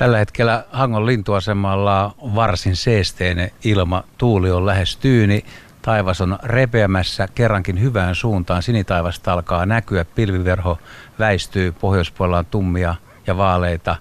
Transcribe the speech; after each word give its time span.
Tällä 0.00 0.18
hetkellä 0.18 0.64
Hangon 0.72 1.06
lintuasemalla 1.06 2.14
varsin 2.34 2.76
seesteinen 2.76 3.50
ilma. 3.64 4.04
Tuuli 4.18 4.50
on 4.50 4.66
lähes 4.66 4.96
tyyni. 4.96 5.44
Taivas 5.82 6.20
on 6.20 6.38
repeämässä 6.42 7.28
kerrankin 7.34 7.80
hyvään 7.80 8.14
suuntaan. 8.14 8.62
Sinitaivasta 8.62 9.32
alkaa 9.32 9.66
näkyä. 9.66 10.04
Pilviverho 10.04 10.78
väistyy. 11.18 11.72
Pohjoispuolella 11.72 12.38
on 12.38 12.46
tummia 12.46 12.94
ja 13.26 13.36
vaaleita 13.36 13.96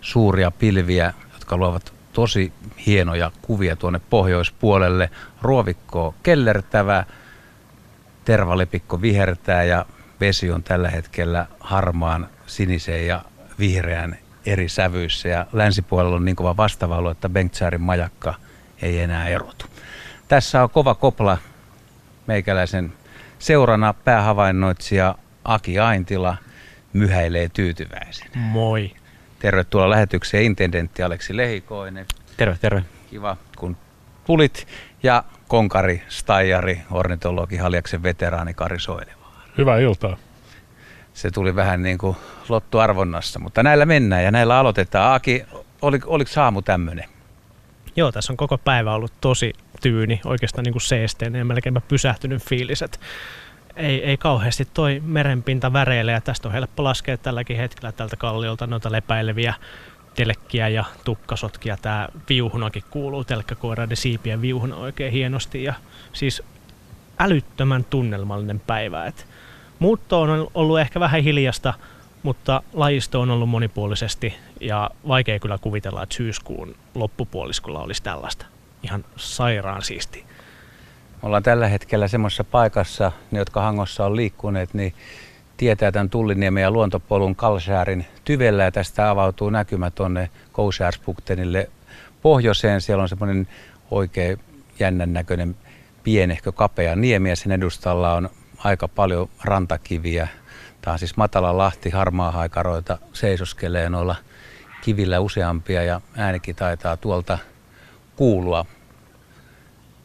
suuria 0.00 0.50
pilviä, 0.50 1.14
jotka 1.32 1.56
luovat 1.56 1.92
tosi 2.12 2.52
hienoja 2.86 3.30
kuvia 3.42 3.76
tuonne 3.76 4.00
pohjoispuolelle. 4.10 5.10
Ruovikko 5.42 6.14
kellertävä, 6.22 7.04
tervalepikko 8.24 9.00
vihertää 9.00 9.64
ja 9.64 9.86
vesi 10.20 10.50
on 10.50 10.62
tällä 10.62 10.90
hetkellä 10.90 11.46
harmaan, 11.60 12.28
sinisen 12.46 13.06
ja 13.06 13.22
vihreän 13.58 14.18
eri 14.46 14.68
sävyissä. 14.68 15.28
Ja 15.28 15.46
länsipuolella 15.52 16.16
on 16.16 16.24
niin 16.24 16.36
kova 16.36 16.56
vastavalo, 16.56 17.10
että 17.10 17.28
Bengtsäärin 17.28 17.80
majakka 17.80 18.34
ei 18.82 19.00
enää 19.00 19.28
erotu. 19.28 19.66
Tässä 20.28 20.62
on 20.62 20.70
kova 20.70 20.94
kopla 20.94 21.38
meikäläisen 22.26 22.92
seurana 23.38 23.94
päähavainnoitsija 23.94 25.14
Aki 25.44 25.78
Aintila 25.78 26.36
myhäilee 26.92 27.48
tyytyväisenä. 27.48 28.30
Moi. 28.34 28.90
Tervetuloa 29.38 29.90
lähetykseen 29.90 30.44
intendentti 30.44 31.02
Aleksi 31.02 31.36
Lehikoinen. 31.36 32.06
Terve, 32.36 32.56
terve. 32.60 32.82
Kiva, 33.10 33.36
kun 33.58 33.76
tulit. 34.24 34.66
Ja 35.02 35.24
konkari, 35.48 36.02
stajari, 36.08 36.80
ornitologi, 36.90 37.56
Haljaksen 37.56 38.02
veteraani 38.02 38.54
Kari 38.54 38.80
Soilevaara. 38.80 39.40
Hyvää 39.58 39.78
iltaa. 39.78 40.16
Se 41.16 41.30
tuli 41.30 41.56
vähän 41.56 41.82
niin 41.82 41.98
kuin 41.98 42.16
lottuarvonnassa, 42.48 43.38
mutta 43.38 43.62
näillä 43.62 43.86
mennään 43.86 44.24
ja 44.24 44.30
näillä 44.30 44.58
aloitetaan. 44.58 45.14
Aki, 45.14 45.44
oli, 45.82 46.00
oliko 46.06 46.30
saamu 46.30 46.62
tämmöinen? 46.62 47.04
Joo, 47.96 48.12
tässä 48.12 48.32
on 48.32 48.36
koko 48.36 48.58
päivä 48.58 48.94
ollut 48.94 49.12
tosi 49.20 49.52
tyyni, 49.82 50.20
oikeastaan 50.24 50.64
niin 50.64 50.72
kuin 50.72 50.82
seesteinen 50.82 51.38
ja 51.38 51.44
melkeinpä 51.44 51.80
pysähtynyt 51.80 52.42
fiilis, 52.42 52.82
että 52.82 52.98
ei, 53.76 54.04
ei 54.04 54.16
kauheasti 54.16 54.68
toi 54.74 55.02
merenpinta 55.04 55.72
väreille 55.72 56.12
ja 56.12 56.20
tästä 56.20 56.48
on 56.48 56.54
helppo 56.54 56.84
laskea 56.84 57.16
tälläkin 57.16 57.56
hetkellä 57.56 57.92
tältä 57.92 58.16
kalliolta 58.16 58.66
noita 58.66 58.92
lepäileviä 58.92 59.54
telkkiä 60.14 60.68
ja 60.68 60.84
tukkasotkia. 61.04 61.76
Tämä 61.82 62.08
viuhunakin 62.28 62.84
kuuluu 62.90 63.24
telkkäkoiraiden 63.24 63.96
siipien 63.96 64.42
viuhuna 64.42 64.76
oikein 64.76 65.12
hienosti 65.12 65.64
ja 65.64 65.74
siis 66.12 66.42
älyttömän 67.18 67.84
tunnelmallinen 67.84 68.60
päivä. 68.60 69.06
Et 69.06 69.26
muutto 69.78 70.20
on 70.20 70.48
ollut 70.54 70.80
ehkä 70.80 71.00
vähän 71.00 71.22
hiljasta, 71.22 71.74
mutta 72.22 72.62
lajisto 72.72 73.20
on 73.20 73.30
ollut 73.30 73.48
monipuolisesti 73.48 74.34
ja 74.60 74.90
vaikea 75.08 75.38
kyllä 75.38 75.58
kuvitella, 75.58 76.02
että 76.02 76.14
syyskuun 76.14 76.74
loppupuoliskolla 76.94 77.80
olisi 77.80 78.02
tällaista. 78.02 78.46
Ihan 78.82 79.04
sairaan 79.16 79.82
siisti. 79.82 80.24
Ollaan 81.22 81.42
tällä 81.42 81.68
hetkellä 81.68 82.08
semmoisessa 82.08 82.44
paikassa, 82.44 83.12
ne 83.30 83.38
jotka 83.38 83.60
Hangossa 83.60 84.06
on 84.06 84.16
liikkuneet, 84.16 84.74
niin 84.74 84.94
tietää 85.56 85.92
tämän 85.92 86.10
Tulliniemen 86.10 86.62
ja 86.62 86.70
luontopolun 86.70 87.36
Kalsäärin 87.36 88.06
tyvellä 88.24 88.64
ja 88.64 88.72
tästä 88.72 89.10
avautuu 89.10 89.50
näkymä 89.50 89.90
tuonne 89.90 90.30
Kousjärspuktenille 90.52 91.70
pohjoiseen. 92.22 92.80
Siellä 92.80 93.02
on 93.02 93.08
semmoinen 93.08 93.48
oikein 93.90 94.38
jännän 94.78 95.12
näköinen 95.12 95.56
pienehkö 96.02 96.52
kapea 96.52 96.96
niemi 96.96 97.28
ja 97.28 97.36
sen 97.36 97.52
edustalla 97.52 98.14
on 98.14 98.30
aika 98.66 98.88
paljon 98.88 99.28
rantakiviä. 99.44 100.28
Tämä 100.82 100.92
on 100.92 100.98
siis 100.98 101.16
matala 101.16 101.58
lahti, 101.58 101.90
harmaa 101.90 102.30
haikaroita 102.30 102.98
seisoskelee 103.12 103.88
noilla 103.88 104.16
kivillä 104.80 105.20
useampia 105.20 105.82
ja 105.82 106.00
äänikin 106.16 106.56
taitaa 106.56 106.96
tuolta 106.96 107.38
kuulua. 108.16 108.66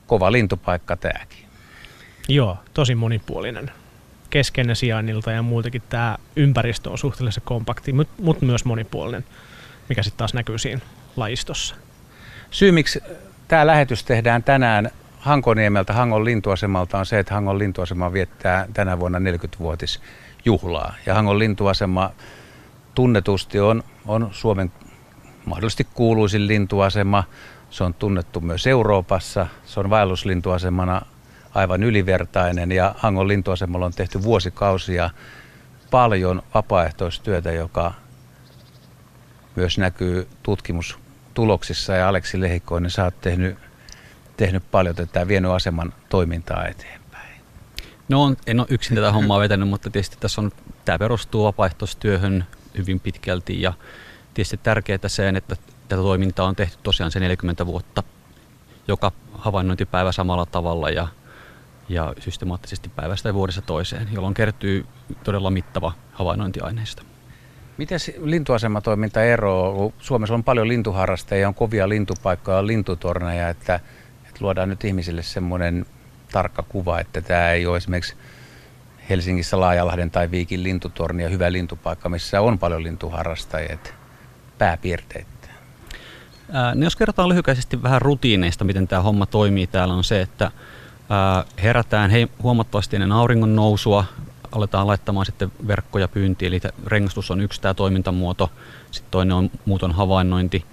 Kova 0.08 0.32
lintupaikka 0.32 0.96
tämäkin. 0.96 1.46
Joo, 2.28 2.58
tosi 2.74 2.96
monipuolinen. 2.96 3.72
Keskeinen 4.30 4.76
sijainnilta 4.76 5.32
ja 5.32 5.42
muutenkin 5.42 5.84
tämä 5.90 6.18
ympäristö 6.36 6.90
on 6.90 6.98
suhteellisen 6.98 7.44
kompakti, 7.46 7.94
mutta 7.94 8.24
mut 8.24 8.42
myös 8.42 8.66
monipuolinen, 8.66 9.26
mikä 9.90 10.04
sitten 10.04 10.18
taas 10.18 10.34
näkyy 10.34 10.58
siinä 10.58 10.82
lajistossa. 11.16 11.76
Syy, 12.52 12.72
miksi 12.72 13.04
tämä 13.48 13.68
lähetys 13.68 14.04
tehdään 14.04 14.44
tänään 14.44 14.92
Hankoniemeltä, 15.22 15.94
Hangon 15.94 16.26
lintuasemalta 16.26 17.00
on 17.00 17.06
se, 17.06 17.20
että 17.20 17.34
Hangon 17.34 17.60
lintuasema 17.60 18.14
viettää 18.14 18.68
tänä 18.74 19.00
vuonna 19.00 19.20
40-vuotisjuhlaa. 19.20 20.94
Ja 21.06 21.14
Hangon 21.14 21.40
lintuasema 21.40 22.12
tunnetusti 22.96 23.60
on, 23.60 23.84
on 24.06 24.30
Suomen 24.32 24.72
mahdollisesti 25.46 25.88
kuuluisin 25.94 26.48
lintuasema. 26.48 27.24
Se 27.70 27.84
on 27.84 27.94
tunnettu 27.94 28.42
myös 28.42 28.68
Euroopassa. 28.68 29.48
Se 29.66 29.80
on 29.80 29.90
vaelluslintuasemana 29.90 31.02
aivan 31.54 31.84
ylivertainen 31.84 32.72
ja 32.72 32.96
Hangon 32.98 33.28
lintuasemalla 33.28 33.86
on 33.86 33.94
tehty 33.94 34.24
vuosikausia 34.24 35.10
paljon 35.92 36.44
vapaaehtoistyötä, 36.54 37.52
joka 37.52 37.94
myös 39.56 39.78
näkyy 39.78 40.28
tutkimustuloksissa 40.44 41.94
ja 41.94 42.10
Aleksi 42.10 42.42
Lehikoinen, 42.42 42.92
sä 42.92 43.04
oot 43.04 43.22
tehnyt, 43.22 43.58
tehnyt 44.42 44.72
paljon 44.72 44.96
tätä 44.96 45.28
vienyt 45.28 45.52
aseman 45.52 45.94
toimintaa 46.10 46.68
eteenpäin. 46.68 47.42
No 48.10 48.24
on, 48.24 48.38
en 48.48 48.60
ole 48.60 48.68
yksin 48.70 48.96
tätä 48.96 49.12
hommaa 49.12 49.40
vetänyt, 49.40 49.70
mutta 49.70 49.90
tietysti 49.90 50.18
tässä 50.20 50.42
on, 50.42 50.52
tämä 50.86 51.00
perustuu 51.00 51.44
vapaaehtoistyöhön 51.44 52.46
hyvin 52.78 53.00
pitkälti 53.00 53.62
ja 53.62 53.74
tietysti 54.34 54.58
tärkeää 54.58 55.08
se, 55.08 55.30
että 55.30 55.56
tätä 55.88 56.02
toimintaa 56.02 56.48
on 56.48 56.56
tehty 56.56 56.78
tosiaan 56.84 57.12
se 57.12 57.20
40 57.20 57.66
vuotta 57.66 58.04
joka 58.88 59.12
havainnointipäivä 59.34 60.12
samalla 60.12 60.46
tavalla 60.46 60.90
ja, 60.90 61.08
ja 61.90 62.14
systemaattisesti 62.20 62.90
päivästä 62.90 63.30
ja 63.30 63.34
vuodessa 63.34 63.62
toiseen, 63.62 64.08
jolloin 64.12 64.34
kertyy 64.34 64.86
todella 65.24 65.50
mittava 65.50 65.94
havainnointiaineisto. 66.12 67.04
Miten 67.78 68.00
lintuasematoiminta 68.24 69.24
eroaa? 69.24 69.92
Suomessa 70.00 70.34
on 70.34 70.44
paljon 70.44 70.68
lintuharrastajia, 70.68 71.48
on 71.48 71.54
kovia 71.54 71.90
lintupaikkoja, 71.90 72.58
on 72.58 72.68
lintutorneja, 72.68 73.50
että, 73.50 73.80
luodaan 74.42 74.70
nyt 74.70 74.84
ihmisille 74.84 75.24
semmoinen 75.24 75.86
tarkka 76.32 76.64
kuva, 76.64 77.00
että 77.00 77.22
tämä 77.22 77.52
ei 77.52 77.66
ole 77.66 77.78
esimerkiksi 77.78 78.16
Helsingissä 79.10 79.60
Laajalahden 79.60 80.12
tai 80.12 80.32
Viikin 80.32 80.64
lintutorni 80.64 81.24
ja 81.24 81.30
hyvä 81.30 81.52
lintupaikka, 81.52 82.10
missä 82.10 82.42
on 82.42 82.60
paljon 82.60 82.84
lintuharrastajia, 82.84 83.74
että 83.74 83.90
pääpiirteitä. 84.58 85.32
Ää, 86.52 86.76
no 86.76 86.84
jos 86.84 86.96
kerrotaan 86.96 87.30
lyhykäisesti 87.30 87.84
vähän 87.84 88.02
rutiineista, 88.02 88.64
miten 88.64 88.88
tämä 88.88 89.02
homma 89.02 89.26
toimii 89.26 89.68
täällä, 89.68 89.94
on 89.94 90.04
se, 90.04 90.22
että 90.22 90.52
ää, 91.10 91.46
herätään 91.64 92.12
hei, 92.12 92.28
huomattavasti 92.44 92.96
ennen 92.96 93.12
auringon 93.12 93.56
nousua, 93.56 94.06
aletaan 94.52 94.88
laittamaan 94.88 95.26
sitten 95.26 95.52
verkkoja 95.68 96.08
pyyntiin, 96.08 96.48
eli 96.48 96.62
rengastus 96.86 97.32
on 97.32 97.42
yksi 97.42 97.62
tämä 97.62 97.74
toimintamuoto, 97.74 98.52
sitten 98.92 99.12
toinen 99.12 99.36
on 99.36 99.52
muuton 99.66 99.92
havainnointi, 99.92 100.66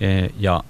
e, 0.00 0.28
ja, 0.38 0.64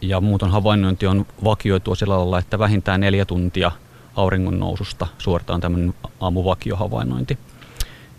ja 0.00 0.20
muuton 0.20 0.50
havainnointi 0.50 1.06
on 1.06 1.26
vakioitua 1.44 1.94
sillä 1.94 2.18
lailla, 2.18 2.38
että 2.38 2.58
vähintään 2.58 3.00
neljä 3.00 3.24
tuntia 3.24 3.72
auringon 4.16 4.58
noususta 4.58 5.06
suoritetaan 5.18 5.60
tämmöinen 5.60 5.94
aamuvakiohavainnointi. 6.20 7.38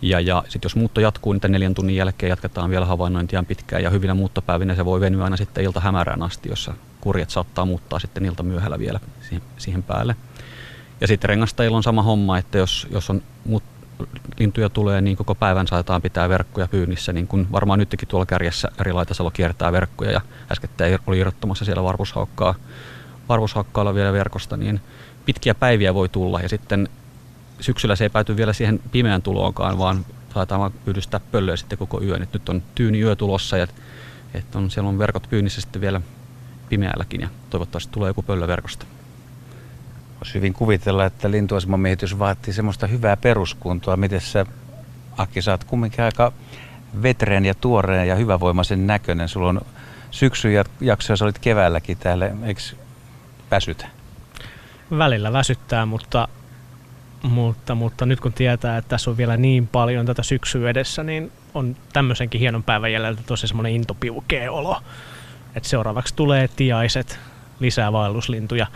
Ja, 0.01 0.19
ja 0.19 0.43
sitten 0.47 0.65
jos 0.69 0.75
muutto 0.75 1.01
jatkuu, 1.01 1.33
niin 1.33 1.41
neljän 1.51 1.73
tunnin 1.73 1.95
jälkeen 1.95 2.29
jatketaan 2.29 2.69
vielä 2.69 2.85
havainnointia 2.85 3.43
pitkään 3.47 3.83
ja 3.83 3.89
hyvinä 3.89 4.13
muuttopäivinä 4.13 4.75
se 4.75 4.85
voi 4.85 4.99
venyä 4.99 5.23
aina 5.23 5.37
sitten 5.37 5.63
ilta 5.63 5.79
hämärään 5.79 6.23
asti, 6.23 6.49
jossa 6.49 6.73
kurjat 7.01 7.29
saattaa 7.29 7.65
muuttaa 7.65 7.99
sitten 7.99 8.25
ilta 8.25 8.43
myöhällä 8.43 8.79
vielä 8.79 8.99
siihen, 9.21 9.41
siihen 9.57 9.83
päälle. 9.83 10.15
Ja 11.01 11.07
sitten 11.07 11.29
rengastajilla 11.29 11.77
on 11.77 11.83
sama 11.83 12.03
homma, 12.03 12.37
että 12.37 12.57
jos, 12.57 12.87
jos 12.91 13.09
on 13.09 13.21
muut, 13.45 13.63
lintuja 14.39 14.69
tulee, 14.69 15.01
niin 15.01 15.17
koko 15.17 15.35
päivän 15.35 15.67
saadaan 15.67 16.01
pitää 16.01 16.29
verkkoja 16.29 16.67
pyynnissä, 16.67 17.13
niin 17.13 17.27
kuin 17.27 17.47
varmaan 17.51 17.79
nytkin 17.79 18.07
tuolla 18.07 18.25
kärjessä 18.25 18.71
eri 18.79 18.93
laitasalo 18.93 19.31
kiertää 19.31 19.71
verkkoja 19.71 20.11
ja 20.11 20.21
äskettäin 20.51 20.99
oli 21.07 21.19
irrottamassa 21.19 21.65
siellä 21.65 21.83
varvushaukkaa, 21.83 22.55
varvushaukkaalla 23.29 23.95
vielä 23.95 24.13
verkosta, 24.13 24.57
niin 24.57 24.81
pitkiä 25.25 25.55
päiviä 25.55 25.93
voi 25.93 26.09
tulla 26.09 26.41
ja 26.41 26.49
sitten 26.49 26.89
syksyllä 27.59 27.95
se 27.95 28.05
ei 28.05 28.09
pääty 28.09 28.37
vielä 28.37 28.53
siihen 28.53 28.79
pimeän 28.91 29.21
tuloonkaan, 29.21 29.77
vaan 29.77 30.05
saadaan 30.33 30.61
vaan 30.61 30.73
pyydystää 30.85 31.19
pöllöä 31.19 31.55
sitten 31.55 31.77
koko 31.77 32.01
yön. 32.01 32.21
Et 32.21 32.33
nyt 32.33 32.49
on 32.49 32.63
tyyni 32.75 33.01
yö 33.01 33.15
tulossa 33.15 33.57
ja 33.57 33.67
että 34.33 34.57
on, 34.57 34.71
siellä 34.71 34.89
on 34.89 34.99
verkot 34.99 35.27
pyynnissä 35.29 35.61
sitten 35.61 35.81
vielä 35.81 36.01
pimeälläkin 36.69 37.21
ja 37.21 37.29
toivottavasti 37.49 37.93
tulee 37.93 38.09
joku 38.09 38.21
pöllö 38.21 38.47
verkosta. 38.47 38.85
Voisi 40.19 40.33
hyvin 40.33 40.53
kuvitella, 40.53 41.05
että 41.05 41.31
lintuaseman 41.31 41.79
miehitys 41.79 42.19
vaatii 42.19 42.53
semmoista 42.53 42.87
hyvää 42.87 43.17
peruskuntoa. 43.17 43.97
Miten 43.97 44.21
sä, 44.21 44.45
Aki, 45.17 45.41
sä 45.41 45.51
oot 45.51 45.63
kumminkin 45.63 46.03
aika 46.03 46.31
vetreen 47.03 47.45
ja 47.45 47.53
tuoreen 47.53 48.07
ja 48.07 48.15
hyvävoimaisen 48.15 48.87
näköinen. 48.87 49.29
Sulla 49.29 49.49
on 49.49 49.61
syksyn 50.11 50.51
jaksoja, 50.81 51.17
sä 51.17 51.25
olit 51.25 51.39
keväälläkin 51.39 51.97
täällä, 51.97 52.31
eikö 52.43 52.61
väsytä? 53.51 53.87
Välillä 54.97 55.33
väsyttää, 55.33 55.85
mutta 55.85 56.27
mutta, 57.23 57.75
mutta 57.75 58.05
nyt 58.05 58.19
kun 58.19 58.33
tietää, 58.33 58.77
että 58.77 58.89
tässä 58.89 59.09
on 59.11 59.17
vielä 59.17 59.37
niin 59.37 59.67
paljon 59.67 60.05
tätä 60.05 60.23
syksyä 60.23 60.69
edessä, 60.69 61.03
niin 61.03 61.31
on 61.53 61.75
tämmöisenkin 61.93 62.41
hienon 62.41 62.63
päivän 62.63 62.91
jäljellä 62.91 63.21
tosi 63.25 63.47
semmoinen 63.47 63.73
intopiukea 63.73 64.51
olo. 64.51 64.81
Et 65.55 65.65
seuraavaksi 65.65 66.15
tulee 66.15 66.47
tiaiset, 66.47 67.19
lisää 67.59 67.93
vaelluslintuja. 67.93 68.67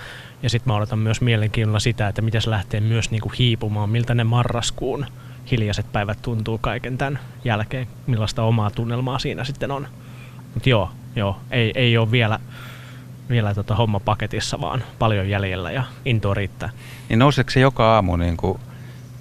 Ja 0.43 0.49
sitten 0.49 0.73
mä 0.73 0.77
odotan 0.77 0.99
myös 0.99 1.21
mielenkiinnolla 1.21 1.79
sitä, 1.79 2.07
että 2.07 2.21
miten 2.21 2.41
se 2.41 2.49
lähtee 2.49 2.79
myös 2.79 3.11
niinku 3.11 3.31
hiipumaan, 3.39 3.89
miltä 3.89 4.15
ne 4.15 4.23
marraskuun 4.23 5.05
hiljaiset 5.51 5.91
päivät 5.91 6.21
tuntuu 6.21 6.57
kaiken 6.57 6.97
tämän 6.97 7.19
jälkeen, 7.43 7.87
millaista 8.07 8.43
omaa 8.43 8.71
tunnelmaa 8.71 9.19
siinä 9.19 9.43
sitten 9.43 9.71
on. 9.71 9.87
Mutta 10.53 10.69
joo, 10.69 10.91
joo, 11.15 11.37
ei, 11.51 11.71
ei 11.75 11.97
ole 11.97 12.11
vielä, 12.11 12.39
vielä 13.29 13.53
tota 13.53 13.75
homma 13.75 13.99
paketissa, 13.99 14.61
vaan 14.61 14.83
paljon 14.99 15.29
jäljellä 15.29 15.71
ja 15.71 15.83
into 16.05 16.33
riittää. 16.33 16.69
Niin 17.09 17.19
nouseeko 17.19 17.49
se 17.49 17.59
joka 17.59 17.95
aamu 17.95 18.15
niin 18.15 18.37
kuin 18.37 18.59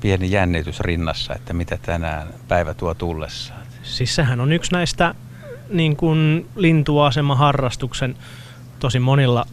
pieni 0.01 0.31
jännitys 0.31 0.81
rinnassa, 0.81 1.35
että 1.35 1.53
mitä 1.53 1.79
tänään 1.83 2.27
päivä 2.49 2.75
tuo 2.75 2.95
tullessaan? 2.95 3.61
Siis 3.83 4.15
sehän 4.15 4.41
on 4.41 4.53
yksi 4.53 4.73
näistä 4.73 5.15
niin 5.71 5.97
kuin 5.97 6.47
lintuasema-harrastuksen 6.57 8.17
tosi 8.79 8.99
monilla 8.99 9.47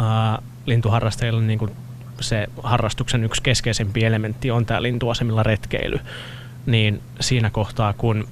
ää, 0.00 0.42
lintuharrastajilla 0.66 1.40
niin 1.40 1.58
kuin 1.58 1.70
se 2.20 2.48
harrastuksen 2.62 3.24
yksi 3.24 3.42
keskeisempi 3.42 4.04
elementti 4.04 4.50
on 4.50 4.66
tämä 4.66 4.82
lintuasemilla 4.82 5.42
retkeily. 5.42 6.00
Niin 6.66 7.02
siinä 7.20 7.50
kohtaa, 7.50 7.92
kun, 7.92 8.28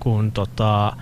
kun 0.00 0.32
tota, 0.32 0.92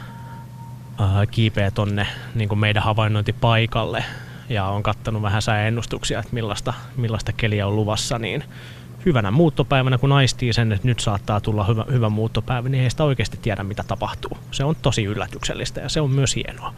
ää, 1.00 1.26
kiipeä 1.30 1.70
tonne 1.70 2.06
niin 2.34 2.48
kuin 2.48 2.58
meidän 2.58 2.82
havainnointipaikalle 2.82 4.04
ja 4.48 4.64
on 4.64 4.82
kattanut 4.82 5.22
vähän 5.22 5.42
sääennustuksia, 5.42 6.18
että 6.18 6.34
millaista, 6.34 6.74
millaista 6.96 7.32
keliä 7.32 7.66
on 7.66 7.76
luvassa, 7.76 8.18
niin 8.18 8.44
hyvänä 9.06 9.30
muuttopäivänä, 9.30 9.98
kun 9.98 10.12
aistii 10.12 10.52
sen, 10.52 10.72
että 10.72 10.88
nyt 10.88 11.00
saattaa 11.00 11.40
tulla 11.40 11.64
hyvä, 11.64 11.84
hyvä 11.92 12.08
muuttopäivä, 12.08 12.68
niin 12.68 12.84
ei 12.84 12.90
sitä 12.90 13.04
oikeasti 13.04 13.38
tiedä, 13.42 13.62
mitä 13.62 13.84
tapahtuu. 13.88 14.38
Se 14.50 14.64
on 14.64 14.76
tosi 14.82 15.04
yllätyksellistä 15.04 15.80
ja 15.80 15.88
se 15.88 16.00
on 16.00 16.10
myös 16.10 16.36
hienoa. 16.36 16.74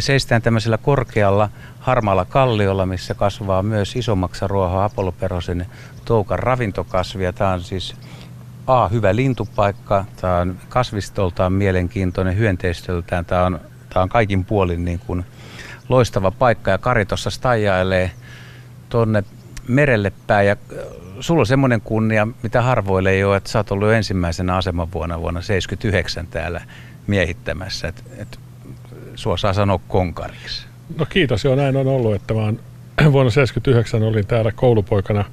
Me 0.00 0.04
seistään 0.04 0.42
tämmöisellä 0.42 0.78
korkealla 0.78 1.48
harmaalla 1.80 2.24
kalliolla, 2.24 2.86
missä 2.86 3.14
kasvaa 3.14 3.62
myös 3.62 3.96
isommaksa 3.96 4.48
ruoha 4.48 4.84
apolloperosin 4.84 5.66
toukan 6.04 6.38
ravintokasvia. 6.38 7.32
Tämä 7.32 7.52
on 7.52 7.60
siis 7.60 7.96
A, 8.66 8.88
hyvä 8.88 9.16
lintupaikka, 9.16 10.04
tämä 10.20 10.36
on 10.36 10.56
kasvistoltaan 10.68 11.52
mielenkiintoinen, 11.52 12.36
hyönteistöltään. 12.36 13.24
Tämä 13.24 13.44
on, 13.44 13.60
tämä 13.88 14.02
on 14.02 14.08
kaikin 14.08 14.44
puolin 14.44 14.84
niin 14.84 14.98
kuin 14.98 15.24
loistava 15.88 16.30
paikka. 16.30 16.70
Ja 16.70 16.78
Kari 16.78 17.06
tuossa 17.06 17.30
staijailee 17.30 18.10
tuonne 18.88 19.24
merelle 19.68 20.12
päin. 20.26 20.48
Ja 20.48 20.56
sulla 21.20 21.40
on 21.40 21.46
semmoinen 21.46 21.80
kunnia, 21.80 22.28
mitä 22.42 22.62
harvoille 22.62 23.10
ei 23.10 23.24
ole, 23.24 23.36
että 23.36 23.50
sä 23.50 23.58
oot 23.58 23.70
ollut 23.70 23.92
ensimmäisenä 23.92 24.56
aseman 24.56 24.92
vuonna 24.92 25.20
vuonna 25.20 25.42
79 25.42 26.26
täällä 26.26 26.60
miehittämässä, 27.06 27.88
että 27.88 28.02
et, 28.18 28.40
sua 29.20 29.36
saa 29.36 29.52
sanoa 29.52 29.80
konkariksi. 29.88 30.66
No 30.98 31.06
kiitos, 31.06 31.44
joo 31.44 31.54
näin 31.54 31.76
on 31.76 31.86
ollut, 31.86 32.14
että 32.14 32.34
mä 32.34 32.40
oon, 32.40 32.60
vuonna 33.12 33.30
79 33.30 34.02
olin 34.02 34.26
täällä 34.26 34.52
koulupoikana 34.52 35.24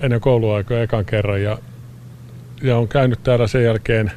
ennen 0.00 0.20
kouluaikoja 0.20 0.82
ekan 0.82 1.04
kerran 1.04 1.42
ja, 1.42 1.58
ja 2.62 2.76
on 2.76 2.88
käynyt 2.88 3.22
täällä 3.22 3.46
sen 3.46 3.64
jälkeen 3.64 4.12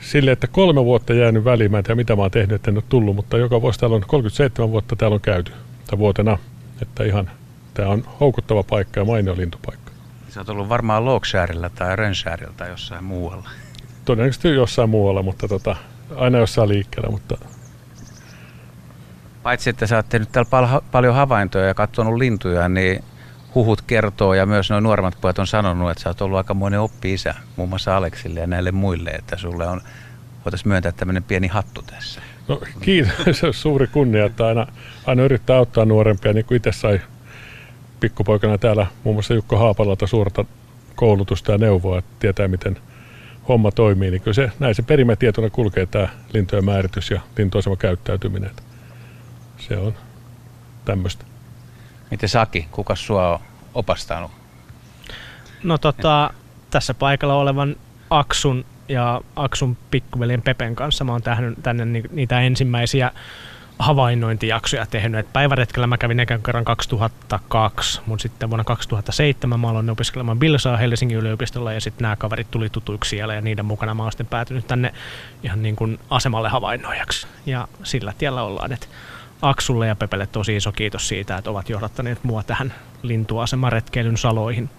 sille, 0.00 0.30
että 0.32 0.46
kolme 0.46 0.84
vuotta 0.84 1.14
jäänyt 1.14 1.44
väliin. 1.44 1.70
Mä 1.70 1.78
en 1.78 1.84
tiedä 1.84 1.96
mitä 1.96 2.16
mä 2.16 2.22
oon 2.22 2.30
tehnyt, 2.30 2.52
että 2.52 2.70
en 2.70 2.76
ole 2.76 2.84
tullut, 2.88 3.16
mutta 3.16 3.38
joka 3.38 3.62
vuosi 3.62 3.80
täällä 3.80 3.96
on 3.96 4.04
37 4.06 4.70
vuotta 4.70 4.96
täällä 4.96 5.14
on 5.14 5.20
käyty, 5.20 5.52
tai 5.86 5.98
vuotena. 5.98 6.38
Että 6.82 7.04
ihan, 7.04 7.30
tämä 7.74 7.88
on 7.88 8.04
houkuttava 8.20 8.62
paikka 8.62 9.00
ja 9.00 9.04
mainio 9.04 9.36
lintupaikka. 9.36 9.92
Sä 10.28 10.40
oot 10.40 10.48
ollut 10.48 10.68
varmaan 10.68 11.04
Lookshärillä 11.04 11.70
tai 11.70 11.96
Rönshärillä 11.96 12.52
tai 12.56 12.68
jossain 12.68 13.04
muualla. 13.04 13.50
Todennäköisesti 14.04 14.48
jossain 14.48 14.90
muualla, 14.90 15.22
mutta 15.22 15.48
tota, 15.48 15.76
aina 16.16 16.38
jossain 16.38 16.68
liikkeellä, 16.68 17.10
mutta 17.10 17.38
Paitsi, 19.42 19.70
että 19.70 19.86
sä 19.86 19.96
oot 19.96 20.08
tehnyt 20.08 20.32
täällä 20.32 20.50
pal- 20.50 20.80
paljon 20.92 21.14
havaintoja 21.14 21.66
ja 21.66 21.74
katsonut 21.74 22.14
lintuja, 22.14 22.68
niin 22.68 23.04
huhut 23.54 23.82
kertoo 23.82 24.34
ja 24.34 24.46
myös 24.46 24.70
nuo 24.70 24.80
nuoremmat 24.80 25.18
pojat 25.20 25.38
on 25.38 25.46
sanonut, 25.46 25.90
että 25.90 26.02
sä 26.02 26.10
oot 26.10 26.20
ollut 26.20 26.36
aikamoinen 26.36 26.80
oppi-isä 26.80 27.34
muun 27.56 27.68
muassa 27.68 27.96
Aleksille 27.96 28.40
ja 28.40 28.46
näille 28.46 28.72
muille, 28.72 29.10
että 29.10 29.36
sulle 29.36 29.66
on, 29.66 29.80
voitaisiin 30.44 30.68
myöntää 30.68 30.92
tämmöinen 30.92 31.22
pieni 31.22 31.46
hattu 31.46 31.82
tässä. 31.82 32.20
No 32.48 32.60
kiitos, 32.80 33.12
se 33.38 33.46
on 33.46 33.54
suuri 33.54 33.86
kunnia, 33.86 34.24
että 34.24 34.46
aina, 34.46 34.66
aina 35.06 35.22
yrittää 35.22 35.56
auttaa 35.56 35.84
nuorempia, 35.84 36.32
niin 36.32 36.44
kuin 36.44 36.56
itse 36.56 36.72
sai 36.72 37.00
pikkupoikana 38.00 38.58
täällä 38.58 38.86
muun 39.04 39.16
muassa 39.16 39.34
Jukko 39.34 39.58
Haapalalta 39.58 40.06
suurta 40.06 40.44
koulutusta 40.94 41.52
ja 41.52 41.58
neuvoa, 41.58 41.98
että 41.98 42.10
tietää 42.18 42.48
miten 42.48 42.76
homma 43.48 43.70
toimii. 43.70 44.10
Niin 44.10 44.22
kyllä 44.22 44.34
se, 44.34 44.52
näin 44.58 44.74
se 44.74 44.82
perimätietona 44.82 45.50
kulkee 45.50 45.86
tämä 45.86 46.08
lintujen 46.32 46.64
määritys 46.64 47.10
ja 47.10 47.20
lintuasema 47.38 47.76
käyttäytyminen. 47.76 48.50
Se 49.58 49.76
on 49.76 49.94
tämmöistä. 50.84 51.24
Miten 52.10 52.28
Saki, 52.28 52.68
kuka 52.70 52.96
sua 52.96 53.34
on 53.34 53.40
opastanut? 53.74 54.30
No 55.62 55.78
tota, 55.78 56.30
tässä 56.70 56.94
paikalla 56.94 57.34
olevan 57.34 57.76
Aksun 58.10 58.64
ja 58.88 59.20
Aksun 59.36 59.76
pikkuveljen 59.90 60.42
Pepen 60.42 60.76
kanssa 60.76 61.04
mä 61.04 61.12
oon 61.12 61.22
tähnyt 61.22 61.58
tänne 61.62 61.84
ni- 61.84 62.02
niitä 62.10 62.40
ensimmäisiä 62.40 63.12
havainnointijaksoja 63.78 64.86
tehnyt. 64.86 65.20
Et 65.20 65.32
päiväretkellä 65.32 65.86
mä 65.86 65.98
kävin 65.98 66.20
ekan 66.20 66.42
kerran 66.42 66.64
2002, 66.64 68.00
mutta 68.06 68.22
sitten 68.22 68.50
vuonna 68.50 68.64
2007 68.64 69.60
mä 69.60 69.68
aloin 69.68 69.90
opiskelemaan 69.90 70.38
Bilsaa 70.38 70.76
Helsingin 70.76 71.18
yliopistolla 71.18 71.72
ja 71.72 71.80
sitten 71.80 72.02
nämä 72.02 72.16
kaverit 72.16 72.50
tuli 72.50 72.70
tutuiksi 72.70 73.10
siellä 73.10 73.34
ja 73.34 73.40
niiden 73.40 73.64
mukana 73.64 73.94
mä 73.94 74.02
oon 74.02 74.12
sitten 74.12 74.26
päätynyt 74.26 74.66
tänne 74.66 74.94
ihan 75.42 75.62
niin 75.62 75.76
kuin 75.76 75.98
asemalle 76.10 76.48
havainnoijaksi. 76.48 77.26
Ja 77.46 77.68
sillä 77.82 78.12
tiellä 78.18 78.42
ollaan, 78.42 78.72
että 78.72 78.86
Aksulle 79.42 79.86
ja 79.86 79.96
Pepelle 79.96 80.26
tosi 80.26 80.56
iso 80.56 80.72
kiitos 80.72 81.08
siitä, 81.08 81.36
että 81.36 81.50
ovat 81.50 81.68
johdattaneet 81.68 82.24
mua 82.24 82.42
tähän 82.42 82.74
lintuasemaretkeilyn 83.02 84.16
saloihin. 84.16 84.70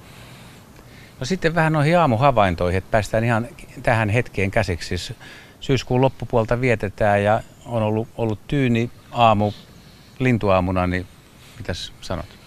No 1.19 1.25
sitten 1.25 1.55
vähän 1.55 1.73
noihin 1.73 1.99
aamuhavaintoihin, 1.99 2.77
että 2.77 2.91
päästään 2.91 3.23
ihan 3.23 3.47
tähän 3.83 4.09
hetkeen 4.09 4.51
käsiksi. 4.51 4.87
Siis 4.97 5.13
syyskuun 5.59 6.01
loppupuolta 6.01 6.61
vietetään 6.61 7.23
ja 7.23 7.41
on 7.69 7.83
ollut, 7.83 8.07
ollut 8.17 8.39
tyyni 8.47 8.89
aamu 9.11 9.51
lintuaamuna, 10.19 10.87
niin 10.87 11.05
mitäs 11.57 11.93
sanot? 12.01 12.39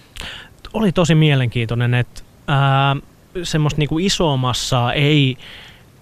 oli 0.73 0.91
tosi 0.91 1.15
mielenkiintoinen, 1.15 1.93
että 1.93 2.21
ää, 2.47 2.95
semmoista 3.43 3.79
niinku 3.79 3.99
isoa 3.99 4.37
massaa 4.37 4.93
ei, 4.93 5.37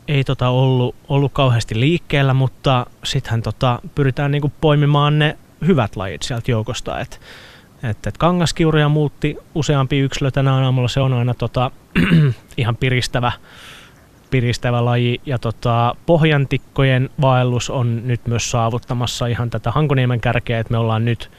ei 0.08 0.24
tota 0.24 0.50
ollut, 0.50 0.96
ollut 1.10 1.34
kauheasti 1.34 1.80
liikkeellä, 1.80 2.34
mutta 2.34 2.86
sittenhän 3.04 3.42
tota, 3.42 3.80
pyritään 3.96 4.32
niinku 4.32 4.52
poimimaan 4.62 5.20
ne 5.20 5.38
hyvät 5.68 5.96
lajit 5.96 6.24
sieltä 6.24 6.52
joukosta. 6.52 7.00
Et, 7.00 7.22
et, 7.84 8.08
et 8.08 8.18
kangaskiuria 8.18 8.90
muutti 8.90 9.38
useampi 9.56 10.00
yksilö 10.00 10.32
tänään 10.32 10.64
aamulla, 10.64 10.88
se 10.88 11.00
on 11.00 11.14
aina 11.14 11.34
tota, 11.34 11.72
ihan 12.58 12.76
piristävä, 12.76 13.32
piristävä 14.32 14.86
laji. 14.86 15.22
Ja 15.26 15.40
tota, 15.40 15.96
pohjantikkojen 16.06 17.10
vaellus 17.22 17.70
on 17.70 18.08
nyt 18.08 18.28
myös 18.28 18.52
saavuttamassa 18.52 19.28
ihan 19.28 19.50
tätä 19.50 19.72
Hankoniemen 19.72 20.22
kärkeä, 20.22 20.60
että 20.60 20.72
me 20.72 20.78
ollaan 20.78 21.06
nyt 21.06 21.32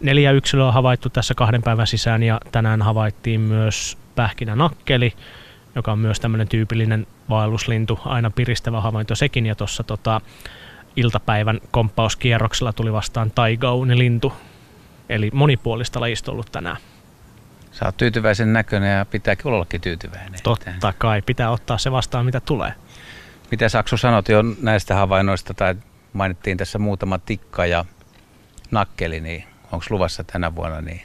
neljä 0.00 0.30
yksilöä 0.30 0.72
havaittu 0.72 1.10
tässä 1.10 1.34
kahden 1.34 1.62
päivän 1.62 1.86
sisään 1.86 2.22
ja 2.22 2.40
tänään 2.52 2.82
havaittiin 2.82 3.40
myös 3.40 3.98
pähkinänakkeli, 4.14 5.12
joka 5.74 5.92
on 5.92 5.98
myös 5.98 6.20
tämmöinen 6.20 6.48
tyypillinen 6.48 7.06
vaelluslintu, 7.30 8.00
aina 8.04 8.30
piristävä 8.30 8.80
havainto 8.80 9.14
sekin 9.14 9.46
ja 9.46 9.54
tuossa 9.54 9.82
tota, 9.82 10.20
iltapäivän 10.96 11.60
komppauskierroksella 11.70 12.72
tuli 12.72 12.92
vastaan 12.92 13.30
taigaunilintu, 13.30 14.32
eli 15.08 15.30
monipuolista 15.32 16.00
lajista 16.00 16.32
ollut 16.32 16.52
tänään. 16.52 16.76
Sä 17.72 17.84
oot 17.84 17.96
tyytyväisen 17.96 18.52
näköinen 18.52 18.98
ja 18.98 19.04
pitääkin 19.04 19.46
ollakin 19.46 19.80
tyytyväinen. 19.80 20.40
Totta 20.42 20.92
kai, 20.98 21.22
pitää 21.22 21.50
ottaa 21.50 21.78
se 21.78 21.92
vastaan 21.92 22.24
mitä 22.24 22.40
tulee. 22.40 22.74
Mitä 23.50 23.68
Saksu 23.68 23.96
sanot 23.96 24.28
jo 24.28 24.42
näistä 24.62 24.94
havainnoista, 24.94 25.54
tai 25.54 25.74
mainittiin 26.12 26.58
tässä 26.58 26.78
muutama 26.78 27.18
tikka 27.18 27.66
ja 27.66 27.84
nakkeli, 28.70 29.20
niin 29.20 29.44
onko 29.72 29.86
luvassa 29.90 30.24
tänä 30.24 30.54
vuonna 30.54 30.80
niin 30.80 31.02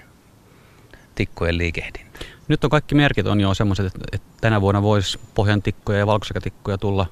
tikkojen 1.16 1.58
liikehdintä? 1.58 2.20
Nyt 2.48 2.64
on 2.64 2.70
kaikki 2.70 2.96
merkit 2.96 3.28
on 3.28 3.42
jo 3.42 3.54
semmoiset, 3.54 3.86
että, 3.86 4.00
että 4.12 4.28
tänä 4.42 4.62
vuonna 4.62 4.82
voisi 4.82 5.20
pohjantikkoja 5.36 6.00
ja 6.00 6.08
valkoisekatikkoja 6.08 6.78
tulla 6.78 7.06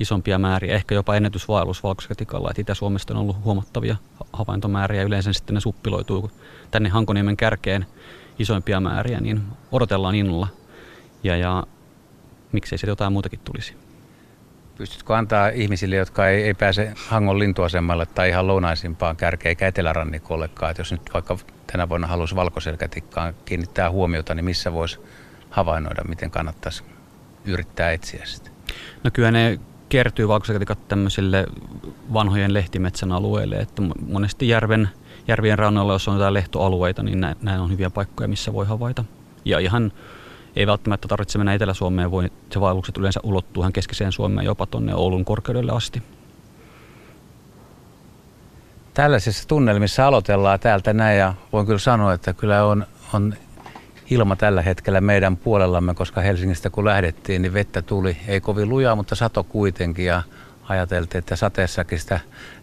isompia 0.00 0.38
määriä, 0.38 0.74
ehkä 0.74 0.94
jopa 0.94 1.14
ennätysvaellus 1.14 1.82
valkoisekatikalla. 1.82 2.50
Että 2.50 2.60
Itä-Suomesta 2.60 3.14
on 3.14 3.20
ollut 3.20 3.44
huomattavia 3.44 3.96
havaintomääriä. 4.32 5.02
Yleensä 5.02 5.32
sitten 5.32 5.54
ne 5.54 5.60
suppiloituu 5.60 6.30
tänne 6.70 6.88
Hankoniemen 6.88 7.36
kärkeen 7.36 7.86
isoimpia 8.40 8.80
määriä, 8.80 9.20
niin 9.20 9.42
odotellaan 9.72 10.14
innolla. 10.14 10.48
Ja, 11.22 11.36
ja 11.36 11.66
miksei 12.52 12.78
se 12.78 12.86
jotain 12.86 13.12
muutakin 13.12 13.40
tulisi. 13.44 13.74
Pystytkö 14.78 15.16
antaa 15.16 15.48
ihmisille, 15.48 15.96
jotka 15.96 16.28
ei, 16.28 16.42
ei 16.42 16.54
pääse 16.54 16.92
Hangon 17.08 17.38
lintuasemalle 17.38 18.06
tai 18.06 18.28
ihan 18.28 18.46
lounaisimpaan 18.46 19.16
kärkeen 19.16 19.50
eikä 19.50 19.66
etelärannikollekaan, 19.66 20.70
että 20.70 20.80
jos 20.80 20.92
nyt 20.92 21.10
vaikka 21.14 21.38
tänä 21.66 21.88
vuonna 21.88 22.06
haluaisi 22.06 22.36
valkoselkätikkaan 22.36 23.34
kiinnittää 23.44 23.90
huomiota, 23.90 24.34
niin 24.34 24.44
missä 24.44 24.72
voisi 24.72 24.98
havainnoida, 25.50 26.04
miten 26.04 26.30
kannattaisi 26.30 26.84
yrittää 27.44 27.92
etsiä 27.92 28.24
sitä? 28.24 28.50
No 29.04 29.10
kyllä 29.12 29.30
ne 29.30 29.60
kertyy 29.88 30.28
valkoisekatikat 30.28 30.88
tämmöisille 30.88 31.46
vanhojen 32.12 32.54
lehtimetsän 32.54 33.12
alueille, 33.12 33.56
että 33.56 33.82
monesti 34.06 34.48
järven, 34.48 34.88
järvien 35.28 35.58
rannalla, 35.58 35.92
jos 35.92 36.08
on 36.08 36.14
jotain 36.14 36.34
lehtoalueita, 36.34 37.02
niin 37.02 37.20
näin 37.42 37.60
on 37.60 37.70
hyviä 37.70 37.90
paikkoja, 37.90 38.28
missä 38.28 38.52
voi 38.52 38.66
havaita. 38.66 39.04
Ja 39.44 39.58
ihan 39.58 39.92
ei 40.56 40.66
välttämättä 40.66 41.08
tarvitse 41.08 41.38
mennä 41.38 41.54
Etelä-Suomeen, 41.54 42.10
voi, 42.10 42.30
se 42.52 42.60
vaellukset 42.60 42.96
yleensä 42.96 43.20
ulottuu 43.22 43.62
ihan 43.62 43.72
keskiseen 43.72 44.12
Suomeen 44.12 44.46
jopa 44.46 44.66
tuonne 44.66 44.94
Oulun 44.94 45.24
korkeudelle 45.24 45.72
asti. 45.72 46.02
Tällaisissa 48.94 49.48
tunnelmissa 49.48 50.06
aloitellaan 50.06 50.60
täältä 50.60 50.92
näin 50.92 51.18
ja 51.18 51.34
voin 51.52 51.66
kyllä 51.66 51.78
sanoa, 51.78 52.12
että 52.12 52.32
kyllä 52.32 52.64
on, 52.64 52.86
on 53.14 53.34
ilma 54.10 54.36
tällä 54.36 54.62
hetkellä 54.62 55.00
meidän 55.00 55.36
puolellamme, 55.36 55.94
koska 55.94 56.20
Helsingistä 56.20 56.70
kun 56.70 56.84
lähdettiin, 56.84 57.42
niin 57.42 57.52
vettä 57.52 57.82
tuli. 57.82 58.16
Ei 58.26 58.40
kovin 58.40 58.68
lujaa, 58.68 58.96
mutta 58.96 59.14
sato 59.14 59.44
kuitenkin 59.44 60.04
ja 60.06 60.22
ajateltiin, 60.68 61.18
että 61.18 61.36
sateessakin 61.36 61.98
sitä 61.98 62.20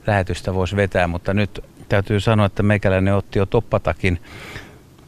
lähetystä 0.08 0.54
voisi 0.54 0.76
vetää, 0.76 1.08
mutta 1.08 1.34
nyt 1.34 1.64
täytyy 1.90 2.20
sanoa, 2.20 2.46
että 2.46 2.64
meikäläinen 2.64 3.16
otti 3.16 3.40
jo 3.40 3.46
toppatakin 3.46 4.22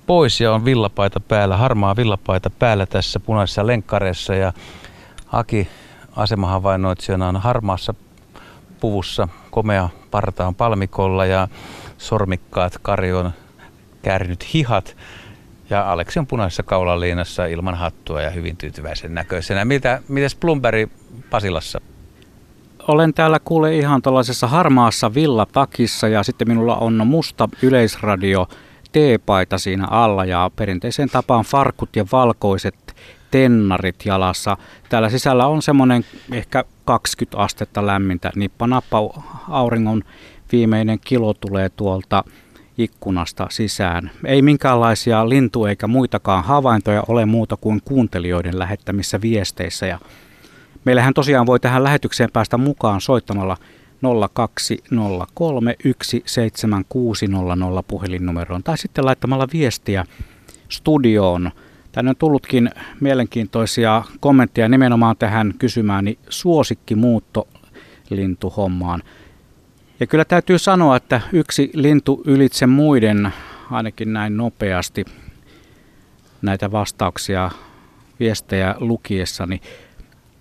pois 0.07 0.41
ja 0.41 0.53
on 0.53 0.65
villapaita 0.65 1.19
päällä, 1.19 1.57
harmaa 1.57 1.95
villapaita 1.95 2.49
päällä 2.49 2.85
tässä 2.85 3.19
punaisessa 3.19 3.67
lenkkareessa 3.67 4.35
ja 4.35 4.53
Aki 5.31 5.67
asemahavainnoitsijana 6.15 7.27
on 7.27 7.37
harmaassa 7.37 7.93
puvussa, 8.79 9.27
komea 9.51 9.89
parta 10.11 10.47
on 10.47 10.55
palmikolla 10.55 11.25
ja 11.25 11.47
sormikkaat 11.97 12.77
Kari 12.81 13.13
on 13.13 13.31
käärinyt 14.01 14.53
hihat 14.53 14.97
ja 15.69 15.91
Aleksi 15.91 16.19
on 16.19 16.27
punaisessa 16.27 16.63
kaulaliinassa 16.63 17.45
ilman 17.45 17.75
hattua 17.75 18.21
ja 18.21 18.29
hyvin 18.29 18.57
tyytyväisen 18.57 19.13
näköisenä. 19.13 19.65
Mitä, 19.65 20.01
mitäs 20.07 20.35
Plumberi 20.35 20.87
Pasilassa? 21.29 21.81
Olen 22.89 23.13
täällä 23.13 23.39
kuule 23.45 23.77
ihan 23.77 24.01
tällaisessa 24.01 24.47
harmaassa 24.47 25.13
villatakissa 25.13 26.07
ja 26.07 26.23
sitten 26.23 26.47
minulla 26.47 26.75
on 26.75 27.07
musta 27.07 27.49
yleisradio 27.61 28.47
teepaita 28.91 29.57
siinä 29.57 29.87
alla 29.87 30.25
ja 30.25 30.51
perinteiseen 30.55 31.09
tapaan 31.09 31.45
farkut 31.45 31.95
ja 31.95 32.05
valkoiset 32.11 32.95
tennarit 33.31 34.05
jalassa. 34.05 34.57
Täällä 34.89 35.09
sisällä 35.09 35.47
on 35.47 35.61
semmoinen 35.61 36.05
ehkä 36.31 36.63
20 36.85 37.37
astetta 37.37 37.87
lämmintä. 37.87 38.31
Nippanappa 38.35 38.97
auringon 39.49 40.03
viimeinen 40.51 40.99
kilo 41.05 41.33
tulee 41.33 41.69
tuolta 41.69 42.23
ikkunasta 42.77 43.47
sisään. 43.49 44.11
Ei 44.25 44.41
minkäänlaisia 44.41 45.29
lintu- 45.29 45.65
eikä 45.65 45.87
muitakaan 45.87 46.43
havaintoja 46.43 47.03
ole 47.07 47.25
muuta 47.25 47.57
kuin 47.57 47.81
kuuntelijoiden 47.85 48.59
lähettämissä 48.59 49.21
viesteissä. 49.21 49.85
Ja 49.85 49.99
meillähän 50.85 51.13
tosiaan 51.13 51.45
voi 51.45 51.59
tähän 51.59 51.83
lähetykseen 51.83 52.29
päästä 52.33 52.57
mukaan 52.57 53.01
soittamalla 53.01 53.57
0203 54.33 55.75
17600 56.25 57.83
puhelinnumeroon 57.83 58.63
tai 58.63 58.77
sitten 58.77 59.05
laittamalla 59.05 59.47
viestiä 59.53 60.05
studioon. 60.69 61.51
Tänne 61.91 62.09
on 62.09 62.15
tullutkin 62.15 62.69
mielenkiintoisia 62.99 64.03
kommentteja 64.19 64.69
nimenomaan 64.69 65.17
tähän 65.17 65.53
kysymääni 65.59 66.19
suosikkimuuttolintuhommaan. 66.29 69.03
Ja 69.99 70.07
kyllä 70.07 70.25
täytyy 70.25 70.59
sanoa, 70.59 70.95
että 70.95 71.21
yksi 71.33 71.71
lintu 71.73 72.23
ylitse 72.25 72.67
muiden, 72.67 73.33
ainakin 73.71 74.13
näin 74.13 74.37
nopeasti 74.37 75.05
näitä 76.41 76.71
vastauksia, 76.71 77.51
viestejä 78.19 78.75
lukiessani, 78.79 79.61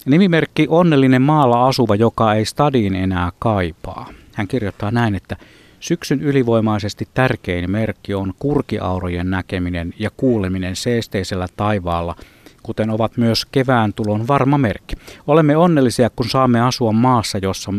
Nimimerkki 0.09 0.67
Onnellinen 0.71 1.23
maalla 1.23 1.67
asuva, 1.67 1.95
joka 1.95 2.35
ei 2.35 2.45
stadiin 2.45 2.95
enää 2.95 3.33
kaipaa. 3.39 4.09
Hän 4.35 4.49
kirjoittaa 4.49 4.91
näin, 4.91 5.15
että 5.15 5.37
syksyn 5.81 6.21
ylivoimaisesti 6.21 7.09
tärkein 7.15 7.71
merkki 7.71 8.15
on 8.15 8.33
kurkiaurojen 8.39 9.31
näkeminen 9.31 9.95
ja 9.99 10.11
kuuleminen 10.17 10.77
seesteisellä 10.77 11.47
taivaalla, 11.57 12.15
kuten 12.63 12.91
ovat 12.91 13.17
myös 13.17 13.47
kevään 13.53 13.93
tulon 13.93 14.29
varma 14.29 14.59
merkki. 14.59 14.97
Olemme 15.27 15.57
onnellisia, 15.57 16.11
kun 16.17 16.29
saamme 16.29 16.61
asua 16.61 16.93
maassa, 16.93 17.39
jossa 17.39 17.73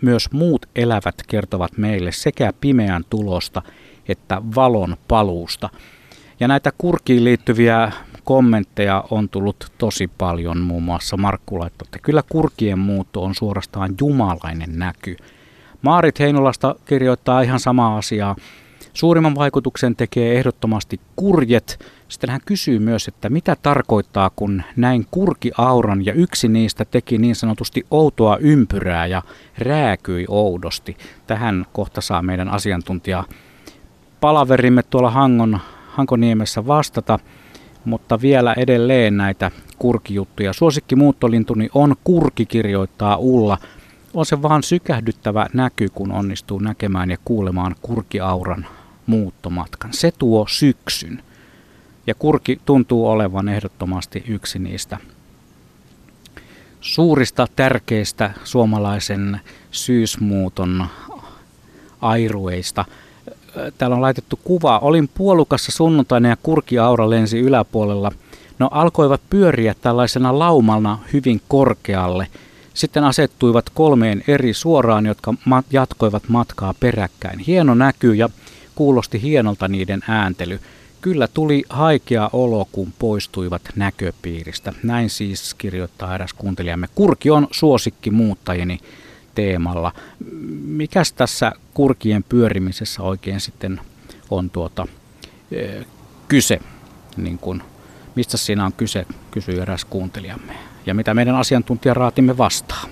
myös 0.00 0.32
muut 0.32 0.66
elävät 0.76 1.14
kertovat 1.26 1.78
meille 1.78 2.12
sekä 2.12 2.52
pimeän 2.60 3.04
tulosta 3.10 3.62
että 4.08 4.42
valon 4.54 4.96
paluusta. 5.08 5.70
Ja 6.40 6.48
näitä 6.48 6.70
kurkiin 6.78 7.24
liittyviä 7.24 7.92
kommentteja 8.24 9.04
on 9.10 9.28
tullut 9.28 9.72
tosi 9.78 10.10
paljon, 10.18 10.60
muun 10.60 10.82
muassa 10.82 11.16
Markku 11.16 11.58
laittoi, 11.58 11.86
että 11.86 11.98
kyllä 11.98 12.22
kurkien 12.28 12.78
muutto 12.78 13.22
on 13.22 13.34
suorastaan 13.34 13.94
jumalainen 14.00 14.78
näky. 14.78 15.16
Maarit 15.82 16.18
Heinolasta 16.18 16.74
kirjoittaa 16.86 17.42
ihan 17.42 17.60
samaa 17.60 17.96
asiaa. 17.96 18.36
Suurimman 18.92 19.34
vaikutuksen 19.34 19.96
tekee 19.96 20.36
ehdottomasti 20.36 21.00
kurjet. 21.16 21.86
Sitten 22.08 22.30
hän 22.30 22.40
kysyy 22.46 22.78
myös, 22.78 23.08
että 23.08 23.30
mitä 23.30 23.56
tarkoittaa, 23.62 24.30
kun 24.36 24.62
näin 24.76 25.06
kurkiauran 25.10 26.06
ja 26.06 26.12
yksi 26.12 26.48
niistä 26.48 26.84
teki 26.84 27.18
niin 27.18 27.36
sanotusti 27.36 27.86
outoa 27.90 28.36
ympyrää 28.36 29.06
ja 29.06 29.22
rääkyi 29.58 30.26
oudosti. 30.28 30.96
Tähän 31.26 31.66
kohta 31.72 32.00
saa 32.00 32.22
meidän 32.22 32.48
asiantuntija 32.48 33.24
palaverimme 34.20 34.82
tuolla 34.82 35.10
Hangon, 35.10 35.60
Hankoniemessä 35.88 36.66
vastata 36.66 37.18
mutta 37.84 38.20
vielä 38.20 38.54
edelleen 38.56 39.16
näitä 39.16 39.50
kurkijuttuja. 39.78 40.52
Suosikki 40.52 40.96
muuttolintuni 40.96 41.68
on 41.74 41.96
kurki, 42.04 42.46
kirjoittaa 42.46 43.16
Ulla. 43.16 43.58
On 44.14 44.26
se 44.26 44.42
vaan 44.42 44.62
sykähdyttävä 44.62 45.46
näky, 45.54 45.88
kun 45.94 46.12
onnistuu 46.12 46.58
näkemään 46.58 47.10
ja 47.10 47.16
kuulemaan 47.24 47.74
kurkiauran 47.82 48.66
muuttomatkan. 49.06 49.92
Se 49.92 50.12
tuo 50.18 50.46
syksyn. 50.48 51.22
Ja 52.06 52.14
kurki 52.14 52.60
tuntuu 52.64 53.08
olevan 53.08 53.48
ehdottomasti 53.48 54.24
yksi 54.28 54.58
niistä 54.58 54.98
suurista 56.80 57.46
tärkeistä 57.56 58.30
suomalaisen 58.44 59.40
syysmuuton 59.70 60.86
airueista– 62.00 62.84
täällä 63.78 63.96
on 63.96 64.02
laitettu 64.02 64.38
kuva. 64.44 64.78
Olin 64.78 65.08
puolukassa 65.14 65.72
sunnuntaina 65.72 66.28
ja 66.28 66.36
kurkiaura 66.42 67.10
lensi 67.10 67.38
yläpuolella. 67.38 68.12
No 68.58 68.68
alkoivat 68.70 69.20
pyöriä 69.30 69.74
tällaisena 69.80 70.38
laumana 70.38 70.98
hyvin 71.12 71.40
korkealle. 71.48 72.26
Sitten 72.74 73.04
asettuivat 73.04 73.70
kolmeen 73.74 74.24
eri 74.28 74.54
suoraan, 74.54 75.06
jotka 75.06 75.34
jatkoivat 75.70 76.22
matkaa 76.28 76.74
peräkkäin. 76.80 77.38
Hieno 77.38 77.74
näky 77.74 78.14
ja 78.14 78.28
kuulosti 78.74 79.22
hienolta 79.22 79.68
niiden 79.68 80.00
ääntely. 80.08 80.60
Kyllä 81.00 81.28
tuli 81.34 81.64
haikea 81.68 82.30
olo, 82.32 82.68
kun 82.72 82.92
poistuivat 82.98 83.62
näköpiiristä. 83.76 84.72
Näin 84.82 85.10
siis 85.10 85.54
kirjoittaa 85.54 86.14
eräs 86.14 86.32
kuuntelijamme. 86.32 86.88
Kurki 86.94 87.30
on 87.30 87.46
suosikki 87.50 88.10
muuttajini 88.10 88.78
teemalla. 89.34 89.92
Mikäs 90.64 91.12
tässä 91.12 91.52
kurkien 91.74 92.22
pyörimisessä 92.22 93.02
oikein 93.02 93.40
sitten 93.40 93.80
on 94.30 94.50
tuota, 94.50 94.86
e, 95.52 95.82
kyse? 96.28 96.60
Niin 97.16 97.38
kun, 97.38 97.62
mistä 98.14 98.36
siinä 98.36 98.66
on 98.66 98.72
kyse, 98.72 99.06
kysyy 99.30 99.62
eräs 99.62 99.84
kuuntelijamme. 99.84 100.52
Ja 100.86 100.94
mitä 100.94 101.14
meidän 101.14 101.36
asiantuntijaraatimme 101.36 102.38
vastaa? 102.38 102.84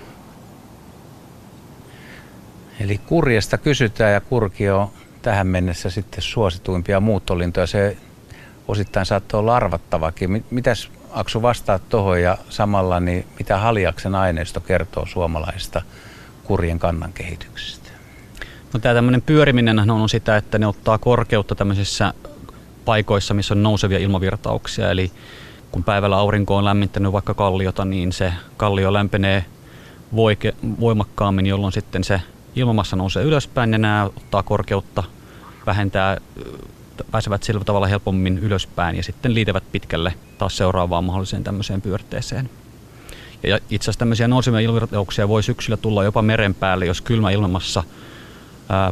Eli 2.79 2.97
kurjesta 2.97 3.57
kysytään 3.57 4.13
ja 4.13 4.21
kurki 4.21 4.69
on 4.69 4.87
tähän 5.21 5.47
mennessä 5.47 5.89
sitten 5.89 6.21
suosituimpia 6.21 6.99
muuttolintoja. 6.99 7.67
Se 7.67 7.97
osittain 8.67 9.05
saattoi 9.05 9.39
olla 9.39 9.55
arvattavakin. 9.55 10.45
Mitäs 10.51 10.89
Aksu 11.11 11.41
vastaa 11.41 11.79
tuohon 11.79 12.21
ja 12.21 12.37
samalla 12.49 12.99
niin 12.99 13.25
mitä 13.39 13.57
Haliaksen 13.57 14.15
aineisto 14.15 14.59
kertoo 14.59 15.05
suomalaisista 15.05 15.81
kurjen 16.51 16.79
kannan 16.79 17.13
kehityksestä? 17.13 17.89
No 18.73 18.79
tämä 18.79 18.95
tämmöinen 18.95 19.21
pyöriminen 19.21 19.89
on 19.89 20.09
sitä, 20.09 20.37
että 20.37 20.59
ne 20.59 20.67
ottaa 20.67 20.97
korkeutta 20.97 21.55
tämmöisissä 21.55 22.13
paikoissa, 22.85 23.33
missä 23.33 23.53
on 23.53 23.63
nousevia 23.63 23.99
ilmavirtauksia. 23.99 24.91
Eli 24.91 25.11
kun 25.71 25.83
päivällä 25.83 26.17
aurinko 26.17 26.55
on 26.57 26.65
lämmittänyt 26.65 27.11
vaikka 27.11 27.33
kalliota, 27.33 27.85
niin 27.85 28.11
se 28.11 28.33
kallio 28.57 28.93
lämpenee 28.93 29.45
voike, 30.15 30.55
voimakkaammin, 30.79 31.45
jolloin 31.45 31.73
sitten 31.73 32.03
se 32.03 32.21
ilmamassa 32.55 32.95
nousee 32.95 33.23
ylöspäin 33.23 33.71
ja 33.71 33.77
nämä 33.77 34.05
ottaa 34.05 34.43
korkeutta, 34.43 35.03
vähentää, 35.65 36.17
pääsevät 37.11 37.43
sillä 37.43 37.63
tavalla 37.63 37.87
helpommin 37.87 38.37
ylöspäin 38.39 38.95
ja 38.95 39.03
sitten 39.03 39.33
liitävät 39.33 39.63
pitkälle 39.71 40.13
taas 40.37 40.57
seuraavaan 40.57 41.03
mahdolliseen 41.03 41.43
tämmöiseen 41.43 41.81
pyörteeseen. 41.81 42.49
Ja 43.43 43.59
itse 43.69 43.85
asiassa 43.85 43.99
tämmöisiä 43.99 44.27
nousevia 44.27 44.59
ilmavirtauksia 44.59 45.27
voi 45.27 45.43
syksyllä 45.43 45.77
tulla 45.77 46.03
jopa 46.03 46.21
meren 46.21 46.53
päälle, 46.53 46.85
jos 46.85 47.01
kylmä 47.01 47.31
ilmassa 47.31 47.83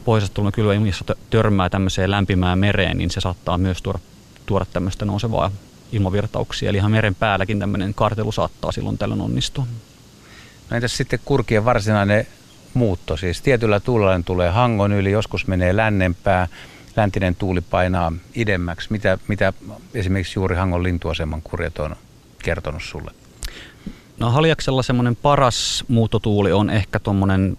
pohjoisesta 0.05 0.35
tullut 0.35 0.55
kylmä 0.55 0.73
ilmassa 0.73 1.15
törmää 1.29 1.69
tämmöiseen 1.69 2.11
lämpimään 2.11 2.59
mereen, 2.59 2.97
niin 2.97 3.11
se 3.11 3.21
saattaa 3.21 3.57
myös 3.57 3.81
tuoda, 3.81 3.99
tuoda 4.45 4.65
tämmöistä 4.73 5.05
nousevaa 5.05 5.51
ilmavirtauksia. 5.91 6.69
Eli 6.69 6.77
ihan 6.77 6.91
meren 6.91 7.15
päälläkin 7.15 7.59
tämmöinen 7.59 7.93
kartelu 7.93 8.31
saattaa 8.31 8.71
silloin 8.71 8.97
tällöin 8.97 9.21
onnistua. 9.21 9.67
No 10.69 10.75
entäs 10.75 10.97
sitten 10.97 11.19
kurkien 11.25 11.65
varsinainen 11.65 12.27
muutto? 12.73 13.17
Siis 13.17 13.41
tietyllä 13.41 13.79
tuulella 13.79 14.23
tulee 14.25 14.49
hangon 14.49 14.91
yli, 14.91 15.11
joskus 15.11 15.47
menee 15.47 15.75
lännempää, 15.75 16.47
läntinen 16.95 17.35
tuuli 17.35 17.61
painaa 17.61 18.11
idemmäksi. 18.35 18.87
Mitä, 18.91 19.17
mitä 19.27 19.53
esimerkiksi 19.93 20.39
juuri 20.39 20.55
Hangon 20.55 20.83
lintuaseman 20.83 21.41
kurjet 21.41 21.79
on 21.79 21.95
kertonut 22.43 22.83
sulle? 22.83 23.11
No 24.19 24.29
Haljaksella 24.29 24.83
semmoinen 24.83 25.15
paras 25.15 25.83
muuttotuuli 25.87 26.51
on 26.51 26.69
ehkä 26.69 26.99
tuommoinen 26.99 27.57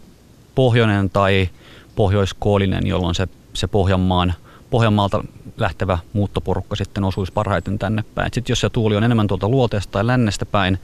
pohjoinen 0.54 1.10
tai 1.10 1.48
pohjoiskoolinen, 1.96 2.86
jolloin 2.86 3.14
se, 3.14 3.28
se 3.54 3.66
Pohjanmaan, 3.66 4.34
Pohjanmaalta 4.70 5.24
lähtevä 5.56 5.98
muuttoporukka 6.12 6.76
sitten 6.76 7.04
osuisi 7.04 7.32
parhaiten 7.32 7.78
tänne 7.78 8.04
päin. 8.14 8.30
Sitten 8.34 8.52
jos 8.52 8.60
se 8.60 8.70
tuuli 8.70 8.96
on 8.96 9.04
enemmän 9.04 9.26
tuolta 9.26 9.48
luoteesta 9.48 9.92
tai 9.92 10.06
lännestä 10.06 10.46
päin, 10.46 10.78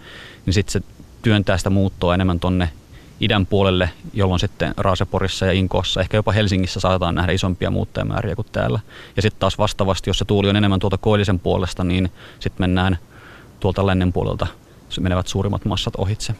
niin 0.46 0.54
sitten 0.54 0.72
se 0.72 0.82
työntää 1.22 1.58
sitä 1.58 1.70
muuttoa 1.70 2.14
enemmän 2.14 2.40
tonne 2.40 2.70
idän 3.20 3.46
puolelle, 3.46 3.90
jolloin 4.12 4.40
sitten 4.40 4.74
Raaseporissa 4.76 5.46
ja 5.46 5.52
Inkoossa, 5.52 6.00
ehkä 6.00 6.16
jopa 6.16 6.32
Helsingissä 6.32 6.80
saataan 6.80 7.14
nähdä 7.14 7.32
isompia 7.32 7.70
muuttajamääriä 7.70 8.36
kuin 8.36 8.48
täällä. 8.52 8.80
Ja 9.16 9.22
sitten 9.22 9.40
taas 9.40 9.58
vastaavasti, 9.58 10.10
jos 10.10 10.18
se 10.18 10.24
tuuli 10.24 10.48
on 10.48 10.56
enemmän 10.56 10.80
tuolta 10.80 10.98
koillisen 10.98 11.38
puolesta, 11.38 11.84
niin 11.84 12.12
sitten 12.40 12.62
mennään 12.62 12.98
tuolta 13.60 13.86
lännen 13.86 14.12
puolelta 14.12 14.46
menevät 15.00 15.26
suurimmat 15.26 15.64
massat 15.64 15.96
ohitse. 15.96 16.34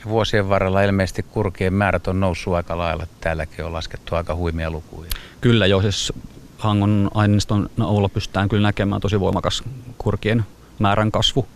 Ja 0.00 0.10
vuosien 0.10 0.48
varrella 0.48 0.82
ilmeisesti 0.82 1.22
kurkien 1.22 1.74
määrät 1.74 2.08
on 2.08 2.20
noussut 2.20 2.54
aika 2.54 2.78
lailla. 2.78 3.06
Täälläkin 3.20 3.64
on 3.64 3.72
laskettu 3.72 4.14
aika 4.14 4.34
huimia 4.34 4.70
lukuja. 4.70 5.10
Kyllä 5.40 5.66
jo, 5.66 5.82
siis 5.82 6.12
Hangon 6.58 7.10
aineiston 7.14 7.70
avulla 7.80 8.08
pystytään 8.08 8.48
kyllä 8.48 8.68
näkemään 8.68 9.00
tosi 9.00 9.20
voimakas 9.20 9.62
kurkien 9.98 10.44
määrän 10.78 11.12
kasvu. 11.12 11.46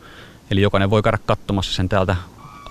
Eli 0.51 0.63
jokainen 0.63 0.91
voi 0.91 1.03
käydä 1.03 1.19
katsomassa 1.27 1.73
sen 1.73 1.89
täältä 1.89 2.17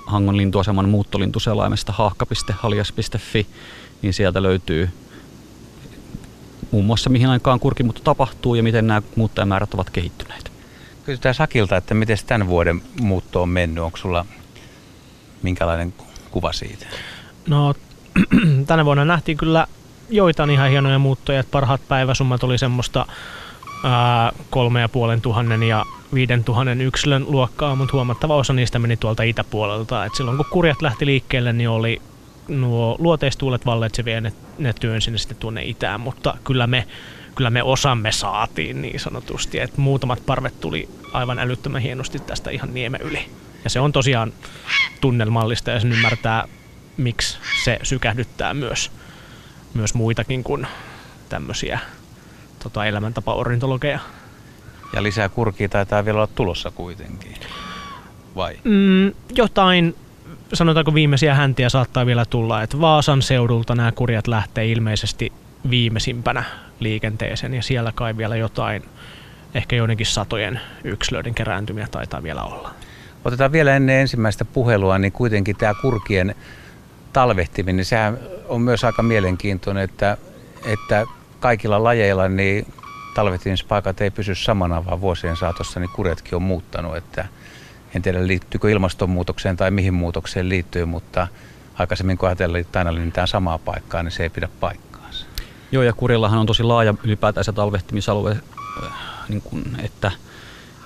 Hangon 0.08 0.38
lintuaseman 0.38 0.90
muuttolintuselaimesta 0.90 1.94
haakka.haljas.fi, 1.94 3.48
niin 4.02 4.14
sieltä 4.14 4.44
löytyy 4.44 4.90
muun 6.72 6.86
muassa 6.86 7.10
mihin 7.10 7.30
aikaan 7.30 7.60
kurkimuutto 7.60 8.02
tapahtuu 8.04 8.56
ja 8.56 8.64
miten 8.64 8.88
nämä 8.88 9.02
muuttajamäärät 9.16 9.74
ovat 9.74 9.90
kehittyneet. 9.90 10.52
Kysytään 11.06 11.36
Sakilta, 11.36 11.78
että 11.78 11.94
miten 11.94 12.18
tämän 12.28 12.48
vuoden 12.48 12.82
muutto 13.02 13.42
on 13.42 13.50
mennyt. 13.50 13.84
Onko 13.84 13.98
sulla 13.98 14.26
minkälainen 15.42 15.94
kuva 16.32 16.54
siitä? 16.54 16.86
No 17.48 17.74
tänä 18.68 18.86
vuonna 18.86 19.06
nähtiin 19.06 19.38
kyllä 19.38 19.68
joitain 20.10 20.50
ihan 20.50 20.70
hienoja 20.70 21.00
muuttoja. 21.00 21.40
Että 21.40 21.52
parhaat 21.52 21.82
päiväsummat 21.88 22.44
oli 22.44 22.58
semmoista 22.58 23.06
kolme 24.50 24.82
ja 24.82 24.90
puolen 24.90 25.22
tuhannen 25.22 25.64
ja 25.64 25.86
viiden 26.14 26.44
tuhannen 26.44 26.82
yksilön 26.82 27.26
luokkaa, 27.28 27.76
mutta 27.76 27.94
huomattava 27.94 28.36
osa 28.36 28.54
niistä 28.54 28.80
meni 28.80 28.98
tuolta 28.98 29.24
itäpuolelta. 29.24 30.06
Et 30.06 30.16
silloin 30.16 30.38
kun 30.38 30.46
kurjat 30.50 30.82
lähti 30.82 31.06
liikkeelle, 31.06 31.54
niin 31.54 31.70
oli 31.70 32.02
nuo 32.48 32.96
luoteistuulet 33.00 33.66
vallitsevia 33.66 34.14
ja 34.16 34.22
ne, 34.22 34.34
ne 34.58 34.74
työnsi 34.74 35.18
sitten 35.18 35.38
tuonne 35.38 35.64
itään, 35.64 36.02
mutta 36.02 36.38
kyllä 36.44 36.68
me, 36.68 36.88
kyllä 37.36 37.50
me 37.50 37.64
osamme 37.64 38.12
saatiin 38.12 38.82
niin 38.82 39.00
sanotusti, 39.00 39.60
että 39.60 39.82
muutamat 39.82 40.26
parvet 40.26 40.60
tuli 40.60 40.90
aivan 41.14 41.40
älyttömän 41.40 41.82
hienosti 41.82 42.20
tästä 42.20 42.50
ihan 42.50 42.74
niemen 42.74 43.02
yli. 43.02 43.30
Ja 43.64 43.70
se 43.70 43.80
on 43.80 43.92
tosiaan 43.92 44.34
tunnelmallista 45.02 45.72
ja 45.72 45.80
sen 45.80 45.92
ymmärtää, 45.92 46.48
miksi 46.98 47.38
se 47.64 47.80
sykähdyttää 47.84 48.54
myös, 48.54 48.92
myös 49.74 49.94
muitakin 49.94 50.44
kuin 50.44 50.68
tämmöisiä 51.30 51.80
tota, 52.64 52.86
elämäntapa-ornitologeja. 52.86 54.00
Ja 54.94 55.04
lisää 55.04 55.30
kurkia 55.30 55.70
taitaa 55.70 56.06
vielä 56.06 56.18
olla 56.18 56.28
tulossa 56.36 56.72
kuitenkin. 56.72 57.36
Vai? 58.36 58.60
Mm, 58.64 59.14
jotain, 59.36 59.96
sanotaanko 60.54 60.94
viimeisiä 60.94 61.36
häntiä 61.36 61.70
saattaa 61.70 62.06
vielä 62.06 62.26
tulla, 62.26 62.62
että 62.62 62.82
Vaasan 62.82 63.22
seudulta 63.22 63.76
nämä 63.76 63.92
kurjat 63.92 64.28
lähtee 64.28 64.72
ilmeisesti 64.72 65.32
viimeisimpänä 65.70 66.44
liikenteeseen 66.80 67.54
ja 67.54 67.64
siellä 67.64 67.92
kai 67.96 68.18
vielä 68.18 68.36
jotain, 68.36 68.84
ehkä 69.54 69.76
joidenkin 69.76 70.06
satojen 70.06 70.60
yksilöiden 70.84 71.36
kerääntymiä 71.36 71.88
taitaa 71.92 72.24
vielä 72.24 72.44
olla. 72.44 72.72
Otetaan 73.26 73.52
vielä 73.52 73.76
ennen 73.76 73.96
ensimmäistä 73.96 74.46
puhelua, 74.46 74.98
niin 74.98 75.12
kuitenkin 75.12 75.56
tämä 75.56 75.74
kurkien 75.82 76.36
talvehtiminen, 77.14 77.76
niin 77.76 77.86
sehän 77.86 78.20
on 78.48 78.62
myös 78.62 78.84
aika 78.84 79.04
mielenkiintoinen, 79.04 79.84
että, 79.84 80.18
että 80.66 81.06
kaikilla 81.40 81.84
lajeilla 81.84 82.30
niin 82.30 82.74
talvehtimispaikat 83.16 84.02
ei 84.02 84.12
pysy 84.12 84.36
samana, 84.36 84.86
vaan 84.86 85.02
vuosien 85.02 85.38
saatossa 85.38 85.80
niin 85.80 85.90
kurjatkin 85.96 86.36
on 86.36 86.42
muuttanut. 86.42 86.98
Että 86.98 87.26
en 87.96 88.02
tiedä 88.02 88.28
liittyykö 88.28 88.72
ilmastonmuutokseen 88.72 89.58
tai 89.58 89.72
mihin 89.72 89.94
muutokseen 89.94 90.50
liittyy, 90.50 90.86
mutta 90.86 91.28
aikaisemmin 91.74 92.18
kun 92.18 92.30
ajatellaan, 92.30 92.66
aina 92.76 92.94
linnitään 92.94 93.28
samaa 93.28 93.58
paikkaa, 93.58 94.04
niin 94.04 94.12
se 94.12 94.24
ei 94.24 94.30
pidä 94.30 94.50
paikkaansa. 94.60 94.95
Joo, 95.72 95.84
ja 95.84 95.94
Kurillahan 95.94 96.40
on 96.40 96.46
tosi 96.46 96.64
laaja 96.64 96.94
ylipäätään 97.04 97.44
se 97.44 97.52
talvehtimisalue, 97.52 98.32
äh, 98.84 98.90
niin 99.30 99.42
kuin, 99.42 99.64
että, 99.84 100.12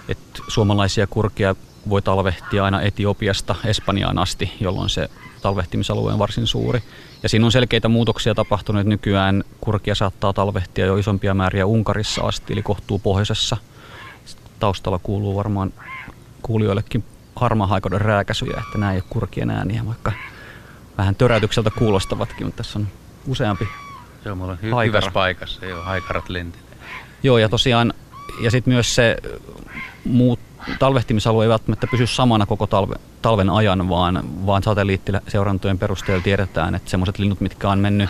että 0.08 0.40
suomalaisia 0.48 1.08
kurkia 1.08 1.56
voi 1.90 2.02
talvehtia 2.02 2.66
aina 2.66 2.82
Etiopiasta 2.82 3.56
Espanjaan 3.66 4.18
asti, 4.18 4.52
jolloin 4.60 4.90
se 4.90 5.10
talvehtimisalue 5.42 6.14
on 6.14 6.20
varsin 6.20 6.48
suuri. 6.48 6.84
Ja 7.24 7.30
siinä 7.30 7.46
on 7.46 7.52
selkeitä 7.52 7.88
muutoksia 7.88 8.36
tapahtunut. 8.36 8.86
Nykyään 8.86 9.44
kurkia 9.62 9.96
saattaa 9.96 10.34
talvehtia 10.34 10.86
jo 10.86 10.98
isompia 10.98 11.34
määriä 11.34 11.66
Unkarissa 11.66 12.22
asti, 12.22 12.54
eli 12.54 12.62
kohtuu 12.62 13.00
pohjoisessa. 13.00 13.58
Taustalla 14.60 15.00
kuuluu 15.04 15.36
varmaan 15.36 15.74
kuulijoillekin 16.42 17.04
harmahaikoiden 17.36 18.02
rääkäsyjä, 18.02 18.62
että 18.66 18.78
nämä 18.78 18.92
ei 18.92 18.98
ole 18.98 19.04
kurkien 19.10 19.50
ääniä, 19.50 19.86
vaikka 19.86 20.12
vähän 20.98 21.16
töräytykseltä 21.16 21.72
kuulostavatkin, 21.78 22.48
mutta 22.48 22.64
tässä 22.64 22.80
on 22.80 22.88
useampi 23.28 23.68
Joo, 24.26 24.36
mulla 24.36 24.52
on 24.52 24.58
hy- 24.58 24.86
hyvässä 24.86 25.12
paikassa, 25.12 25.66
joo, 25.66 25.84
haikarat 25.84 26.30
lentelee. 26.30 26.66
Joo, 27.24 27.38
ja 27.38 27.50
tosiaan, 27.50 27.94
ja 28.42 28.52
sitten 28.52 28.74
myös 28.74 28.96
se 28.96 29.18
muut 30.06 30.40
talvehtimisalue 30.80 31.46
ei 31.46 31.50
välttämättä 31.50 31.88
pysy 31.88 32.08
samana 32.08 32.46
koko 32.46 32.68
talve, 32.68 32.96
talven 33.22 33.50
ajan, 33.50 33.90
vaan, 33.90 34.46
vaan 34.46 34.64
satelliittiseurantojen 34.64 35.80
perusteella 35.80 36.24
tiedetään, 36.24 36.76
että 36.76 36.90
semmoiset 36.90 37.20
linnut, 37.20 37.42
mitkä 37.42 37.70
on 37.70 37.80
mennyt 37.80 38.10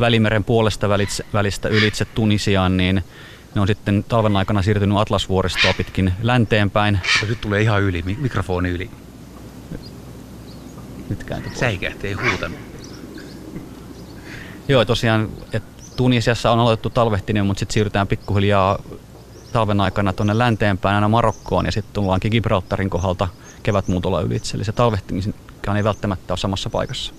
Välimeren 0.00 0.44
puolesta 0.44 0.88
välitse, 0.88 1.26
välistä 1.32 1.68
ylitse 1.68 2.04
Tunisiaan, 2.04 2.76
niin 2.76 3.04
ne 3.54 3.60
on 3.60 3.66
sitten 3.66 4.04
talven 4.08 4.36
aikana 4.36 4.62
siirtynyt 4.62 4.98
Atlasvuoristoa 4.98 5.74
pitkin 5.74 6.12
länteenpäin. 6.22 7.00
Nyt 7.28 7.40
tulee 7.40 7.62
ihan 7.62 7.82
yli, 7.82 8.02
mikrofoni 8.02 8.68
yli. 8.68 8.90
Nyt 11.08 11.24
kääntö 11.24 11.50
Säikähti, 11.54 12.08
ei 12.08 12.12
huutanut. 12.12 12.69
Joo, 14.70 14.84
tosiaan, 14.84 15.28
että 15.52 15.82
Tunisiassa 15.96 16.50
on 16.50 16.58
aloitettu 16.58 16.90
talvehtinen, 16.90 17.46
mutta 17.46 17.58
sitten 17.58 17.74
siirrytään 17.74 18.06
pikkuhiljaa 18.06 18.78
talven 19.52 19.80
aikana 19.80 20.12
tuonne 20.12 20.38
länteenpäin 20.38 20.94
aina 20.94 21.08
Marokkoon 21.08 21.66
ja 21.66 21.72
sitten 21.72 21.94
tullaankin 21.94 22.30
Gibraltarin 22.30 22.90
kohdalta 22.90 23.28
kevätmuutolla 23.62 24.20
ylitse. 24.20 24.56
Eli 24.56 24.64
se 24.64 24.72
talvehtiminenkaan 24.72 25.76
ei 25.76 25.84
välttämättä 25.84 26.32
ole 26.32 26.38
samassa 26.38 26.70
paikassa. 26.70 27.14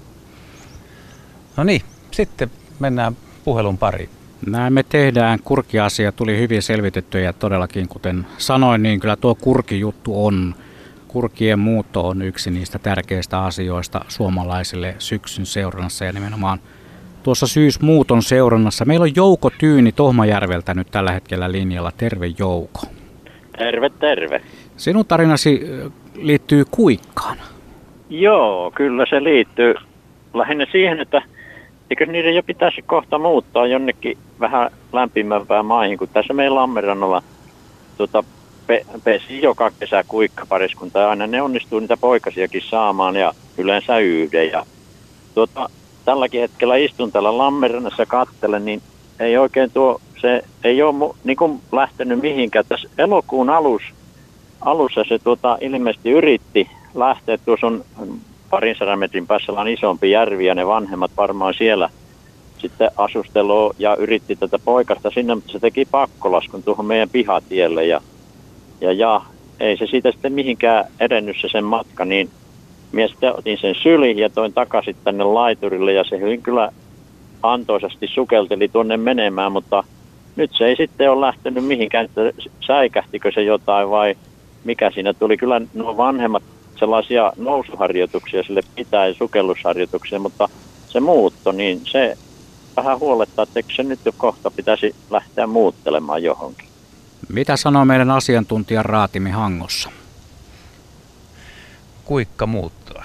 No 1.57 1.63
niin, 1.63 1.81
sitten 2.11 2.51
mennään 2.79 3.17
puhelun 3.43 3.77
pariin. 3.77 4.09
Näin 4.45 4.73
me 4.73 4.83
tehdään. 4.83 5.39
Kurkiasia 5.43 6.11
tuli 6.11 6.39
hyvin 6.39 6.61
selvitettyä 6.61 7.21
ja 7.21 7.33
todellakin, 7.33 7.87
kuten 7.87 8.27
sanoin, 8.37 8.83
niin 8.83 8.99
kyllä 8.99 9.15
tuo 9.15 9.35
kurkijuttu 9.35 10.25
on. 10.25 10.55
Kurkien 11.07 11.59
muutto 11.59 12.07
on 12.07 12.21
yksi 12.21 12.51
niistä 12.51 12.79
tärkeistä 12.79 13.43
asioista 13.43 14.05
suomalaisille 14.07 14.95
syksyn 14.99 15.45
seurannassa 15.45 16.05
ja 16.05 16.13
nimenomaan 16.13 16.59
tuossa 17.23 17.47
syysmuuton 17.47 18.23
seurannassa. 18.23 18.85
Meillä 18.85 19.03
on 19.03 19.15
Jouko 19.15 19.49
Tyyni 19.49 19.91
Tohmajärveltä 19.91 20.73
nyt 20.73 20.87
tällä 20.91 21.11
hetkellä 21.11 21.51
linjalla. 21.51 21.91
Terve 21.97 22.31
Jouko. 22.39 22.81
Terve, 23.57 23.89
terve. 23.89 24.41
Sinun 24.77 25.05
tarinasi 25.05 25.61
liittyy 26.15 26.65
kuikkaan. 26.71 27.37
Joo, 28.09 28.71
kyllä 28.75 29.05
se 29.09 29.23
liittyy 29.23 29.75
lähinnä 30.33 30.65
siihen, 30.71 30.99
että 30.99 31.21
eikö 31.89 32.05
niiden 32.05 32.35
jo 32.35 32.43
pitäisi 32.43 32.81
kohta 32.81 33.17
muuttaa 33.17 33.67
jonnekin 33.67 34.17
vähän 34.39 34.71
lämpimämpään 34.93 35.65
maihin, 35.65 35.97
kun 35.97 36.07
tässä 36.07 36.33
meidän 36.33 36.55
Lammerannalla 36.55 37.23
tuota, 37.97 38.23
pe, 38.67 38.85
pesi 39.03 39.41
joka 39.41 39.71
kesä 39.79 40.03
kuikkapariskunta 40.07 40.99
ja 40.99 41.09
aina 41.09 41.27
ne 41.27 41.41
onnistuu 41.41 41.79
niitä 41.79 41.97
poikasiakin 41.97 42.61
saamaan 42.69 43.15
ja 43.15 43.33
yleensä 43.57 43.97
yhden. 43.97 44.49
Ja 44.49 44.65
tuota, 45.35 45.69
tälläkin 46.05 46.41
hetkellä 46.41 46.75
istun 46.75 47.11
täällä 47.11 47.37
Lammerannassa 47.37 48.05
kattelen, 48.05 48.65
niin 48.65 48.81
ei 49.19 49.37
oikein 49.37 49.71
tuo, 49.71 50.01
se 50.21 50.43
ei 50.63 50.81
ole 50.81 51.13
niin 51.23 51.37
kuin 51.37 51.61
lähtenyt 51.71 52.21
mihinkään. 52.21 52.65
Tässä 52.69 52.89
elokuun 52.97 53.49
alus, 53.49 53.81
alussa 54.61 55.03
se 55.07 55.19
tuota, 55.19 55.57
ilmeisesti 55.61 56.11
yritti 56.11 56.69
lähteä, 56.93 57.37
tuossa 57.37 57.67
on 57.67 57.83
parin 58.49 58.75
sadan 58.79 58.99
metrin 58.99 59.27
päässä 59.27 59.51
on 59.51 59.67
isompi 59.67 60.11
järvi 60.11 60.45
ja 60.45 60.55
ne 60.55 60.67
vanhemmat 60.67 61.11
varmaan 61.17 61.53
siellä 61.53 61.89
sitten 62.57 62.91
asustelua 62.97 63.73
ja 63.79 63.95
yritti 63.95 64.35
tätä 64.35 64.59
poikasta 64.59 65.11
sinne, 65.11 65.35
mutta 65.35 65.51
se 65.51 65.59
teki 65.59 65.85
pakkolaskun 65.91 66.63
tuohon 66.63 66.85
meidän 66.85 67.09
pihatielle 67.09 67.85
ja, 67.85 68.01
ja, 68.81 68.91
ja 68.91 69.21
ei 69.59 69.77
se 69.77 69.87
siitä 69.87 70.11
sitten 70.11 70.33
mihinkään 70.33 70.85
edennyt 70.99 71.37
se 71.41 71.49
sen 71.49 71.63
matka, 71.63 72.05
niin 72.05 72.29
Mies 72.91 73.15
otin 73.33 73.57
sen 73.57 73.75
syliin 73.75 74.19
ja 74.19 74.29
toin 74.29 74.53
takaisin 74.53 74.95
tänne 75.03 75.23
laiturille 75.23 75.93
ja 75.93 76.03
se 76.03 76.19
hyvin 76.19 76.41
kyllä 76.41 76.71
antoisasti 77.43 78.07
sukelteli 78.07 78.67
tuonne 78.67 78.97
menemään, 78.97 79.51
mutta 79.51 79.83
nyt 80.35 80.51
se 80.53 80.65
ei 80.65 80.75
sitten 80.75 81.11
ole 81.11 81.25
lähtenyt 81.25 81.65
mihinkään, 81.65 82.05
että 82.05 82.21
säikähtikö 82.67 83.31
se 83.31 83.43
jotain 83.43 83.89
vai 83.89 84.15
mikä 84.63 84.91
siinä 84.91 85.13
tuli. 85.13 85.37
Kyllä 85.37 85.61
nuo 85.73 85.97
vanhemmat 85.97 86.43
sellaisia 86.75 87.33
nousuharjoituksia 87.37 88.43
sille 88.43 88.61
pitää 88.75 89.07
ja 89.07 89.13
sukellusharjoituksia, 89.13 90.19
mutta 90.19 90.49
se 90.87 90.99
muutto, 90.99 91.51
niin 91.51 91.81
se 91.83 92.17
vähän 92.77 92.99
huolettaa, 92.99 93.43
että 93.43 93.73
se 93.75 93.83
nyt 93.83 93.99
jo 94.05 94.11
kohta 94.17 94.51
pitäisi 94.51 94.95
lähteä 95.09 95.47
muuttelemaan 95.47 96.23
johonkin. 96.23 96.67
Mitä 97.29 97.57
sanoo 97.57 97.85
meidän 97.85 98.11
asiantuntijan 98.11 98.85
Raatimi 98.85 99.29
Hangossa? 99.29 99.89
Kuikka 102.11 102.47
muuttua? 102.47 103.03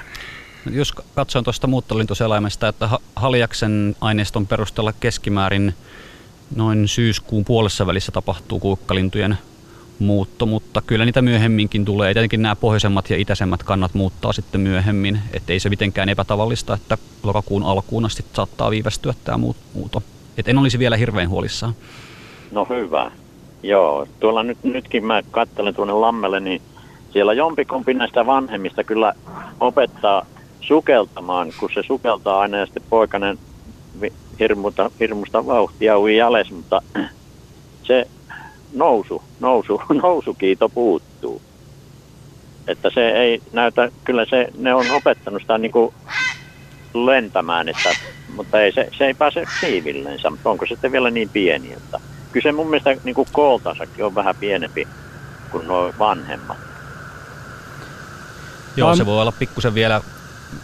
Jos 0.70 0.92
katsoin 0.92 1.44
tuosta 1.44 1.66
muuttolintuseläimestä, 1.66 2.68
että 2.68 2.88
Haljaksen 3.16 3.96
aineiston 4.00 4.46
perusteella 4.46 4.92
keskimäärin 4.92 5.74
noin 6.56 6.88
syyskuun 6.88 7.44
puolessa 7.44 7.86
välissä 7.86 8.12
tapahtuu 8.12 8.60
kuikkalintujen 8.60 9.38
muutto, 9.98 10.46
mutta 10.46 10.82
kyllä 10.86 11.04
niitä 11.04 11.22
myöhemminkin 11.22 11.84
tulee. 11.84 12.14
Tietenkin 12.14 12.42
nämä 12.42 12.56
pohjoisemmat 12.56 13.10
ja 13.10 13.16
itäisemmät 13.16 13.62
kannat 13.62 13.94
muuttaa 13.94 14.32
sitten 14.32 14.60
myöhemmin, 14.60 15.18
ettei 15.32 15.60
se 15.60 15.68
mitenkään 15.68 16.08
epätavallista, 16.08 16.74
että 16.74 16.98
lokakuun 17.22 17.62
alkuun 17.62 18.04
asti 18.04 18.24
saattaa 18.32 18.70
viivästyä 18.70 19.14
tämä 19.24 19.38
muuto. 19.74 20.02
Et 20.38 20.48
en 20.48 20.58
olisi 20.58 20.78
vielä 20.78 20.96
hirveän 20.96 21.28
huolissaan. 21.28 21.74
No 22.50 22.64
hyvä. 22.64 23.10
Joo, 23.62 24.06
tuolla 24.20 24.42
nyt, 24.42 24.58
nytkin 24.62 25.04
mä 25.04 25.22
katselen 25.30 25.74
tuonne 25.74 25.94
Lammelle, 25.94 26.40
niin 26.40 26.62
siellä 27.16 27.32
jompikompi 27.32 27.94
näistä 27.94 28.26
vanhemmista 28.26 28.84
kyllä 28.84 29.12
opettaa 29.60 30.26
sukeltamaan, 30.60 31.52
kun 31.60 31.70
se 31.74 31.82
sukeltaa 31.86 32.40
aina 32.40 32.58
ja 32.58 32.66
sitten 32.66 32.82
poikainen 32.90 33.38
hirmusta, 34.40 34.90
hirmusta 35.00 35.46
vauhtia 35.46 35.98
ui 35.98 36.16
jäles, 36.16 36.50
mutta 36.50 36.82
se 37.82 38.06
nousu, 38.74 39.22
nousu, 39.40 39.82
nousukiito 40.02 40.68
puuttuu. 40.68 41.42
Että 42.66 42.90
se 42.94 43.08
ei 43.08 43.42
näytä, 43.52 43.88
kyllä 44.04 44.24
se, 44.24 44.48
ne 44.58 44.74
on 44.74 44.90
opettanut 44.90 45.42
sitä 45.42 45.58
niin 45.58 45.72
kuin 45.72 45.94
lentämään, 46.94 47.68
että, 47.68 47.90
mutta 48.36 48.60
ei, 48.60 48.72
se, 48.72 48.88
se 48.98 49.06
ei 49.06 49.14
pääse 49.14 49.44
siivillensä, 49.60 50.30
mutta 50.30 50.50
onko 50.50 50.66
se 50.66 50.68
sitten 50.68 50.92
vielä 50.92 51.10
niin 51.10 51.28
pieni, 51.28 51.72
että 51.72 52.00
kyllä 52.32 52.42
se 52.42 52.52
mun 52.52 52.70
mielestä 52.70 52.96
niin 53.04 53.14
kuin 53.14 53.28
kooltansakin 53.32 54.04
on 54.04 54.14
vähän 54.14 54.36
pienempi 54.40 54.88
kuin 55.50 55.66
nuo 55.68 55.92
vanhemmat. 55.98 56.75
Joo, 58.76 58.96
se 58.96 59.06
voi 59.06 59.20
olla 59.20 59.32
pikkusen 59.32 59.74
vielä 59.74 60.00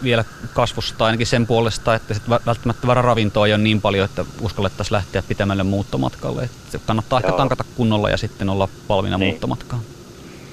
vielä 0.03 0.25
kasvusta 0.53 1.05
ainakin 1.05 1.27
sen 1.27 1.47
puolesta, 1.47 1.95
että 1.95 2.13
sit 2.13 2.29
välttämättä 2.29 2.93
ravintoa 2.93 3.47
ei 3.47 3.53
ole 3.53 3.61
niin 3.61 3.81
paljon, 3.81 4.05
että 4.05 4.25
uskallettaisiin 4.41 4.93
lähteä 4.93 5.23
pitämälle 5.27 5.63
muuttomatkalle. 5.63 6.43
Että 6.43 6.79
kannattaa 6.87 7.19
Joo. 7.19 7.27
ehkä 7.27 7.37
tankata 7.37 7.63
kunnolla 7.75 8.09
ja 8.09 8.17
sitten 8.17 8.49
olla 8.49 8.69
valmiina 8.89 9.17
niin. 9.17 9.29
muuttomatkaan. 9.29 9.81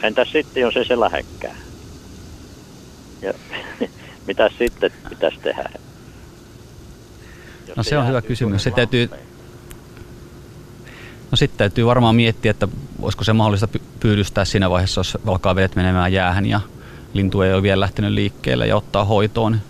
Entäs 0.02 0.32
sitten, 0.32 0.60
jos 0.60 0.76
ei 0.76 0.84
se 0.84 1.00
lähekkää? 1.00 1.54
Ja, 3.22 3.32
mitä 4.28 4.50
sitten 4.58 4.92
pitäisi 5.08 5.38
tehdä? 5.40 5.70
Jos 7.66 7.76
no 7.76 7.82
se 7.82 7.98
on 7.98 8.08
hyvä 8.08 8.22
kysymys. 8.22 8.62
Se 8.62 8.70
täytyy, 8.70 9.10
No 11.30 11.36
sitten 11.36 11.58
täytyy 11.58 11.86
varmaan 11.86 12.14
miettiä, 12.14 12.50
että 12.50 12.68
olisiko 13.02 13.24
se 13.24 13.32
mahdollista 13.32 13.68
pyydystää 14.00 14.44
siinä 14.44 14.70
vaiheessa, 14.70 15.00
jos 15.00 15.18
alkaa 15.26 15.54
vedet 15.54 15.76
menemään 15.76 16.12
jäähän 16.12 16.46
ja 16.46 16.60
lintu 17.12 17.42
ei 17.42 17.54
ole 17.54 17.62
vielä 17.62 17.80
lähtenyt 17.80 18.12
liikkeelle 18.12 18.66
ja 18.66 18.76
ottaa 18.76 19.04
hoitoon. 19.04 19.60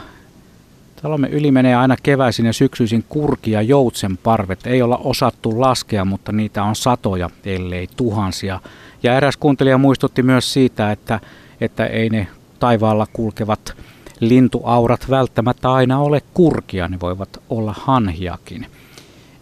Talomme 1.05 1.29
yli 1.29 1.51
menee 1.51 1.75
aina 1.75 1.97
keväisin 2.03 2.47
ja 2.47 2.53
syksyisin 2.53 3.05
kurki 3.09 3.51
ja 3.51 3.63
joutsen 3.63 4.17
parvet. 4.17 4.67
Ei 4.67 4.83
olla 4.83 4.97
osattu 4.97 5.61
laskea, 5.61 6.05
mutta 6.05 6.33
niitä 6.33 6.63
on 6.63 6.77
satoja, 6.77 7.31
ellei 7.45 7.89
tuhansia. 7.97 8.61
Ja 9.03 9.17
eräs 9.17 9.37
kuuntelija 9.37 9.79
muistutti 9.79 10.23
myös 10.23 10.53
siitä, 10.53 10.93
että, 10.93 11.21
että 11.61 11.87
ei 11.87 12.11
ne 12.11 12.27
taivaalla 12.59 13.07
kulkevat 13.13 13.77
lintuaurat 14.21 15.11
välttämättä 15.11 15.73
aina 15.73 15.99
ole 15.99 16.23
kurkia, 16.35 16.89
ne 16.89 17.01
voivat 17.01 17.43
olla 17.51 17.75
hanhiakin. 17.79 18.67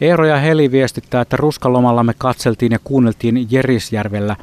Eero 0.00 0.26
ja 0.26 0.36
Heli 0.36 0.70
viestittää, 0.70 1.20
että 1.20 1.36
ruskalomalla 1.36 2.02
me 2.02 2.14
katseltiin 2.18 2.72
ja 2.72 2.78
kuunneltiin 2.84 3.46
Jerisjärvellä 3.50 4.36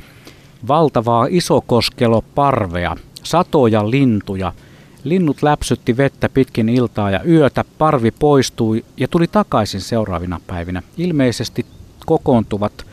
valtavaa 0.68 1.28
isokoskeloparvea, 1.30 2.96
satoja 3.24 3.92
lintuja– 3.92 4.54
Linnut 5.04 5.42
läpsytti 5.44 5.98
vettä 5.98 6.30
pitkin 6.30 6.70
iltaa 6.70 7.12
ja 7.12 7.24
yötä, 7.24 7.66
parvi 7.78 8.12
poistui 8.12 8.86
ja 8.98 9.08
tuli 9.08 9.28
takaisin 9.28 9.82
seuraavina 9.82 10.42
päivinä. 10.48 10.82
Ilmeisesti 10.98 11.66
kokoontuvat 12.06 12.86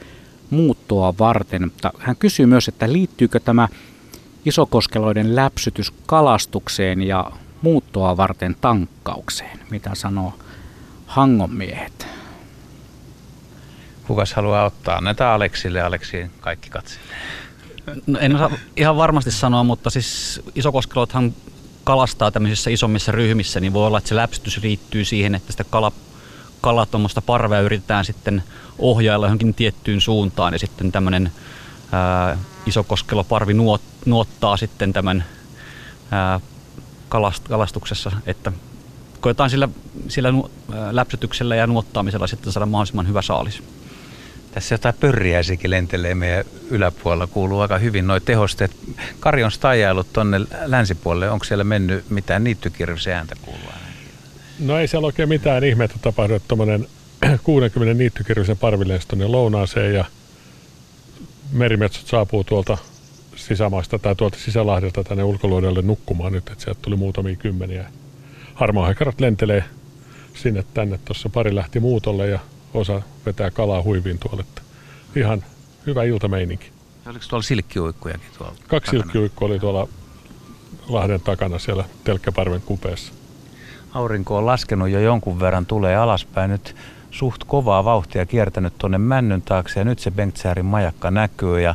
muuttoa 0.51 1.15
varten, 1.19 1.63
mutta 1.63 1.91
hän 1.99 2.17
kysyy 2.17 2.47
myös, 2.47 2.69
että 2.69 2.93
liittyykö 2.93 3.41
tämä 3.41 3.69
isokoskeloiden 4.45 5.37
läpsytys 5.37 5.93
kalastukseen 6.07 7.03
ja 7.03 7.31
muuttoa 7.63 8.17
varten 8.17 8.57
tankkaukseen. 8.61 9.59
Mitä 9.71 9.91
sanoo 9.95 10.35
Hangon 11.07 11.53
miehet? 11.55 12.07
Kukas 14.07 14.35
haluaa 14.35 14.65
ottaa 14.65 15.01
näitä 15.01 15.33
Aleksille? 15.33 15.83
Aleksi 15.83 16.27
kaikki 16.41 16.71
katselee. 16.71 17.07
No 18.07 18.19
en 18.19 18.35
osaa 18.37 18.51
ihan 18.77 18.97
varmasti 18.97 19.31
sanoa, 19.31 19.65
mutta 19.65 19.91
siis 19.91 20.41
isokoskelothan 20.55 21.35
kalastaa 21.87 22.31
tämmöisissä 22.31 22.71
isommissa 22.71 23.13
ryhmissä, 23.13 23.61
niin 23.61 23.73
voi 23.73 23.87
olla, 23.87 23.99
että 23.99 24.09
se 24.09 24.17
läpsytys 24.17 24.63
riittyy 24.63 25.05
siihen, 25.05 25.35
että 25.35 25.53
sitä 25.53 25.65
kala, 25.65 25.93
kala 26.61 26.87
parvea 27.27 27.61
yritetään 27.61 28.05
sitten 28.05 28.43
ohjailla 28.79 29.27
johonkin 29.27 29.55
tiettyyn 29.55 30.01
suuntaan 30.01 30.53
ja 30.53 30.59
sitten 30.59 30.93
tämmöinen 30.93 31.33
ää, 31.93 32.39
isokoskeloparvi 32.67 33.55
nuot, 33.55 33.81
nuottaa 34.07 34.57
sitten 34.57 34.93
tämän 34.93 35.25
ää, 36.11 36.41
kalast, 37.09 37.49
kalastuksessa, 37.49 38.13
että 38.27 38.53
koetaan 39.21 39.51
sillä, 39.51 39.69
sillä 40.09 40.29
läpsytyksellä 40.91 41.57
ja 41.57 41.67
nuottaamisella 41.67 42.27
sitten 42.27 42.53
saada 42.53 42.67
mahdollisimman 42.67 43.09
hyvä 43.09 43.23
saalis. 43.23 43.63
Tässä 44.57 44.75
jotain 44.75 44.95
pörriäisikin 45.01 45.71
lentelee 45.71 46.15
meidän 46.15 46.45
yläpuolella, 46.71 47.27
kuuluu 47.27 47.61
aika 47.61 47.79
hyvin 47.79 48.07
noin 48.07 48.23
tehosteet. 48.23 48.77
Kari 49.21 49.45
on 49.45 49.51
stajailut 49.51 50.13
tuonne 50.13 50.41
länsipuolelle, 50.65 51.31
onko 51.31 51.45
siellä 51.45 51.65
mennyt 51.65 52.11
mitään 52.11 52.45
niittykirvisen 52.45 53.15
ääntä 53.15 53.35
kuulua? 53.43 53.73
No 54.59 54.79
ei 54.79 54.89
siellä 54.89 55.07
oikein 55.07 55.29
mitään 55.29 55.65
ihmettä 55.65 55.99
tapahdu, 56.03 56.35
että 56.35 56.49
tuommoinen 56.49 56.87
60 57.43 57.95
niittykirvisen 58.03 58.57
parvilensi 58.57 59.09
tuonne 59.09 59.27
lounaaseen 59.27 59.95
ja 59.95 60.05
merimetsot 61.53 62.07
saapuu 62.07 62.45
tuolta 62.45 62.79
sisämaista 63.37 63.99
tai 63.99 64.17
tuolta 64.17 64.39
sisälahdelta 64.39 65.05
tänne 65.05 65.25
ulkoluodelle 65.25 65.83
nukkumaan 65.83 66.33
nyt, 66.33 66.49
että 66.49 66.65
sieltä 66.65 66.81
tuli 66.83 66.97
muutamia 66.97 67.37
kymmeniä. 67.37 67.91
Harmaahaikarat 68.55 69.21
lentelee 69.21 69.65
sinne 70.35 70.65
tänne, 70.75 70.99
tuossa 71.05 71.29
pari 71.29 71.55
lähti 71.55 71.81
muutolle 71.81 72.29
ja 72.29 72.39
osa 72.77 73.03
vetää 73.27 73.51
kalaa 73.51 73.83
huiviin 73.83 74.19
tuolle. 74.19 74.45
Ihan 75.17 75.45
hyvä 75.87 76.03
iltameininki. 76.03 76.71
Oliko 77.07 77.25
tuolla 77.29 77.43
silkkiuikkujakin 77.43 78.31
tuolla? 78.39 78.55
Kaksi 78.69 78.91
silkkiuikkua 78.91 79.49
oli 79.49 79.59
tuolla 79.59 79.89
Lahden 80.89 81.21
takana 81.21 81.59
siellä 81.59 81.85
Telkkäparven 82.05 82.61
kupeessa. 82.61 83.13
Aurinko 83.95 84.37
on 84.37 84.47
laskenut 84.47 84.89
jo 84.89 85.01
jonkun 85.01 85.41
verran, 85.41 85.67
tulee 85.67 85.97
alaspäin 85.97 86.51
nyt 86.51 86.77
suht 87.11 87.45
kovaa 87.45 87.85
vauhtia 87.85 88.27
kiertänyt 88.27 88.79
tuonne 88.79 88.99
männyn 88.99 89.43
taakse 89.43 89.81
ja 89.81 89.85
nyt 89.85 89.99
se 89.99 90.11
Bengtsäärin 90.11 90.65
majakka 90.65 91.11
näkyy 91.11 91.61
ja 91.61 91.75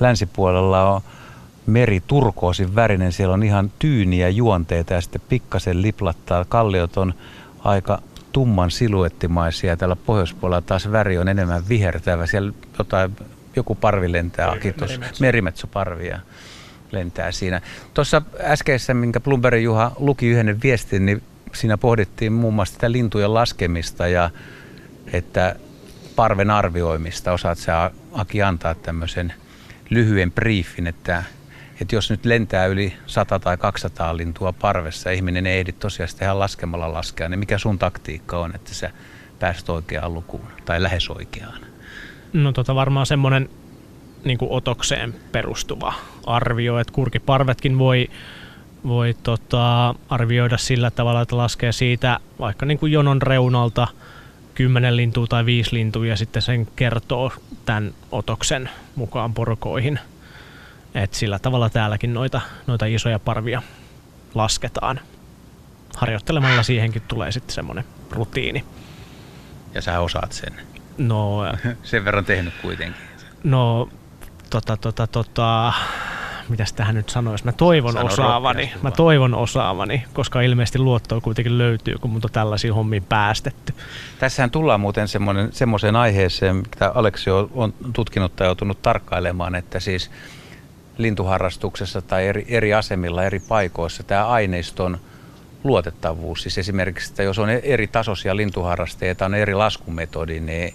länsipuolella 0.00 0.94
on 0.94 1.00
meri 1.66 2.02
turkoosin 2.06 2.74
värinen, 2.74 3.12
siellä 3.12 3.34
on 3.34 3.42
ihan 3.42 3.72
tyyniä 3.78 4.28
juonteita 4.28 4.94
ja 4.94 5.00
sitten 5.00 5.20
pikkasen 5.28 5.82
liplattaa. 5.82 6.44
Kalliot 6.44 6.96
on 6.96 7.14
aika 7.64 8.02
tumman 8.32 8.70
siluettimaisia. 8.70 9.76
Täällä 9.76 9.96
pohjoispuolella 9.96 10.62
taas 10.62 10.92
väri 10.92 11.18
on 11.18 11.28
enemmän 11.28 11.68
vihertävä. 11.68 12.26
Siellä 12.26 12.52
jotain, 12.78 13.16
joku 13.56 13.74
parvi 13.74 14.12
lentää, 14.12 14.56
kiitos, 14.58 15.00
merimetsoparvia 15.20 16.20
lentää 16.92 17.32
siinä. 17.32 17.60
Tuossa 17.94 18.22
äskeisessä, 18.40 18.94
minkä 18.94 19.20
Plumberin 19.20 19.64
Juha 19.64 19.92
luki 19.98 20.26
yhden 20.26 20.62
viestin, 20.62 21.06
niin 21.06 21.22
siinä 21.54 21.78
pohdittiin 21.78 22.32
muun 22.32 22.54
muassa 22.54 22.72
sitä 22.72 22.92
lintujen 22.92 23.34
laskemista 23.34 24.08
ja 24.08 24.30
että 25.12 25.56
parven 26.16 26.50
arvioimista. 26.50 27.32
Osaat 27.32 27.58
sä 27.58 27.90
Aki 28.12 28.42
antaa 28.42 28.74
tämmöisen 28.74 29.32
lyhyen 29.90 30.32
briefin, 30.32 30.86
että, 30.86 31.22
että 31.80 31.94
jos 31.94 32.10
nyt 32.10 32.24
lentää 32.24 32.66
yli 32.66 32.92
100 33.06 33.38
tai 33.38 33.56
200 33.56 34.16
lintua 34.16 34.52
parvessa, 34.52 35.10
ihminen 35.10 35.46
ei 35.46 35.58
ehdi 35.58 35.72
tosiaan 35.72 36.08
tehdä 36.18 36.38
laskemalla 36.38 36.92
laskea, 36.92 37.28
niin 37.28 37.38
mikä 37.38 37.58
sun 37.58 37.78
taktiikka 37.78 38.38
on, 38.38 38.54
että 38.54 38.74
sä 38.74 38.90
pääset 39.38 39.68
oikeaan 39.68 40.14
lukuun 40.14 40.46
tai 40.64 40.82
lähes 40.82 41.10
oikeaan? 41.10 41.60
No 42.32 42.52
tota 42.52 42.74
varmaan 42.74 43.06
semmoinen 43.06 43.50
niin 44.24 44.38
otokseen 44.40 45.14
perustuva 45.32 45.94
arvio, 46.26 46.78
että 46.78 46.92
kurkiparvetkin 46.92 47.78
voi, 47.78 48.10
voi 48.84 49.16
tota, 49.22 49.94
arvioida 50.08 50.58
sillä 50.58 50.90
tavalla, 50.90 51.20
että 51.20 51.36
laskee 51.36 51.72
siitä 51.72 52.20
vaikka 52.38 52.66
niin 52.66 52.78
kuin 52.78 52.92
jonon 52.92 53.22
reunalta– 53.22 53.88
kymmenen 54.60 54.96
lintua 54.96 55.26
tai 55.26 55.46
viisi 55.46 55.74
lintua 55.74 56.06
ja 56.06 56.16
sitten 56.16 56.42
sen 56.42 56.68
kertoo 56.76 57.32
tämän 57.64 57.94
otoksen 58.12 58.70
mukaan 58.94 59.34
porkoihin. 59.34 59.98
Et 60.94 61.14
sillä 61.14 61.38
tavalla 61.38 61.70
täälläkin 61.70 62.14
noita, 62.14 62.40
noita 62.66 62.86
isoja 62.86 63.18
parvia 63.18 63.62
lasketaan. 64.34 65.00
Harjoittelemalla 65.96 66.62
siihenkin 66.62 67.02
tulee 67.08 67.32
sitten 67.32 67.54
semmoinen 67.54 67.84
rutiini. 68.10 68.64
Ja 69.74 69.82
sä 69.82 70.00
osaat 70.00 70.32
sen. 70.32 70.52
No, 70.98 71.40
sen 71.82 72.04
verran 72.04 72.24
tehnyt 72.24 72.54
kuitenkin. 72.62 73.02
No, 73.44 73.88
tota, 74.50 74.76
tota, 74.76 75.06
tota, 75.06 75.72
mitäs 76.48 76.72
tähän 76.72 76.94
nyt 76.94 77.08
sanoisi, 77.08 77.44
mä 77.44 77.52
toivon 77.52 77.92
Sano 77.92 78.06
osaavani, 78.06 78.72
mä 78.82 78.90
toivon 78.90 79.34
osaavani, 79.34 80.04
koska 80.12 80.40
ilmeisesti 80.40 80.78
luottoa 80.78 81.20
kuitenkin 81.20 81.58
löytyy, 81.58 81.94
kun 82.00 82.10
mun 82.10 82.20
on 82.24 82.30
tällaisia 82.32 82.74
hommia 82.74 83.00
päästetty. 83.08 83.74
Tässähän 84.18 84.50
tullaan 84.50 84.80
muuten 84.80 85.08
semmoiseen 85.50 85.96
aiheeseen, 85.96 86.56
mitä 86.56 86.92
Aleksi 86.94 87.30
on 87.30 87.74
tutkinut 87.92 88.36
tai 88.36 88.46
joutunut 88.46 88.82
tarkkailemaan, 88.82 89.54
että 89.54 89.80
siis 89.80 90.10
lintuharrastuksessa 90.98 92.02
tai 92.02 92.26
eri, 92.26 92.44
eri 92.48 92.74
asemilla, 92.74 93.24
eri 93.24 93.40
paikoissa 93.40 94.02
tämä 94.02 94.26
aineiston 94.26 94.98
luotettavuus, 95.64 96.42
siis 96.42 96.58
esimerkiksi, 96.58 97.12
että 97.12 97.22
jos 97.22 97.38
on 97.38 97.50
eri 97.50 97.86
tasoisia 97.86 98.36
lintuharrasteja, 98.36 99.14
on 99.20 99.34
eri 99.34 99.54
laskumetodi, 99.54 100.40
niin, 100.40 100.74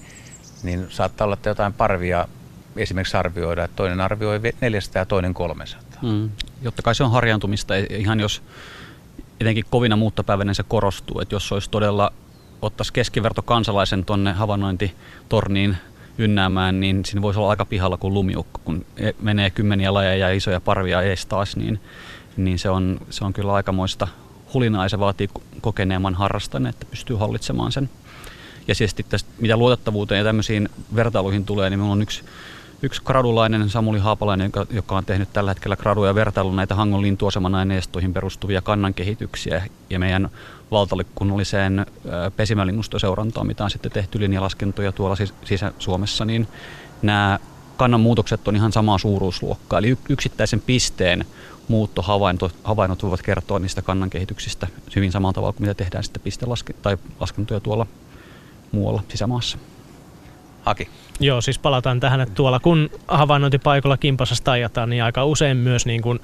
niin 0.63 0.86
saattaa 0.89 1.25
olla, 1.25 1.34
että 1.34 1.49
jotain 1.49 1.73
parvia 1.73 2.28
esimerkiksi 2.75 3.17
arvioida, 3.17 3.63
että 3.63 3.75
toinen 3.75 4.01
arvioi 4.01 4.39
400 4.62 5.01
ja 5.01 5.06
toinen 5.06 5.34
300. 5.34 5.99
Mm. 6.01 6.30
Jotta 6.62 6.82
kai 6.82 6.95
se 6.95 7.04
on 7.04 7.12
harjaantumista, 7.12 7.73
ihan 7.75 8.19
jos 8.19 8.43
etenkin 9.39 9.65
kovina 9.69 9.95
muuttopäivänä 9.95 10.54
se 10.54 10.63
korostuu, 10.63 11.19
että 11.19 11.36
jos 11.36 11.51
olisi 11.51 11.69
todella 11.69 12.13
ottaisi 12.62 12.93
keskiverto 12.93 13.41
kansalaisen 13.41 14.06
tuonne 14.06 14.34
havainnointitorniin 14.34 15.78
ynnäämään, 16.17 16.80
niin 16.80 17.06
siinä 17.06 17.21
voisi 17.21 17.39
olla 17.39 17.49
aika 17.49 17.65
pihalla 17.65 17.97
kuin 17.97 18.13
lumiukko, 18.13 18.62
kun 18.63 18.86
e- 18.97 19.12
menee 19.21 19.49
kymmeniä 19.49 19.93
lajeja 19.93 20.28
ja 20.28 20.36
isoja 20.36 20.62
parvia 20.62 21.01
ees 21.01 21.25
taas, 21.25 21.56
niin, 21.56 21.80
niin 22.38 22.60
se, 22.60 22.69
on, 22.69 22.99
se 23.10 23.25
on 23.25 23.34
kyllä 23.34 23.54
aikamoista 23.54 24.08
hulinaa 24.54 24.86
ja 24.86 24.89
se 24.89 24.99
vaatii 24.99 25.30
kokeneemman 25.62 26.15
harrastajan, 26.15 26.67
että 26.67 26.86
pystyy 26.89 27.15
hallitsemaan 27.15 27.71
sen. 27.71 27.89
Ja 28.67 28.75
siis 28.75 28.95
tästä, 29.10 29.30
mitä 29.39 29.58
luotettavuuteen 29.58 30.19
ja 30.19 30.25
tämmöisiin 30.25 30.69
vertailuihin 30.95 31.45
tulee, 31.45 31.69
niin 31.69 31.80
minulla 31.80 31.93
on 31.93 32.01
yksi 32.01 32.23
yksi 32.82 33.01
gradulainen 33.06 33.69
Samuli 33.69 33.99
Haapalainen, 33.99 34.45
joka, 34.45 34.65
joka 34.69 34.97
on 34.97 35.06
tehnyt 35.06 35.34
tällä 35.34 35.51
hetkellä 35.51 35.75
graduja 35.75 36.15
vertailun 36.15 36.56
näitä 36.56 36.75
Hangon 36.75 37.01
lintuaseman 37.01 37.56
aineistoihin 37.56 38.13
perustuvia 38.13 38.62
kannan 38.62 38.93
kehityksiä 38.93 39.65
ja 39.89 39.99
meidän 39.99 40.30
valtalikunnalliseen 40.71 41.86
pesimälinnustoseurantaan, 42.36 43.47
mitä 43.47 43.63
on 43.63 43.69
sitten 43.69 43.91
tehty 43.91 44.19
linjalaskentoja 44.19 44.91
tuolla 44.91 45.15
sis- 45.15 45.34
sisä-Suomessa, 45.45 46.25
niin 46.25 46.47
nämä 47.01 47.39
kannan 47.78 47.99
muutokset 47.99 48.47
on 48.47 48.56
ihan 48.56 48.71
samaa 48.71 48.97
suuruusluokkaa. 48.97 49.80
Eli 49.80 49.97
yksittäisen 50.10 50.62
pisteen 50.62 51.25
muuttohavainnot 51.67 53.04
voivat 53.04 53.21
kertoa 53.21 53.60
niistä 53.60 53.82
kannan 53.82 54.10
kehityksistä 54.10 54.67
hyvin 54.95 55.12
samalla 55.12 55.34
tavalla 55.34 55.54
kuin 55.54 55.62
mitä 55.62 55.73
tehdään 55.73 56.04
sitten 56.04 56.21
pistelaskentoja 56.21 56.97
tai 56.97 57.10
laskentoja 57.19 57.60
tuolla 57.60 57.88
muualla 58.71 59.04
sisämaassa. 59.10 59.58
Aki. 60.65 60.89
Joo, 61.19 61.41
siis 61.41 61.60
palataan 61.60 61.99
tähän, 61.99 62.21
että 62.21 62.36
tuolla 62.36 62.60
kun 62.60 62.89
havainnointipaikalla 63.08 63.97
kimpassa 63.97 64.43
taijataan, 64.43 64.89
niin 64.89 65.04
aika 65.04 65.25
usein 65.25 65.58
myös 65.58 65.86
niin 65.86 66.01
kuin 66.01 66.19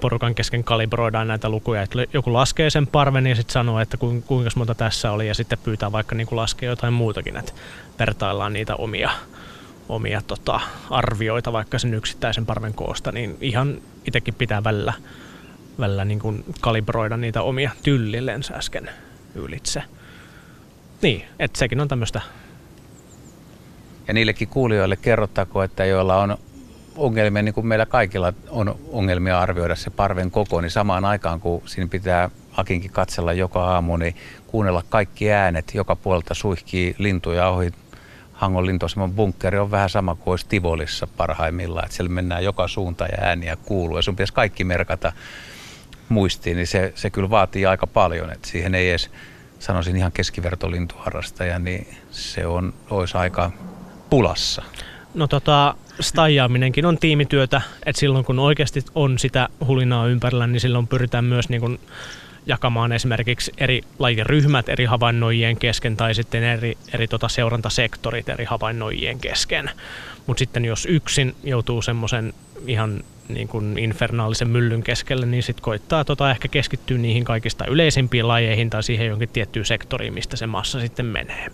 porukan 0.00 0.34
kesken 0.34 0.64
kalibroidaan 0.64 1.28
näitä 1.28 1.48
lukuja. 1.48 1.82
Että 1.82 1.98
joku 2.12 2.32
laskee 2.32 2.70
sen 2.70 2.86
parven 2.86 3.26
ja 3.26 3.34
sitten 3.34 3.52
sanoo, 3.52 3.80
että 3.80 3.96
kuinka 3.96 4.50
monta 4.56 4.74
tässä 4.74 5.12
oli 5.12 5.28
ja 5.28 5.34
sitten 5.34 5.58
pyytää 5.58 5.92
vaikka 5.92 6.14
niin 6.14 6.26
kuin 6.26 6.36
laskea 6.36 6.70
jotain 6.70 6.92
muutakin, 6.92 7.36
että 7.36 7.52
vertaillaan 7.98 8.52
niitä 8.52 8.76
omia, 8.76 9.10
omia 9.88 10.22
tota, 10.26 10.60
arvioita 10.90 11.52
vaikka 11.52 11.78
sen 11.78 11.94
yksittäisen 11.94 12.46
parven 12.46 12.74
koosta, 12.74 13.12
niin 13.12 13.36
ihan 13.40 13.80
itsekin 14.06 14.34
pitää 14.34 14.64
välillä, 14.64 14.92
välillä 15.78 16.04
niin 16.04 16.20
kuin 16.20 16.44
kalibroida 16.60 17.16
niitä 17.16 17.42
omia 17.42 17.70
tyllillensä 17.82 18.54
äsken 18.54 18.90
ylitse. 19.34 19.82
Niin, 21.02 21.24
että 21.38 21.58
sekin 21.58 21.80
on 21.80 21.88
tämmöistä 21.88 22.20
ja 24.10 24.14
niillekin 24.14 24.48
kuulijoille 24.48 24.96
kerrottako, 24.96 25.62
että 25.62 25.84
joilla 25.84 26.16
on 26.16 26.38
ongelmia, 26.96 27.42
niin 27.42 27.54
kuin 27.54 27.66
meillä 27.66 27.86
kaikilla 27.86 28.32
on 28.48 28.78
ongelmia 28.92 29.40
arvioida 29.40 29.76
se 29.76 29.90
parven 29.90 30.30
koko, 30.30 30.60
niin 30.60 30.70
samaan 30.70 31.04
aikaan 31.04 31.40
kun 31.40 31.62
siinä 31.66 31.88
pitää 31.88 32.30
Akinkin 32.56 32.90
katsella 32.90 33.32
joka 33.32 33.64
aamu, 33.64 33.96
niin 33.96 34.16
kuunnella 34.46 34.82
kaikki 34.88 35.32
äänet, 35.32 35.74
joka 35.74 35.96
puolelta 35.96 36.34
suihkii 36.34 36.94
lintuja 36.98 37.48
ohi. 37.48 37.72
Hangon 38.32 38.66
lintuaseman 38.66 39.12
bunkkeri 39.12 39.58
on 39.58 39.70
vähän 39.70 39.90
sama 39.90 40.14
kuin 40.14 40.32
olisi 40.32 40.46
Tivolissa 40.48 41.06
parhaimmillaan, 41.16 41.84
että 41.84 41.96
siellä 41.96 42.12
mennään 42.12 42.44
joka 42.44 42.68
suunta 42.68 43.04
ja 43.04 43.18
ääniä 43.20 43.56
kuuluu 43.56 43.96
ja 43.96 44.02
sun 44.02 44.16
pitäisi 44.16 44.32
kaikki 44.32 44.64
merkata 44.64 45.12
muistiin, 46.08 46.56
niin 46.56 46.66
se, 46.66 46.92
se 46.94 47.10
kyllä 47.10 47.30
vaatii 47.30 47.66
aika 47.66 47.86
paljon, 47.86 48.32
että 48.32 48.48
siihen 48.48 48.74
ei 48.74 48.90
edes 48.90 49.10
sanoisin 49.58 49.96
ihan 49.96 50.12
keskivertolintuharrastaja, 50.12 51.58
niin 51.58 51.96
se 52.10 52.46
on, 52.46 52.74
olisi 52.90 53.16
aika 53.16 53.50
pulassa? 54.10 54.62
No 55.14 55.26
tota, 55.26 55.74
stajaaminenkin 56.00 56.86
on 56.86 56.98
tiimityötä, 56.98 57.60
että 57.86 58.00
silloin 58.00 58.24
kun 58.24 58.38
oikeasti 58.38 58.84
on 58.94 59.18
sitä 59.18 59.48
hulinaa 59.66 60.06
ympärillä, 60.06 60.46
niin 60.46 60.60
silloin 60.60 60.86
pyritään 60.86 61.24
myös 61.24 61.48
niin 61.48 61.60
kuin 61.60 61.80
jakamaan 62.46 62.92
esimerkiksi 62.92 63.52
eri 63.58 63.82
lajiryhmät 63.98 64.68
eri 64.68 64.84
havainnoijien 64.84 65.56
kesken 65.56 65.96
tai 65.96 66.14
sitten 66.14 66.42
eri, 66.42 66.78
eri 66.94 67.08
tota 67.08 67.28
seurantasektorit 67.28 68.28
eri 68.28 68.44
havainnoijien 68.44 69.20
kesken. 69.20 69.70
Mutta 70.26 70.38
sitten 70.38 70.64
jos 70.64 70.86
yksin 70.86 71.34
joutuu 71.44 71.82
semmoisen 71.82 72.34
ihan 72.66 73.04
niin 73.28 73.48
kuin 73.48 73.78
infernaalisen 73.78 74.48
myllyn 74.48 74.82
keskelle, 74.82 75.26
niin 75.26 75.42
sitten 75.42 75.62
koittaa 75.62 76.04
tota 76.04 76.30
ehkä 76.30 76.48
keskittyä 76.48 76.98
niihin 76.98 77.24
kaikista 77.24 77.66
yleisimpiin 77.66 78.28
lajeihin 78.28 78.70
tai 78.70 78.82
siihen 78.82 79.06
jonkin 79.06 79.28
tiettyyn 79.28 79.64
sektoriin, 79.64 80.14
mistä 80.14 80.36
se 80.36 80.46
massa 80.46 80.80
sitten 80.80 81.06
menee. 81.06 81.46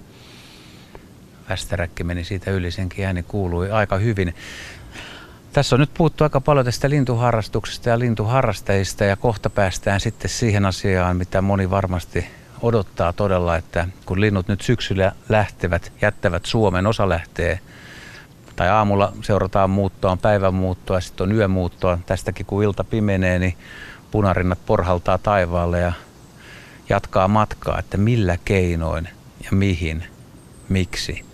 Västäräkki 1.49 2.05
meni 2.05 2.25
siitä 2.25 2.51
yli, 2.51 2.71
senkin 2.71 3.07
ääni 3.07 3.23
kuului 3.23 3.71
aika 3.71 3.97
hyvin. 3.97 4.35
Tässä 5.53 5.77
on 5.77 5.81
nyt 5.81 5.95
puhuttu 5.95 6.25
aika 6.25 6.41
paljon 6.41 6.65
tästä 6.65 6.91
lintuharrastuksesta 6.91 7.89
ja 7.89 7.99
lintuharrastajista 7.99 9.05
ja 9.05 9.17
kohta 9.17 9.51
päästään 9.51 10.01
sitten 10.01 10.31
siihen 10.31 10.67
asiaan, 10.67 11.17
mitä 11.17 11.43
moni 11.43 11.71
varmasti 11.71 12.27
odottaa 12.63 13.13
todella, 13.13 13.57
että 13.57 13.89
kun 14.07 14.21
linnut 14.21 14.49
nyt 14.49 14.61
syksyllä 14.61 15.13
lähtevät, 15.29 15.93
jättävät 16.03 16.45
Suomen, 16.45 16.87
osa 16.87 17.09
lähtee 17.09 17.61
tai 18.57 18.69
aamulla 18.69 19.13
seurataan 19.23 19.71
muuttoa, 19.71 20.13
on 20.13 20.19
päivän 20.19 20.55
muuttoa, 20.55 21.01
sitten 21.01 21.25
on 21.25 21.37
yömuuttoa. 21.37 21.99
Tästäkin 22.07 22.47
kun 22.47 22.65
ilta 22.65 22.85
pimenee, 22.85 23.39
niin 23.39 23.57
punarinnat 24.11 24.59
porhaltaa 24.67 25.19
taivaalle 25.19 25.81
ja 25.81 25.93
jatkaa 26.89 27.29
matkaa, 27.29 27.79
että 27.79 27.97
millä 27.97 28.39
keinoin 28.45 29.09
ja 29.45 29.51
mihin, 29.53 30.05
miksi 30.69 31.25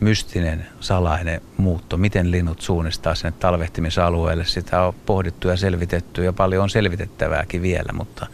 mystinen, 0.00 0.66
salainen 0.80 1.40
muutto, 1.56 1.96
miten 1.96 2.30
linnut 2.30 2.60
suunnistaa 2.60 3.14
sinne 3.14 3.32
talvehtimisalueelle. 3.40 4.44
Sitä 4.44 4.82
on 4.82 4.94
pohdittu 5.06 5.48
ja 5.48 5.56
selvitetty 5.56 6.24
ja 6.24 6.32
paljon 6.32 6.62
on 6.62 6.70
selvitettävääkin 6.70 7.62
vielä, 7.62 7.92
mutta 7.92 8.26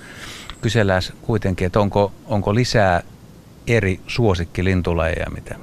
kysellään 0.61 1.02
kuitenkin, 1.22 1.66
että 1.66 1.81
onko, 1.81 2.12
onko 2.26 2.55
lisää 2.55 3.02
eri 3.66 4.00
suosikkilintulajeja, 4.07 5.31
mitä 5.35 5.55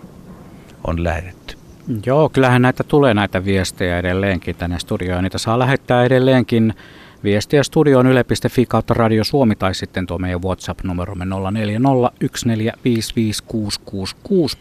on 0.87 1.03
lähetetty. 1.03 1.57
Joo, 2.05 2.29
kyllähän 2.29 2.61
näitä 2.61 2.83
tulee 2.83 3.13
näitä 3.13 3.45
viestejä 3.45 3.99
edelleenkin 3.99 4.55
tänne 4.55 4.79
studioon. 4.79 5.23
Niitä 5.23 5.37
saa 5.37 5.59
lähettää 5.59 6.03
edelleenkin 6.03 6.73
viestiä 7.23 7.63
studioon 7.63 8.07
yle.fi 8.07 8.65
kautta 8.65 8.93
Radio 8.93 9.23
Suomi 9.23 9.55
tai 9.55 9.75
sitten 9.75 10.07
tuo 10.07 10.17
meidän 10.17 10.41
WhatsApp-numeromme 10.41 11.25
0401455666 11.25 11.29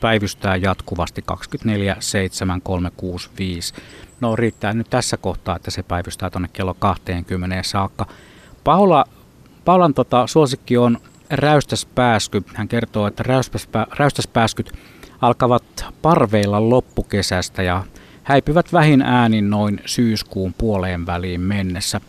päivystää 0.00 0.56
jatkuvasti 0.56 1.22
24 1.26 1.96
No 4.20 4.36
riittää 4.36 4.72
nyt 4.72 4.90
tässä 4.90 5.16
kohtaa, 5.16 5.56
että 5.56 5.70
se 5.70 5.82
päivystää 5.82 6.30
tuonne 6.30 6.48
kello 6.52 6.74
20 6.74 7.62
saakka. 7.62 8.06
Paula, 8.64 9.04
Paulan 9.64 9.94
tota, 9.94 10.26
suosikki 10.26 10.76
on 10.76 10.98
räystäspääsky. 11.30 12.42
Hän 12.54 12.68
kertoo, 12.68 13.06
että 13.06 13.22
räystäspä, 13.22 13.86
räystäspääskyt 13.98 14.72
alkavat 15.20 15.84
parveilla 16.02 16.68
loppukesästä 16.70 17.62
ja 17.62 17.84
häipyvät 18.22 18.72
vähin 18.72 19.02
äänin 19.02 19.50
noin 19.50 19.80
syyskuun 19.86 20.54
puoleen 20.58 21.06
väliin 21.06 21.40
mennessä. 21.40 22.00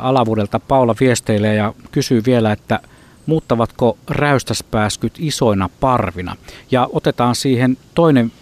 Alavuudelta 0.00 0.60
Paula 0.60 0.94
viesteilee 1.00 1.54
ja 1.54 1.74
kysyy 1.92 2.22
vielä, 2.26 2.52
että 2.52 2.80
muuttavatko 3.26 3.98
räystäspääskyt 4.08 5.12
isoina 5.18 5.70
parvina. 5.80 6.36
Ja 6.70 6.88
otetaan 6.92 7.34
siihen 7.34 7.78
toinen 7.94 8.32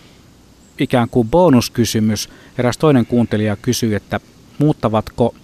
ikään 0.78 1.08
kuin 1.08 1.28
bonuskysymys. 1.28 2.28
Eräs 2.58 2.78
toinen 2.78 3.06
kuuntelija 3.06 3.56
kysyy, 3.56 3.94
että 3.94 4.20
muuttavatko 4.58 5.34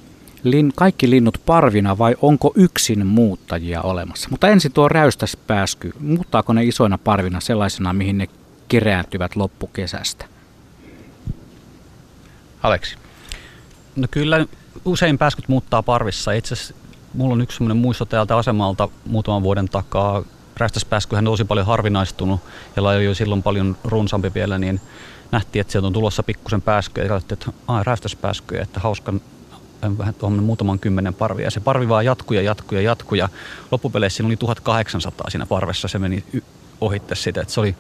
lin, 0.43 0.73
kaikki 0.75 1.11
linnut 1.11 1.43
parvina 1.47 1.99
vai 1.99 2.17
onko 2.23 2.53
yksin 2.55 3.07
muuttajia 3.07 3.83
olemassa? 3.83 4.29
Mutta 4.31 4.49
ensin 4.49 4.73
tuo 4.73 4.89
räystäspääsky, 4.89 5.93
muuttaako 6.01 6.53
ne 6.53 6.65
isoina 6.65 6.99
parvina 6.99 7.41
sellaisena, 7.41 7.93
mihin 7.93 8.19
ne 8.19 8.29
kerääntyvät 8.69 9.37
loppukesästä? 9.37 10.25
Aleksi. 12.63 12.97
No 13.97 14.09
kyllä 14.11 14.47
usein 14.87 15.19
pääskyt 15.19 15.49
muuttaa 15.49 15.83
parvissa. 15.83 16.33
Itse 16.33 16.55
asiassa 16.55 16.75
mulla 17.15 17.35
on 17.35 17.41
yksi 17.41 17.57
sellainen 17.57 17.77
muisto 17.77 18.05
täältä 18.05 18.37
asemalta 18.37 18.89
muutaman 19.07 19.43
vuoden 19.43 19.69
takaa. 19.69 20.23
Räystäspääskyhän 20.57 21.29
on 21.29 21.33
tosi 21.33 21.45
paljon 21.45 21.67
harvinaistunut 21.67 22.41
ja 22.77 22.83
laji 22.83 23.05
jo 23.05 23.15
silloin 23.15 23.43
paljon 23.43 23.77
runsampi 23.85 24.35
vielä, 24.35 24.59
niin 24.59 24.81
nähtiin, 25.33 25.61
että 25.61 25.71
sieltä 25.73 25.87
on 25.87 25.93
tulossa 25.93 26.23
pikkusen 26.23 26.63
pääskyjä 26.63 27.05
ja 27.05 27.09
katsottiin, 27.09 27.39
että 27.39 27.63
aah, 27.69 27.85
räystäspääskyjä, 27.85 28.63
että 28.63 28.81
hauska 28.81 29.15
vähän 29.99 30.15
tuohon 30.15 30.43
muutaman 30.43 30.79
kymmenen 30.79 31.15
parvia. 31.15 31.47
Ja 31.47 31.51
se 31.51 31.61
parvi 31.61 31.89
vaan 31.89 32.05
jatkuu 32.05 32.35
ja 32.35 32.43
jatkuu 32.43 32.79
ja 32.79 32.83
jatkuu 32.83 33.17
ja 33.17 33.29
loppupeleissä 33.71 34.17
siinä 34.17 34.27
oli 34.27 34.37
1800 34.37 35.31
siinä 35.31 35.47
parvessa. 35.47 35.89
Se 35.89 35.99
meni 35.99 36.25
ohitte 36.81 37.15
sitä, 37.15 37.41
että 37.41 37.55
se 37.55 37.61
oli 37.61 37.75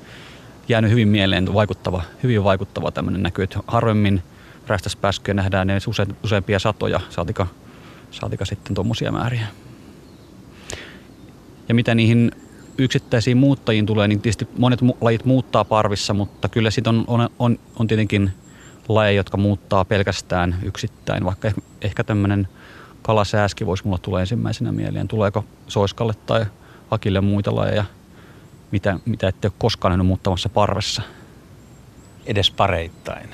jäänyt 0.68 0.90
hyvin 0.90 1.08
mieleen 1.08 1.54
vaikuttava, 1.54 2.02
hyvin 2.22 2.44
vaikuttava 2.44 2.90
tämmöinen 2.90 3.22
näky, 3.22 3.42
että 3.42 3.58
harvemmin– 3.66 4.22
räystäspääskyjä 4.66 5.34
nähdään 5.34 5.66
ne 5.66 5.78
use, 5.86 6.06
useampia 6.24 6.58
satoja, 6.58 7.00
saatika, 7.10 7.46
saatika 8.10 8.44
sitten 8.44 8.74
tuommoisia 8.74 9.12
määriä. 9.12 9.46
Ja 11.68 11.74
mitä 11.74 11.94
niihin 11.94 12.32
yksittäisiin 12.78 13.36
muuttajiin 13.36 13.86
tulee, 13.86 14.08
niin 14.08 14.20
tietysti 14.20 14.48
monet 14.58 14.80
lajit 15.00 15.24
muuttaa 15.24 15.64
parvissa, 15.64 16.14
mutta 16.14 16.48
kyllä 16.48 16.70
sitten 16.70 16.94
on, 16.94 17.04
on, 17.06 17.30
on, 17.38 17.58
on 17.78 17.86
tietenkin 17.86 18.30
lajeja, 18.88 19.16
jotka 19.16 19.36
muuttaa 19.36 19.84
pelkästään 19.84 20.56
yksittäin, 20.62 21.24
vaikka 21.24 21.52
ehkä 21.82 22.04
tämmöinen 22.04 22.48
kalasääski 23.02 23.66
voisi 23.66 23.84
mulla 23.84 23.98
tulla 23.98 24.20
ensimmäisenä 24.20 24.72
mieleen. 24.72 25.08
Tuleeko 25.08 25.44
soiskalle 25.68 26.14
tai 26.26 26.46
akille 26.90 27.20
muita 27.20 27.54
lajeja, 27.54 27.84
mitä, 28.70 28.98
mitä 29.04 29.28
ette 29.28 29.48
ole 29.48 29.54
koskaan 29.58 29.90
nähnyt 29.90 30.06
muuttamassa 30.06 30.48
parvessa? 30.48 31.02
Edes 32.26 32.50
pareittain. 32.50 33.28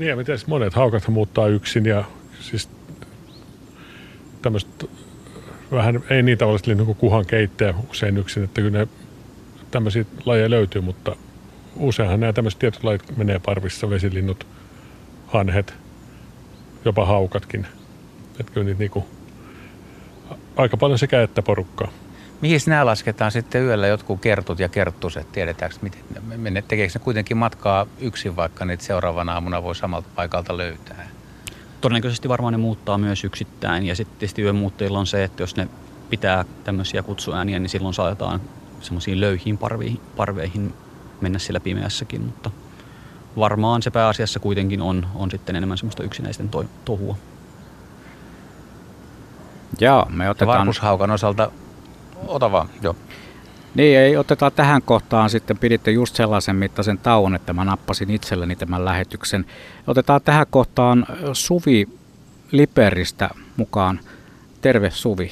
Niin 0.00 0.18
miten 0.18 0.38
monet 0.46 0.74
haukat 0.74 1.08
muuttaa 1.08 1.46
yksin 1.46 1.86
ja 1.86 2.04
siis 2.40 2.68
tämmöistä 4.42 4.86
vähän, 5.72 6.04
ei 6.10 6.22
niin 6.22 6.38
linnun 6.66 6.86
kuin 6.86 6.98
kuhan 6.98 7.26
keittäjä 7.26 7.74
usein 7.90 8.16
yksin, 8.16 8.44
että 8.44 8.60
kyllä 8.60 8.78
ne 8.78 8.88
tämmöisiä 9.70 10.04
lajeja 10.24 10.50
löytyy, 10.50 10.82
mutta 10.82 11.16
useinhan 11.76 12.20
nämä 12.20 12.32
tämmöiset 12.32 12.58
tietyt 12.58 12.84
lajit 12.84 13.16
menee 13.16 13.38
parvissa, 13.38 13.90
vesilinnut, 13.90 14.46
hanhet, 15.26 15.74
jopa 16.84 17.06
haukatkin. 17.06 17.66
Että 18.40 18.52
kyllä 18.52 18.64
niitä 18.64 18.78
niinku, 18.78 19.06
aika 20.56 20.76
paljon 20.76 20.98
sekä 20.98 21.22
että 21.22 21.42
porukkaa. 21.42 21.88
Mihin 22.40 22.60
nämä 22.66 22.86
lasketaan 22.86 23.32
sitten 23.32 23.62
yöllä 23.62 23.86
jotkut 23.86 24.20
kertut 24.20 24.58
ja 24.58 24.68
kerttuset? 24.68 25.32
Tiedetäänkö, 25.32 25.76
miten, 26.36 26.64
tekeekö 26.68 26.92
ne 26.94 27.00
kuitenkin 27.04 27.36
matkaa 27.36 27.86
yksin, 27.98 28.36
vaikka 28.36 28.64
niitä 28.64 28.84
seuraavana 28.84 29.32
aamuna 29.32 29.62
voi 29.62 29.76
samalta 29.76 30.08
paikalta 30.14 30.56
löytää? 30.56 31.08
Todennäköisesti 31.80 32.28
varmaan 32.28 32.52
ne 32.52 32.58
muuttaa 32.58 32.98
myös 32.98 33.24
yksittäin. 33.24 33.86
Ja 33.86 33.96
sitten 33.96 34.18
tietysti 34.18 34.42
yömuuttajilla 34.42 34.98
on 34.98 35.06
se, 35.06 35.24
että 35.24 35.42
jos 35.42 35.56
ne 35.56 35.68
pitää 36.10 36.44
tämmöisiä 36.64 37.02
kutsuääniä, 37.02 37.58
niin 37.58 37.70
silloin 37.70 37.94
saatetaan 37.94 38.40
semmoisiin 38.80 39.20
löyhiin 39.20 39.58
parveihin, 39.58 40.00
parveihin 40.16 40.74
mennä 41.20 41.38
siellä 41.38 41.60
pimeässäkin. 41.60 42.20
Mutta 42.20 42.50
varmaan 43.36 43.82
se 43.82 43.90
pääasiassa 43.90 44.40
kuitenkin 44.40 44.82
on, 44.82 45.06
on 45.14 45.30
sitten 45.30 45.56
enemmän 45.56 45.78
semmoista 45.78 46.02
yksinäisten 46.02 46.48
to, 46.48 46.64
tohua. 46.84 47.16
Joo, 49.80 50.06
me 50.10 50.30
otetaan... 50.30 50.58
Varpushaukan 50.58 51.10
osalta 51.10 51.50
ota 52.26 52.52
vaan, 52.52 52.68
joo. 52.82 52.96
Niin, 53.74 53.98
ei 53.98 54.16
oteta 54.16 54.50
tähän 54.50 54.82
kohtaan 54.82 55.30
sitten, 55.30 55.58
piditte 55.58 55.90
just 55.90 56.16
sellaisen 56.16 56.56
mittaisen 56.56 56.98
tauon, 56.98 57.34
että 57.34 57.52
mä 57.52 57.64
nappasin 57.64 58.10
itselleni 58.10 58.56
tämän 58.56 58.84
lähetyksen. 58.84 59.44
Otetaan 59.86 60.20
tähän 60.24 60.46
kohtaan 60.50 61.06
Suvi 61.32 61.88
Liperistä 62.52 63.30
mukaan. 63.56 64.00
Terve 64.60 64.90
Suvi. 64.90 65.30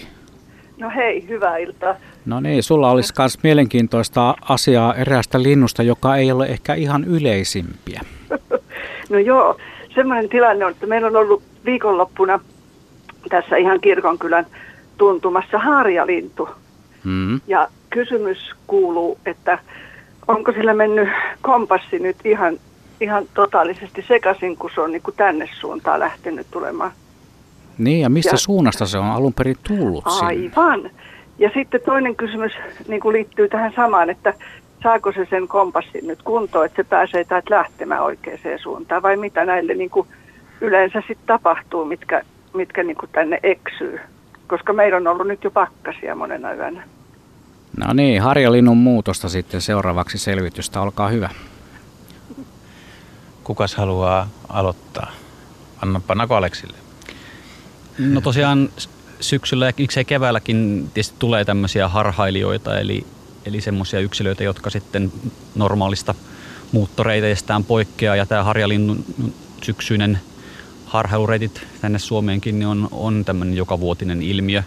No 0.79 0.91
hei, 0.97 1.29
hyvää 1.29 1.57
iltaa. 1.57 1.95
No 2.27 2.41
niin, 2.41 2.63
sulla 2.63 2.91
olisi 2.91 3.13
myös 3.19 3.43
mielenkiintoista 3.43 4.35
asiaa 4.49 4.95
eräästä 4.95 5.43
linnusta, 5.43 5.83
joka 5.83 6.17
ei 6.17 6.33
ole 6.33 6.47
ehkä 6.47 6.75
ihan 6.75 7.05
yleisimpiä. 7.05 8.01
no 9.11 9.19
joo, 9.19 9.57
semmoinen 9.95 10.29
tilanne 10.29 10.65
on, 10.65 10.71
että 10.71 10.87
meillä 10.87 11.07
on 11.07 11.17
ollut 11.17 11.43
viikonloppuna 11.65 12.41
tässä 13.29 13.57
ihan 13.57 13.81
kirkonkylän 13.81 14.47
tuntumassa 14.99 15.59
harjalintu. 15.59 16.49
Mm. 17.05 17.41
Ja 17.47 17.69
kysymys 17.91 18.39
kuuluu, 18.67 19.19
että 19.27 19.59
onko 20.29 20.53
sillä 20.53 20.75
mennyt 20.75 21.09
kompassi 21.43 21.99
nyt 21.99 22.17
ihan, 22.25 22.59
ihan 23.01 23.25
totaalisesti 23.35 24.05
sekaisin, 24.09 24.57
kun 24.57 24.71
se 24.75 24.81
on 24.81 24.93
niin 24.93 25.03
kuin 25.03 25.17
tänne 25.17 25.49
suuntaan 25.61 26.01
lähtenyt 26.01 26.47
tulemaan. 26.51 26.93
Niin, 27.79 28.01
ja 28.01 28.09
mistä 28.09 28.35
ja, 28.35 28.39
suunnasta 28.39 28.87
se 28.87 28.99
on 28.99 29.11
alun 29.11 29.35
perin 29.35 29.57
tullut 29.69 30.05
Aivan. 30.07 30.75
Sinne? 30.75 30.91
Ja 31.39 31.51
sitten 31.55 31.81
toinen 31.87 32.17
kysymys 32.17 32.53
niin 32.89 33.01
kuin 33.01 33.13
liittyy 33.13 33.49
tähän 33.49 33.73
samaan, 33.77 34.11
että 34.11 34.35
saako 34.83 35.13
se 35.13 35.27
sen 35.31 35.49
kompassin 35.49 36.07
nyt 36.07 36.23
kuntoon, 36.23 36.67
että 36.67 36.83
se 36.83 36.89
pääsee 36.89 37.25
täältä 37.25 37.55
lähtemään 37.55 38.03
oikeaan 38.03 38.59
suuntaan, 38.63 39.03
vai 39.03 39.17
mitä 39.17 39.45
näille 39.45 39.75
niin 39.75 39.91
kuin 39.91 40.09
yleensä 40.61 41.01
sitten 41.01 41.27
tapahtuu, 41.27 41.85
mitkä, 41.85 42.23
mitkä 42.55 42.83
niin 42.83 42.97
kuin 42.97 43.11
tänne 43.13 43.41
eksyy? 43.43 44.01
Koska 44.49 44.73
meillä 44.73 44.97
on 44.97 45.07
ollut 45.07 45.27
nyt 45.27 45.45
jo 45.45 45.51
pakkasia 45.51 46.15
monena 46.15 46.53
yönä. 46.53 46.83
No 47.77 47.93
niin, 47.93 48.23
Harjalinnun 48.23 48.77
muutosta 48.77 49.29
sitten 49.29 49.61
seuraavaksi 49.61 50.19
selvitystä. 50.19 50.81
Olkaa 50.81 51.09
hyvä. 51.09 51.31
Kukas 53.45 53.75
haluaa 53.75 54.29
aloittaa? 54.49 55.13
Anna, 55.83 56.01
pannaanko 56.07 56.35
Aleksille? 56.35 56.77
No 57.99 58.21
tosiaan 58.21 58.69
syksyllä 59.21 59.67
ja 59.67 59.73
miksei 59.79 60.05
keväälläkin 60.05 60.91
tietysti 60.95 61.17
tulee 61.19 61.45
tämmöisiä 61.45 61.89
harhailijoita, 61.89 62.79
eli, 62.79 63.07
eli 63.47 63.61
semmoisia 63.61 64.01
yksilöitä, 64.01 64.45
jotka 64.45 64.71
sitten 64.71 65.13
normaalista 65.55 66.15
muuttoreiteistään 66.73 67.65
poikkeaa. 67.65 68.17
Ja 68.17 68.27
tämä 68.27 68.45
harjalinnun 68.45 69.05
syksyinen 69.63 70.21
harhailureitit 70.89 71.67
tänne 71.81 71.99
Suomeenkin 71.99 72.59
niin 72.59 72.67
on, 72.67 72.89
on 72.93 73.25
tämmöinen 73.25 73.57
jokavuotinen 73.57 74.23
ilmiö. 74.23 74.63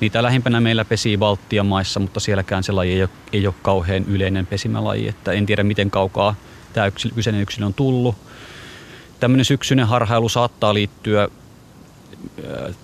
Niitä 0.00 0.22
lähimpänä 0.22 0.60
meillä 0.60 0.84
pesii 0.84 1.16
Baltian 1.16 1.66
maissa, 1.66 2.00
mutta 2.00 2.20
sielläkään 2.20 2.62
se 2.62 2.72
laji 2.72 2.92
ei 2.92 3.02
ole, 3.02 3.10
ei 3.32 3.46
ole 3.46 3.54
kauhean 3.62 4.04
yleinen 4.04 4.46
pesimälaji. 4.46 5.08
Että 5.08 5.32
en 5.32 5.46
tiedä, 5.46 5.64
miten 5.64 5.90
kaukaa 5.90 6.34
tämä 6.72 6.90
kyseinen 7.14 7.42
yksilö 7.42 7.66
on 7.66 7.74
tullut. 7.74 8.14
Tämmöinen 9.20 9.44
syksyinen 9.44 9.86
harhailu 9.86 10.28
saattaa 10.28 10.74
liittyä 10.74 11.28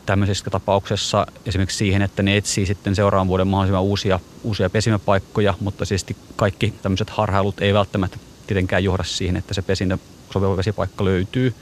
tämmöisessä 0.07 0.51
tapauksessa 0.51 1.27
esimerkiksi 1.47 1.79
siihen, 1.79 2.03
että 2.03 2.23
ne 2.23 2.37
etsii 2.37 2.67
sitten 2.67 2.95
seuraavan 2.95 3.29
vuoden 3.29 3.47
mahdollisimman 3.47 3.83
uusia, 3.83 4.21
uusia 4.43 4.71
pesimäpaikkoja, 4.71 5.55
mutta 5.61 5.85
siis 5.85 6.07
kaikki 6.37 6.75
tämmöiset 6.83 7.11
harhailut 7.11 7.61
ei 7.61 7.75
välttämättä 7.75 8.19
tietenkään 8.47 8.85
johda 8.85 9.05
siihen, 9.05 9.37
että 9.37 9.55
se 9.55 9.63
pesintä 9.63 9.99
sopiva 10.33 10.57
vesipaikka 10.57 11.05
löytyy, 11.05 11.55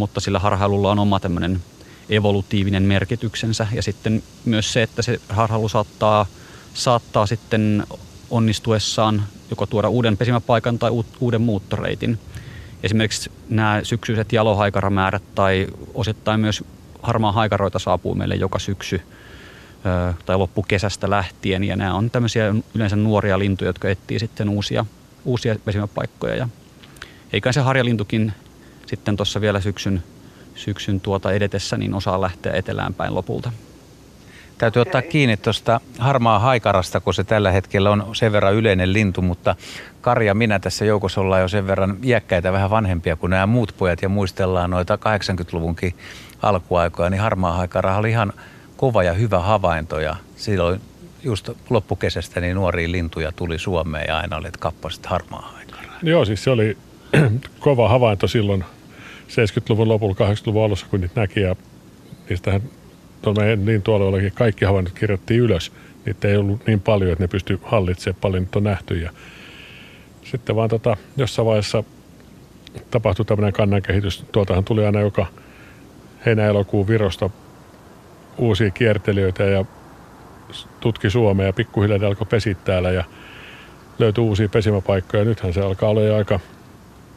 mutta 0.00 0.20
sillä 0.20 0.38
harhailulla 0.38 0.90
on 0.90 0.98
oma 0.98 1.20
tämmöinen 1.20 1.60
evolutiivinen 2.08 2.82
merkityksensä 2.82 3.66
ja 3.72 3.82
sitten 3.82 4.22
myös 4.44 4.72
se, 4.72 4.82
että 4.82 5.02
se 5.02 5.20
harhailu 5.28 5.68
saattaa, 5.68 6.26
saattaa 6.74 7.26
sitten 7.26 7.84
onnistuessaan 8.30 9.22
joko 9.50 9.66
tuoda 9.66 9.88
uuden 9.88 10.16
pesimäpaikan 10.16 10.78
tai 10.78 10.90
uuden 11.20 11.40
muuttoreitin. 11.40 12.18
Esimerkiksi 12.82 13.30
nämä 13.48 13.80
syksyiset 13.82 14.32
jalohaikaramäärät 14.32 15.22
tai 15.34 15.66
osittain 15.94 16.40
myös 16.40 16.64
harmaa 17.02 17.32
haikaroita 17.32 17.78
saapuu 17.78 18.14
meille 18.14 18.34
joka 18.34 18.58
syksy 18.58 19.00
tai 20.26 20.36
loppukesästä 20.36 21.10
lähtien. 21.10 21.64
Ja 21.64 21.76
nämä 21.76 21.94
on 21.94 22.10
tämmöisiä 22.10 22.54
yleensä 22.74 22.96
nuoria 22.96 23.38
lintuja, 23.38 23.68
jotka 23.68 23.88
etsii 23.88 24.18
sitten 24.18 24.48
uusia, 24.48 24.86
uusia 25.24 25.56
pesimäpaikkoja. 25.64 26.36
Ja 26.36 26.48
eikä 27.32 27.52
se 27.52 27.60
harjalintukin 27.60 28.32
sitten 28.86 29.16
tuossa 29.16 29.40
vielä 29.40 29.60
syksyn, 29.60 30.02
syksyn 30.54 31.00
tuota 31.00 31.32
edetessä 31.32 31.76
niin 31.76 31.94
osaa 31.94 32.20
lähteä 32.20 32.52
etelään 32.52 32.94
päin 32.94 33.14
lopulta. 33.14 33.52
Täytyy 34.58 34.82
ottaa 34.82 35.02
kiinni 35.02 35.36
tuosta 35.36 35.80
harmaa 35.98 36.38
haikarasta, 36.38 37.00
kun 37.00 37.14
se 37.14 37.24
tällä 37.24 37.50
hetkellä 37.50 37.90
on 37.90 38.06
sen 38.12 38.32
verran 38.32 38.54
yleinen 38.54 38.92
lintu, 38.92 39.22
mutta 39.22 39.56
Karja, 40.00 40.34
minä 40.34 40.58
tässä 40.58 40.84
joukossa 40.84 41.20
ollaan 41.20 41.42
jo 41.42 41.48
sen 41.48 41.66
verran 41.66 41.96
iäkkäitä, 42.04 42.52
vähän 42.52 42.70
vanhempia 42.70 43.16
kuin 43.16 43.30
nämä 43.30 43.46
muut 43.46 43.74
pojat 43.78 44.02
ja 44.02 44.08
muistellaan 44.08 44.70
noita 44.70 44.96
80-luvunkin 44.96 45.94
alkuaikoja, 46.42 47.10
niin 47.10 47.20
harmaa 47.20 47.52
haikara 47.52 47.96
oli 47.96 48.10
ihan 48.10 48.32
kova 48.76 49.02
ja 49.02 49.12
hyvä 49.12 49.38
havainto 49.38 50.00
ja 50.00 50.16
silloin 50.36 50.80
just 51.22 51.50
loppukesästä 51.70 52.40
niin 52.40 52.54
nuoria 52.54 52.92
lintuja 52.92 53.32
tuli 53.32 53.58
Suomeen 53.58 54.04
ja 54.08 54.18
aina 54.18 54.36
olet 54.36 54.56
kappasit 54.56 55.06
harmaa 55.06 55.52
haikaraa. 55.54 55.98
Joo, 56.02 56.24
siis 56.24 56.44
se 56.44 56.50
oli 56.50 56.76
kova 57.60 57.88
havainto 57.88 58.28
silloin 58.28 58.64
70-luvun 59.28 59.88
lopulla, 59.88 60.14
80-luvun 60.14 60.64
alussa, 60.64 60.86
kun 60.90 61.00
niitä 61.00 61.20
näki 61.20 61.40
ja 61.40 61.56
niistähän 62.28 62.62
tuolla 63.22 63.40
meidän 63.40 63.66
lintualueellakin 63.66 64.32
kaikki 64.32 64.64
havainnot 64.64 64.98
kirjattiin 64.98 65.40
ylös. 65.40 65.72
Niitä 66.06 66.28
ei 66.28 66.36
ollut 66.36 66.66
niin 66.66 66.80
paljon, 66.80 67.12
että 67.12 67.24
ne 67.24 67.28
pysty 67.28 67.60
hallitsemaan 67.62 68.20
paljon, 68.20 68.42
nyt 68.42 68.56
on 68.56 68.64
nähty. 68.64 68.98
Ja 68.98 69.10
sitten 70.24 70.56
vaan 70.56 70.68
tota, 70.68 70.96
jossain 71.16 71.46
vaiheessa 71.46 71.84
tapahtui 72.90 73.24
tämmöinen 73.24 73.52
kannankehitys. 73.52 74.24
Tuoltahan 74.32 74.64
tuli 74.64 74.86
aina 74.86 75.00
joka 75.00 75.26
heinä-elokuun 76.26 76.88
Virosta 76.88 77.30
uusia 78.38 78.70
kiertelijöitä 78.70 79.44
ja 79.44 79.64
tutki 80.80 81.10
Suomea 81.10 81.46
ja 81.46 81.52
pikkuhiljaa 81.52 82.08
alkoi 82.08 82.26
pesiä 82.30 82.54
täällä 82.54 82.90
ja 82.90 83.04
löytyi 83.98 84.24
uusia 84.24 84.48
pesimäpaikkoja. 84.48 85.24
Nythän 85.24 85.52
se 85.52 85.60
alkaa 85.60 85.90
olla 85.90 86.02
jo 86.02 86.16
aika 86.16 86.40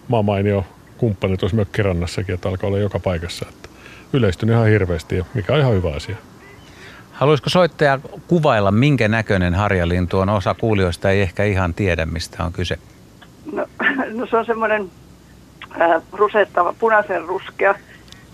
maamainio 0.07 0.65
kumppani 0.97 1.37
tuossa 1.37 1.55
mökkirannassakin, 1.55 2.35
että 2.35 2.49
alkaa 2.49 2.67
olla 2.67 2.79
joka 2.79 2.99
paikassa. 2.99 3.45
Että 3.49 3.69
yleistynyt 4.13 4.53
ihan 4.53 4.67
hirveästi, 4.67 5.25
mikä 5.33 5.53
on 5.53 5.59
ihan 5.59 5.73
hyvä 5.73 5.93
asia. 5.93 6.15
Haluaisiko 7.11 7.49
soittaja 7.49 7.99
kuvailla, 8.27 8.71
minkä 8.71 9.07
näköinen 9.07 9.53
harjalintu 9.53 10.19
on? 10.19 10.29
Osa 10.29 10.53
kuulijoista 10.53 11.09
ei 11.09 11.21
ehkä 11.21 11.43
ihan 11.43 11.73
tiedä, 11.73 12.05
mistä 12.05 12.43
on 12.43 12.53
kyse. 12.53 12.79
No, 13.51 13.65
no 14.17 14.25
se 14.25 14.37
on 14.37 14.45
semmoinen 14.45 14.91
äh, 15.81 16.01
rusettava, 16.11 16.75
punaisen 16.79 17.25
ruskea 17.25 17.75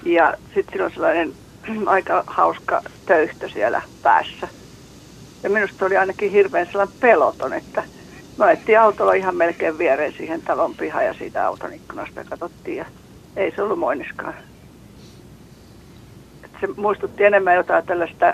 ja 0.06 0.34
sitten 0.54 0.72
sillä 0.72 0.86
on 0.86 0.92
sellainen 0.92 1.34
aika 1.86 2.24
hauska 2.28 2.82
töyhtö 3.06 3.50
siellä 3.50 3.82
päässä. 4.04 4.48
Ja 5.44 5.50
minusta 5.50 5.86
oli 5.86 5.98
ainakin 5.98 6.32
hirveän 6.32 6.66
sellainen 6.66 6.96
peloton, 7.00 7.54
että 7.54 7.84
me 8.40 8.46
ajettiin 8.46 8.80
autolla 8.80 9.14
ihan 9.14 9.36
melkein 9.36 9.78
viereen 9.78 10.14
siihen 10.14 10.42
talon 10.42 10.76
pihaan 10.76 11.06
ja 11.06 11.14
siitä 11.14 11.48
auton 11.48 11.74
ikkunasta 11.74 12.24
katsottiin 12.24 12.78
ja 12.78 12.86
ei 13.36 13.52
se 13.56 13.62
ollut 13.62 13.80
moiniskaan 13.80 14.34
se 16.62 16.68
muistutti 16.78 17.24
enemmän 17.24 17.56
jotain 17.56 17.86
tällaista, 17.86 18.34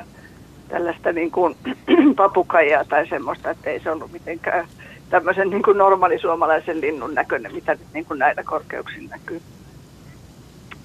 tällaista 0.70 1.12
niin 1.12 1.32
kuin 1.32 1.56
papukaijaa 2.16 2.86
tai 2.86 3.08
semmoista, 3.08 3.50
että 3.50 3.70
ei 3.70 3.80
se 3.80 3.92
ollut 3.92 4.12
mitenkään 4.12 4.68
tämmöisen 5.10 5.50
niin 5.50 5.64
kuin 5.64 5.78
suomalaisen 6.22 6.82
linnun 6.82 7.14
näköinen, 7.14 7.54
mitä 7.54 7.72
nyt 7.72 7.94
niin 7.94 8.06
kuin 8.06 8.20
näillä 8.20 8.44
korkeuksilla 8.44 9.10
näkyy. 9.10 9.42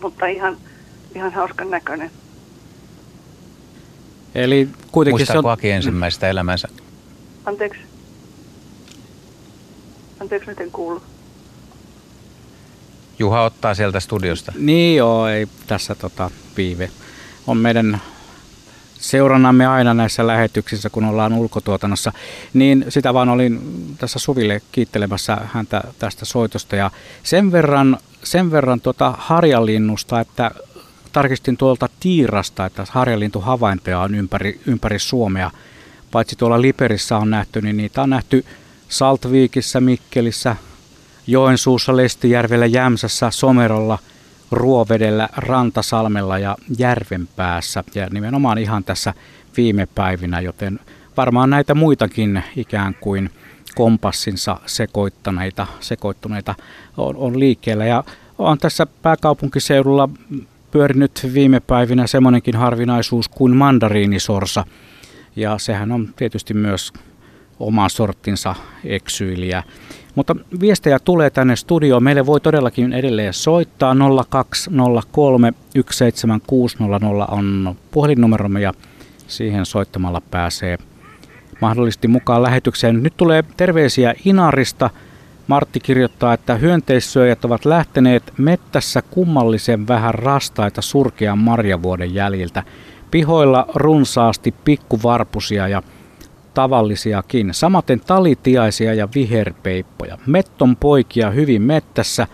Mutta 0.03 0.27
ihan, 0.27 0.57
ihan 1.15 1.33
hauskan 1.33 1.71
näköinen. 1.71 2.11
Eli 4.35 4.69
kuitenkin 4.93 5.21
Muistaako 5.21 5.43
se 5.43 5.47
on... 5.49 5.53
Aki 5.53 5.71
ensimmäistä 5.71 6.29
elämänsä? 6.29 6.69
Anteeksi. 7.47 7.90
Anteeksi, 10.21 10.49
miten 10.49 10.71
kuuluu? 10.71 11.03
Juha 13.19 13.45
ottaa 13.45 13.75
sieltä 13.75 14.01
studiosta. 14.01 14.53
Niin 14.59 14.97
joo, 14.97 15.29
ei 15.29 15.49
tässä 15.67 15.95
tota, 15.95 16.31
viive 16.57 16.91
on 17.47 17.57
meidän 17.57 18.01
seurannamme 18.95 19.67
aina 19.67 19.95
näissä 19.95 20.27
lähetyksissä, 20.27 20.91
kun 20.91 21.05
ollaan 21.05 21.33
ulkotuotannossa, 21.33 22.13
niin 22.55 22.85
sitä 22.89 23.15
vaan 23.15 23.29
olin 23.29 23.61
tässä 23.99 24.19
Suville 24.19 24.63
kiittelemässä 24.73 25.39
häntä 25.53 25.83
tästä 25.99 26.25
soitosta 26.25 26.77
ja 26.77 26.91
sen 27.23 27.53
verran, 27.53 27.99
sen 28.23 28.51
verran 28.51 28.81
tuota 28.81 29.15
harjalinnusta, 29.19 30.21
että 30.21 30.51
tarkistin 31.13 31.57
tuolta 31.57 31.89
Tiirasta, 32.01 32.67
että 32.67 32.87
harjalintu 32.91 33.41
havaintoja 33.41 34.01
on 34.01 34.15
ympäri, 34.15 34.61
ympäri 34.67 34.99
Suomea. 34.99 35.51
Paitsi 36.11 36.37
tuolla 36.37 36.63
Liperissä 36.63 37.17
on 37.17 37.31
nähty, 37.31 37.61
niin 37.63 37.77
niitä 37.77 38.03
on 38.03 38.11
nähty 38.11 38.45
Saltviikissä, 38.91 39.81
Mikkelissä, 39.81 40.57
Joensuussa, 41.27 41.97
Lestijärvellä, 41.97 42.67
Jämsässä, 42.67 43.31
Somerolla– 43.31 43.99
Ruovedellä, 44.51 45.29
Rantasalmella 45.37 46.39
ja 46.39 46.57
Järvenpäässä 46.79 47.85
ja 47.95 48.09
nimenomaan 48.11 48.59
ihan 48.59 48.85
tässä 48.85 49.15
viime 49.57 49.89
päivinä, 49.95 50.41
joten 50.41 50.81
varmaan 51.17 51.51
näitä 51.51 51.75
muitakin 51.75 52.43
ikään 52.57 52.95
kuin 53.01 53.31
kompassinsa 53.75 54.57
sekoittaneita, 54.67 55.67
sekoittuneita 55.81 56.55
on, 56.97 57.17
on 57.17 57.41
liikkeellä. 57.41 57.87
Ja 57.87 58.05
on 58.39 58.59
tässä 58.59 58.87
pääkaupunkiseudulla 58.87 60.09
pyörinyt 60.71 61.29
viime 61.35 61.61
päivinä 61.61 62.07
semmoinenkin 62.07 62.57
harvinaisuus 62.57 63.29
kuin 63.29 63.57
mandariinisorsa. 63.57 64.65
Ja 65.37 65.59
sehän 65.59 65.93
on 65.93 66.09
tietysti 66.17 66.55
myös 66.55 66.93
oma 67.61 67.89
sorttinsa 67.89 68.55
eksyyliä. 68.85 69.63
Mutta 70.15 70.37
viestejä 70.61 70.99
tulee 70.99 71.31
tänne 71.31 71.57
studioon. 71.57 72.03
Meille 72.03 72.27
voi 72.27 72.41
todellakin 72.41 72.93
edelleen 72.93 73.35
soittaa 73.35 73.97
0203 74.29 75.53
17600 75.91 77.27
on 77.31 77.77
puhelinnumeromme 77.91 78.61
ja 78.61 78.73
siihen 79.27 79.67
soittamalla 79.67 80.23
pääsee 80.31 80.79
mahdollisesti 81.61 82.09
mukaan 82.09 82.43
lähetykseen. 82.43 83.03
Nyt 83.03 83.17
tulee 83.17 83.45
terveisiä 83.57 84.15
Inarista. 84.25 84.91
Martti 85.47 85.81
kirjoittaa, 85.81 86.35
että 86.35 86.55
hyönteissyöjät 86.55 87.45
ovat 87.45 87.65
lähteneet 87.65 88.33
mettässä 88.39 89.03
kummallisen 89.03 89.89
vähän 89.89 90.15
rastaita 90.15 90.83
surkean 90.83 91.39
marjavuoden 91.39 92.15
jäljiltä. 92.15 92.63
Pihoilla 93.11 93.67
runsaasti 93.75 94.55
pikkuvarpusia 94.65 95.69
ja 95.69 95.83
tavallisiakin. 96.55 97.55
Samaten 97.55 98.01
talitiaisia 98.01 98.95
ja 98.95 99.09
viherpeippoja. 99.15 100.19
Metton 100.27 100.77
poikia 100.77 101.31
hyvin 101.31 101.63
mettässä. 101.63 102.27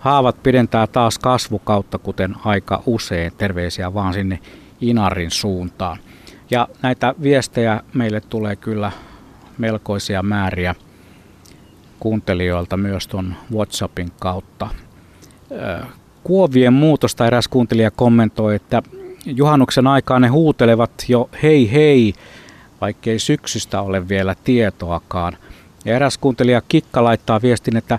Haavat 0.00 0.42
pidentää 0.42 0.86
taas 0.86 1.18
kasvukautta, 1.18 1.98
kuten 1.98 2.34
aika 2.44 2.82
usein. 2.86 3.32
Terveisiä 3.38 3.94
vaan 3.94 4.14
sinne 4.14 4.38
Inarin 4.80 5.30
suuntaan. 5.30 5.98
Ja 6.50 6.68
näitä 6.82 7.14
viestejä 7.22 7.80
meille 7.94 8.20
tulee 8.20 8.56
kyllä 8.56 8.92
melkoisia 9.58 10.22
määriä 10.22 10.74
kuuntelijoilta 12.00 12.76
myös 12.76 13.06
tuon 13.06 13.34
WhatsAppin 13.52 14.12
kautta. 14.18 14.68
kuovien 16.24 16.72
muutosta 16.72 17.26
eräs 17.26 17.48
kuuntelija 17.48 17.90
kommentoi, 17.90 18.54
että 18.54 18.82
juhannuksen 19.26 19.86
aikaan 19.86 20.22
ne 20.22 20.28
huutelevat 20.28 20.90
jo 21.08 21.30
hei 21.42 21.72
hei, 21.72 22.14
vaikkei 22.84 23.18
syksystä 23.18 23.80
ole 23.80 24.08
vielä 24.08 24.34
tietoakaan. 24.44 25.36
Ja 25.84 25.96
eräs 25.96 26.18
kuuntelija 26.18 26.62
Kikka 26.68 27.04
laittaa 27.04 27.42
viestin, 27.42 27.76
että 27.76 27.98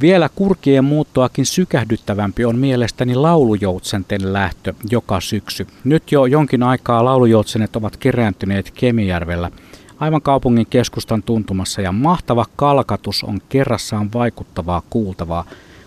vielä 0.00 0.28
kurkien 0.34 0.84
muuttoakin 0.84 1.46
sykähdyttävämpi 1.46 2.44
on 2.44 2.58
mielestäni 2.58 3.14
laulujoutsenten 3.14 4.32
lähtö 4.32 4.74
joka 4.90 5.20
syksy. 5.20 5.66
Nyt 5.84 6.12
jo 6.12 6.26
jonkin 6.26 6.62
aikaa 6.62 7.04
laulujoutsenet 7.04 7.76
ovat 7.76 7.96
kerääntyneet 7.96 8.70
Kemijärvellä 8.70 9.50
aivan 10.00 10.22
kaupungin 10.22 10.66
keskustan 10.70 11.22
tuntumassa 11.22 11.80
ja 11.80 11.92
mahtava 11.92 12.46
kalkatus 12.56 13.24
on 13.24 13.40
kerrassaan 13.48 14.12
vaikuttavaa 14.14 14.82
kuultavaa. 14.90 15.44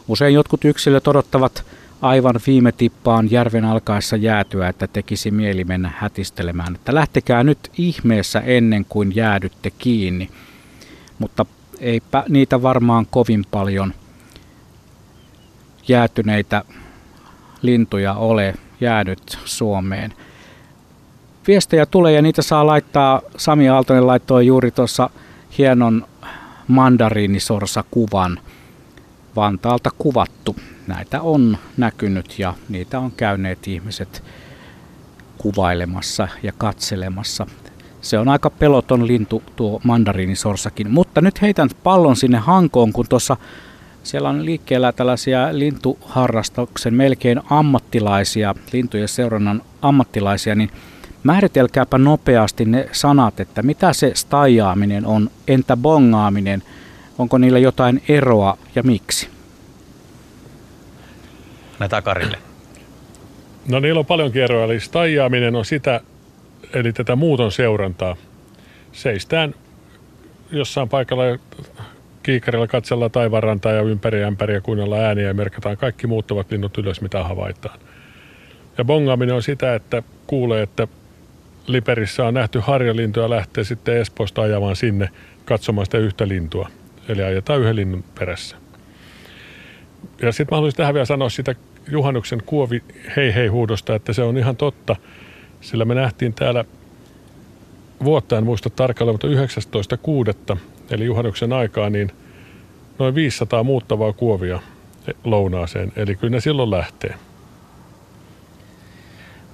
Usein 0.08 0.34
jotkut 0.34 0.66
yksilöt 0.66 1.08
odottavat 1.08 1.64
aivan 2.02 2.36
viime 2.48 2.72
tippaan 2.72 3.32
järven 3.32 3.66
alkaessa 3.66 4.16
jäätyä, 4.16 4.70
että 4.70 4.88
tekisi 4.88 5.32
mieli 5.32 5.64
mennä 5.64 5.92
hätistelemään, 5.98 6.76
että 6.76 6.96
lähtekää 6.96 7.44
nyt 7.44 7.72
ihmeessä 7.78 8.40
ennen 8.40 8.86
kuin 8.90 9.16
jäädytte 9.16 9.70
kiinni. 9.70 10.30
Mutta 11.20 11.46
eipä 11.80 12.24
niitä 12.30 12.62
varmaan 12.62 13.06
kovin 13.10 13.46
paljon 13.52 13.94
jäätyneitä 15.88 16.64
lintuja 17.62 18.14
ole 18.14 18.54
jäänyt 18.82 19.40
Suomeen. 19.46 20.14
Viestejä 21.48 21.86
tulee 21.86 22.14
ja 22.14 22.22
niitä 22.22 22.42
saa 22.42 22.68
laittaa, 22.68 23.22
Sami 23.38 23.70
Aaltonen 23.70 24.08
laittoi 24.08 24.48
juuri 24.48 24.72
tuossa 24.72 25.10
hienon 25.58 26.08
mandariinisorsa 26.68 27.84
kuvan 27.92 28.40
Vantaalta 29.36 29.92
kuvattu. 29.98 30.56
Näitä 30.88 31.22
on 31.22 31.58
näkynyt 31.78 32.40
ja 32.40 32.54
niitä 32.70 33.00
on 33.00 33.12
käyneet 33.12 33.68
ihmiset 33.68 34.24
kuvailemassa 35.38 36.28
ja 36.44 36.52
katselemassa. 36.58 37.48
Se 38.02 38.20
on 38.20 38.28
aika 38.28 38.50
peloton 38.50 39.08
lintu 39.08 39.44
tuo 39.56 39.82
mandariinisorsakin. 39.84 40.92
Mutta 40.92 41.22
nyt 41.22 41.42
heitän 41.42 41.70
pallon 41.84 42.16
sinne 42.16 42.38
Hankoon, 42.38 42.94
kun 42.94 43.06
tuossa 43.10 43.38
siellä 44.04 44.30
on 44.30 44.46
liikkeellä 44.46 44.92
tällaisia 44.92 45.48
lintuharrastuksen 45.52 46.94
melkein 46.94 47.42
ammattilaisia, 47.50 48.56
lintujen 48.74 49.08
seurannan 49.08 49.62
ammattilaisia, 49.82 50.56
niin 50.56 50.70
määritelkääpä 51.24 51.98
nopeasti 51.98 52.66
ne 52.66 52.90
sanat, 52.92 53.40
että 53.40 53.62
mitä 53.62 53.94
se 53.94 54.12
stajaaminen 54.16 55.06
on, 55.06 55.30
entä 55.48 55.78
bongaaminen, 55.78 56.64
onko 57.18 57.38
niillä 57.38 57.60
jotain 57.60 58.04
eroa 58.08 58.58
ja 58.76 58.84
miksi? 58.84 59.37
Ne 61.80 61.90
takarille. 61.90 62.38
No 63.68 63.80
niillä 63.80 64.00
on 64.00 64.06
paljon 64.06 64.38
eroa, 64.38 64.66
eli 64.66 64.80
stajaaminen 64.80 65.56
on 65.56 65.66
sitä, 65.66 66.02
eli 66.74 66.94
tätä 66.94 67.16
muuton 67.16 67.52
seurantaa. 67.52 68.16
Seistään 68.92 69.56
jossain 70.52 70.90
paikalla 70.90 71.24
kiikarilla 72.24 72.68
katsellaan 72.68 73.12
taivarantaa 73.12 73.72
ja 73.72 73.82
ympäri 73.82 74.24
ämpäriä 74.24 74.62
kuunnella 74.62 74.96
ääniä 74.96 75.28
ja 75.28 75.34
merkataan 75.34 75.78
kaikki 75.78 76.08
muuttuvat 76.08 76.52
linnut 76.52 76.78
ylös, 76.78 77.02
mitä 77.02 77.24
havaitaan. 77.24 77.80
Ja 78.78 78.86
bongaaminen 78.86 79.36
on 79.36 79.44
sitä, 79.44 79.76
että 79.76 80.04
kuulee, 80.28 80.64
että 80.64 80.88
Liperissä 81.68 82.26
on 82.26 82.34
nähty 82.34 82.60
harjalintu 82.60 83.20
ja 83.20 83.30
lähtee 83.30 83.64
sitten 83.64 83.98
Espoosta 83.98 84.42
ajamaan 84.42 84.76
sinne 84.76 85.10
katsomaan 85.46 85.86
sitä 85.86 85.98
yhtä 85.98 86.28
lintua. 86.28 86.70
Eli 87.10 87.24
ajetaan 87.24 87.60
yhden 87.60 87.76
linnun 87.76 88.04
perässä. 88.20 88.56
Ja 90.22 90.32
sitten 90.32 90.56
mä 90.56 90.58
haluaisin 90.58 90.78
tähän 90.78 90.94
vielä 90.94 91.06
sanoa 91.06 91.30
sitä 91.30 91.56
juhannuksen 91.92 92.44
kuovi 92.46 92.84
hei 93.16 93.36
hei 93.36 93.48
huudosta, 93.48 93.96
että 93.96 94.14
se 94.14 94.24
on 94.24 94.38
ihan 94.38 94.56
totta. 94.56 94.96
Sillä 95.62 95.86
me 95.86 95.96
nähtiin 95.96 96.34
täällä 96.34 96.66
vuotta 98.04 98.38
en 98.38 98.44
muista 98.44 98.70
tarkalleen, 98.70 99.14
mutta 99.14 99.28
19.6. 100.54 100.58
eli 100.90 101.06
juhannuksen 101.06 101.54
aikaa, 101.54 101.90
niin 101.90 102.12
noin 103.00 103.16
500 103.16 103.64
muuttavaa 103.64 104.14
kuovia 104.14 104.60
lounaaseen. 105.24 105.92
Eli 105.96 106.16
kyllä 106.16 106.32
ne 106.32 106.40
silloin 106.40 106.72
lähtee. 106.72 107.16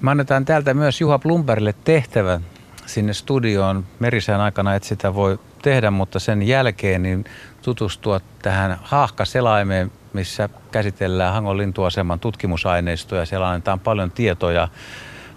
Me 0.01 0.11
annetaan 0.11 0.45
täältä 0.45 0.73
myös 0.73 1.01
Juha 1.01 1.19
Plumberille 1.19 1.73
tehtävä 1.83 2.41
sinne 2.85 3.13
studioon. 3.13 3.85
Merisään 3.99 4.41
aikana 4.41 4.75
et 4.75 4.83
sitä 4.83 5.15
voi 5.15 5.39
tehdä, 5.61 5.91
mutta 5.91 6.19
sen 6.19 6.43
jälkeen 6.43 7.03
niin 7.03 7.25
tutustua 7.61 8.19
tähän 8.41 8.77
haahkaselaimeen, 8.83 9.91
missä 10.13 10.49
käsitellään 10.71 11.33
Hangon 11.33 11.57
lintuaseman 11.57 12.19
tutkimusaineistoja. 12.19 13.25
Siellä 13.25 13.49
annetaan 13.49 13.79
paljon 13.79 14.11
tietoja 14.11 14.67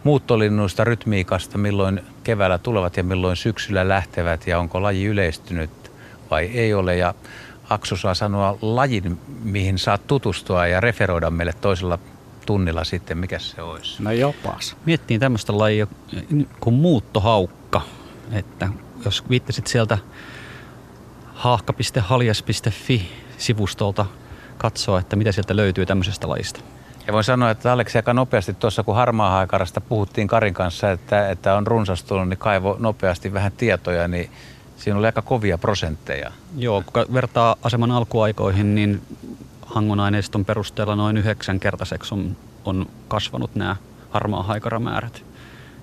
muuttolinnuista, 0.05 0.85
rytmiikasta, 0.85 1.59
milloin 1.59 2.01
keväällä 2.25 2.59
tulevat 2.59 2.97
ja 2.97 3.05
milloin 3.05 3.37
syksyllä 3.37 3.89
lähtevät 3.89 4.47
ja 4.47 4.59
onko 4.59 4.83
laji 4.83 5.05
yleistynyt 5.05 5.71
vai 6.31 6.45
ei 6.45 6.75
ole. 6.75 6.97
Ja 6.97 7.15
Aksu 7.71 7.97
saa 7.97 8.15
sanoa 8.15 8.59
lajin, 8.63 9.21
mihin 9.43 9.79
saat 9.79 10.07
tutustua 10.07 10.67
ja 10.67 10.81
referoida 10.81 11.31
meille 11.31 11.53
toisella 11.61 11.99
tunnilla 12.47 12.85
sitten, 12.85 13.19
mikä 13.19 13.39
se 13.39 13.63
olisi? 13.63 14.03
No 14.03 14.13
jopas. 14.13 14.77
Miettiin 14.85 15.21
tämmöistä 15.21 15.59
lajia 15.59 15.87
kuin 16.61 16.75
muuttohaukka, 16.75 17.81
että 18.33 18.69
jos 19.05 19.31
viittasit 19.31 19.67
sieltä 19.67 19.99
haahka.haljas.fi 21.35 23.11
sivustolta 23.39 24.07
katsoa, 24.59 25.01
että 25.01 25.17
mitä 25.17 25.33
sieltä 25.33 25.57
löytyy 25.57 25.87
tämmöisestä 25.87 26.29
lajista. 26.29 26.61
Ja 27.07 27.13
voin 27.13 27.25
sanoa, 27.25 27.51
että 27.51 27.73
Aleksi 27.73 27.99
aika 27.99 28.15
nopeasti 28.15 28.55
tuossa, 28.55 28.83
kun 28.83 28.95
harmaa 28.95 29.31
haikarasta 29.31 29.81
puhuttiin 29.81 30.29
Karin 30.29 30.55
kanssa, 30.55 30.91
että, 30.91 31.31
että 31.31 31.55
on 31.55 31.67
runsastunut, 31.67 32.29
niin 32.29 32.39
kaivo 32.39 32.77
nopeasti 32.79 33.33
vähän 33.33 33.53
tietoja, 33.53 34.09
niin 34.09 34.31
siinä 34.77 34.99
oli 34.99 35.07
aika 35.07 35.23
kovia 35.23 35.59
prosentteja. 35.59 36.33
Joo, 36.57 36.83
kun 36.93 37.15
vertaa 37.15 37.57
aseman 37.63 37.91
alkuaikoihin, 37.91 38.75
niin 38.75 39.03
Hangon 39.67 40.01
aineiston 40.01 40.45
perusteella 40.45 40.97
noin 40.97 41.17
yhdeksänkertaiseksi 41.17 42.15
on, 42.15 42.37
on 42.65 42.87
kasvanut 43.09 43.55
nämä 43.55 43.77
harmaa 44.11 44.43
haikaramäärät. 44.43 45.23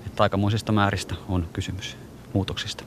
Että 0.06 0.24
aikamoisista 0.24 0.72
määristä 0.72 1.16
on 1.30 1.48
kysymys 1.54 1.98
muutoksista. 2.34 2.84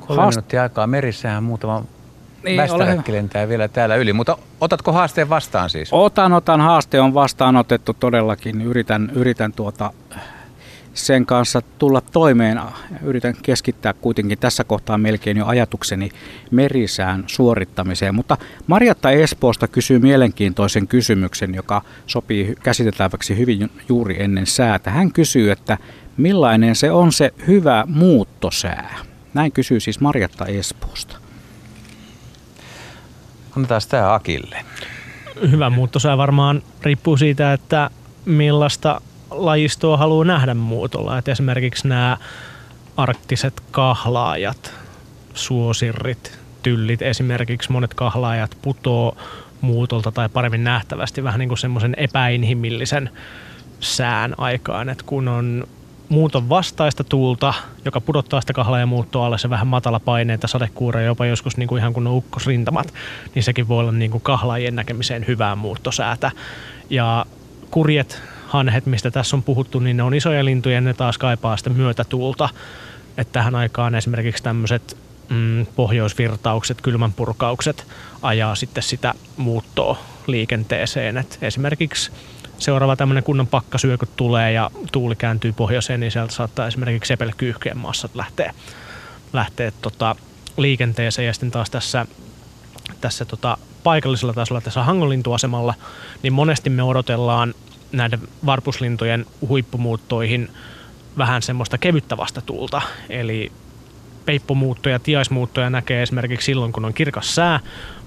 Kolme 0.00 0.22
Haast- 0.22 0.30
minuuttia 0.30 0.62
aikaa. 0.62 0.86
Merissähän 0.86 1.42
muutama 1.42 1.84
niin, 2.44 2.56
västäräkki 2.56 3.12
lentää 3.12 3.48
vielä 3.48 3.68
täällä 3.68 3.96
yli, 3.96 4.12
mutta 4.12 4.38
otatko 4.60 4.92
haasteen 4.92 5.28
vastaan 5.28 5.70
siis? 5.70 5.88
Otan, 5.92 6.32
otan. 6.32 6.60
Haaste 6.60 7.00
on 7.00 7.14
vastaanotettu 7.14 7.94
todellakin. 8.00 8.62
Yritän, 8.62 9.10
yritän 9.14 9.52
tuota 9.52 9.92
sen 10.94 11.26
kanssa 11.26 11.62
tulla 11.78 12.00
toimeen. 12.00 12.60
Yritän 13.02 13.34
keskittää 13.42 13.92
kuitenkin 13.92 14.38
tässä 14.38 14.64
kohtaa 14.64 14.98
melkein 14.98 15.36
jo 15.36 15.46
ajatukseni 15.46 16.10
merisään 16.50 17.24
suorittamiseen. 17.26 18.14
Mutta 18.14 18.36
Marjatta 18.66 19.10
Espoosta 19.10 19.68
kysyy 19.68 19.98
mielenkiintoisen 19.98 20.88
kysymyksen, 20.88 21.54
joka 21.54 21.82
sopii 22.06 22.54
käsiteltäväksi 22.62 23.38
hyvin 23.38 23.70
juuri 23.88 24.22
ennen 24.22 24.46
säätä. 24.46 24.90
Hän 24.90 25.12
kysyy, 25.12 25.50
että 25.50 25.78
millainen 26.16 26.76
se 26.76 26.90
on 26.90 27.12
se 27.12 27.34
hyvä 27.46 27.84
muuttosää? 27.86 28.98
Näin 29.34 29.52
kysyy 29.52 29.80
siis 29.80 30.00
Marjatta 30.00 30.46
Espoosta. 30.46 31.19
Annetaan 33.60 33.80
tämä 33.88 34.14
Akille. 34.14 34.64
Hyvä 35.50 35.70
muuttosää 35.70 36.18
varmaan 36.18 36.62
riippuu 36.82 37.16
siitä, 37.16 37.52
että 37.52 37.90
millaista 38.24 39.00
lajistoa 39.30 39.96
haluaa 39.96 40.24
nähdä 40.24 40.54
muutolla. 40.54 41.18
Et 41.18 41.28
esimerkiksi 41.28 41.88
nämä 41.88 42.16
arktiset 42.96 43.62
kahlaajat, 43.70 44.74
suosirrit, 45.34 46.38
tyllit 46.62 47.02
esimerkiksi, 47.02 47.72
monet 47.72 47.94
kahlaajat 47.94 48.56
putoo 48.62 49.16
muutolta 49.60 50.12
tai 50.12 50.28
paremmin 50.28 50.64
nähtävästi 50.64 51.24
vähän 51.24 51.38
niin 51.38 51.48
kuin 51.48 51.58
semmoisen 51.58 51.94
epäinhimillisen 51.96 53.10
sään 53.80 54.34
aikaan, 54.38 54.88
että 54.88 55.04
kun 55.06 55.28
on 55.28 55.68
muuton 56.10 56.48
vastaista 56.48 57.04
tuulta, 57.04 57.54
joka 57.84 58.00
pudottaa 58.00 58.40
sitä 58.40 58.52
kahlaa 58.52 58.80
ja 58.80 58.86
muuttoa 58.86 59.26
alle 59.26 59.38
se 59.38 59.50
vähän 59.50 59.66
matala 59.66 60.00
paineita, 60.00 60.48
sadekuureja, 60.48 61.06
jopa 61.06 61.26
joskus 61.26 61.56
niin 61.56 61.68
kuin 61.68 61.78
ihan 61.78 61.92
kun 61.92 62.06
ukkosrintamat, 62.06 62.94
niin 63.34 63.42
sekin 63.42 63.68
voi 63.68 63.80
olla 63.80 63.92
niin 63.92 64.10
kuin 64.10 64.20
kahlaajien 64.20 64.76
näkemiseen 64.76 65.26
hyvää 65.26 65.56
muuttosäätä. 65.56 66.30
Ja 66.90 67.26
kurjet 67.70 68.22
hanhet, 68.46 68.86
mistä 68.86 69.10
tässä 69.10 69.36
on 69.36 69.42
puhuttu, 69.42 69.78
niin 69.78 69.96
ne 69.96 70.02
on 70.02 70.14
isoja 70.14 70.44
lintuja 70.44 70.74
ja 70.74 70.80
ne 70.80 70.94
taas 70.94 71.18
kaipaa 71.18 71.56
sitä 71.56 71.70
myötätuulta. 71.70 72.48
Että 73.16 73.32
tähän 73.32 73.54
aikaan 73.54 73.94
esimerkiksi 73.94 74.42
tämmöiset 74.42 74.96
mm, 75.28 75.66
pohjoisvirtaukset, 75.76 76.80
kylmänpurkaukset 76.80 77.86
ajaa 78.22 78.54
sitten 78.54 78.82
sitä 78.82 79.14
muuttoa 79.36 79.98
liikenteeseen. 80.26 81.16
Et 81.16 81.38
esimerkiksi 81.42 82.10
seuraava 82.60 82.96
tämmöinen 82.96 83.24
kunnon 83.24 83.46
pakkasyö, 83.46 83.98
kun 83.98 84.08
tulee 84.16 84.52
ja 84.52 84.70
tuuli 84.92 85.16
kääntyy 85.16 85.52
pohjoiseen, 85.52 86.00
niin 86.00 86.12
sieltä 86.12 86.32
saattaa 86.32 86.66
esimerkiksi 86.66 87.08
sepelkyyhkeen 87.08 87.78
massat 87.78 88.14
lähteä, 88.14 88.54
lähteä 89.32 89.72
tota, 89.82 90.16
liikenteeseen. 90.56 91.26
Ja 91.26 91.32
sitten 91.32 91.50
taas 91.50 91.70
tässä, 91.70 92.06
tässä 93.00 93.24
tota, 93.24 93.58
paikallisella 93.82 94.32
tasolla 94.32 94.60
tässä 94.60 94.82
hangolintuasemalla, 94.82 95.74
niin 96.22 96.32
monesti 96.32 96.70
me 96.70 96.82
odotellaan 96.82 97.54
näiden 97.92 98.20
varpuslintojen 98.46 99.26
huippumuuttoihin 99.48 100.50
vähän 101.18 101.42
semmoista 101.42 101.78
kevyttä 101.78 102.16
vastatuulta. 102.16 102.82
Eli 103.08 103.52
peippomuuttoja, 104.24 104.98
tiaismuuttoja 104.98 105.70
näkee 105.70 106.02
esimerkiksi 106.02 106.44
silloin, 106.44 106.72
kun 106.72 106.84
on 106.84 106.94
kirkas 106.94 107.34
sää, 107.34 107.60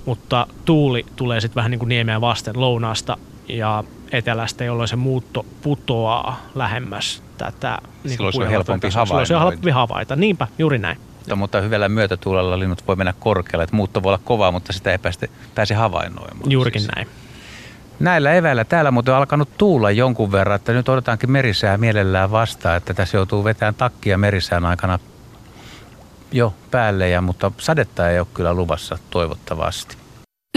mutta 0.05 0.47
tuuli 0.65 1.05
tulee 1.15 1.41
sitten 1.41 1.55
vähän 1.55 1.71
niin 1.71 1.79
kuin 1.79 1.89
niemeä 1.89 2.21
vasten 2.21 2.61
lounaasta 2.61 3.17
ja 3.47 3.83
etelästä, 4.13 4.63
jolloin 4.63 4.87
se 4.87 4.95
muutto 4.95 5.45
putoaa 5.61 6.41
lähemmäs 6.55 7.23
tätä. 7.37 7.77
Niin 8.03 8.11
silloin 8.11 8.33
se 8.33 8.41
on 8.41 8.49
helpompi 8.49 8.89
havaita. 8.89 9.07
Silloin 9.07 9.27
se 9.27 9.35
on 9.35 9.41
helpompi 9.41 9.71
havaita. 9.71 10.15
Niinpä, 10.15 10.47
juuri 10.57 10.77
näin. 10.77 10.97
Mutta, 11.17 11.35
mutta 11.35 11.61
hyvällä 11.61 11.89
myötätuulella 11.89 12.59
linnut 12.59 12.87
voi 12.87 12.95
mennä 12.95 13.13
korkealle. 13.19 13.63
Että 13.63 13.75
muutto 13.75 14.03
voi 14.03 14.09
olla 14.09 14.21
kovaa, 14.23 14.51
mutta 14.51 14.73
sitä 14.73 14.91
ei 14.91 14.97
pääse, 14.97 15.29
pääse 15.55 15.75
havainnoimaan. 15.75 16.51
Juurikin 16.51 16.81
siis. 16.81 16.95
näin. 16.95 17.07
Näillä 17.99 18.33
eväillä 18.33 18.63
täällä 18.63 18.91
muuten 18.91 19.13
on 19.13 19.17
alkanut 19.17 19.49
tuulla 19.57 19.91
jonkun 19.91 20.31
verran, 20.31 20.55
että 20.55 20.73
nyt 20.73 20.89
odotaankin 20.89 21.31
merisää 21.31 21.77
mielellään 21.77 22.31
vastaan, 22.31 22.77
että 22.77 22.93
tässä 22.93 23.17
joutuu 23.17 23.43
vetämään 23.43 23.75
takkia 23.75 24.17
merisään 24.17 24.65
aikana 24.65 24.99
jo 26.31 26.53
päälle, 26.71 27.09
ja, 27.09 27.21
mutta 27.21 27.51
sadetta 27.57 28.09
ei 28.09 28.19
ole 28.19 28.27
kyllä 28.33 28.53
luvassa 28.53 28.97
toivottavasti. 29.09 30.02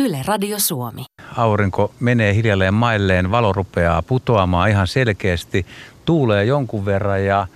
Yle 0.01 0.23
Radio 0.27 0.59
Suomi. 0.59 1.05
Aurinko 1.37 1.93
menee 2.01 2.35
hiljalleen 2.35 2.75
mailleen, 2.75 3.31
valo 3.31 3.53
rupeaa 3.53 4.03
putoamaan 4.03 4.71
ihan 4.71 4.87
selkeästi, 4.87 5.67
tuulee 6.05 6.45
jonkun 6.45 6.85
verran 6.85 7.25
ja 7.25 7.47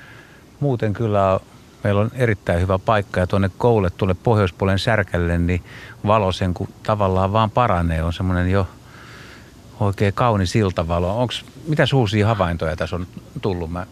muuten 0.60 0.92
kyllä 0.92 1.40
meillä 1.84 2.00
on 2.00 2.10
erittäin 2.14 2.60
hyvä 2.60 2.78
paikka 2.78 3.20
ja 3.20 3.26
tuonne 3.26 3.50
koulle, 3.58 3.90
tuonne 3.90 4.14
pohjoispuolen 4.22 4.78
särkälle, 4.78 5.38
niin 5.38 5.62
valo 6.06 6.32
sen 6.32 6.54
kun 6.54 6.68
tavallaan 6.82 7.32
vaan 7.32 7.50
paranee, 7.50 8.02
on 8.02 8.12
semmoinen 8.12 8.50
jo 8.50 8.68
oikein 9.80 10.14
kaunis 10.14 10.56
iltavalo. 10.56 11.20
Onks, 11.20 11.44
mitä 11.68 11.84
uusia 11.94 12.26
havaintoja 12.26 12.76
tässä 12.76 12.96
on 12.96 13.06
tullut? 13.42 13.72
Mä 13.72 13.86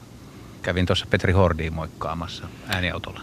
kävin 0.62 0.86
tuossa 0.86 1.06
Petri 1.10 1.32
Hordiin 1.32 1.72
moikkaamassa 1.72 2.48
ääniautolla. 2.68 3.20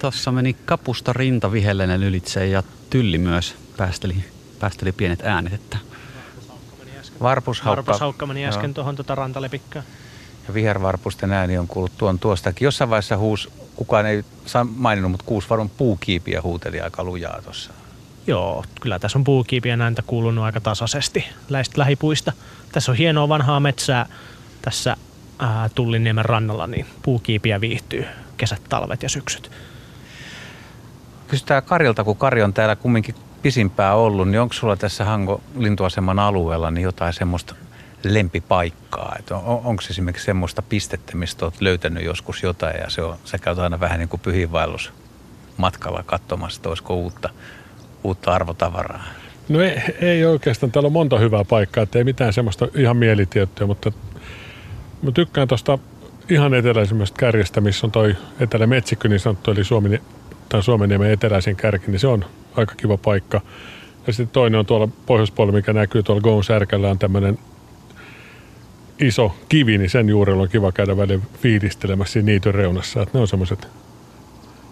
Tuossa 0.00 0.32
meni 0.32 0.56
kapusta 0.64 1.12
rinta 1.12 1.52
vihellenen 1.52 2.02
ylitse 2.02 2.46
ja 2.46 2.62
tylli 2.90 3.18
myös 3.18 3.65
päästeli, 3.76 4.24
päästeli 4.60 4.92
pienet 4.92 5.20
äänet. 5.24 5.52
Että... 5.52 5.78
Varpushaukka. 7.22 7.76
Varpushaukka 7.76 8.26
meni 8.26 8.46
äsken 8.46 8.74
tuohon 8.74 8.96
tuota 8.96 9.14
rantalepikkään. 9.14 9.84
Ja 10.48 10.54
vihervarpusten 10.54 11.32
ääni 11.32 11.58
on 11.58 11.66
kuullut 11.66 11.98
tuon 11.98 12.18
tuostakin. 12.18 12.64
Jossain 12.64 12.90
vaiheessa 12.90 13.16
huus, 13.16 13.50
kukaan 13.76 14.06
ei 14.06 14.24
saa 14.46 14.64
maininnut, 14.64 15.10
mutta 15.10 15.26
kuusvaron 15.26 15.70
puukiipiä 15.70 16.42
huuteli 16.42 16.80
aika 16.80 17.04
lujaa 17.04 17.42
tuossa. 17.42 17.72
Joo, 18.26 18.64
kyllä 18.80 18.98
tässä 18.98 19.18
on 19.18 19.24
puukiipiä 19.24 19.76
näintä 19.76 20.02
kuulunut 20.02 20.44
aika 20.44 20.60
tasaisesti 20.60 21.24
läistä 21.48 21.80
lähipuista. 21.80 22.32
Tässä 22.72 22.92
on 22.92 22.98
hienoa 22.98 23.28
vanhaa 23.28 23.60
metsää 23.60 24.06
tässä 24.62 24.96
ää, 25.38 25.68
Tullinniemen 25.74 26.24
rannalla, 26.24 26.66
niin 26.66 26.86
puukiipiä 27.02 27.60
viihtyy 27.60 28.06
kesät, 28.36 28.62
talvet 28.68 29.02
ja 29.02 29.08
syksyt. 29.08 29.50
Kysytään 31.28 31.62
Karilta, 31.62 32.04
kun 32.04 32.16
Kari 32.16 32.42
on 32.42 32.52
täällä 32.52 32.76
kumminkin 32.76 33.14
pisimpää 33.46 33.94
ollut, 33.94 34.28
niin 34.28 34.40
onko 34.40 34.52
sulla 34.52 34.76
tässä 34.76 35.04
Hanko 35.04 35.40
lintuaseman 35.56 36.18
alueella 36.18 36.70
niin 36.70 36.82
jotain 36.82 37.12
semmoista 37.12 37.54
lempipaikkaa? 38.04 39.16
Että 39.18 39.36
on, 39.36 39.60
onko 39.64 39.82
esimerkiksi 39.90 40.24
semmoista 40.24 40.62
pistettä, 40.62 41.16
mistä 41.16 41.44
olet 41.44 41.60
löytänyt 41.60 42.04
joskus 42.04 42.42
jotain 42.42 42.76
ja 42.80 42.90
se 42.90 43.02
on, 43.02 43.16
sä 43.24 43.38
käyt 43.38 43.58
aina 43.58 43.80
vähän 43.80 43.98
niin 43.98 44.08
kuin 44.08 44.20
matkalla 45.56 46.02
katsomassa, 46.06 46.58
että 46.58 46.68
olisiko 46.68 46.94
uutta, 46.94 47.30
uutta 48.04 48.32
arvotavaraa? 48.32 49.04
No 49.48 49.60
ei, 49.60 49.82
ei 50.00 50.24
oikeastaan. 50.24 50.72
Täällä 50.72 50.86
on 50.86 50.92
monta 50.92 51.18
hyvää 51.18 51.44
paikkaa, 51.44 51.82
että 51.82 51.98
ei 51.98 52.04
mitään 52.04 52.32
semmoista 52.32 52.68
ihan 52.74 52.96
mielitiettyä, 52.96 53.66
mutta 53.66 53.92
mä 55.02 55.12
tykkään 55.12 55.48
tuosta 55.48 55.78
ihan 56.30 56.54
eteläisimmästä 56.54 57.18
kärjestä, 57.18 57.60
missä 57.60 57.86
on 57.86 57.90
toi 57.90 58.16
etelämetsikkö 58.40 59.08
niin 59.08 59.20
sanottu, 59.20 59.50
eli 59.50 59.64
Suomen, 59.64 60.00
tai 60.48 60.62
Suomen 60.62 61.02
eteläisin 61.02 61.56
kärki, 61.56 61.90
niin 61.90 62.00
se 62.00 62.06
on 62.06 62.24
aika 62.56 62.74
kiva 62.74 62.96
paikka. 62.96 63.40
Ja 64.06 64.12
sitten 64.12 64.32
toinen 64.32 64.60
on 64.60 64.66
tuolla 64.66 64.88
pohjoispuolella, 65.06 65.56
mikä 65.56 65.72
näkyy 65.72 66.02
tuolla 66.02 66.22
Goon 66.22 66.44
särkällä, 66.44 66.90
on 66.90 66.98
tämmöinen 66.98 67.38
iso 69.00 69.36
kivi, 69.48 69.78
niin 69.78 69.90
sen 69.90 70.08
juurella 70.08 70.42
on 70.42 70.48
kiva 70.48 70.72
käydä 70.72 70.96
välillä 70.96 71.24
fiilistelemässä 71.42 72.22
niityn 72.22 72.54
reunassa. 72.54 73.02
Että 73.02 73.18
ne 73.18 73.20
on 73.20 73.28
semmoiset, 73.28 73.68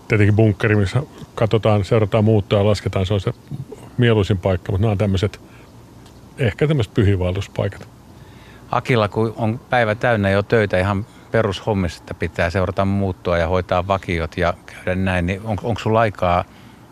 tietenkin 0.09 0.37
bunkkeri, 0.37 0.77
missä 0.77 1.03
katsotaan, 1.35 1.85
seurataan 1.85 2.25
muuttoa 2.25 2.59
ja 2.59 2.67
lasketaan, 2.67 3.07
se 3.07 3.15
on 3.15 3.21
se 3.21 3.33
mieluisin 3.99 4.39
paikka, 4.39 4.73
mutta 4.73 4.83
nämä 4.83 4.93
on 4.93 4.99
tämmöiset, 4.99 5.41
ehkä 6.39 6.69
tämmöiset 6.69 6.95
pyhiinvaelluspaikat. 6.95 7.89
Akilla, 8.71 9.09
kun 9.09 9.35
on 9.37 9.61
päivä 9.71 9.95
täynnä 9.95 10.31
jo 10.31 10.43
töitä 10.43 10.79
ihan 10.79 11.07
perushommissa, 11.31 12.03
että 12.03 12.15
pitää 12.15 12.51
seurata 12.51 12.85
muuttoa 12.85 13.39
ja 13.39 13.49
hoitaa 13.49 13.87
vakiot 13.87 14.37
ja 14.37 14.55
käydä 14.67 14.95
näin, 14.95 15.27
niin 15.27 15.41
on, 15.45 15.57
onko 15.63 15.81
sulla 15.81 16.01
aikaa 16.01 16.45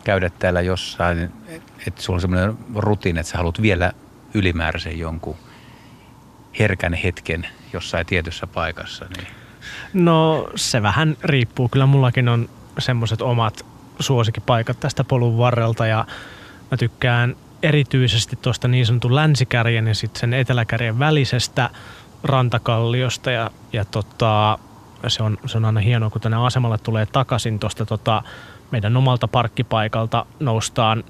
käydä 0.03 0.29
täällä 0.29 0.61
jossain, 0.61 1.31
että 1.87 2.01
sulla 2.01 2.17
on 2.17 2.21
semmoinen 2.21 2.57
rutiini, 2.75 3.19
että 3.19 3.31
sä 3.31 3.37
haluat 3.37 3.61
vielä 3.61 3.91
ylimääräisen 4.33 4.99
jonkun 4.99 5.35
herkän 6.59 6.93
hetken 6.93 7.47
jossain 7.73 8.05
tietyssä 8.05 8.47
paikassa? 8.47 9.05
Niin. 9.17 9.27
No 9.93 10.47
se 10.55 10.81
vähän 10.81 11.17
riippuu. 11.23 11.69
Kyllä 11.69 11.85
mullakin 11.85 12.29
on 12.29 12.49
semmoiset 12.79 13.21
omat 13.21 13.65
suosikkipaikat 13.99 14.79
tästä 14.79 15.03
polun 15.03 15.37
varrelta 15.37 15.87
ja 15.87 16.05
mä 16.71 16.77
tykkään 16.77 17.35
erityisesti 17.63 18.35
tuosta 18.35 18.67
niin 18.67 18.85
sanotun 18.85 19.15
länsikärjen 19.15 19.87
ja 19.87 19.95
sitten 19.95 20.19
sen 20.19 20.33
eteläkärjen 20.33 20.99
välisestä 20.99 21.69
rantakalliosta 22.23 23.31
ja, 23.31 23.51
ja 23.73 23.85
tota, 23.85 24.59
se, 25.07 25.23
on, 25.23 25.37
se 25.45 25.57
on 25.57 25.65
aina 25.65 25.79
hienoa, 25.79 26.09
kun 26.09 26.21
tänne 26.21 26.45
asemalle 26.45 26.77
tulee 26.77 27.05
takaisin 27.05 27.59
tuosta 27.59 27.85
tota, 27.85 28.23
meidän 28.73 28.97
omalta 28.97 29.27
parkkipaikalta 29.27 30.25
noustaan, 30.39 31.03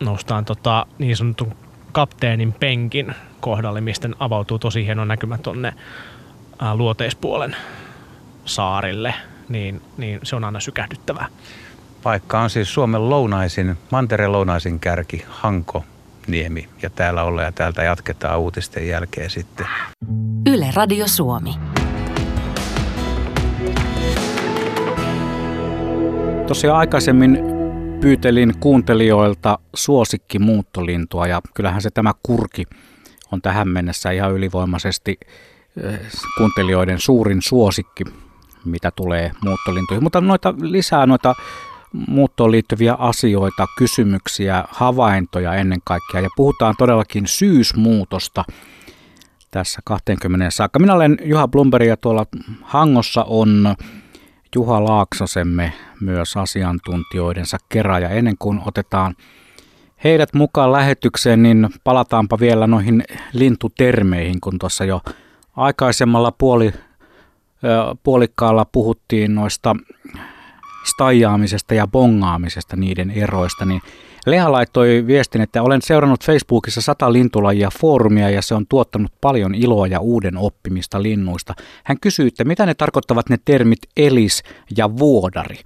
noustaan 0.00 0.44
tota, 0.44 0.86
niin 0.98 1.16
sanotun 1.16 1.56
kapteenin 1.92 2.52
penkin 2.52 3.14
kohdalle, 3.40 3.80
mistä 3.80 4.08
avautuu 4.18 4.58
tosi 4.58 4.84
hieno 4.84 5.04
näkymä 5.04 5.38
tuonne 5.38 5.72
luoteispuolen 6.74 7.56
saarille, 8.44 9.14
niin, 9.48 9.82
niin 9.96 10.20
se 10.22 10.36
on 10.36 10.44
aina 10.44 10.60
sykähdyttävää. 10.60 11.26
Paikka 12.02 12.40
on 12.40 12.50
siis 12.50 12.74
Suomen 12.74 13.10
lounaisin, 13.10 13.78
mantereen 13.90 14.32
lounaisin 14.32 14.80
kärki, 14.80 15.24
Hanko, 15.28 15.84
Niemi. 16.26 16.68
Ja 16.82 16.90
täällä 16.90 17.22
ollaan 17.22 17.46
ja 17.46 17.52
täältä 17.52 17.82
jatketaan 17.82 18.40
uutisten 18.40 18.88
jälkeen 18.88 19.30
sitten. 19.30 19.66
Yle 20.46 20.66
Radio 20.74 21.08
Suomi. 21.08 21.54
Tosiaan 26.46 26.78
aikaisemmin 26.78 27.38
pyytelin 28.00 28.52
kuuntelijoilta 28.60 29.58
suosikki 29.74 30.38
muuttolintua 30.38 31.26
ja 31.26 31.40
kyllähän 31.54 31.82
se 31.82 31.90
tämä 31.90 32.12
kurki 32.22 32.64
on 33.32 33.42
tähän 33.42 33.68
mennessä 33.68 34.10
ihan 34.10 34.32
ylivoimaisesti 34.32 35.20
eh, 35.84 36.00
kuuntelijoiden 36.38 37.00
suurin 37.00 37.42
suosikki, 37.42 38.04
mitä 38.64 38.90
tulee 38.96 39.32
muuttolintuihin. 39.44 40.02
Mutta 40.02 40.20
noita 40.20 40.54
lisää 40.60 41.06
noita 41.06 41.34
muuttoon 41.92 42.50
liittyviä 42.50 42.94
asioita, 42.94 43.66
kysymyksiä, 43.78 44.64
havaintoja 44.68 45.54
ennen 45.54 45.80
kaikkea. 45.84 46.20
Ja 46.20 46.28
puhutaan 46.36 46.74
todellakin 46.78 47.26
syysmuutosta 47.26 48.44
tässä 49.50 49.80
20 49.84 50.50
saakka. 50.50 50.78
Minä 50.78 50.94
olen 50.94 51.18
Juha 51.24 51.48
Blumberg 51.48 51.86
ja 51.86 51.96
tuolla 51.96 52.26
Hangossa 52.62 53.24
on 53.24 53.76
Juha 54.54 54.84
Laaksosemme 54.84 55.72
myös 56.00 56.36
asiantuntijoidensa 56.36 57.58
kerran. 57.68 58.02
Ja 58.02 58.08
ennen 58.08 58.34
kuin 58.38 58.60
otetaan 58.66 59.14
heidät 60.04 60.34
mukaan 60.34 60.72
lähetykseen, 60.72 61.42
niin 61.42 61.68
palataanpa 61.84 62.38
vielä 62.40 62.66
noihin 62.66 63.04
lintutermeihin, 63.32 64.40
kun 64.40 64.58
tuossa 64.58 64.84
jo 64.84 65.00
aikaisemmalla 65.56 66.32
puoli, 66.32 66.72
puolikkaalla 68.02 68.64
puhuttiin 68.64 69.34
noista 69.34 69.76
stajaamisesta 70.84 71.74
ja 71.74 71.86
bongaamisesta, 71.86 72.76
niiden 72.76 73.10
eroista, 73.10 73.64
niin 73.64 73.80
Leha 74.26 74.52
laittoi 74.52 75.04
viestin, 75.06 75.40
että 75.40 75.62
olen 75.62 75.82
seurannut 75.82 76.24
Facebookissa 76.24 76.80
sata 76.80 77.12
lintulajia 77.12 77.70
foorumia 77.80 78.30
ja 78.30 78.42
se 78.42 78.54
on 78.54 78.66
tuottanut 78.66 79.12
paljon 79.20 79.54
iloa 79.54 79.86
ja 79.86 80.00
uuden 80.00 80.36
oppimista 80.36 81.02
linnuista. 81.02 81.54
Hän 81.84 82.00
kysyy, 82.00 82.26
että 82.26 82.44
mitä 82.44 82.66
ne 82.66 82.74
tarkoittavat 82.74 83.28
ne 83.28 83.38
termit 83.44 83.78
elis 83.96 84.42
ja 84.76 84.96
vuodari. 84.96 85.56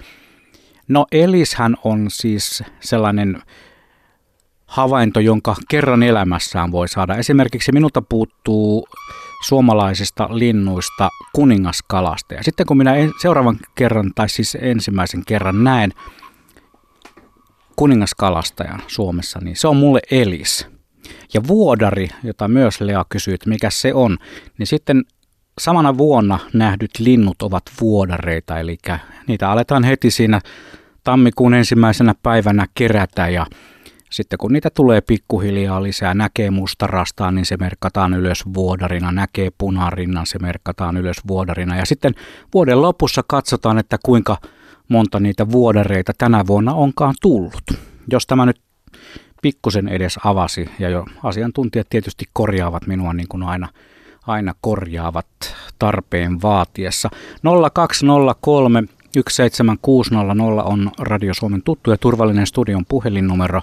No 0.88 1.06
elishän 1.12 1.76
on 1.84 2.06
siis 2.09 2.62
sellainen 2.80 3.42
havainto, 4.66 5.20
jonka 5.20 5.56
kerran 5.68 6.02
elämässään 6.02 6.72
voi 6.72 6.88
saada. 6.88 7.16
Esimerkiksi 7.16 7.72
minulta 7.72 8.02
puuttuu 8.02 8.88
suomalaisista 9.46 10.28
linnuista 10.30 11.09
kuningaskalasta. 11.34 12.34
Ja 12.34 12.44
sitten 12.44 12.66
kun 12.66 12.76
minä 12.76 12.94
seuraavan 13.22 13.59
kerran, 13.74 14.11
tai 14.14 14.28
siis 14.28 14.59
ensimmäisen 14.61 15.22
kerran 15.26 15.64
näen 15.64 15.92
kuningaskalastajan 17.79 18.83
Suomessa, 18.87 19.39
niin 19.43 19.57
se 19.57 19.68
on 19.68 19.76
mulle 19.76 20.01
elis. 20.11 20.66
Ja 21.35 21.41
vuodari, 21.47 22.09
jota 22.22 22.49
myös 22.49 22.81
Lea 22.81 23.05
kysyi, 23.09 23.35
että 23.35 23.49
mikä 23.49 23.70
se 23.70 23.95
on, 23.95 24.18
niin 24.59 24.66
sitten 24.66 25.03
samana 25.61 25.99
vuonna 25.99 26.39
nähdyt 26.53 26.91
linnut 26.99 27.43
ovat 27.43 27.62
vuodareita, 27.81 28.59
eli 28.59 28.79
niitä 29.26 29.51
aletaan 29.51 29.85
heti 29.85 30.11
siinä 30.11 30.41
tammikuun 31.05 31.55
ensimmäisenä 31.55 32.14
päivänä 32.22 32.66
kerätä 32.74 33.29
ja 33.29 33.47
sitten 34.11 34.39
kun 34.39 34.53
niitä 34.53 34.70
tulee 34.70 35.01
pikkuhiljaa 35.01 35.83
lisää, 35.83 36.14
näkee 36.14 36.51
mustarastaan, 36.51 37.35
niin 37.35 37.47
se 37.47 37.57
merkataan 37.57 38.14
ylös 38.14 38.45
vuodarina, 38.55 39.12
näkee 39.12 39.49
punarinnan, 39.59 40.26
se 40.26 40.39
merkataan 40.39 40.97
ylös 40.97 41.16
vuodarina. 41.29 41.76
Ja 41.76 41.87
sitten 41.87 42.14
vuoden 42.55 42.83
lopussa 42.83 43.22
katsotaan, 43.26 43.79
että 43.79 43.99
kuinka 44.05 44.37
monta 44.89 45.20
niitä 45.20 45.51
vuodareita 45.51 46.12
tänä 46.18 46.47
vuonna 46.47 46.74
onkaan 46.74 47.14
tullut. 47.20 47.62
Jos 48.11 48.26
tämä 48.26 48.47
nyt 48.47 48.61
pikkusen 49.43 49.89
edes 49.89 50.18
avasi, 50.24 50.70
ja 50.78 50.89
jo 50.89 51.05
asiantuntijat 51.22 51.86
tietysti 51.91 52.24
korjaavat 52.32 52.86
minua 52.86 53.12
niin 53.12 53.28
kuin 53.28 53.43
aina, 53.43 53.68
aina 54.26 54.55
korjaavat 54.61 55.26
tarpeen 55.78 56.43
vaatiessa. 56.43 57.11
0203 57.72 58.84
17600 59.30 60.64
on 60.64 60.91
Radio 60.99 61.34
Suomen 61.34 61.62
tuttu 61.62 61.91
ja 61.91 61.97
turvallinen 61.97 62.47
studion 62.47 62.84
puhelinnumero. 62.89 63.61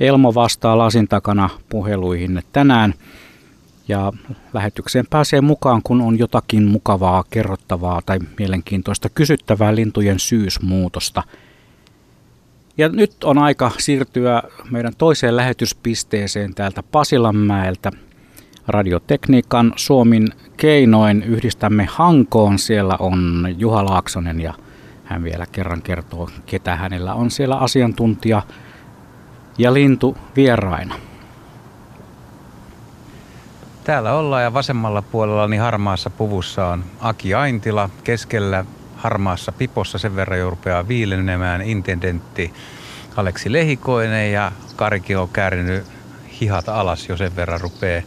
Elmo 0.00 0.34
vastaa 0.34 0.78
lasin 0.78 1.08
takana 1.08 1.50
puheluihin 1.68 2.42
tänään. 2.52 2.94
Ja 3.88 4.12
lähetykseen 4.52 5.06
pääsee 5.10 5.40
mukaan, 5.40 5.80
kun 5.84 6.00
on 6.00 6.18
jotakin 6.18 6.64
mukavaa, 6.64 7.24
kerrottavaa 7.30 8.02
tai 8.06 8.18
mielenkiintoista 8.38 9.08
kysyttävää 9.08 9.74
lintujen 9.74 10.18
syysmuutosta. 10.18 11.22
Ja 12.78 12.88
nyt 12.88 13.24
on 13.24 13.38
aika 13.38 13.70
siirtyä 13.78 14.42
meidän 14.70 14.92
toiseen 14.98 15.36
lähetyspisteeseen 15.36 16.54
täältä 16.54 16.82
Pasilanmäeltä. 16.82 17.90
Radiotekniikan 18.68 19.72
Suomin 19.76 20.28
keinoin 20.56 21.22
yhdistämme 21.22 21.86
Hankoon. 21.90 22.58
Siellä 22.58 22.96
on 22.98 23.46
Juha 23.58 23.84
Laaksonen 23.84 24.40
ja 24.40 24.54
hän 25.04 25.24
vielä 25.24 25.46
kerran 25.52 25.82
kertoo, 25.82 26.28
ketä 26.46 26.76
hänellä 26.76 27.14
on 27.14 27.30
siellä 27.30 27.56
asiantuntija 27.56 28.42
ja 29.58 29.74
lintu 29.74 30.16
vieraina. 30.36 30.94
Täällä 33.84 34.12
ollaan 34.12 34.42
ja 34.42 34.54
vasemmalla 34.54 35.02
puolella 35.02 35.48
niin 35.48 35.62
harmaassa 35.62 36.10
puvussa 36.10 36.66
on 36.66 36.84
Aki 37.00 37.34
Aintila. 37.34 37.90
Keskellä 38.04 38.64
harmaassa 38.96 39.52
pipossa 39.52 39.98
sen 39.98 40.16
verran 40.16 40.38
jo 40.38 40.50
rupeaa 40.50 40.88
viilenemään 40.88 41.62
intendentti 41.62 42.52
Aleksi 43.16 43.52
Lehikoinen 43.52 44.32
ja 44.32 44.52
Karki 44.76 45.16
on 45.16 45.28
käärinyt 45.28 45.86
hihat 46.40 46.68
alas 46.68 47.08
jo 47.08 47.16
sen 47.16 47.36
verran 47.36 47.60
rupeaa 47.60 48.02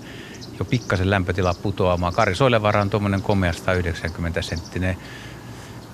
jo 0.59 0.65
pikkasen 0.65 1.09
lämpötila 1.09 1.53
putoamaan. 1.53 2.13
Kari 2.13 2.35
Soilevara 2.35 2.81
on 2.81 2.89
tuommoinen 2.89 3.21
komea 3.21 3.53
190 3.53 4.41
senttinen 4.41 4.97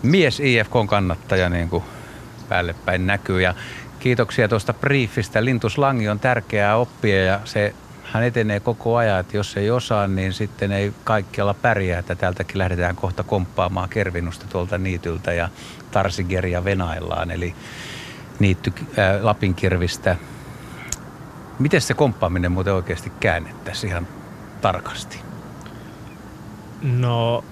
mies 0.03 0.39
IFK 0.39 0.73
kannattaja 0.88 1.49
niin 1.49 1.69
kuin 1.69 1.84
päälle 2.49 2.75
päin 2.86 3.07
näkyy. 3.07 3.41
Ja 3.41 3.53
kiitoksia 3.99 4.47
tuosta 4.47 4.73
briefistä. 4.73 5.45
Lintuslangi 5.45 6.09
on 6.09 6.19
tärkeää 6.19 6.75
oppia 6.77 7.23
ja 7.23 7.39
se 7.45 7.73
hän 8.14 8.24
etenee 8.24 8.59
koko 8.59 8.95
ajan, 8.95 9.20
että 9.20 9.38
jos 9.38 9.57
ei 9.57 9.72
osaa, 9.72 10.07
niin 10.07 10.34
sitten 10.34 10.72
ei 10.72 10.93
kaikkialla 11.03 11.53
pärjää, 11.53 11.99
että 11.99 12.16
täältäkin 12.16 12.57
lähdetään 12.57 12.95
kohta 12.95 13.24
komppaamaan 13.24 13.89
kervinusta 13.89 14.45
tuolta 14.49 14.78
niityltä 14.78 15.34
ja 15.34 15.49
tarsigeria 15.91 16.64
venaillaan, 16.64 17.32
eli 17.32 17.55
niitty 18.39 18.74
äh, 18.80 19.24
Lapinkirvistä. 19.24 20.16
Miten 21.59 21.82
se 21.82 21.93
komppaaminen 21.93 22.51
muuten 22.51 22.74
oikeasti 22.74 23.11
käännettäisiin 23.20 23.91
ihan 23.91 24.07
tarkasti? 24.61 25.20
No 26.82 27.43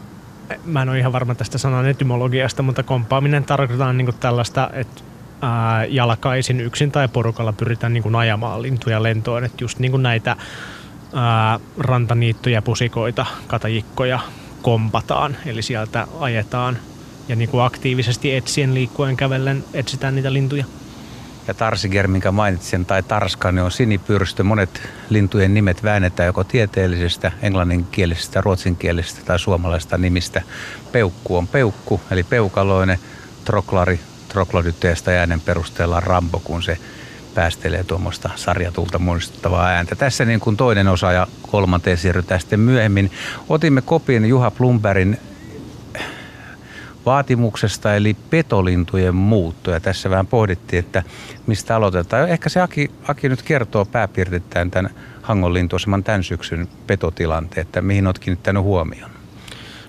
mä 0.66 0.82
en 0.82 0.90
ole 0.90 1.00
ihan 1.00 1.14
varma 1.14 1.36
tästä 1.36 1.58
sanan 1.58 1.88
etymologiasta, 1.88 2.64
mutta 2.64 2.84
kompaaminen 2.84 3.44
tarkoittaa 3.44 3.94
niin 3.94 4.14
tällaista, 4.20 4.70
että 4.74 5.02
ää, 5.42 5.86
jalkaisin 5.86 6.62
yksin 6.62 6.92
tai 6.92 7.08
porukalla 7.08 7.54
pyritään 7.54 7.94
niin 7.94 8.04
kuin 8.04 8.16
ajamaan 8.16 8.62
lintuja 8.62 9.04
lentoon. 9.04 9.44
Että 9.44 9.64
just 9.64 9.80
niin 9.80 9.92
kuin 9.92 10.04
näitä 10.04 10.36
ää, 11.14 11.60
rantaniittoja, 11.78 12.62
pusikoita, 12.62 13.26
katajikkoja 13.48 14.20
kompataan, 14.62 15.38
eli 15.46 15.62
sieltä 15.62 16.08
ajetaan 16.20 16.78
ja 17.28 17.36
niin 17.36 17.50
kuin 17.50 17.64
aktiivisesti 17.64 18.36
etsien 18.36 18.74
liikkuen 18.74 19.18
kävellen 19.18 19.64
etsitään 19.74 20.16
niitä 20.16 20.34
lintuja. 20.34 20.66
Ja 21.48 21.54
tarsiger, 21.54 22.08
minkä 22.08 22.32
mainitsin, 22.32 22.86
tai 22.86 23.04
tarska, 23.04 23.52
niin 23.52 23.64
on 23.64 23.72
sinipyrstö. 23.72 24.44
Monet 24.44 24.90
lintujen 25.10 25.54
nimet 25.54 25.84
väännetään 25.84 26.28
joko 26.28 26.44
tieteellisestä, 26.44 27.32
englanninkielisestä, 27.42 28.42
ruotsinkielisestä 28.42 29.22
tai 29.26 29.40
suomalaisesta 29.40 29.98
nimistä. 29.98 30.42
Peukku 30.92 31.38
on 31.38 31.48
peukku, 31.48 32.02
eli 32.12 32.24
peukaloinen, 32.24 33.00
troklari, 33.46 34.00
troklodyteesta 34.34 35.12
äänen 35.12 35.42
perusteella 35.42 36.00
Rambo, 36.00 36.42
kun 36.44 36.64
se 36.64 36.78
päästelee 37.36 37.84
tuommoista 37.84 38.30
sarjatulta 38.36 39.00
muistuttavaa 39.00 39.68
ääntä. 39.68 39.96
Tässä 39.96 40.26
niin 40.26 40.40
kuin 40.40 40.58
toinen 40.58 40.88
osa 40.88 41.12
ja 41.12 41.28
kolmanteen 41.52 41.98
siirrytään 41.98 42.40
sitten 42.40 42.60
myöhemmin. 42.60 43.12
Otimme 43.50 43.82
kopin 43.82 44.26
Juha 44.26 44.52
Plumberin 44.52 45.18
vaatimuksesta, 47.06 47.96
eli 47.96 48.16
petolintujen 48.30 49.16
muutto. 49.16 49.72
Ja 49.72 49.80
tässä 49.80 50.10
vähän 50.10 50.28
pohdittiin, 50.28 50.80
että 50.80 51.04
mistä 51.48 51.76
aloitetaan. 51.76 52.30
Ehkä 52.30 52.50
se 52.50 52.62
Aki, 52.62 52.92
Aki 53.08 53.30
nyt 53.30 53.42
kertoo 53.42 53.86
pääpiirteittäin 53.86 54.72
tämän 54.72 54.92
Hangon 55.22 55.54
lintuaseman 55.54 56.04
tämän 56.04 56.24
syksyn 56.24 56.68
petotilanteen, 56.88 57.62
että 57.62 57.82
mihin 57.82 58.08
olet 58.08 58.20
kiinnittänyt 58.20 58.64
huomioon. 58.64 59.12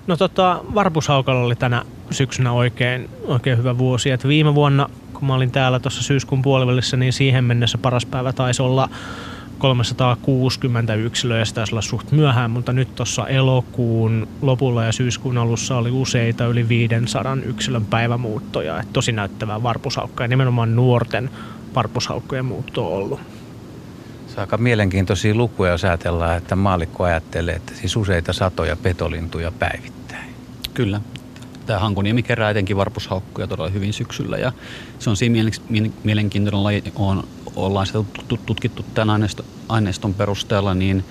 No 0.07 0.17
tota, 0.17 0.61
Varpushaukalla 0.73 1.45
oli 1.45 1.55
tänä 1.55 1.85
syksynä 2.13 2.51
oikein, 2.51 3.09
oikein 3.27 3.57
hyvä 3.57 3.77
vuosi. 3.77 4.11
Et 4.11 4.27
viime 4.27 4.55
vuonna, 4.55 4.89
kun 5.13 5.27
mä 5.27 5.35
olin 5.35 5.51
täällä 5.51 5.79
tuossa 5.79 6.03
syyskuun 6.03 6.41
puolivälissä, 6.41 6.97
niin 6.97 7.13
siihen 7.13 7.43
mennessä 7.43 7.77
paras 7.77 8.05
päivä 8.05 8.33
taisi 8.33 8.61
olla 8.61 8.89
360 9.57 10.95
yksilöä 10.95 11.39
ja 11.39 11.45
se 11.45 11.53
taisi 11.53 11.73
olla 11.73 11.81
suht 11.81 12.11
myöhään, 12.11 12.51
mutta 12.51 12.73
nyt 12.73 12.95
tuossa 12.95 13.27
elokuun 13.27 14.27
lopulla 14.41 14.83
ja 14.83 14.91
syyskuun 14.91 15.37
alussa 15.37 15.77
oli 15.77 15.91
useita 15.91 16.45
yli 16.45 16.69
500 16.69 17.37
yksilön 17.45 17.85
päivämuuttoja. 17.85 18.79
Et 18.79 18.93
tosi 18.93 19.11
näyttävää 19.11 19.63
varpushaukkaa 19.63 20.23
ja 20.23 20.27
nimenomaan 20.27 20.75
nuorten 20.75 21.29
varpushaukkojen 21.75 22.45
muutto 22.45 22.87
on 22.87 22.93
ollut. 22.93 23.19
Se 24.27 24.33
on 24.33 24.39
aika 24.39 24.57
mielenkiintoisia 24.57 25.35
lukuja, 25.35 25.71
jos 25.71 25.83
ajatellaan, 25.85 26.37
että 26.37 26.55
maalikko 26.55 27.03
ajattelee, 27.03 27.55
että 27.55 27.73
siis 27.75 27.95
useita 27.95 28.33
satoja 28.33 28.75
petolintuja 28.75 29.51
päivittäin. 29.51 30.29
Kyllä. 30.73 31.01
Tämä 31.65 31.79
Hankuniemi 31.79 32.23
kerää 32.23 32.49
etenkin 32.49 32.77
varpushaukkuja 32.77 33.47
todella 33.47 33.69
hyvin 33.69 33.93
syksyllä 33.93 34.37
ja 34.37 34.51
se 34.99 35.09
on 35.09 35.17
siinä 35.17 35.51
mielenkiintoinen 36.03 36.63
laji, 36.63 36.83
on, 36.95 37.27
ollaan 37.55 37.87
sitä 37.87 37.99
tutkittu 38.45 38.85
tämän 38.93 39.29
aineiston 39.69 40.13
perusteella, 40.13 40.73
niin 40.73 41.05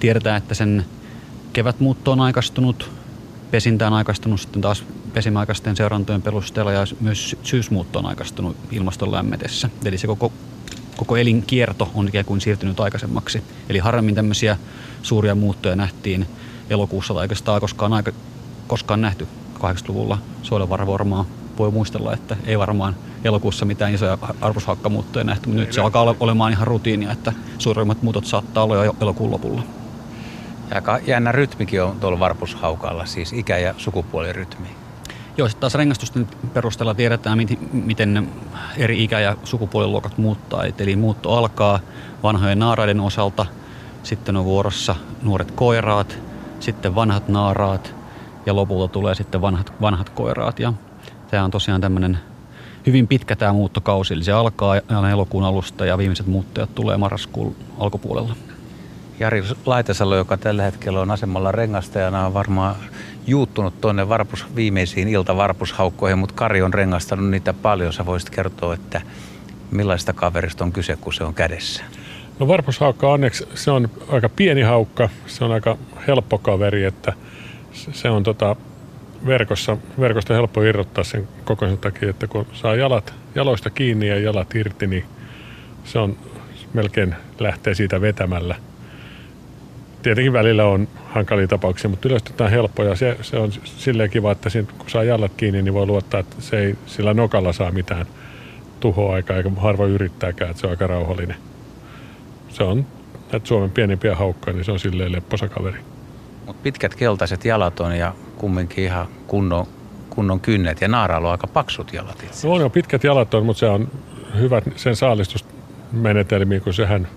tiedetään, 0.00 0.36
että 0.36 0.54
sen 0.54 0.86
kevätmuutto 1.52 2.12
on 2.12 2.20
aikaistunut, 2.20 2.90
pesintä 3.50 3.86
on 3.86 3.92
aikaistunut 3.92 4.40
sitten 4.40 4.62
taas 4.62 4.84
pesimäaikaisten 5.12 5.76
seurantojen 5.76 6.22
perusteella 6.22 6.72
ja 6.72 6.86
myös 7.00 7.36
syysmuutto 7.42 7.98
on 7.98 8.06
aikaistunut 8.06 8.56
ilmaston 8.70 9.12
lämmetessä. 9.12 9.70
Eli 9.84 9.98
se 9.98 10.06
koko 10.06 10.32
koko 10.96 11.16
elinkierto 11.16 11.90
on 11.94 12.08
ikään 12.08 12.24
kuin 12.24 12.40
siirtynyt 12.40 12.80
aikaisemmaksi. 12.80 13.42
Eli 13.68 13.78
harvemmin 13.78 14.14
tämmöisiä 14.14 14.56
suuria 15.02 15.34
muuttoja 15.34 15.76
nähtiin 15.76 16.26
elokuussa 16.70 17.14
tai 17.14 17.24
oikeastaan 17.24 17.60
koskaan, 17.60 17.92
aika, 17.92 18.12
koskaan 18.66 19.00
nähty 19.00 19.28
80-luvulla. 19.60 20.18
Soilenvarra 20.42 20.86
varmaan 20.86 21.24
voi 21.58 21.70
muistella, 21.70 22.12
että 22.12 22.36
ei 22.46 22.58
varmaan 22.58 22.96
elokuussa 23.24 23.64
mitään 23.64 23.94
isoja 23.94 24.18
arvoshakkamuuttoja 24.40 25.24
nähty, 25.24 25.48
mutta 25.48 25.60
nyt 25.60 25.72
se 25.72 25.80
alkaa 25.80 26.14
olemaan 26.20 26.52
ihan 26.52 26.66
rutiinia, 26.66 27.12
että 27.12 27.32
suurimmat 27.58 28.02
muutot 28.02 28.24
saattaa 28.24 28.64
olla 28.64 28.84
jo 28.84 28.96
elokuun 29.00 29.30
lopulla. 29.30 29.62
Ja 30.70 30.76
aika 30.76 30.98
jännä 31.06 31.32
rytmikin 31.32 31.82
on 31.82 32.00
tuolla 32.00 32.18
varpushaukalla, 32.18 33.06
siis 33.06 33.32
ikä- 33.32 33.58
ja 33.58 33.74
sukupuolirytmi. 33.76 34.68
Joo, 35.36 35.48
sitten 35.48 35.60
taas 35.60 35.74
rengastusten 35.74 36.28
perusteella 36.52 36.94
tiedetään, 36.94 37.38
miten 37.72 38.28
eri 38.76 39.04
ikä- 39.04 39.20
ja 39.20 39.36
sukupuoliluokat 39.44 40.18
muuttaa. 40.18 40.64
Eli 40.78 40.96
muutto 40.96 41.32
alkaa 41.36 41.80
vanhojen 42.22 42.58
naaraiden 42.58 43.00
osalta, 43.00 43.46
sitten 44.02 44.36
on 44.36 44.44
vuorossa 44.44 44.96
nuoret 45.22 45.50
koiraat, 45.50 46.18
sitten 46.60 46.94
vanhat 46.94 47.28
naaraat 47.28 47.94
ja 48.50 48.56
lopulta 48.56 48.92
tulee 48.92 49.14
sitten 49.14 49.40
vanhat, 49.40 49.72
vanhat 49.80 50.10
koiraat. 50.10 50.58
Ja 50.58 50.72
tämä 51.30 51.44
on 51.44 51.50
tosiaan 51.50 51.80
tämmöinen 51.80 52.18
hyvin 52.86 53.08
pitkä 53.08 53.36
tämä 53.36 53.52
muuttokausi, 53.52 54.14
eli 54.14 54.24
se 54.24 54.32
alkaa 54.32 54.74
aina 54.88 55.10
elokuun 55.10 55.44
alusta 55.44 55.86
ja 55.86 55.98
viimeiset 55.98 56.26
muuttajat 56.26 56.74
tulee 56.74 56.96
marraskuun 56.96 57.56
alkupuolella. 57.78 58.36
Jari 59.20 59.44
Laitesalo, 59.66 60.16
joka 60.16 60.36
tällä 60.36 60.62
hetkellä 60.62 61.00
on 61.00 61.10
asemalla 61.10 61.52
rengastajana, 61.52 62.26
on 62.26 62.34
varmaan 62.34 62.74
juuttunut 63.26 63.80
tuonne 63.80 64.08
varpus, 64.08 64.46
viimeisiin 64.56 65.08
iltavarpushaukkoihin, 65.08 66.18
mutta 66.18 66.34
Kari 66.34 66.62
on 66.62 66.74
rengastanut 66.74 67.30
niitä 67.30 67.52
paljon. 67.52 67.92
Sä 67.92 68.06
voisit 68.06 68.30
kertoa, 68.30 68.74
että 68.74 69.00
millaista 69.70 70.12
kaverista 70.12 70.64
on 70.64 70.72
kyse, 70.72 70.96
kun 70.96 71.14
se 71.14 71.24
on 71.24 71.34
kädessä? 71.34 71.82
No 72.38 72.48
varpushaukka 72.48 73.12
onneksi 73.12 73.48
se 73.54 73.70
on 73.70 73.90
aika 74.08 74.28
pieni 74.28 74.62
haukka, 74.62 75.08
se 75.26 75.44
on 75.44 75.52
aika 75.52 75.76
helppo 76.06 76.38
kaveri, 76.38 76.84
että 76.84 77.12
se 77.72 78.10
on 78.10 78.22
tota 78.22 78.56
verkossa, 79.26 79.76
verkosta 80.00 80.34
helppo 80.34 80.62
irrottaa 80.62 81.04
sen 81.04 81.28
koko 81.44 81.66
sen 81.66 81.78
takia, 81.78 82.10
että 82.10 82.26
kun 82.26 82.46
saa 82.52 82.74
jalat, 82.74 83.14
jaloista 83.34 83.70
kiinni 83.70 84.08
ja 84.08 84.18
jalat 84.18 84.54
irti, 84.54 84.86
niin 84.86 85.04
se 85.84 85.98
on 85.98 86.16
melkein 86.74 87.14
lähtee 87.38 87.74
siitä 87.74 88.00
vetämällä. 88.00 88.54
Tietenkin 90.02 90.32
välillä 90.32 90.64
on 90.64 90.88
hankalia 91.04 91.48
tapauksia, 91.48 91.90
mutta 91.90 92.08
yleisesti 92.08 92.32
tämä 92.36 92.46
on 92.46 92.52
helppo 92.52 92.82
ja 92.82 92.96
se, 92.96 93.16
se 93.22 93.36
on 93.36 93.52
silleen 93.64 94.10
kiva, 94.10 94.32
että 94.32 94.50
siinä, 94.50 94.68
kun 94.78 94.90
saa 94.90 95.04
jalat 95.04 95.32
kiinni, 95.36 95.62
niin 95.62 95.74
voi 95.74 95.86
luottaa, 95.86 96.20
että 96.20 96.36
se 96.38 96.58
ei 96.58 96.74
sillä 96.86 97.14
nokalla 97.14 97.52
saa 97.52 97.70
mitään 97.70 98.06
tuhoaikaa, 98.80 99.36
eikä 99.36 99.50
harvoin 99.56 99.92
yrittääkään, 99.92 100.50
että 100.50 100.60
se 100.60 100.66
on 100.66 100.70
aika 100.70 100.86
rauhallinen. 100.86 101.36
Se 102.48 102.62
on 102.62 102.86
näitä 103.32 103.46
Suomen 103.46 103.70
pienimpiä 103.70 104.16
haukkoja, 104.16 104.56
niin 104.56 104.64
se 104.64 104.72
on 104.72 104.78
silleen 104.78 105.12
lepposa 105.12 105.48
kaveri. 105.48 105.78
Mut 106.50 106.62
pitkät 106.62 106.94
keltaiset 106.94 107.44
jalat 107.44 107.80
on 107.80 107.96
ja 107.96 108.14
kumminkin 108.38 108.84
ihan 108.84 109.08
kunnon, 109.26 109.66
kunnon 110.10 110.40
kynnet 110.40 110.80
ja 110.80 110.88
naaraalla 110.88 111.28
on 111.28 111.32
aika 111.32 111.46
paksut 111.46 111.92
jalat 111.92 112.22
itse. 112.22 112.48
No 112.48 112.54
on 112.54 112.60
jo 112.60 112.70
pitkät 112.70 113.04
jalat 113.04 113.34
on, 113.34 113.46
mutta 113.46 113.60
se 113.60 113.66
on 113.66 113.88
hyvät 114.38 114.64
sen 114.76 114.96
saalistusmenetelmiä, 114.96 116.60
kun 116.60 116.74
sehän 116.74 117.08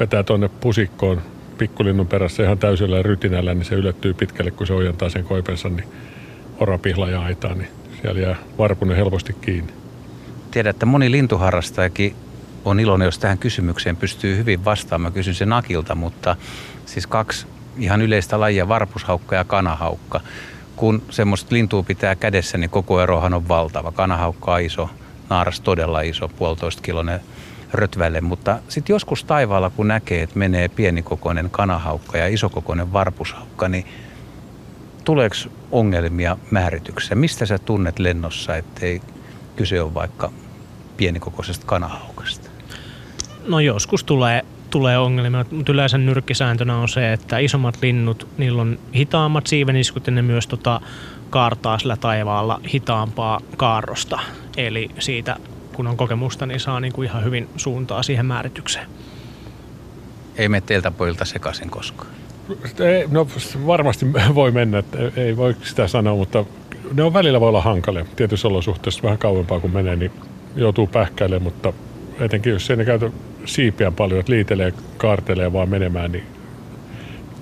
vetää 0.00 0.22
tuonne 0.22 0.48
pusikkoon 0.48 1.22
pikkulinnun 1.58 2.06
perässä 2.06 2.42
ihan 2.42 2.58
täysillä 2.58 3.02
rytinällä, 3.02 3.54
niin 3.54 3.64
se 3.64 3.74
ylettyy 3.74 4.14
pitkälle, 4.14 4.50
kun 4.50 4.66
se 4.66 4.72
ojentaa 4.72 5.08
sen 5.08 5.24
koipensa, 5.24 5.68
niin 5.68 5.88
orapihla 6.60 7.10
ja 7.10 7.22
aitaa, 7.22 7.54
niin 7.54 7.68
siellä 8.02 8.20
jää 8.20 8.36
varpunen 8.58 8.96
helposti 8.96 9.32
kiinni. 9.40 9.72
Tiedän, 10.50 10.70
että 10.70 10.86
moni 10.86 11.10
lintuharrastajakin 11.10 12.16
on 12.64 12.80
iloinen, 12.80 13.06
jos 13.06 13.18
tähän 13.18 13.38
kysymykseen 13.38 13.96
pystyy 13.96 14.36
hyvin 14.36 14.64
vastaamaan. 14.64 15.12
Mä 15.12 15.14
kysyn 15.14 15.34
sen 15.34 15.52
Akilta, 15.52 15.94
mutta 15.94 16.36
siis 16.86 17.06
kaksi 17.06 17.46
ihan 17.78 18.02
yleistä 18.02 18.40
lajia, 18.40 18.68
varpushaukka 18.68 19.36
ja 19.36 19.44
kanahaukka. 19.44 20.20
Kun 20.76 21.02
semmoista 21.10 21.54
lintua 21.54 21.82
pitää 21.82 22.14
kädessä, 22.14 22.58
niin 22.58 22.70
koko 22.70 23.00
erohan 23.00 23.34
on 23.34 23.48
valtava. 23.48 23.92
Kanahaukka 23.92 24.54
on 24.54 24.60
iso, 24.60 24.90
naaras 25.30 25.60
todella 25.60 26.00
iso, 26.00 26.28
puolitoista 26.28 26.82
kilonen 26.82 27.20
rötvälle, 27.72 28.20
mutta 28.20 28.58
sitten 28.68 28.94
joskus 28.94 29.24
taivaalla, 29.24 29.70
kun 29.70 29.88
näkee, 29.88 30.22
että 30.22 30.38
menee 30.38 30.68
pienikokoinen 30.68 31.50
kanahaukka 31.50 32.18
ja 32.18 32.28
isokokoinen 32.28 32.92
varpushaukka, 32.92 33.68
niin 33.68 33.86
tuleeko 35.04 35.36
ongelmia 35.72 36.36
määrityksessä? 36.50 37.14
Mistä 37.14 37.46
sä 37.46 37.58
tunnet 37.58 37.98
lennossa, 37.98 38.56
ettei 38.56 39.00
kyse 39.56 39.82
ole 39.82 39.94
vaikka 39.94 40.32
pienikokoisesta 40.96 41.66
kanahaukasta? 41.66 42.50
No 43.46 43.60
joskus 43.60 44.04
tulee, 44.04 44.42
tulee 44.74 44.98
ongelmia, 44.98 45.44
mutta 45.50 45.72
yleensä 45.72 45.98
nyrkkisääntönä 45.98 46.76
on 46.76 46.88
se, 46.88 47.12
että 47.12 47.38
isommat 47.38 47.78
linnut, 47.82 48.28
niillä 48.38 48.62
on 48.62 48.78
hitaammat 48.94 49.46
siiveniskut 49.46 50.06
ja 50.06 50.12
ne 50.12 50.22
myös 50.22 50.46
tota, 50.46 50.80
kaartaa 51.30 51.78
sillä 51.78 51.96
taivaalla 51.96 52.60
hitaampaa 52.72 53.40
kaarrosta. 53.56 54.18
Eli 54.56 54.90
siitä 54.98 55.36
kun 55.72 55.86
on 55.86 55.96
kokemusta, 55.96 56.46
niin 56.46 56.60
saa 56.60 56.80
niin 56.80 56.92
kuin 56.92 57.08
ihan 57.08 57.24
hyvin 57.24 57.48
suuntaa 57.56 58.02
siihen 58.02 58.26
määritykseen. 58.26 58.86
Ei 60.36 60.48
mene 60.48 60.60
teiltä 60.66 60.90
pojilta 60.90 61.24
sekaisin 61.24 61.70
koskaan. 61.70 62.10
Ei, 62.80 63.08
no 63.10 63.26
varmasti 63.66 64.06
voi 64.34 64.50
mennä, 64.50 64.78
että 64.78 64.98
ei 65.16 65.36
voi 65.36 65.56
sitä 65.62 65.88
sanoa, 65.88 66.16
mutta 66.16 66.44
ne 66.92 67.02
on 67.02 67.14
välillä 67.14 67.40
voi 67.40 67.48
olla 67.48 67.62
hankalia. 67.62 68.06
Tietyissä 68.16 68.48
olosuhteissa 68.48 69.02
vähän 69.02 69.18
kauempaa 69.18 69.60
kun 69.60 69.70
menee, 69.70 69.96
niin 69.96 70.12
joutuu 70.56 70.86
pähkäilemään, 70.86 71.42
mutta 71.42 71.72
etenkin 72.20 72.52
jos 72.52 72.70
ei 72.70 72.76
ne 72.76 72.84
käytä 72.84 73.10
siipiä 73.44 73.90
paljon, 73.90 74.20
että 74.20 74.32
liitelee, 74.32 74.72
kaartelee 74.96 75.52
vaan 75.52 75.68
menemään, 75.68 76.12
niin 76.12 76.26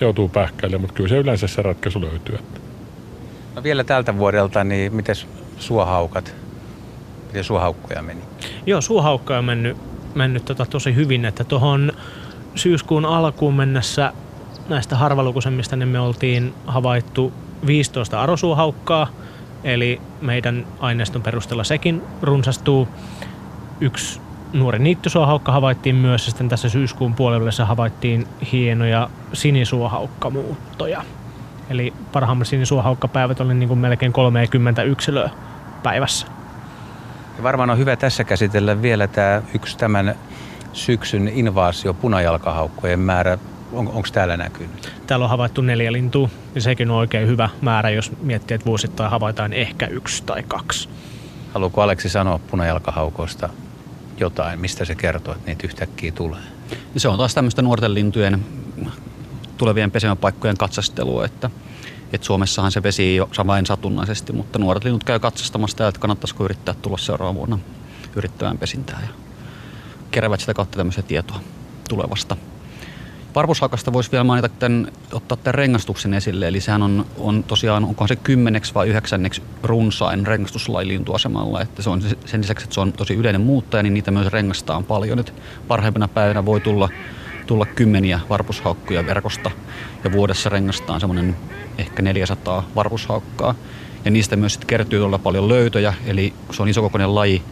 joutuu 0.00 0.28
pähkäilemään, 0.28 0.80
mutta 0.80 0.94
kyllä 0.94 1.08
se 1.08 1.18
yleensä 1.18 1.46
se 1.46 1.62
ratkaisu 1.62 2.00
löytyy. 2.00 2.38
No 3.54 3.62
vielä 3.62 3.84
tältä 3.84 4.18
vuodelta, 4.18 4.64
niin 4.64 4.94
miten 4.94 5.16
suohaukat, 5.58 6.34
miten 7.26 7.44
suohaukkoja 7.44 8.02
meni? 8.02 8.20
Joo, 8.66 8.80
suohaukka 8.80 9.38
on 9.38 9.44
mennyt, 9.44 9.76
mennyt 10.14 10.44
tota 10.44 10.66
tosi 10.66 10.94
hyvin, 10.94 11.24
että 11.24 11.44
tuohon 11.44 11.92
syyskuun 12.54 13.04
alkuun 13.04 13.54
mennessä 13.54 14.12
näistä 14.68 14.96
harvalukuisemmista 14.96 15.76
niin 15.76 15.88
me 15.88 16.00
oltiin 16.00 16.54
havaittu 16.66 17.32
15 17.66 18.22
arosuohaukkaa, 18.22 19.08
eli 19.64 20.00
meidän 20.20 20.66
aineiston 20.80 21.22
perusteella 21.22 21.64
sekin 21.64 22.02
runsastuu. 22.22 22.88
Yksi 23.80 24.20
nuori 24.52 24.78
niittysuohaukka 24.78 25.52
havaittiin 25.52 25.96
myös, 25.96 26.26
ja 26.26 26.30
sitten 26.30 26.48
tässä 26.48 26.68
syyskuun 26.68 27.14
puolella 27.14 27.64
havaittiin 27.64 28.26
hienoja 28.52 29.10
sinisuohaukkamuuttoja. 29.32 31.02
Eli 31.70 31.92
parhaimmat 32.12 32.46
sinisuohaukkapäivät 32.46 33.40
oli 33.40 33.54
niin 33.54 33.68
kuin 33.68 33.78
melkein 33.78 34.12
30 34.12 34.82
yksilöä 34.82 35.30
päivässä. 35.82 36.26
Ja 37.36 37.42
varmaan 37.42 37.70
on 37.70 37.78
hyvä 37.78 37.96
tässä 37.96 38.24
käsitellä 38.24 38.82
vielä 38.82 39.06
tämä 39.06 39.42
yksi 39.54 39.78
tämän 39.78 40.14
syksyn 40.72 41.28
invaasio 41.28 41.94
punajalkahaukkojen 41.94 43.00
määrä. 43.00 43.38
On, 43.72 43.88
Onko 43.88 44.08
täällä 44.12 44.36
näkynyt? 44.36 44.92
Täällä 45.06 45.24
on 45.24 45.30
havaittu 45.30 45.62
neljä 45.62 45.92
lintua, 45.92 46.28
ja 46.54 46.60
sekin 46.60 46.90
on 46.90 46.96
oikein 46.96 47.28
hyvä 47.28 47.48
määrä, 47.60 47.90
jos 47.90 48.12
miettii, 48.22 48.54
että 48.54 48.64
vuosittain 48.64 49.10
havaitaan 49.10 49.52
ehkä 49.52 49.86
yksi 49.86 50.22
tai 50.24 50.42
kaksi. 50.48 50.88
Haluatko 51.54 51.82
Aleksi 51.82 52.08
sanoa 52.08 52.40
punajalkahaukoista 52.50 53.48
jotain, 54.22 54.60
mistä 54.60 54.84
se 54.84 54.94
kertoo, 54.94 55.34
että 55.34 55.46
niitä 55.46 55.66
yhtäkkiä 55.66 56.12
tulee? 56.12 56.40
Se 56.96 57.08
on 57.08 57.18
taas 57.18 57.34
tämmöistä 57.34 57.62
nuorten 57.62 57.94
lintujen 57.94 58.44
tulevien 59.56 59.90
pesemäpaikkojen 59.90 60.56
katsastelua, 60.56 61.24
että, 61.24 61.50
että 62.12 62.26
Suomessahan 62.26 62.72
se 62.72 62.82
vesi 62.82 63.16
jo 63.16 63.28
vain 63.46 63.66
satunnaisesti, 63.66 64.32
mutta 64.32 64.58
nuoret 64.58 64.84
linnut 64.84 65.04
käy 65.04 65.18
katsastamassa 65.18 65.88
että 65.88 66.00
kannattaisiko 66.00 66.44
yrittää 66.44 66.74
tulla 66.74 66.98
seuraavana 66.98 67.38
vuonna 67.38 67.58
yrittämään 68.16 68.58
pesintää 68.58 69.00
ja 69.02 69.08
keräävät 70.10 70.40
sitä 70.40 70.54
kautta 70.54 70.76
tämmöistä 70.76 71.02
tietoa 71.02 71.40
tulevasta. 71.88 72.36
Varpushaukasta 73.34 73.92
voisi 73.92 74.12
vielä 74.12 74.24
mainita 74.24 74.48
tämän, 74.48 74.92
ottaa 75.12 75.38
tämän 75.42 75.54
rengastuksen 75.54 76.14
esille, 76.14 76.48
eli 76.48 76.60
sehän 76.60 76.82
on, 76.82 77.06
on 77.18 77.44
tosiaan, 77.44 77.84
onkohan 77.84 78.08
se 78.08 78.16
kymmeneksi 78.16 78.74
vai 78.74 78.88
yhdeksänneksi 78.88 79.42
runsain 79.62 80.26
rengastuslaji 80.26 80.88
lintuasemalla, 80.88 81.60
että 81.60 81.82
se 81.82 81.90
on 81.90 82.02
sen 82.02 82.40
lisäksi, 82.40 82.64
että 82.64 82.74
se 82.74 82.80
on 82.80 82.92
tosi 82.92 83.14
yleinen 83.14 83.40
muuttaja, 83.40 83.82
niin 83.82 83.94
niitä 83.94 84.10
myös 84.10 84.26
rengastaa 84.26 84.82
paljon, 84.82 85.18
että 85.18 85.32
parhaimpina 85.68 86.08
päivinä 86.08 86.44
voi 86.44 86.60
tulla, 86.60 86.88
tulla 87.46 87.66
kymmeniä 87.66 88.20
varpushaukkuja 88.30 89.06
verkosta 89.06 89.50
ja 90.04 90.12
vuodessa 90.12 90.48
rengastaan 90.48 91.00
semmoinen 91.00 91.36
ehkä 91.78 92.02
400 92.02 92.68
varpushaukkaa. 92.74 93.54
Ja 94.04 94.10
niistä 94.10 94.36
myös 94.36 94.52
sitten 94.52 94.66
kertyy 94.66 94.98
todella 94.98 95.18
paljon 95.18 95.48
löytöjä, 95.48 95.94
eli 96.06 96.32
se 96.50 96.62
on 96.62 96.68
isokokoinen 96.68 97.14
laji, 97.14 97.42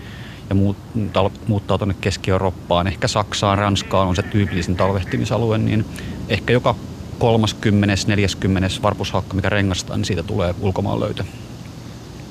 ja 0.51 0.55
muut, 0.55 0.77
tal, 1.13 1.31
muuttaa 1.47 1.79
tuonne 1.79 1.95
Keski-Eurooppaan, 2.01 2.87
ehkä 2.87 3.09
Saksaan, 3.09 3.59
Ranskaan 3.59 4.09
on 4.09 4.17
se 4.17 4.23
tyypillisin 4.23 4.77
talvehtimisalue, 4.77 5.59
niin 5.59 5.85
ehkä 6.29 6.53
joka 6.53 6.75
30. 7.19 7.95
40. 8.07 8.69
varpushaukka, 8.83 9.35
mikä 9.35 9.49
rengastaa, 9.49 9.97
niin 9.97 10.05
siitä 10.05 10.23
tulee 10.23 10.55
ulkomaan 10.61 11.01
löytö. 11.01 11.25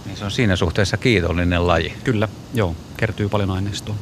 Niin 0.05 0.17
se 0.17 0.25
on 0.25 0.31
siinä 0.31 0.55
suhteessa 0.55 0.97
kiitollinen 0.97 1.67
laji. 1.67 1.93
Kyllä, 2.03 2.27
joo, 2.53 2.75
kertyy 2.97 3.29
paljon 3.29 3.51
aineistoa. 3.51 3.95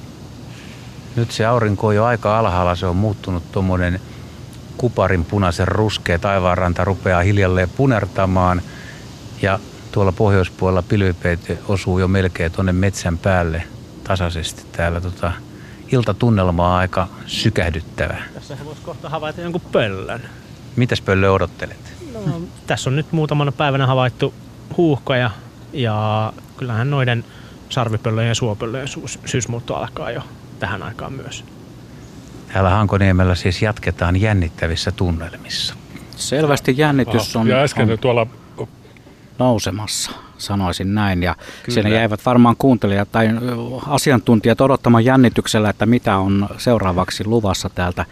Nyt 1.15 1.32
se 1.32 1.45
aurinko 1.45 1.88
on 1.88 1.95
jo 1.95 2.05
aika 2.05 2.39
alhaalla, 2.39 2.76
se 2.76 2.86
on 2.86 2.95
muuttunut 2.95 3.51
tuommoinen 3.51 3.99
kuparin 4.78 5.26
punaisen 5.26 5.68
ruskea 5.68 6.20
taivaanranta 6.20 6.86
rupeaa 6.86 7.22
hiljalleen 7.22 7.70
punertamaan 7.70 8.61
ja 9.41 9.59
tuolla 9.91 10.11
pohjoispuolella 10.11 10.82
pilvipeite 10.82 11.57
osuu 11.68 11.99
jo 11.99 12.07
melkein 12.07 12.51
tuonne 12.51 12.74
metsän 12.74 13.18
päälle 13.18 13.63
tasaisesti 14.08 14.66
täällä 14.72 15.01
tota, 15.01 15.32
iltatunnelma 15.91 16.68
on 16.68 16.76
aika 16.76 17.08
sykähdyttävä. 17.26 18.18
Tässä 18.34 18.58
voisi 18.66 18.82
kohta 18.82 19.10
havaita 19.10 19.41
jonkun 19.41 19.62
pöllön. 19.72 20.22
Mitäs 20.76 21.01
pöllö 21.01 21.32
odottelet? 21.32 21.93
No, 22.14 22.41
tässä 22.68 22.89
on 22.89 22.95
nyt 22.95 23.12
muutamana 23.12 23.51
päivänä 23.51 23.88
havaittu 23.88 24.34
huuhkoja 24.78 25.32
ja 25.74 26.34
kyllähän 26.58 26.89
noiden 26.89 27.26
sarvipöllöjen 27.70 28.28
ja 28.30 28.36
suopöllöjen 28.36 28.88
syys- 28.88 29.20
syysmuutto 29.26 29.76
alkaa 29.76 30.12
jo 30.12 30.22
tähän 30.60 30.84
aikaan 30.84 31.14
myös. 31.14 31.43
Täällä 32.53 32.70
Hankoniemellä 32.70 33.36
siis 33.36 33.62
jatketaan 33.62 34.22
jännittävissä 34.22 34.91
tunnelmissa. 34.91 35.76
Selvästi 36.16 36.74
jännitys 36.78 37.36
on, 37.36 37.47
ja 37.47 37.58
äsken 37.58 37.91
on 37.91 37.99
tuolla 37.99 38.28
nousemassa, 39.39 40.12
sanoisin 40.38 40.95
näin. 40.95 41.23
Ja 41.23 41.35
Kyllä. 41.35 41.73
siinä 41.73 41.89
jäivät 41.89 42.25
varmaan 42.25 42.55
kuuntelijat 42.57 43.11
tai 43.11 43.29
asiantuntijat 43.88 44.61
odottamaan 44.61 45.05
jännityksellä, 45.05 45.69
että 45.69 45.85
mitä 45.85 46.17
on 46.17 46.49
seuraavaksi 46.57 47.25
luvassa 47.25 47.69
täältä, 47.69 48.05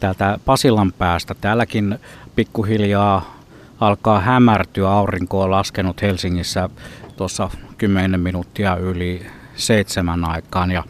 täältä 0.00 0.38
Pasilan 0.44 0.92
päästä. 0.92 1.34
Täälläkin 1.40 1.98
pikkuhiljaa 2.36 3.36
alkaa 3.80 4.20
hämärtyä. 4.20 4.90
Aurinko 4.90 5.42
on 5.42 5.50
laskenut 5.50 6.02
Helsingissä 6.02 6.68
tuossa 7.16 7.50
10 7.78 8.20
minuuttia 8.20 8.76
yli 8.76 9.26
seitsemän 9.56 10.24
aikaan. 10.24 10.70
Ja, 10.70 10.84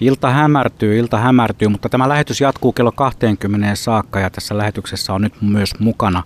Ilta 0.00 0.30
hämärtyy, 0.30 0.98
ilta 0.98 1.18
hämärtyy, 1.18 1.68
mutta 1.68 1.88
tämä 1.88 2.08
lähetys 2.08 2.40
jatkuu 2.40 2.72
kello 2.72 2.92
20 2.92 3.74
saakka 3.74 4.20
ja 4.20 4.30
tässä 4.30 4.58
lähetyksessä 4.58 5.12
on 5.12 5.22
nyt 5.22 5.42
myös 5.42 5.70
mukana 5.78 6.22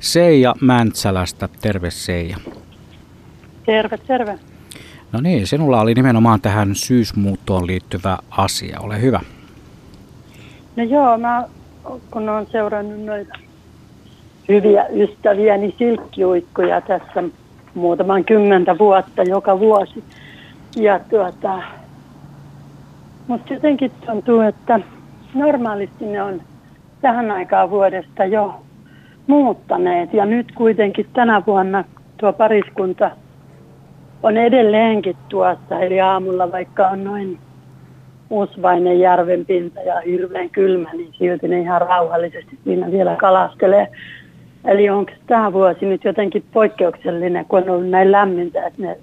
Seija 0.00 0.54
Mäntsälästä. 0.60 1.48
Terve 1.60 1.90
Seija. 1.90 2.36
Terve, 3.68 3.98
terve. 3.98 4.38
No 5.12 5.20
niin, 5.20 5.46
sinulla 5.46 5.80
oli 5.80 5.94
nimenomaan 5.94 6.40
tähän 6.40 6.74
syysmuuttoon 6.74 7.66
liittyvä 7.66 8.18
asia. 8.30 8.80
Ole 8.80 9.00
hyvä. 9.00 9.20
No 10.76 10.82
joo, 10.82 11.18
mä 11.18 11.44
kun 12.10 12.28
olen 12.28 12.46
seurannut 12.46 13.04
noita 13.04 13.38
hyviä 14.48 14.86
ystäviäni 14.86 15.74
silkkiuikkuja 15.78 16.80
tässä 16.80 17.22
muutaman 17.74 18.24
kymmentä 18.24 18.78
vuotta 18.78 19.22
joka 19.22 19.58
vuosi. 19.58 20.04
Ja 20.76 21.00
tuota, 21.10 21.62
mutta 23.26 23.54
jotenkin 23.54 23.90
tuntuu, 24.06 24.40
että 24.40 24.80
normaalisti 25.34 26.06
ne 26.06 26.22
on 26.22 26.42
tähän 27.00 27.30
aikaan 27.30 27.70
vuodesta 27.70 28.24
jo 28.24 28.60
muuttaneet. 29.26 30.14
Ja 30.14 30.26
nyt 30.26 30.52
kuitenkin 30.52 31.06
tänä 31.12 31.42
vuonna 31.46 31.84
tuo 32.16 32.32
pariskunta 32.32 33.10
on 34.22 34.36
edelleenkin 34.36 35.16
tuossa. 35.28 35.80
Eli 35.80 36.00
aamulla 36.00 36.52
vaikka 36.52 36.88
on 36.88 37.04
noin 37.04 37.38
usvainen 38.30 39.00
järvenpinta 39.00 39.80
ja 39.80 40.00
hirveän 40.00 40.50
kylmä, 40.50 40.90
niin 40.92 41.12
silti 41.18 41.48
ne 41.48 41.60
ihan 41.60 41.80
rauhallisesti 41.80 42.58
siinä 42.64 42.90
vielä 42.90 43.16
kalastelee. 43.16 43.88
Eli 44.64 44.90
onko 44.90 45.12
tämä 45.26 45.52
vuosi 45.52 45.86
nyt 45.86 46.04
jotenkin 46.04 46.44
poikkeuksellinen, 46.52 47.44
kun 47.44 47.62
on 47.62 47.70
ollut 47.70 47.90
näin 47.90 48.12
lämmintä, 48.12 48.66
että 48.66 48.82
ne 48.82 48.98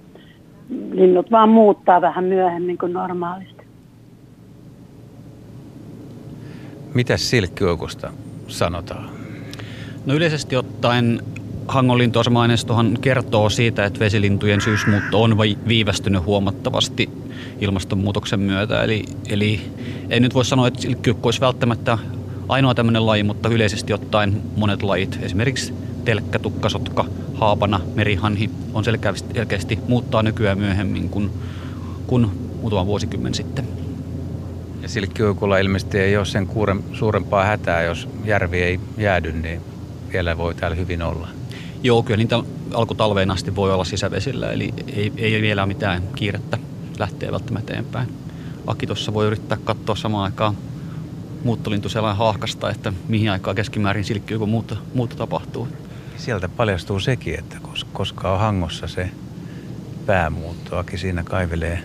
linnut 0.92 1.32
vaan 1.32 1.50
muuttaa 1.50 2.02
vähän 2.02 2.24
myöhemmin 2.24 2.78
kuin 2.78 2.94
normaalisti. 2.94 3.66
Mitä 6.94 7.18
silkkiuikusta 7.18 8.12
sanotaan? 8.48 9.10
No 10.06 10.14
yleisesti 10.14 10.56
ottaen 10.56 11.20
Hangon 11.68 11.98
lintuasema-aineistohan 11.98 12.98
kertoo 13.02 13.50
siitä, 13.50 13.86
että 13.86 14.00
vesilintujen 14.00 14.62
syysmuutto 14.62 15.24
on 15.24 15.38
viivästynyt 15.68 16.26
huomattavasti 16.26 17.10
ilmastonmuutoksen 17.62 18.40
myötä. 18.40 18.84
Eli, 18.84 19.06
eli 19.30 19.62
ei 20.10 20.20
nyt 20.20 20.34
voi 20.34 20.46
sanoa, 20.46 20.68
että 20.68 20.82
silkkiukko 20.82 21.28
olisi 21.28 21.42
välttämättä 21.42 21.98
ainoa 22.48 22.76
tämmöinen 22.76 23.06
laji, 23.06 23.24
mutta 23.24 23.50
yleisesti 23.50 23.94
ottaen 23.94 24.42
monet 24.58 24.84
lajit, 24.84 25.20
esimerkiksi 25.22 25.74
telkkä, 26.06 26.40
tukkasotka, 26.40 27.06
haapana, 27.34 27.80
merihanhi, 27.96 28.50
on 28.74 28.84
selkeästi, 28.84 29.34
selkeästi 29.34 29.80
muuttaa 29.88 30.24
nykyään 30.24 30.60
myöhemmin 30.60 31.10
kuin, 31.10 31.32
kuin 32.08 32.28
muutama 32.62 32.86
vuosikymmen 32.86 33.34
sitten. 33.34 33.68
Ja 34.82 34.90
silkkiuikulla 34.90 35.58
ilmeisesti 35.58 36.00
ei 36.00 36.18
ole 36.18 36.26
sen 36.26 36.48
kuuren, 36.48 36.84
suurempaa 36.94 37.46
hätää, 37.46 37.84
jos 37.84 38.08
järvi 38.26 38.62
ei 38.62 38.80
jäädy, 38.98 39.32
niin 39.32 39.62
vielä 40.14 40.38
voi 40.38 40.56
täällä 40.56 40.76
hyvin 40.76 41.02
olla. 41.02 41.28
Joo, 41.84 42.04
kyllä 42.04 42.18
niitä 42.18 42.44
alkutalveen 42.74 43.32
asti 43.32 43.56
voi 43.56 43.74
olla 43.74 43.84
sisävesillä, 43.84 44.52
eli 44.52 44.74
ei, 44.88 45.12
ei 45.18 45.42
vielä 45.42 45.64
ole 45.64 45.68
mitään 45.68 46.04
kiirettä 46.16 46.58
lähteä 47.00 47.32
välttämättä 47.32 47.74
eteenpäin. 47.74 48.10
Aki 48.68 48.88
tuossa 48.88 49.14
voi 49.14 49.28
yrittää 49.28 49.58
katsoa 49.64 49.96
samaan 49.96 50.24
aikaan 50.24 50.58
muuttolintu 51.44 51.90
sellainen 51.90 52.18
haahkasta, 52.18 52.70
että 52.70 52.94
mihin 53.08 53.32
aikaan 53.32 53.56
keskimäärin 53.56 54.04
silkkiukon 54.04 54.50
muutto, 54.50 54.78
muutto 54.94 55.16
tapahtuu. 55.16 55.68
Sieltä 56.18 56.50
paljastuu 56.50 57.00
sekin, 57.00 57.40
että 57.40 57.58
koska 57.94 58.34
on 58.34 58.40
hangossa 58.40 58.88
se 58.88 59.10
päämuuttoakin 60.06 61.00
siinä 61.00 61.24
kaivelee 61.24 61.84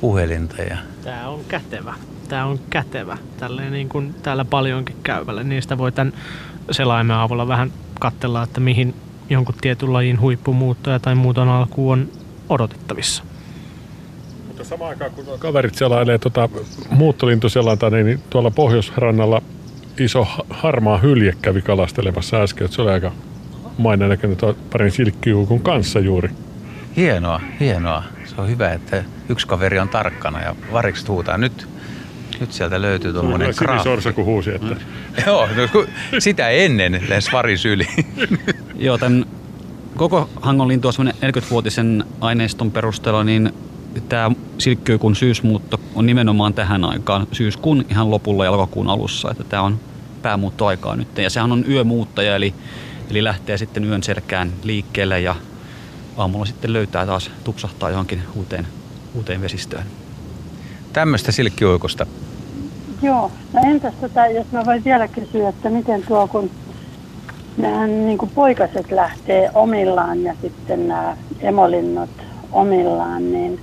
puhelinta. 0.00 0.62
Ja... 0.62 0.76
Tämä 1.04 1.28
on 1.28 1.40
kätevä. 1.48 1.94
Tämä 2.28 2.44
on 2.44 2.60
kätevä. 2.70 3.18
Tälleen 3.36 3.72
niin 3.72 3.88
kuin 3.88 4.14
täällä 4.22 4.44
paljonkin 4.44 4.96
käyvälle. 5.02 5.44
Niistä 5.44 5.78
voi 5.78 5.92
tämän 5.92 6.12
selaimen 6.70 7.16
avulla 7.16 7.48
vähän 7.48 7.72
katsella, 8.00 8.42
että 8.42 8.60
mihin 8.60 8.94
jonkun 9.30 9.54
tietyn 9.60 9.92
lajin 9.92 10.20
huippumuuttoja 10.20 10.98
tai 10.98 11.14
muuton 11.14 11.48
alku 11.48 11.90
on 11.90 12.08
odotettavissa. 12.48 13.22
Mutta 14.46 14.64
samaan 14.64 14.90
aikaan 14.90 15.10
kun 15.10 15.24
kaverit 15.38 15.74
selailee 15.74 16.18
tuota 16.18 16.48
muuttolintuselanta, 16.90 17.90
niin 17.90 18.20
tuolla 18.30 18.50
pohjoisrannalla 18.50 19.42
iso 19.98 20.26
harmaa 20.50 20.98
hylje 20.98 21.34
kävi 21.42 21.62
kalastelemassa 21.62 22.36
äsken. 22.36 22.64
Että 22.64 22.74
se 22.74 22.82
oli 22.82 22.90
aika 22.90 23.12
mainen 23.78 24.08
näköinen 24.08 24.38
parin 24.72 24.90
silkkiuukun 24.90 25.60
kanssa 25.60 26.00
juuri. 26.00 26.30
Hienoa, 26.96 27.40
hienoa. 27.60 28.02
Se 28.24 28.34
on 28.38 28.48
hyvä, 28.48 28.72
että 28.72 29.04
yksi 29.28 29.46
kaveri 29.46 29.78
on 29.78 29.88
tarkkana 29.88 30.42
ja 30.42 30.56
varikset 30.72 31.08
huutaa. 31.08 31.38
Nyt 31.38 31.68
nyt 32.40 32.52
sieltä 32.52 32.82
löytyy 32.82 33.12
tuommoinen 33.12 33.54
kraafi. 33.56 33.84
Sorsa 33.84 34.12
kun 34.12 34.24
huusi, 34.24 34.50
että... 34.50 34.74
Mm. 34.74 34.80
Joo, 35.26 35.46
no, 35.46 35.84
sitä 36.18 36.48
ennen 36.48 37.00
lähes 37.08 37.32
varis 37.32 37.64
yli. 37.64 37.86
Joo, 38.78 38.98
tämän 38.98 39.26
koko 39.96 40.28
Hangon 40.40 40.68
lintu 40.68 40.88
40-vuotisen 40.90 42.04
aineiston 42.20 42.70
perusteella, 42.70 43.24
niin 43.24 43.52
tämä 44.08 44.30
silkkyykun 44.58 45.16
syysmuutto 45.16 45.80
on 45.94 46.06
nimenomaan 46.06 46.54
tähän 46.54 46.84
aikaan, 46.84 47.26
syyskuun 47.32 47.84
ihan 47.90 48.10
lopulla 48.10 48.44
ja 48.44 48.52
lokakuun 48.52 48.88
alussa, 48.88 49.30
että 49.30 49.44
tämä 49.44 49.62
on 49.62 49.80
päämuuttoaikaa 50.22 50.96
nyt. 50.96 51.18
Ja 51.18 51.30
sehän 51.30 51.52
on 51.52 51.64
yömuuttaja, 51.68 52.36
eli, 52.36 52.54
eli 53.10 53.24
lähtee 53.24 53.58
sitten 53.58 53.84
yön 53.84 54.02
selkään 54.02 54.52
liikkeelle 54.62 55.20
ja 55.20 55.34
aamulla 56.16 56.46
sitten 56.46 56.72
löytää 56.72 57.06
taas, 57.06 57.30
tupsahtaa 57.44 57.90
johonkin 57.90 58.22
uuteen, 58.34 58.66
uuteen 59.14 59.40
vesistöön. 59.40 59.84
Tämmöistä 60.92 61.32
silkkiuikosta 61.32 62.06
Joo, 63.02 63.32
no 63.52 63.60
entäs 63.64 63.94
tota, 64.00 64.26
jos 64.26 64.46
mä 64.52 64.64
voin 64.66 64.84
vielä 64.84 65.08
kysyä, 65.08 65.48
että 65.48 65.70
miten 65.70 66.02
tuo, 66.08 66.28
kun 66.28 66.50
nämähän 67.58 68.06
niin 68.06 68.18
kuin 68.18 68.30
poikaset 68.34 68.90
lähtee 68.90 69.50
omillaan 69.54 70.22
ja 70.22 70.34
sitten 70.42 70.88
nämä 70.88 71.16
emolinnot 71.40 72.10
omillaan, 72.52 73.32
niin 73.32 73.60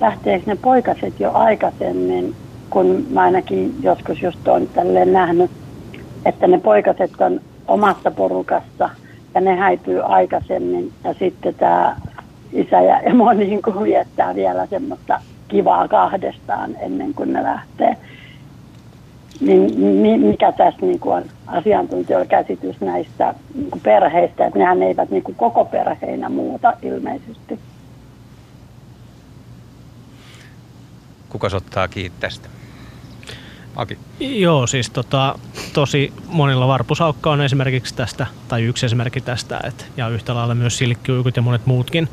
lähteekö 0.00 0.44
ne 0.46 0.56
poikaset 0.56 1.20
jo 1.20 1.32
aikaisemmin, 1.32 2.34
kun 2.70 3.06
mä 3.10 3.22
ainakin 3.22 3.74
joskus 3.82 4.22
just 4.22 4.48
olen 4.48 4.68
tälleen 4.68 5.12
nähnyt, 5.12 5.50
että 6.24 6.46
ne 6.46 6.58
poikaset 6.58 7.20
on 7.20 7.40
omassa 7.68 8.10
porukassa 8.10 8.90
ja 9.34 9.40
ne 9.40 9.56
häipyy 9.56 10.00
aikaisemmin 10.02 10.92
ja 11.04 11.14
sitten 11.14 11.54
tämä 11.54 11.96
isä 12.52 12.80
ja 12.80 13.00
emo 13.00 13.32
niin 13.38 13.62
kuin 13.62 13.84
viettää 13.84 14.34
vielä 14.34 14.66
semmoista 14.66 15.20
kivaa 15.48 15.88
kahdestaan 15.88 16.76
ennen 16.80 17.14
kuin 17.14 17.32
ne 17.32 17.42
lähtee 17.42 17.96
niin 19.40 20.20
mikä 20.20 20.52
tässä 20.52 20.86
niin 20.86 21.00
kuin 21.00 21.16
on 21.16 21.24
asiantuntijoilla 21.46 22.26
käsitys 22.26 22.80
näistä 22.80 23.34
niin 23.54 23.70
kuin 23.70 23.82
perheistä, 23.82 24.46
että 24.46 24.58
nehän 24.58 24.82
eivät 24.82 25.10
niin 25.10 25.22
kuin 25.22 25.34
koko 25.34 25.64
perheinä 25.64 26.28
muuta 26.28 26.72
ilmeisesti. 26.82 27.58
Kuka 31.28 31.48
ottaa 31.54 31.88
kiinni 31.88 32.12
tästä? 32.20 32.48
Aki. 33.76 33.98
Joo, 34.20 34.66
siis 34.66 34.90
tota, 34.90 35.38
tosi 35.72 36.12
monilla 36.26 36.68
varpusaukka 36.68 37.30
on 37.30 37.40
esimerkiksi 37.40 37.94
tästä, 37.94 38.26
tai 38.48 38.62
yksi 38.62 38.86
esimerkki 38.86 39.20
tästä, 39.20 39.60
että, 39.64 39.84
ja 39.96 40.08
yhtä 40.08 40.34
lailla 40.34 40.54
myös 40.54 40.78
silkkiuikut 40.78 41.36
ja 41.36 41.42
monet 41.42 41.66
muutkin 41.66 42.08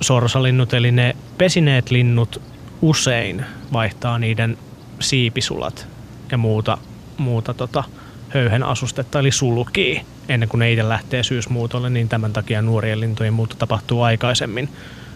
sorsalinnut, 0.00 0.74
eli 0.74 0.92
ne 0.92 1.16
pesineet 1.38 1.90
linnut 1.90 2.42
usein 2.82 3.44
vaihtaa 3.72 4.18
niiden 4.18 4.58
siipisulat 5.00 5.91
ja 6.32 6.38
muuta, 6.38 6.78
muuta 7.18 7.54
tota, 7.54 7.84
höyhen 8.28 8.62
asustetta, 8.62 9.18
eli 9.18 9.30
sulkii 9.30 10.02
ennen 10.28 10.48
kuin 10.48 10.58
ne 10.58 10.72
itse 10.72 10.88
lähtee 10.88 11.22
syysmuutolle, 11.22 11.90
niin 11.90 12.08
tämän 12.08 12.32
takia 12.32 12.62
nuorien 12.62 13.00
lintujen 13.00 13.34
muutto 13.34 13.56
tapahtuu 13.58 14.02
aikaisemmin 14.02 14.68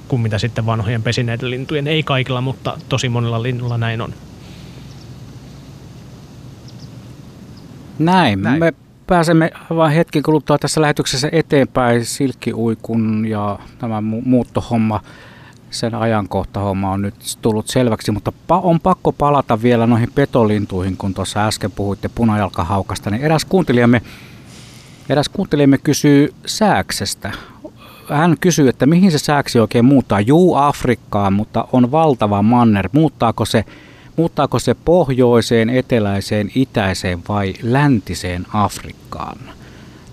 kuin 0.09 0.23
mitä 0.23 0.39
sitten 0.39 0.67
vanhojen 0.67 1.03
pesineiden 1.03 1.51
lintujen. 1.51 1.87
Ei 1.87 2.03
kaikilla, 2.03 2.41
mutta 2.41 2.79
tosi 2.89 3.09
monilla 3.09 3.43
linnulla 3.43 3.79
näin 3.79 4.01
on. 4.01 4.15
Näin. 7.99 8.43
näin. 8.43 8.61
Me 8.61 8.75
pääsemme 9.07 9.51
vain 9.71 9.93
hetken 9.93 10.23
kuluttua 10.23 10.59
tässä 10.59 10.81
lähetyksessä 10.81 11.29
eteenpäin 11.33 12.05
silkkiuikun 12.05 13.27
ja 13.29 13.59
tämä 13.79 14.01
muuttohomma 14.01 15.01
sen 15.79 15.95
ajankohtahomma 15.95 16.91
on 16.91 17.03
nyt 17.03 17.15
tullut 17.43 17.69
selväksi, 17.69 18.13
mutta 18.13 18.33
on 18.51 18.81
pakko 18.81 19.13
palata 19.13 19.63
vielä 19.63 19.87
noihin 19.87 20.13
petolintuihin, 20.15 20.97
kun 20.97 21.15
tuossa 21.15 21.47
äsken 21.47 21.73
puhuitte 21.73 22.11
punajalkahaukasta, 22.15 23.11
niin 23.11 23.23
eräs 23.23 23.45
kuuntelijamme, 23.45 24.03
eräs 25.09 25.29
kuuntelijamme 25.29 25.79
kysyy 25.79 26.35
sääksestä. 26.47 27.33
Hän 28.09 28.37
kysyy, 28.41 28.69
että 28.69 28.87
mihin 28.87 29.13
se 29.13 29.19
sääksi 29.19 29.61
oikein 29.61 29.85
muuttaa. 29.85 30.21
Juu, 30.21 30.55
Afrikkaan, 30.55 31.33
mutta 31.33 31.69
on 31.73 31.91
valtava 31.91 32.43
manner. 32.43 32.89
Muuttaako 32.93 33.45
se, 33.45 33.65
muuttaako 34.17 34.59
se 34.59 34.75
pohjoiseen, 34.75 35.71
eteläiseen, 35.71 36.51
itäiseen 36.55 37.23
vai 37.29 37.55
läntiseen 37.63 38.47
Afrikkaan? 38.53 39.39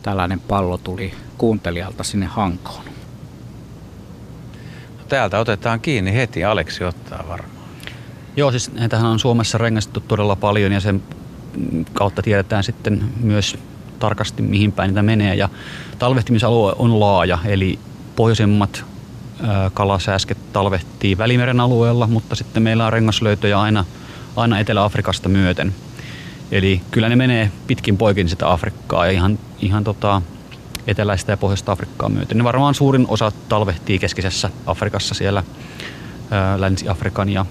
Tällainen 0.03 0.39
pallo 0.39 0.77
tuli 0.77 1.13
kuuntelijalta 1.37 2.03
sinne 2.03 2.25
Hankoon 2.25 2.92
täältä 5.13 5.39
otetaan 5.39 5.79
kiinni 5.79 6.13
heti. 6.13 6.43
Aleksi 6.43 6.83
ottaa 6.83 7.25
varmaan. 7.27 7.57
Joo, 8.35 8.51
siis 8.51 8.71
näitähän 8.71 9.05
on 9.05 9.19
Suomessa 9.19 9.57
rengastettu 9.57 9.99
todella 9.99 10.35
paljon 10.35 10.71
ja 10.71 10.79
sen 10.79 11.03
kautta 11.93 12.21
tiedetään 12.21 12.63
sitten 12.63 13.03
myös 13.21 13.57
tarkasti 13.99 14.41
mihin 14.41 14.71
päin 14.71 14.87
niitä 14.87 15.03
menee. 15.03 15.35
Ja 15.35 15.49
talvehtimisalue 15.99 16.73
on 16.79 16.99
laaja, 16.99 17.37
eli 17.45 17.79
pohjoisemmat 18.15 18.85
kalasääsket 19.73 20.37
talvehtii 20.53 21.17
Välimeren 21.17 21.59
alueella, 21.59 22.07
mutta 22.07 22.35
sitten 22.35 22.63
meillä 22.63 22.85
on 22.85 22.93
rengaslöytöjä 22.93 23.59
aina, 23.59 23.85
aina 24.35 24.59
Etelä-Afrikasta 24.59 25.29
myöten. 25.29 25.73
Eli 26.51 26.81
kyllä 26.91 27.09
ne 27.09 27.15
menee 27.15 27.51
pitkin 27.67 27.97
poikin 27.97 28.29
sitä 28.29 28.51
Afrikkaa 28.51 29.05
ja 29.05 29.11
ihan, 29.11 29.39
ihan 29.59 29.83
tota, 29.83 30.21
eteläistä 30.87 31.31
ja 31.31 31.37
pohjoista 31.37 31.71
Afrikkaa 31.71 32.09
myöten. 32.09 32.37
Ne 32.37 32.43
varmaan 32.43 32.75
suurin 32.75 33.05
osa 33.07 33.31
talvehtii 33.49 33.99
keskisessä 33.99 34.49
Afrikassa 34.65 35.15
siellä 35.15 35.43
Länsi-Afrikan 36.57 37.29
ja, 37.29 37.45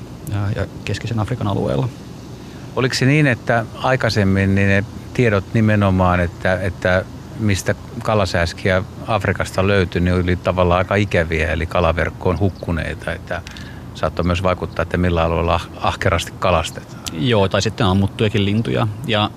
ja 0.57 0.67
keskisen 0.85 1.19
Afrikan 1.19 1.47
alueella. 1.49 1.89
Oliko 2.77 2.95
se 2.95 3.07
niin, 3.07 3.27
että 3.27 3.65
aikaisemmin 3.75 4.55
niin 4.55 4.69
ne 4.69 4.85
tiedot 5.15 5.45
nimenomaan, 5.55 6.21
että, 6.21 6.61
että 6.61 7.05
mistä 7.39 7.75
kalasääskiä 8.03 8.83
Afrikasta 9.07 9.67
löytyi, 9.67 10.01
niin 10.01 10.15
oli 10.15 10.37
tavallaan 10.37 10.79
aika 10.79 10.95
ikäviä, 10.95 11.53
eli 11.53 11.67
kalaverkkoon 11.67 12.39
hukkuneita, 12.39 13.13
että 13.13 13.43
saattoi 13.95 14.25
myös 14.25 14.43
vaikuttaa, 14.43 14.83
että 14.83 14.97
millä 14.97 15.23
alueella 15.23 15.61
ahkerasti 15.81 16.33
kalastetaan. 16.39 17.03
Joo, 17.13 17.49
tai 17.49 17.63
sitten 17.63 17.87
ammuttujakin 17.87 18.45
lintuja. 18.45 18.87
Ja 19.07 19.31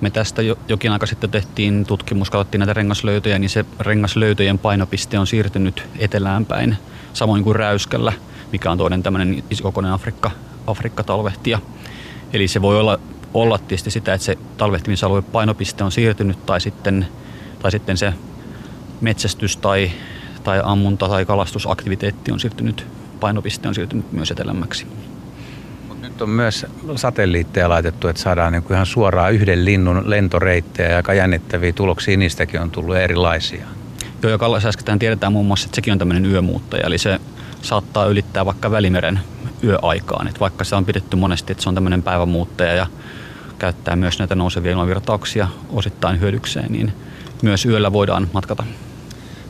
me 0.00 0.10
tästä 0.10 0.42
jo, 0.42 0.58
jokin 0.68 0.92
aika 0.92 1.06
sitten 1.06 1.30
tehtiin 1.30 1.86
tutkimus, 1.86 2.30
katsottiin 2.30 2.58
näitä 2.58 2.72
rengaslöytöjä, 2.72 3.38
niin 3.38 3.50
se 3.50 3.64
rengaslöytöjen 3.80 4.58
painopiste 4.58 5.18
on 5.18 5.26
siirtynyt 5.26 5.84
etelään 5.98 6.46
päin, 6.46 6.76
samoin 7.12 7.44
kuin 7.44 7.56
räyskällä, 7.56 8.12
mikä 8.52 8.70
on 8.70 8.78
toinen 8.78 9.02
tämmöinen 9.02 9.44
isokokoinen 9.50 9.92
Afrikka, 9.92 10.30
Afrikka-talvehtija. 10.66 11.58
Eli 12.32 12.48
se 12.48 12.62
voi 12.62 12.80
olla, 12.80 12.98
olla 13.34 13.58
tietysti 13.58 13.90
sitä, 13.90 14.14
että 14.14 14.24
se 14.24 14.38
talvehtimisalue 14.56 15.22
painopiste 15.22 15.84
on 15.84 15.92
siirtynyt 15.92 16.46
tai 16.46 16.60
sitten, 16.60 17.06
tai 17.58 17.70
sitten 17.70 17.96
se 17.96 18.12
metsästys 19.00 19.56
tai, 19.56 19.90
tai 20.44 20.60
ammunta 20.64 21.08
tai 21.08 21.24
kalastusaktiviteetti 21.24 22.32
on 22.32 22.40
siirtynyt, 22.40 22.86
painopiste 23.20 23.68
on 23.68 23.74
siirtynyt 23.74 24.12
myös 24.12 24.30
etelämmäksi. 24.30 24.86
Nyt 26.16 26.22
on 26.22 26.30
myös 26.30 26.66
satelliitteja 26.96 27.68
laitettu, 27.68 28.08
että 28.08 28.22
saadaan 28.22 28.52
niin 28.52 28.62
kuin 28.62 28.74
ihan 28.74 28.86
suoraan 28.86 29.32
yhden 29.32 29.64
linnun 29.64 30.10
lentoreittejä 30.10 30.88
ja 30.88 30.96
aika 30.96 31.14
jännittäviä 31.14 31.72
tuloksia 31.72 32.16
niistäkin 32.16 32.60
on 32.60 32.70
tullut 32.70 32.96
erilaisia. 32.96 33.66
Joo, 34.22 34.32
ja 34.32 34.38
Kallasääsketään 34.38 34.98
tiedetään 34.98 35.32
muun 35.32 35.46
muassa, 35.46 35.66
että 35.66 35.76
sekin 35.76 35.92
on 35.92 35.98
tämmöinen 35.98 36.26
yömuuttaja, 36.26 36.86
eli 36.86 36.98
se 36.98 37.20
saattaa 37.62 38.06
ylittää 38.06 38.46
vaikka 38.46 38.70
Välimeren 38.70 39.20
yöaikaan. 39.64 40.28
Että 40.28 40.40
vaikka 40.40 40.64
se 40.64 40.76
on 40.76 40.84
pidetty 40.84 41.16
monesti, 41.16 41.52
että 41.52 41.62
se 41.62 41.68
on 41.68 41.74
tämmöinen 41.74 42.02
päivämuuttaja 42.02 42.74
ja 42.74 42.86
käyttää 43.58 43.96
myös 43.96 44.18
näitä 44.18 44.34
nousevia 44.34 44.72
ilmavirtauksia 44.72 45.48
osittain 45.70 46.20
hyödykseen, 46.20 46.72
niin 46.72 46.92
myös 47.42 47.66
yöllä 47.66 47.92
voidaan 47.92 48.28
matkata. 48.32 48.64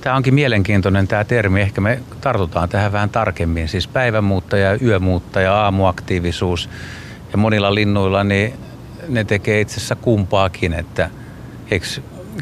Tämä 0.07 0.16
onkin 0.16 0.34
mielenkiintoinen 0.34 1.09
tämä 1.09 1.24
termi. 1.24 1.61
Ehkä 1.61 1.80
me 1.80 2.00
tartutaan 2.20 2.68
tähän 2.68 2.92
vähän 2.92 3.11
tarkemmin. 3.11 3.68
Siis 3.68 3.88
päivämuuttaja, 3.88 4.78
yömuuttaja, 4.82 5.54
aamuaktiivisuus. 5.54 6.68
Ja 7.32 7.38
monilla 7.38 7.74
linnuilla 7.74 8.24
niin 8.24 8.54
ne 9.09 9.24
tekee 9.24 9.61
itse 9.61 9.76
asiassa 9.76 9.96
kumpaakin. 9.96 10.72
Että 10.72 11.11
eikö 11.70 11.86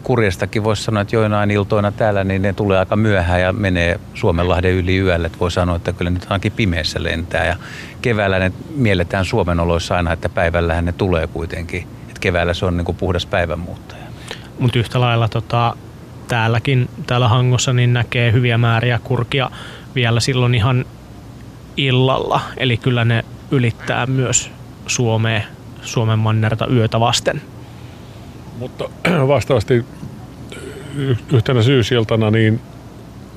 kurjestakin 0.02 0.64
voisi 0.64 0.82
sanoa, 0.82 1.02
että 1.02 1.16
joinain 1.16 1.50
iltoina 1.50 1.92
täällä 1.92 2.24
niin 2.24 2.42
ne 2.42 2.52
tulee 2.52 2.78
aika 2.78 2.96
myöhään 2.96 3.40
ja 3.40 3.52
menee 3.52 4.00
Suomenlahden 4.14 4.72
yli 4.72 4.98
yölle. 4.98 5.26
Että 5.26 5.38
voi 5.38 5.50
sanoa, 5.50 5.76
että 5.76 5.92
kyllä 5.92 6.10
nyt 6.10 6.26
ainakin 6.28 6.52
pimeässä 6.52 7.02
lentää. 7.02 7.46
Ja 7.46 7.56
keväällä 8.02 8.38
ne 8.38 8.52
mielletään 8.76 9.24
Suomen 9.24 9.60
oloissa 9.60 9.96
aina, 9.96 10.12
että 10.12 10.28
päivällähän 10.28 10.84
ne 10.84 10.92
tulee 10.92 11.26
kuitenkin. 11.26 11.82
Että 12.08 12.20
keväällä 12.20 12.54
se 12.54 12.66
on 12.66 12.76
niin 12.76 12.84
kuin 12.84 12.96
puhdas 12.96 13.26
päivänmuuttaja. 13.26 14.04
Mutta 14.58 14.78
yhtä 14.78 15.00
lailla 15.00 15.28
tota, 15.28 15.76
täälläkin, 16.28 16.88
täällä 17.06 17.28
Hangossa, 17.28 17.72
niin 17.72 17.92
näkee 17.92 18.32
hyviä 18.32 18.58
määriä 18.58 19.00
kurkia 19.04 19.50
vielä 19.94 20.20
silloin 20.20 20.54
ihan 20.54 20.84
illalla. 21.76 22.40
Eli 22.56 22.76
kyllä 22.76 23.04
ne 23.04 23.24
ylittää 23.50 24.06
myös 24.06 24.50
Suomea, 24.86 25.40
Suomen 25.82 26.18
mannerta 26.18 26.66
yötä 26.66 27.00
vasten. 27.00 27.42
Mutta 28.58 28.88
vastaavasti 29.28 29.84
yhtenä 31.32 31.62
syysiltana 31.62 32.30
niin 32.30 32.60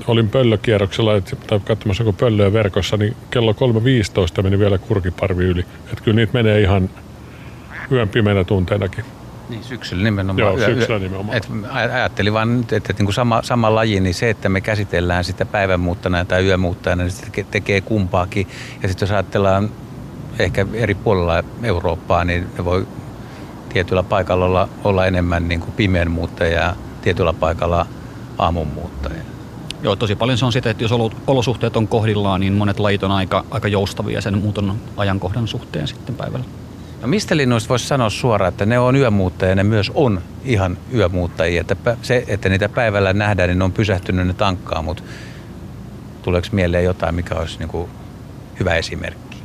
olin 0.07 0.29
pöllökierroksella, 0.29 1.11
tai 1.47 1.59
katsomassa 1.59 2.03
kun 2.03 2.15
pöllöä 2.15 2.53
verkossa, 2.53 2.97
niin 2.97 3.15
kello 3.31 3.51
3.15 4.37 4.43
meni 4.43 4.59
vielä 4.59 4.77
kurkiparvi 4.77 5.43
yli. 5.43 5.65
Että 5.91 6.03
kyllä 6.03 6.15
niitä 6.15 6.33
menee 6.33 6.61
ihan 6.61 6.89
yön 7.91 8.09
pimeänä 8.09 8.43
tunteinakin. 8.43 9.05
Niin, 9.49 9.63
syksyllä 9.63 10.03
nimenomaan. 10.03 10.39
Joo, 10.39 10.65
syksyllä 10.65 10.99
nimenomaan. 10.99 11.37
Et 11.37 11.49
ajattelin 11.73 12.33
vaan 12.33 12.57
nyt, 12.57 12.73
että, 12.73 12.75
että 12.75 12.93
niin 12.93 13.05
kuin 13.05 13.13
sama, 13.13 13.41
sama 13.43 13.75
laji, 13.75 13.99
niin 13.99 14.13
se, 14.13 14.29
että 14.29 14.49
me 14.49 14.61
käsitellään 14.61 15.23
sitä 15.23 15.45
päivänmuuttajana 15.45 16.25
tai 16.25 16.45
yömuuttajana, 16.45 17.03
niin 17.03 17.11
se 17.11 17.45
tekee 17.51 17.81
kumpaakin. 17.81 18.47
Ja 18.83 18.89
sitten 18.89 19.05
jos 19.05 19.11
ajatellaan 19.11 19.69
ehkä 20.39 20.65
eri 20.73 20.95
puolilla 20.95 21.43
Eurooppaa, 21.63 22.23
niin 22.23 22.47
ne 22.57 22.65
voi 22.65 22.87
tietyllä 23.69 24.03
paikalla 24.03 24.45
olla, 24.45 24.69
olla 24.83 25.05
enemmän 25.05 25.47
niin 25.47 25.59
kuin 25.59 25.71
pimeän 25.71 26.11
muuttaja 26.11 26.61
ja 26.61 26.75
tietyllä 27.01 27.33
paikalla 27.33 27.87
aamun 28.37 28.67
muuttaja. 28.67 29.21
Joo, 29.83 29.95
tosi 29.95 30.15
paljon 30.15 30.37
se 30.37 30.45
on 30.45 30.51
sitä, 30.53 30.69
että 30.69 30.83
jos 30.83 30.91
olosuhteet 31.27 31.77
on 31.77 31.87
kohdillaan, 31.87 32.41
niin 32.41 32.53
monet 32.53 32.79
lajit 32.79 33.03
on 33.03 33.11
aika, 33.11 33.45
aika 33.51 33.67
joustavia 33.67 34.21
sen 34.21 34.37
muuton 34.37 34.77
ajankohdan 34.97 35.47
suhteen 35.47 35.87
sitten 35.87 36.15
päivällä. 36.15 36.45
No 37.01 37.07
mistä 37.07 37.37
linnuista 37.37 37.69
voisi 37.69 37.87
sanoa 37.87 38.09
suoraan, 38.09 38.49
että 38.49 38.65
ne 38.65 38.79
on 38.79 38.95
yömuuttajia 38.95 39.55
ne 39.55 39.63
myös 39.63 39.91
on 39.95 40.21
ihan 40.43 40.77
yömuuttajia. 40.93 41.61
Että 41.61 41.97
se, 42.01 42.23
että 42.27 42.49
niitä 42.49 42.69
päivällä 42.69 43.13
nähdään, 43.13 43.49
niin 43.49 43.59
ne 43.59 43.63
on 43.63 43.71
pysähtynyt 43.71 44.27
ne 44.27 44.33
tankkaa, 44.33 44.81
mutta 44.81 45.03
tuleeko 46.21 46.47
mieleen 46.51 46.83
jotain, 46.83 47.15
mikä 47.15 47.35
olisi 47.35 47.59
niin 47.59 47.69
kuin 47.69 47.89
hyvä 48.59 48.75
esimerkki? 48.75 49.37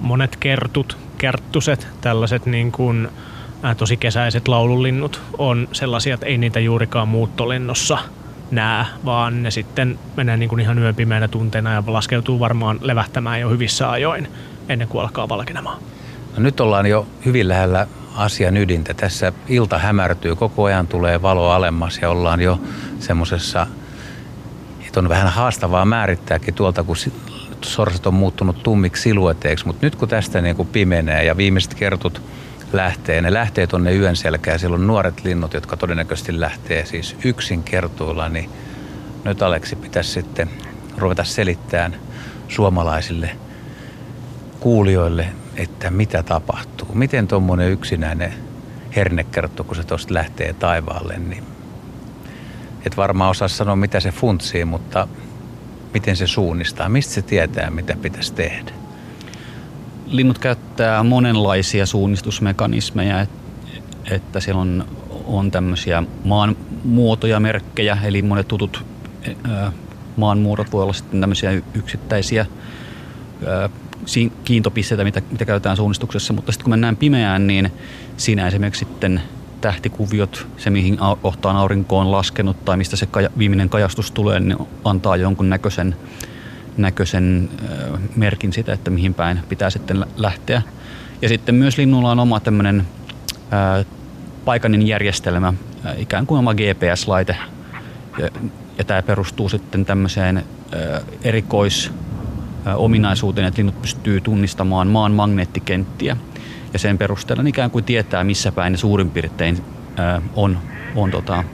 Monet 0.00 0.36
kertut, 0.36 0.96
kerttuset, 1.18 1.88
tällaiset 2.00 2.46
niin 2.46 2.72
kuin, 2.72 3.08
äh, 3.64 3.76
tosi 3.76 3.96
kesäiset 3.96 4.48
laululinnut 4.48 5.20
on 5.38 5.68
sellaisia, 5.72 6.14
että 6.14 6.26
ei 6.26 6.38
niitä 6.38 6.60
juurikaan 6.60 7.08
muuttolennossa 7.08 7.98
näe, 8.50 8.84
vaan 9.04 9.42
ne 9.42 9.50
sitten 9.50 9.98
menee 10.16 10.36
niin 10.36 10.48
kuin 10.48 10.60
ihan 10.60 10.78
yön 10.78 10.94
pimeänä 10.94 11.28
tunteina 11.28 11.72
ja 11.72 11.82
laskeutuu 11.86 12.40
varmaan 12.40 12.78
levähtämään 12.80 13.40
jo 13.40 13.50
hyvissä 13.50 13.90
ajoin 13.90 14.28
ennen 14.68 14.88
kuin 14.88 15.02
alkaa 15.02 15.28
valkenemaan. 15.28 15.82
No 16.36 16.42
nyt 16.42 16.60
ollaan 16.60 16.86
jo 16.86 17.06
hyvin 17.24 17.48
lähellä 17.48 17.86
asian 18.16 18.56
ydintä. 18.56 18.94
Tässä 18.94 19.32
ilta 19.48 19.78
hämärtyy, 19.78 20.36
koko 20.36 20.64
ajan 20.64 20.86
tulee 20.86 21.22
valo 21.22 21.50
alemmas 21.50 21.98
ja 22.02 22.10
ollaan 22.10 22.40
jo 22.40 22.60
semmoisessa, 23.00 23.66
että 24.86 25.00
on 25.00 25.08
vähän 25.08 25.32
haastavaa 25.32 25.84
määrittääkin 25.84 26.54
tuolta, 26.54 26.84
kun 26.84 26.96
sorsat 27.64 28.06
on 28.06 28.14
muuttunut 28.14 28.62
tummiksi 28.62 29.02
silueteiksi, 29.02 29.66
mutta 29.66 29.86
nyt 29.86 29.96
kun 29.96 30.08
tästä 30.08 30.40
niin 30.40 30.56
kuin 30.56 30.68
pimenee 30.68 31.24
ja 31.24 31.36
viimeiset 31.36 31.74
kertut 31.74 32.22
lähtee, 32.72 33.20
ne 33.20 33.32
lähtee 33.32 33.66
tuonne 33.66 33.94
yön 33.96 34.16
selkään, 34.16 34.58
siellä 34.58 34.74
on 34.74 34.86
nuoret 34.86 35.24
linnut, 35.24 35.54
jotka 35.54 35.76
todennäköisesti 35.76 36.40
lähtee 36.40 36.86
siis 36.86 37.16
yksin 37.24 37.62
kertuilla, 37.62 38.28
niin 38.28 38.50
nyt 39.24 39.42
Aleksi 39.42 39.76
pitäisi 39.76 40.10
sitten 40.10 40.50
ruveta 40.98 41.24
selittämään 41.24 41.96
suomalaisille 42.48 43.30
kuulijoille, 44.60 45.28
että 45.56 45.90
mitä 45.90 46.22
tapahtuu. 46.22 46.88
Miten 46.94 47.28
tuommoinen 47.28 47.70
yksinäinen 47.70 48.34
hernekerttu, 48.96 49.64
kun 49.64 49.76
se 49.76 49.84
tuosta 49.84 50.14
lähtee 50.14 50.52
taivaalle, 50.52 51.18
niin 51.18 51.44
et 52.86 52.96
varmaan 52.96 53.30
osaa 53.30 53.48
sanoa, 53.48 53.76
mitä 53.76 54.00
se 54.00 54.10
funtsii, 54.10 54.64
mutta 54.64 55.08
miten 55.94 56.16
se 56.16 56.26
suunnistaa, 56.26 56.88
mistä 56.88 57.14
se 57.14 57.22
tietää, 57.22 57.70
mitä 57.70 57.96
pitäisi 58.02 58.34
tehdä? 58.34 58.72
Linnut 60.06 60.38
käyttää 60.38 61.02
monenlaisia 61.02 61.86
suunnistusmekanismeja, 61.86 63.26
että 64.10 64.40
siellä 64.40 64.60
on, 64.60 64.84
on 65.24 65.50
tämmöisiä 65.50 66.02
maan 66.24 66.56
muotoja, 66.84 67.40
merkkejä, 67.40 67.98
eli 68.04 68.22
monet 68.22 68.48
tutut 68.48 68.84
maanmuodot 70.16 70.72
voi 70.72 70.82
olla 70.82 70.92
sitten 70.92 71.20
tämmöisiä 71.20 71.62
yksittäisiä 71.74 72.46
kiintopisteitä, 74.44 75.04
mitä, 75.04 75.22
mitä 75.30 75.44
käytetään 75.44 75.76
suunnistuksessa, 75.76 76.32
mutta 76.32 76.52
sitten 76.52 76.64
kun 76.64 76.70
mennään 76.70 76.96
pimeään, 76.96 77.46
niin 77.46 77.72
siinä 78.16 78.46
esimerkiksi 78.46 78.84
sitten 78.84 79.22
tähtikuviot, 79.60 80.46
se 80.56 80.70
mihin 80.70 80.98
kohtaan 81.22 81.56
aurinko 81.56 81.98
on 81.98 82.12
laskenut 82.12 82.64
tai 82.64 82.76
mistä 82.76 82.96
se 82.96 83.06
kaja, 83.06 83.30
viimeinen 83.38 83.68
kajastus 83.68 84.10
tulee, 84.10 84.40
niin 84.40 84.58
antaa 84.84 85.16
jonkun 85.16 85.50
näköisen, 85.50 85.96
näköisen 86.76 87.50
merkin 88.16 88.52
sitä, 88.52 88.72
että 88.72 88.90
mihin 88.90 89.14
päin 89.14 89.40
pitää 89.48 89.70
sitten 89.70 90.06
lähteä. 90.16 90.62
Ja 91.22 91.28
sitten 91.28 91.54
myös 91.54 91.78
linnulla 91.78 92.10
on 92.10 92.20
oma 92.20 92.40
tämmöinen 92.40 92.86
paikallinen 94.44 94.86
järjestelmä, 94.86 95.54
ikään 95.96 96.26
kuin 96.26 96.38
oma 96.38 96.54
GPS-laite. 96.54 97.36
Ja, 98.18 98.30
ja 98.78 98.84
tämä 98.84 99.02
perustuu 99.02 99.48
sitten 99.48 99.84
tämmöiseen 99.84 100.44
erikois 101.22 101.92
ominaisuuteen, 102.76 103.46
että 103.46 103.58
linnut 103.58 103.82
pystyy 103.82 104.20
tunnistamaan 104.20 104.88
maan 104.88 105.12
magneettikenttiä 105.12 106.16
ja 106.72 106.78
sen 106.78 106.98
perusteella 106.98 107.44
ikään 107.46 107.70
kuin 107.70 107.84
tietää, 107.84 108.24
missä 108.24 108.52
päin 108.52 108.72
ne 108.72 108.76
suurin 108.76 109.10
piirtein 109.10 109.64
on, 110.36 110.58
on 110.96 111.10
tota, 111.10 111.44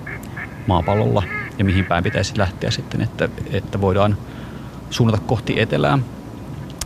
maapallolla 0.67 1.23
ja 1.59 1.65
mihin 1.65 1.85
päin 1.85 2.05
pitäisi 2.05 2.39
lähteä 2.39 2.71
sitten, 2.71 3.01
että, 3.01 3.29
että 3.53 3.81
voidaan 3.81 4.17
suunnata 4.91 5.23
kohti 5.27 5.61
etelää. 5.61 5.99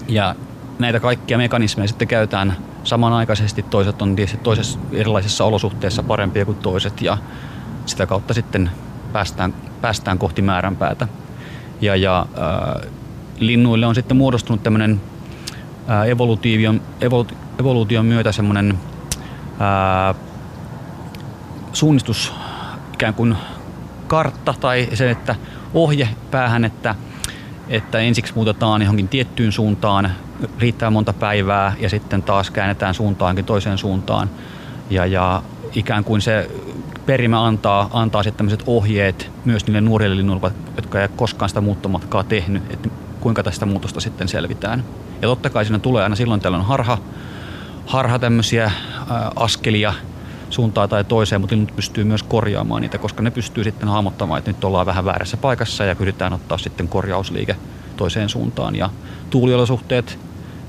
Ja 0.09 0.35
näitä 0.79 1.01
kaikkia 1.01 1.39
mekanismeja 1.39 1.89
sitten 1.89 2.09
käytetään 2.09 2.57
samanaikaisesti. 2.85 3.63
Toiset 3.63 4.03
on 4.03 4.17
tietysti 4.17 4.39
toisessa 4.39 4.79
erilaisissa 4.93 5.45
olosuhteissa 5.45 6.03
parempia 6.03 6.45
kuin 6.45 6.59
toiset 6.59 7.03
ja 7.03 7.19
sitä 7.87 8.07
kautta 8.07 8.35
sitten 8.35 8.71
päästään, 9.13 9.55
päästään 9.81 10.19
kohti 10.19 10.43
määränpäätä. 10.43 11.09
Ja, 11.81 11.97
ja 11.97 12.27
äh, 12.39 12.91
linnuille 13.39 13.87
on 13.87 13.95
sitten 13.95 14.17
muodostunut 14.17 14.63
tämmöinen 14.63 15.01
evoluution, 16.07 16.81
evoluution, 17.01 17.41
evoluution 17.61 18.07
myötä 18.07 18.33
semmoinen 18.33 18.79
suunnistus 21.73 22.33
ikään 22.95 23.15
kuin 23.15 23.37
kartta 24.07 24.55
tai 24.61 24.89
se, 24.95 25.11
että 25.11 25.35
ohje 25.75 26.09
päähän, 26.31 26.65
että, 26.65 26.95
että 27.69 27.99
ensiksi 27.99 28.33
muutetaan 28.35 28.83
johonkin 28.83 29.09
tiettyyn 29.09 29.53
suuntaan 29.53 30.11
riittää 30.59 30.91
monta 30.91 31.13
päivää 31.13 31.75
ja 31.81 31.89
sitten 31.89 32.23
taas 32.23 32.51
käännetään 32.51 32.95
suuntaankin 32.95 33.45
toiseen 33.45 33.79
suuntaan. 33.79 34.31
Ja, 34.91 35.07
ja 35.07 35.43
ikään 35.75 36.05
kuin 36.05 36.21
se 36.21 36.51
perimä 37.07 37.47
antaa, 37.47 37.91
antaa 37.93 38.23
sitten 38.23 38.37
tämmöiset 38.37 38.63
ohjeet 38.67 39.31
myös 39.45 39.67
niille 39.67 39.81
nuorille 39.81 40.17
linnuille, 40.17 40.53
jotka 40.77 41.03
ei 41.03 41.09
koskaan 41.17 41.49
sitä 41.49 41.61
muuttomatkaa 41.61 42.25
tehnyt, 42.25 42.63
että 42.71 42.89
kuinka 43.25 43.43
tästä 43.43 43.67
muutosta 43.67 44.01
sitten 44.01 44.29
selvitään. 44.29 44.85
Ja 45.23 45.29
totta 45.29 45.51
kai 45.51 45.65
siinä 45.65 45.79
tulee 45.79 46.03
aina 46.03 46.17
silloin 46.17 46.41
tällöin 46.41 46.65
harha, 46.65 46.99
harha 47.87 48.19
tämmöisiä 48.19 48.71
askelia 49.37 49.95
suuntaan 50.51 50.89
tai 50.89 51.05
toiseen, 51.05 51.41
mutta 51.41 51.57
linnut 51.57 51.77
pystyy 51.77 52.05
myös 52.05 52.23
korjaamaan 52.23 52.83
niitä, 52.83 52.99
koska 52.99 53.23
ne 53.23 53.31
pystyy 53.31 53.65
sitten 53.65 53.89
hahmottamaan, 53.89 54.39
että 54.39 54.51
nyt 54.51 54.65
ollaan 54.65 54.87
vähän 54.87 55.05
väärässä 55.05 55.37
paikassa 55.37 55.85
ja 55.85 55.97
pyritään 55.97 56.33
ottaa 56.33 56.59
sitten 56.59 56.89
korjausliike 56.89 57.57
toiseen 57.97 58.29
suuntaan. 58.29 58.77
Ja 58.77 58.91
tuuliolosuhteet 59.31 60.19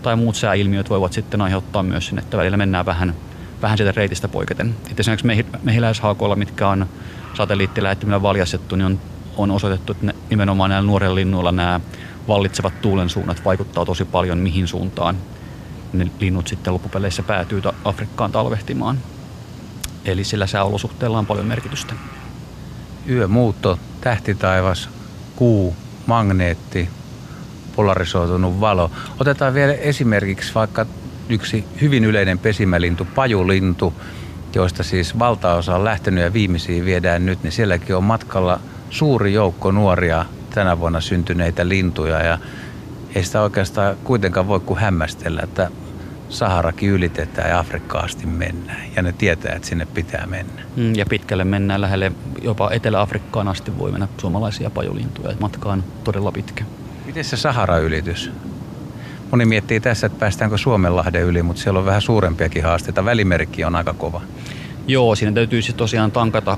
tai 0.01 0.15
muut 0.15 0.35
sääilmiöt 0.35 0.89
voivat 0.89 1.13
sitten 1.13 1.41
aiheuttaa 1.41 1.83
myös 1.83 2.07
sen, 2.07 2.19
että 2.19 2.37
välillä 2.37 2.57
mennään 2.57 2.85
vähän, 2.85 3.15
vähän 3.61 3.77
sieltä 3.77 3.93
reitistä 3.95 4.27
poiketen. 4.27 4.75
Et 4.91 4.99
esimerkiksi 4.99 5.45
mehiläishaakoilla, 5.63 6.35
mitkä 6.35 6.67
on 6.67 6.85
satelliittilähettimillä 7.33 8.21
valjastettu, 8.21 8.75
niin 8.75 8.85
on, 8.85 8.99
on 9.37 9.51
osoitettu, 9.51 9.91
että 9.91 10.05
ne, 10.05 10.15
nimenomaan 10.29 10.69
näillä 10.69 10.87
nuorilla 10.87 11.15
linnuilla 11.15 11.51
nämä 11.51 11.79
vallitsevat 12.27 12.81
tuulen 12.81 13.09
suunnat 13.09 13.45
vaikuttaa 13.45 13.85
tosi 13.85 14.05
paljon 14.05 14.37
mihin 14.37 14.67
suuntaan 14.67 15.17
ne 15.93 16.07
linnut 16.19 16.47
sitten 16.47 16.73
loppupeleissä 16.73 17.23
päätyy 17.23 17.61
Afrikkaan 17.85 18.31
talvehtimaan. 18.31 18.99
Eli 20.05 20.23
sillä 20.23 20.47
sääolosuhteella 20.47 21.17
on 21.17 21.25
paljon 21.25 21.45
merkitystä. 21.45 21.93
Yömuutto, 23.09 23.79
tähtitaivas, 24.01 24.89
kuu, 25.35 25.75
magneetti, 26.05 26.89
polarisoitunut 27.75 28.59
valo. 28.59 28.91
Otetaan 29.19 29.53
vielä 29.53 29.73
esimerkiksi 29.73 30.53
vaikka 30.55 30.85
yksi 31.29 31.65
hyvin 31.81 32.05
yleinen 32.05 32.39
pesimälintu, 32.39 33.07
pajulintu, 33.15 33.93
joista 34.55 34.83
siis 34.83 35.19
valtaosa 35.19 35.75
on 35.75 35.83
lähtenyt 35.83 36.23
ja 36.23 36.33
viimeisiä 36.33 36.85
viedään 36.85 37.25
nyt, 37.25 37.43
niin 37.43 37.51
sielläkin 37.51 37.95
on 37.95 38.03
matkalla 38.03 38.59
suuri 38.89 39.33
joukko 39.33 39.71
nuoria 39.71 40.25
tänä 40.55 40.79
vuonna 40.79 41.01
syntyneitä 41.01 41.69
lintuja 41.69 42.23
ja 42.23 42.37
ei 43.15 43.23
sitä 43.23 43.41
oikeastaan 43.41 43.95
kuitenkaan 44.03 44.47
voi 44.47 44.59
kuin 44.59 44.79
hämmästellä, 44.79 45.41
että 45.43 45.71
Saharakin 46.29 46.89
ylitetään 46.89 47.49
ja 47.49 47.59
Afrikkaan 47.59 48.05
asti 48.05 48.25
mennään. 48.25 48.85
Ja 48.95 49.01
ne 49.01 49.11
tietää, 49.11 49.55
että 49.55 49.67
sinne 49.67 49.85
pitää 49.85 50.25
mennä. 50.27 50.61
Mm, 50.75 50.95
ja 50.95 51.05
pitkälle 51.05 51.43
mennään 51.43 51.81
lähelle, 51.81 52.11
jopa 52.41 52.71
Etelä-Afrikkaan 52.71 53.47
asti 53.47 53.77
voi 53.77 53.91
mennä 53.91 54.07
suomalaisia 54.17 54.69
pajulintuja. 54.69 55.35
Matka 55.39 55.69
on 55.69 55.83
todella 56.03 56.31
pitkä. 56.31 56.63
Miten 57.05 57.23
se 57.23 57.37
Sahara-ylitys? 57.37 58.31
Moni 59.31 59.45
miettii 59.45 59.79
tässä, 59.79 60.07
että 60.07 60.19
päästäänkö 60.19 60.57
Suomenlahden 60.57 61.23
yli, 61.23 61.43
mutta 61.43 61.61
siellä 61.61 61.79
on 61.79 61.85
vähän 61.85 62.01
suurempiakin 62.01 62.63
haasteita. 62.63 63.05
Välimerkki 63.05 63.63
on 63.63 63.75
aika 63.75 63.93
kova. 63.93 64.21
Joo, 64.87 65.15
siinä 65.15 65.31
täytyy 65.31 65.61
siis 65.61 65.75
tosiaan 65.75 66.11
tankata 66.11 66.57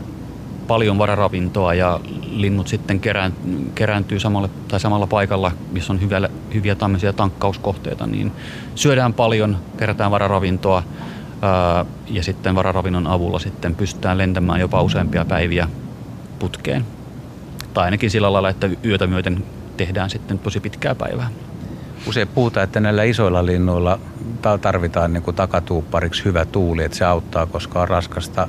paljon 0.67 0.97
vararavintoa 0.97 1.73
ja 1.73 1.99
linnut 2.31 2.67
sitten 2.67 2.99
kerään, 2.99 3.33
kerääntyy 3.75 4.19
samalle, 4.19 4.49
tai 4.67 4.79
samalla 4.79 5.07
paikalla, 5.07 5.51
missä 5.71 5.93
on 5.93 6.01
hyviä, 6.01 6.29
hyviä 6.53 6.75
tämmöisiä 6.75 7.13
tankkauskohteita, 7.13 8.07
niin 8.07 8.31
syödään 8.75 9.13
paljon, 9.13 9.57
kerätään 9.77 10.11
vararavintoa 10.11 10.83
ää, 11.41 11.85
ja 12.07 12.23
sitten 12.23 12.55
vararavinnon 12.55 13.07
avulla 13.07 13.39
sitten 13.39 13.75
pystytään 13.75 14.17
lentämään 14.17 14.59
jopa 14.59 14.81
useampia 14.81 15.25
päiviä 15.25 15.67
putkeen. 16.39 16.85
Tai 17.73 17.85
ainakin 17.85 18.11
sillä 18.11 18.33
lailla, 18.33 18.49
että 18.49 18.69
yötä 18.85 19.07
myöten 19.07 19.43
tehdään 19.77 20.09
sitten 20.09 20.39
tosi 20.39 20.59
pitkää 20.59 20.95
päivää. 20.95 21.29
Usein 22.07 22.27
puhutaan, 22.27 22.63
että 22.63 22.79
näillä 22.79 23.03
isoilla 23.03 23.45
linnuilla 23.45 23.99
tarvitaan 24.61 25.13
niin 25.13 25.23
kuin 25.23 25.35
takatuuppariksi 25.35 26.25
hyvä 26.25 26.45
tuuli, 26.45 26.83
että 26.83 26.97
se 26.97 27.05
auttaa, 27.05 27.45
koska 27.45 27.81
on 27.81 27.87
raskasta 27.87 28.47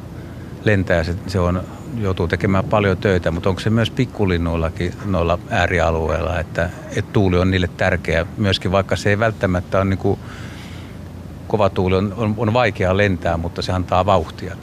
lentää. 0.65 1.05
Se 1.27 1.41
on, 1.41 1.63
joutuu 1.97 2.29
tekemään 2.29 2.65
paljon 2.65 2.97
töitä, 2.97 3.31
mutta 3.31 3.49
onko 3.49 3.61
se 3.61 3.71
myös 3.71 3.91
pikkulinnuillakin 3.91 4.93
noilla 5.05 5.39
äärialueilla, 5.51 6.41
että, 6.41 6.71
että 6.97 7.13
tuuli 7.13 7.39
on 7.39 7.51
niille 7.51 7.69
tärkeä 7.77 8.27
myöskin, 8.37 8.73
vaikka 8.73 8.97
se 8.97 9.11
ei 9.11 9.19
välttämättä 9.19 9.79
ole 9.79 9.85
niin 9.85 9.99
kuin, 9.99 10.21
kova 11.49 11.71
tuuli 11.71 11.97
on, 11.97 12.15
on, 12.17 12.35
on 12.37 12.53
vaikea 12.53 12.97
lentää, 12.97 13.37
mutta 13.37 13.63
se 13.63 13.73
antaa 13.73 14.07
vauhtia. 14.07 14.57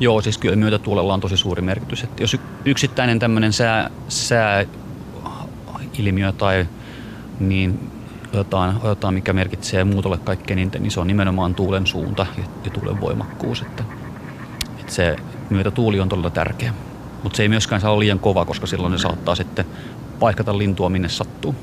Joo, 0.00 0.20
siis 0.20 0.38
kyllä 0.38 0.56
myötätuulella 0.56 1.14
on 1.14 1.20
tosi 1.20 1.36
suuri 1.36 1.62
merkitys. 1.62 2.04
Että 2.04 2.22
jos 2.22 2.36
yksittäinen 2.64 3.18
tämmöinen 3.18 3.52
sää, 3.52 3.90
sää 4.08 4.64
ilmiö 5.98 6.32
tai 6.32 6.66
niin 7.40 7.90
otetaan, 8.32 8.80
otetaan, 8.82 9.14
mikä 9.14 9.32
merkitsee 9.32 9.84
muutolle 9.84 10.18
kaikkein 10.18 10.70
niin 10.78 10.90
se 10.90 11.00
on 11.00 11.06
nimenomaan 11.06 11.54
tuulen 11.54 11.86
suunta 11.86 12.26
ja, 12.38 12.44
ja 12.64 12.70
tuulen 12.70 13.00
voimakkuus. 13.00 13.62
Että, 13.62 13.84
että 14.80 14.92
se 14.92 15.16
myötätuuli 15.52 16.00
on 16.00 16.08
todella 16.08 16.30
tärkeä. 16.30 16.74
Mutta 17.22 17.36
se 17.36 17.42
ei 17.42 17.48
myöskään 17.48 17.80
saa 17.80 17.90
olla 17.90 18.00
liian 18.00 18.18
kova, 18.18 18.44
koska 18.44 18.66
silloin 18.66 18.98
se 18.98 19.02
saattaa 19.02 19.34
sitten 19.34 19.64
paikata 20.18 20.58
lintua 20.58 20.88
minne 20.88 21.08
sattuu. 21.08 21.54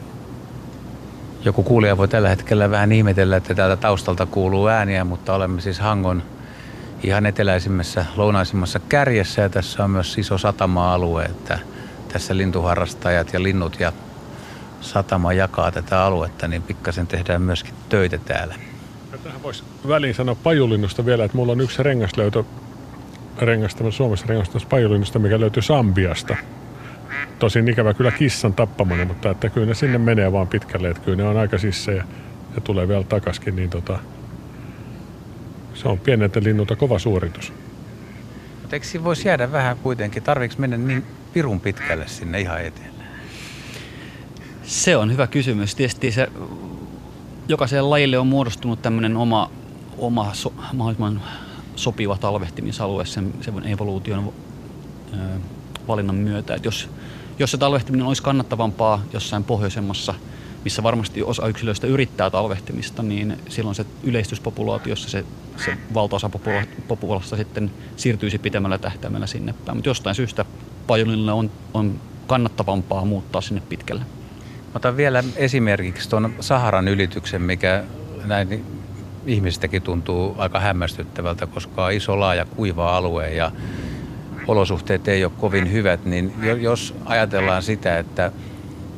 Joku 1.45 1.63
kuulija 1.63 1.97
voi 1.97 2.07
tällä 2.07 2.29
hetkellä 2.29 2.71
vähän 2.71 2.91
ihmetellä, 2.91 3.37
että 3.37 3.55
täältä 3.55 3.77
taustalta 3.77 4.25
kuuluu 4.25 4.67
ääniä, 4.67 5.03
mutta 5.03 5.35
olemme 5.35 5.61
siis 5.61 5.79
Hangon 5.79 6.23
ihan 7.03 7.25
eteläisimmässä, 7.25 8.05
lounaisimmassa 8.15 8.79
kärjessä 8.79 9.41
ja 9.41 9.49
tässä 9.49 9.83
on 9.83 9.91
myös 9.91 10.17
iso 10.17 10.37
satama-alue, 10.37 11.23
että 11.23 11.59
tässä 12.13 12.37
lintuharrastajat 12.37 13.33
ja 13.33 13.43
linnut 13.43 13.79
ja 13.79 13.93
satama 14.81 15.33
jakaa 15.33 15.71
tätä 15.71 16.03
aluetta, 16.03 16.47
niin 16.47 16.61
pikkasen 16.61 17.07
tehdään 17.07 17.41
myöskin 17.41 17.73
töitä 17.89 18.17
täällä. 18.17 18.55
Ja 19.11 19.17
tähän 19.17 19.43
voisi 19.43 19.63
väliin 19.87 20.15
sanoa 20.15 20.35
pajulinnusta 20.35 21.05
vielä, 21.05 21.25
että 21.25 21.37
mulla 21.37 21.51
on 21.51 21.61
yksi 21.61 21.83
rengaslöytö 21.83 22.43
rengasta, 23.45 23.91
Suomessa 23.91 24.25
rengasta 24.29 24.59
pajulinnusta, 24.69 25.19
mikä 25.19 25.39
löytyy 25.39 25.63
Sambiasta. 25.63 26.35
Tosin 27.39 27.67
ikävä 27.67 27.93
kyllä 27.93 28.11
kissan 28.11 28.53
tappamana, 28.53 29.05
mutta 29.05 29.29
että 29.29 29.49
kyllä 29.49 29.67
ne 29.67 29.73
sinne 29.73 29.97
menee 29.97 30.31
vaan 30.31 30.47
pitkälle, 30.47 30.89
että 30.89 31.03
kyllä 31.03 31.17
ne 31.17 31.23
on 31.23 31.37
aika 31.37 31.57
sissejä 31.57 32.03
ja 32.55 32.61
tulee 32.61 32.87
vielä 32.87 33.03
takaskin, 33.03 33.55
niin 33.55 33.69
tota, 33.69 33.99
se 35.73 35.87
on 35.87 35.99
pieneltä 35.99 36.39
linnulta 36.43 36.75
kova 36.75 36.99
suoritus. 36.99 37.53
Mutta 38.61 38.75
eikö 38.75 38.85
siinä 38.85 39.03
voisi 39.03 39.27
jäädä 39.27 39.51
vähän 39.51 39.77
kuitenkin? 39.77 40.23
Tarviiko 40.23 40.55
mennä 40.57 40.77
niin 40.77 41.03
pirun 41.33 41.59
pitkälle 41.59 42.07
sinne 42.07 42.41
ihan 42.41 42.61
eteen? 42.61 42.91
Se 44.63 44.97
on 44.97 45.11
hyvä 45.11 45.27
kysymys. 45.27 45.75
Tietysti 45.75 46.11
se, 46.11 46.27
jokaiselle 47.47 47.89
lajille 47.89 48.17
on 48.17 48.27
muodostunut 48.27 48.81
tämmöinen 48.81 49.17
oma, 49.17 49.51
oma 49.97 50.33
so, 50.33 50.53
mahdollisimman 50.73 51.21
sopiva 51.79 52.17
talvehtimisalue 52.17 53.05
sen, 53.05 53.33
sen 53.41 53.67
evoluution 53.67 54.33
ö, 55.13 55.17
valinnan 55.87 56.15
myötä. 56.15 56.55
Et 56.55 56.65
jos, 56.65 56.89
jos 57.39 57.51
se 57.51 57.57
talvehtiminen 57.57 58.07
olisi 58.07 58.23
kannattavampaa 58.23 59.03
jossain 59.13 59.43
pohjoisemmassa, 59.43 60.13
missä 60.63 60.83
varmasti 60.83 61.23
osa 61.23 61.47
yksilöistä 61.47 61.87
yrittää 61.87 62.29
talvehtimista, 62.29 63.03
niin 63.03 63.37
silloin 63.49 63.75
se 63.75 63.85
yleistyspopulaatiossa 64.03 65.09
se, 65.09 65.25
se 65.65 65.77
valtaosa 65.93 66.29
populaatiosta 66.87 67.37
sitten 67.37 67.71
siirtyisi 67.95 68.37
pitemmällä 68.37 68.77
tähtäimellä 68.77 69.27
sinne 69.27 69.53
päin. 69.65 69.77
Mutta 69.77 69.89
jostain 69.89 70.15
syystä 70.15 70.45
pajunille 70.87 71.31
on, 71.31 71.51
on 71.73 71.99
kannattavampaa 72.27 73.05
muuttaa 73.05 73.41
sinne 73.41 73.61
pitkälle. 73.69 74.01
Otan 74.75 74.97
vielä 74.97 75.23
esimerkiksi 75.35 76.09
tuon 76.09 76.33
Saharan 76.39 76.87
ylityksen, 76.87 77.41
mikä 77.41 77.83
näin 78.25 78.78
ihmistäkin 79.29 79.81
tuntuu 79.81 80.35
aika 80.37 80.59
hämmästyttävältä, 80.59 81.47
koska 81.47 81.85
on 81.85 81.91
iso 81.91 82.19
laaja 82.19 82.45
kuiva 82.45 82.97
alue 82.97 83.33
ja 83.33 83.51
olosuhteet 84.47 85.07
ei 85.07 85.25
ole 85.25 85.31
kovin 85.37 85.71
hyvät, 85.71 86.05
niin 86.05 86.33
jos 86.59 86.95
ajatellaan 87.05 87.63
sitä, 87.63 87.99
että 87.99 88.31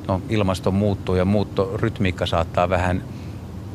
no, 0.07 0.21
ilmasto 0.29 0.71
muuttuu 0.71 1.15
ja 1.15 1.25
muuttorytmiikka 1.25 2.25
saattaa 2.25 2.69
vähän 2.69 3.03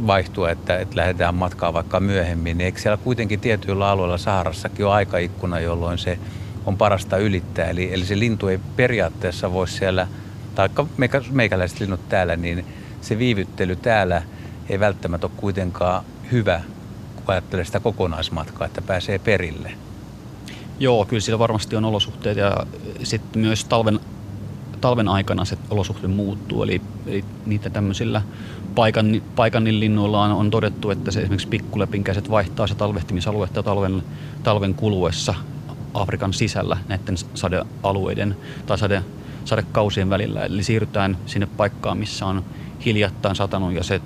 vaihtua, 0.07 0.51
että, 0.51 0.79
että 0.79 0.97
lähdetään 0.97 1.35
matkaa 1.35 1.73
vaikka 1.73 2.01
myöhemmin, 2.01 2.59
niin 2.59 2.65
eikö 2.65 2.81
siellä 2.81 2.97
kuitenkin 2.97 3.41
tietyillä 3.41 3.89
alueilla 3.89 4.19
Saharassakin 4.19 4.87
ole 4.87 4.95
aikaikkuna, 4.95 5.61
jolloin 5.61 5.99
se 5.99 6.19
on 6.67 6.77
parasta 6.77 7.17
ylittää. 7.17 7.65
Eli, 7.65 7.93
eli 7.93 8.05
se 8.05 8.19
lintu 8.19 8.49
ei 8.49 8.61
periaatteessa 8.77 9.53
voi 9.53 9.69
siellä, 9.69 10.07
taikka 10.55 10.87
meikä, 10.97 11.23
meikäläiset 11.31 11.81
linnut 11.81 12.09
täällä, 12.09 12.37
niin 12.37 12.65
se 13.01 13.19
viivyttely 13.19 13.77
täällä 13.77 14.23
ei 14.69 14.81
välttämättä 14.81 15.27
ole 15.27 15.35
kuitenkaan 15.37 16.05
hyvä, 16.33 16.61
kun 17.17 17.25
ajattelee 17.27 17.65
sitä 17.65 17.81
kokonaismatkaa, 17.81 18.67
että 18.67 18.83
pääsee 18.83 19.19
perille. 19.19 19.73
Joo, 20.79 21.05
kyllä 21.05 21.21
siellä 21.21 21.39
varmasti 21.39 21.77
on 21.77 21.85
olosuhteet 21.85 22.39
ja 22.39 22.67
sitten 23.03 23.43
myös 23.43 23.65
talven, 23.65 24.01
talven 24.81 25.09
aikana 25.09 25.45
se 25.45 25.59
olosuhte 25.71 26.09
muuttuu. 26.09 26.63
Eli, 26.63 26.81
eli 27.07 27.25
niitä 27.47 27.71
tämmöisillä 27.71 28.23
paikan, 28.75 29.23
paikannin 29.37 29.81
linnuilla 29.81 30.25
on, 30.25 30.33
on 30.33 30.51
todettu, 30.51 30.91
että 30.91 31.11
se 31.11 31.21
esimerkiksi 31.21 31.49
pikkulepinkäiset 31.49 32.31
vaihtaa 32.31 32.67
se 32.67 32.75
talvehtimisaluetta 32.75 33.63
talven, 33.63 34.03
talven 34.43 34.75
kuluessa 34.75 35.35
Afrikan 35.95 36.33
sisällä 36.33 36.77
näiden 36.89 37.17
sadealueiden 37.35 38.37
tai 38.67 38.79
sade, 38.79 39.03
sadekausien 39.45 40.11
välillä. 40.11 40.45
Eli 40.45 40.63
siirrytään 40.63 41.19
sinne 41.27 41.47
paikkaan, 41.47 41.99
missä 41.99 42.27
on 42.27 42.45
hiljattain 42.85 43.37
satanut 43.37 43.73
ja 43.73 43.85
se 43.85 44.01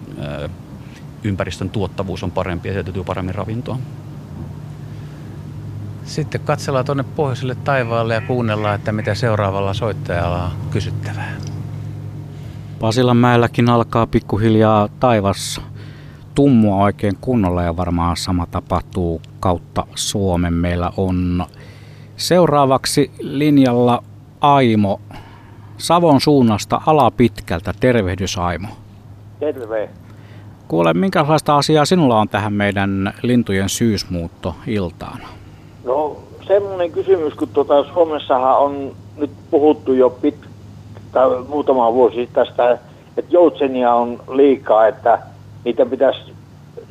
ympäristön 1.24 1.70
tuottavuus 1.70 2.22
on 2.22 2.30
parempi 2.30 2.68
ja 2.68 2.72
sieltä 2.72 2.92
paremmin 3.06 3.34
ravintoa. 3.34 3.78
Sitten 6.04 6.40
katsellaan 6.40 6.84
tuonne 6.84 7.04
pohjoiselle 7.16 7.54
taivaalle 7.54 8.14
ja 8.14 8.20
kuunnellaan, 8.20 8.74
että 8.74 8.92
mitä 8.92 9.14
seuraavalla 9.14 9.74
soittajalla 9.74 10.44
on 10.44 10.50
kysyttävää. 10.70 11.32
Pasilanmäelläkin 12.80 13.70
alkaa 13.70 14.06
pikkuhiljaa 14.06 14.88
taivas 15.00 15.60
tummua 16.34 16.84
oikein 16.84 17.16
kunnolla 17.20 17.62
ja 17.62 17.76
varmaan 17.76 18.16
sama 18.16 18.46
tapahtuu 18.46 19.22
kautta 19.40 19.86
Suomen. 19.94 20.54
Meillä 20.54 20.92
on 20.96 21.46
seuraavaksi 22.16 23.10
linjalla 23.20 24.02
Aimo 24.40 25.00
Savon 25.78 26.20
suunnasta 26.20 26.80
alapitkältä. 26.86 27.74
Tervehdys 27.80 28.38
Aimo. 28.38 28.68
Terve. 29.40 29.90
Kuule, 30.70 30.94
minkälaista 30.94 31.56
asiaa 31.56 31.84
sinulla 31.84 32.20
on 32.20 32.28
tähän 32.28 32.52
meidän 32.52 33.12
lintujen 33.22 33.68
syysmuutto 33.68 34.54
iltaan? 34.66 35.20
No 35.84 36.16
semmoinen 36.46 36.92
kysymys, 36.92 37.34
kun 37.34 37.48
tuota, 37.48 37.84
Suomessahan 37.84 38.58
on 38.58 38.92
nyt 39.16 39.30
puhuttu 39.50 39.92
jo 39.92 40.10
pit, 40.10 40.34
tai 41.12 41.28
muutama 41.48 41.92
vuosi 41.92 42.28
tästä, 42.32 42.70
että 43.16 43.34
joutsenia 43.34 43.94
on 43.94 44.20
liikaa, 44.32 44.86
että 44.86 45.18
niitä 45.64 45.86
pitäisi 45.86 46.20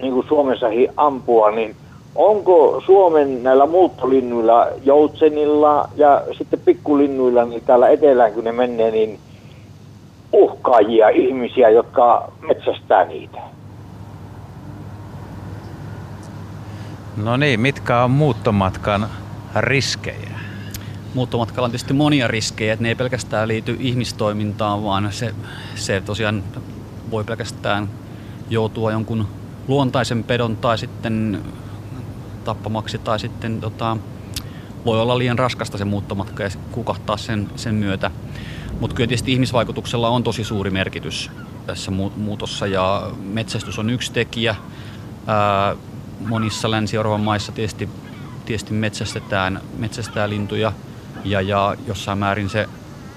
niin 0.01 0.13
kuin 0.13 0.27
Suomessakin 0.27 0.91
ampua, 0.97 1.51
niin 1.51 1.75
onko 2.15 2.81
Suomen 2.85 3.43
näillä 3.43 3.65
muuttolinnuilla, 3.65 4.67
joutsenilla 4.83 5.89
ja 5.95 6.21
sitten 6.37 6.59
pikkulinnuilla, 6.65 7.45
niin 7.45 7.63
täällä 7.65 7.89
etelään 7.89 8.33
kun 8.33 8.43
ne 8.43 8.51
menee, 8.51 8.91
niin 8.91 9.19
uhkaajia 10.33 11.09
ihmisiä, 11.09 11.69
jotka 11.69 12.31
metsästää 12.41 13.05
niitä? 13.05 13.58
No 17.23 17.37
niin, 17.37 17.59
mitkä 17.59 18.03
on 18.03 18.11
muuttomatkan 18.11 19.09
riskejä? 19.55 20.39
Muuttomatkalla 21.13 21.65
on 21.65 21.71
tietysti 21.71 21.93
monia 21.93 22.27
riskejä, 22.27 22.73
että 22.73 22.83
ne 22.83 22.89
ei 22.89 22.95
pelkästään 22.95 23.47
liity 23.47 23.77
ihmistoimintaan, 23.79 24.83
vaan 24.83 25.07
se, 25.11 25.35
se 25.75 26.01
tosiaan 26.01 26.43
voi 27.11 27.23
pelkästään 27.23 27.89
joutua 28.49 28.91
jonkun 28.91 29.27
luontaisen 29.67 30.23
pedon 30.23 30.57
tai 30.57 30.77
sitten 30.77 31.41
tappamaksi 32.43 32.97
tai 32.97 33.19
sitten 33.19 33.61
tota, 33.61 33.97
voi 34.85 35.01
olla 35.01 35.17
liian 35.17 35.39
raskasta 35.39 35.77
se 35.77 35.85
muuttomatka 35.85 36.43
ja 36.43 36.49
kukahtaa 36.71 37.17
sen, 37.17 37.49
sen 37.55 37.75
myötä. 37.75 38.11
Mutta 38.79 38.95
kyllä 38.95 39.07
tietysti 39.07 39.33
ihmisvaikutuksella 39.33 40.09
on 40.09 40.23
tosi 40.23 40.43
suuri 40.43 40.69
merkitys 40.71 41.31
tässä 41.65 41.91
muutossa 41.91 42.67
ja 42.67 43.11
metsästys 43.23 43.79
on 43.79 43.89
yksi 43.89 44.13
tekijä. 44.13 44.55
Ää, 45.27 45.75
monissa 46.19 46.71
Länsi-Euroopan 46.71 47.21
maissa 47.21 47.51
tietysti, 47.51 47.89
tietysti 48.45 48.73
metsästetään, 48.73 49.61
metsästetään 49.77 50.29
lintuja. 50.29 50.73
Ja, 51.23 51.41
ja 51.41 51.75
jossain 51.87 52.17
määrin 52.17 52.49
se 52.49 52.69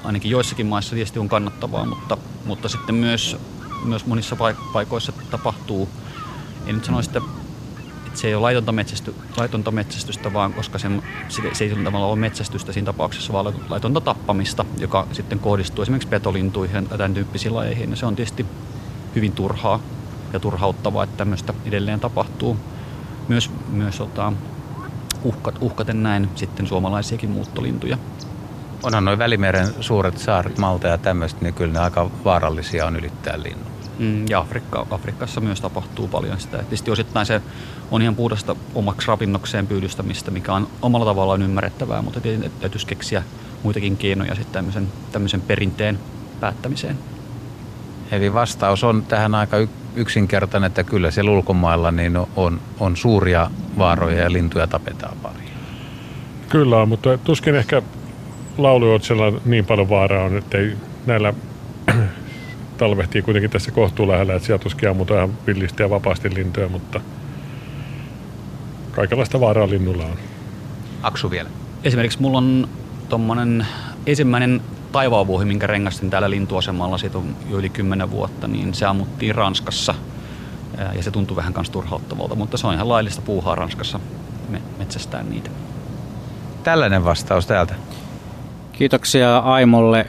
ainakin 0.04 0.30
joissakin 0.30 0.66
maissa 0.66 0.94
tietysti 0.94 1.18
on 1.18 1.28
kannattavaa, 1.28 1.86
mutta, 1.86 2.18
mutta 2.44 2.68
sitten 2.68 2.94
myös, 2.94 3.36
myös 3.84 4.06
monissa 4.06 4.36
paikoissa 4.72 5.12
tapahtuu, 5.30 5.88
en 6.66 6.74
nyt 6.74 6.84
sanoisi, 6.84 7.10
että, 7.10 7.20
että 8.06 8.20
se 8.20 8.28
ei 8.28 8.34
ole 8.34 8.42
laitonta, 8.42 8.72
metsästy, 8.72 9.14
laitonta 9.36 9.70
metsästystä, 9.70 10.32
vaan 10.32 10.52
koska 10.52 10.78
se, 10.78 10.88
se, 11.28 11.42
se 11.52 11.64
ei 11.64 11.70
tavallaan 11.70 12.12
ole 12.12 12.18
metsästystä 12.18 12.72
siinä 12.72 12.86
tapauksessa, 12.86 13.32
vaan 13.32 13.54
laitonta 13.68 14.00
tappamista, 14.00 14.64
joka 14.78 15.06
sitten 15.12 15.38
kohdistuu 15.38 15.82
esimerkiksi 15.82 16.08
petolintuihin 16.08 16.88
ja 16.90 16.98
tämän 16.98 17.14
tyyppisiin 17.14 17.54
lajeihin. 17.54 17.90
Ja 17.90 17.96
se 17.96 18.06
on 18.06 18.16
tietysti 18.16 18.46
hyvin 19.14 19.32
turhaa 19.32 19.80
ja 20.32 20.40
turhauttavaa, 20.40 21.04
että 21.04 21.16
tämmöistä 21.16 21.54
edelleen 21.64 22.00
tapahtuu 22.00 22.56
myös, 23.32 23.50
myös 23.68 24.00
ota, 24.00 24.32
uhkat, 25.22 25.54
uhkaten 25.60 26.02
näin 26.02 26.28
sitten 26.34 26.66
suomalaisiakin 26.66 27.30
muuttolintuja. 27.30 27.98
Onhan 28.82 29.04
noin 29.04 29.18
Välimeren 29.18 29.68
suuret 29.80 30.18
saaret, 30.18 30.58
Malta 30.58 30.88
ja 30.88 30.98
tämmöiset, 30.98 31.40
niin 31.40 31.54
kyllä 31.54 31.72
ne 31.72 31.78
aika 31.78 32.10
vaarallisia 32.24 32.86
on 32.86 32.96
ylittää 32.96 33.42
linnut. 33.42 33.72
Mm, 33.98 34.28
ja 34.28 34.38
Afrikka, 34.38 34.86
Afrikassa 34.90 35.40
myös 35.40 35.60
tapahtuu 35.60 36.08
paljon 36.08 36.40
sitä. 36.40 36.58
Tietysti 36.58 36.90
osittain 36.90 37.26
se 37.26 37.42
on 37.90 38.02
ihan 38.02 38.16
puhdasta 38.16 38.56
omaksi 38.74 39.08
ravinnokseen 39.08 39.66
pyydystämistä, 39.66 40.30
mikä 40.30 40.54
on 40.54 40.68
omalla 40.82 41.06
tavallaan 41.06 41.42
ymmärrettävää, 41.42 42.02
mutta 42.02 42.20
täytyisi 42.60 42.86
keksiä 42.86 43.22
muitakin 43.62 43.96
keinoja 43.96 44.34
sitten 44.34 44.52
tämmöisen, 44.52 44.88
tämmöisen 45.12 45.40
perinteen 45.40 45.98
päättämiseen. 46.40 46.98
Eli 48.10 48.34
vastaus 48.34 48.84
on 48.84 49.02
tähän 49.02 49.34
aika 49.34 49.56
yksinkertainen, 49.96 50.66
että 50.66 50.84
kyllä 50.84 51.10
siellä 51.10 51.30
ulkomailla 51.30 51.90
niin 51.90 52.16
on, 52.36 52.60
on 52.80 52.96
suuria 52.96 53.50
vaaroja 53.78 54.22
ja 54.22 54.32
lintuja 54.32 54.66
tapetaan 54.66 55.16
paljon. 55.22 55.42
Kyllä 56.48 56.76
on, 56.76 56.88
mutta 56.88 57.18
tuskin 57.18 57.54
ehkä 57.54 57.82
laulujotsella 58.58 59.40
niin 59.44 59.64
paljon 59.64 59.88
vaaraa 59.88 60.24
on, 60.24 60.36
että 60.36 60.58
ei 60.58 60.76
näillä 61.06 61.34
talvehtii 62.78 63.22
kuitenkin 63.22 63.50
tässä 63.50 63.70
kohtuu 63.70 64.08
lähellä, 64.08 64.34
että 64.34 64.46
sieltä 64.46 64.62
tuskin 64.62 64.88
ammutaan 64.88 65.18
ihan 65.18 65.38
villisti 65.46 65.82
ja 65.82 65.90
vapaasti 65.90 66.34
lintuja, 66.34 66.68
mutta 66.68 67.00
kaikenlaista 68.92 69.40
vaaraa 69.40 69.70
linnulla 69.70 70.04
on. 70.04 70.16
Aksu 71.02 71.30
vielä. 71.30 71.50
Esimerkiksi 71.84 72.20
mulla 72.20 72.38
on 72.38 72.68
tuommoinen 73.08 73.66
ensimmäinen 74.06 74.60
taivaanvuohi, 74.92 75.44
minkä 75.44 75.66
rengastin 75.66 76.10
täällä 76.10 76.30
lintuasemalla, 76.30 76.98
siitä 76.98 77.18
on 77.18 77.36
jo 77.50 77.58
yli 77.58 77.68
10 77.68 78.10
vuotta, 78.10 78.48
niin 78.48 78.74
se 78.74 78.86
ammuttiin 78.86 79.34
Ranskassa. 79.34 79.94
Ja 80.96 81.02
se 81.02 81.10
tuntui 81.10 81.36
vähän 81.36 81.52
kans 81.52 81.70
turhauttavalta, 81.70 82.34
mutta 82.34 82.56
se 82.56 82.66
on 82.66 82.74
ihan 82.74 82.88
laillista 82.88 83.22
puuhaa 83.22 83.54
Ranskassa 83.54 84.00
me 84.52 84.62
metsästään 84.78 85.30
niitä. 85.30 85.50
Tällainen 86.62 87.04
vastaus 87.04 87.46
täältä. 87.46 87.74
Kiitoksia 88.72 89.38
Aimolle 89.38 90.06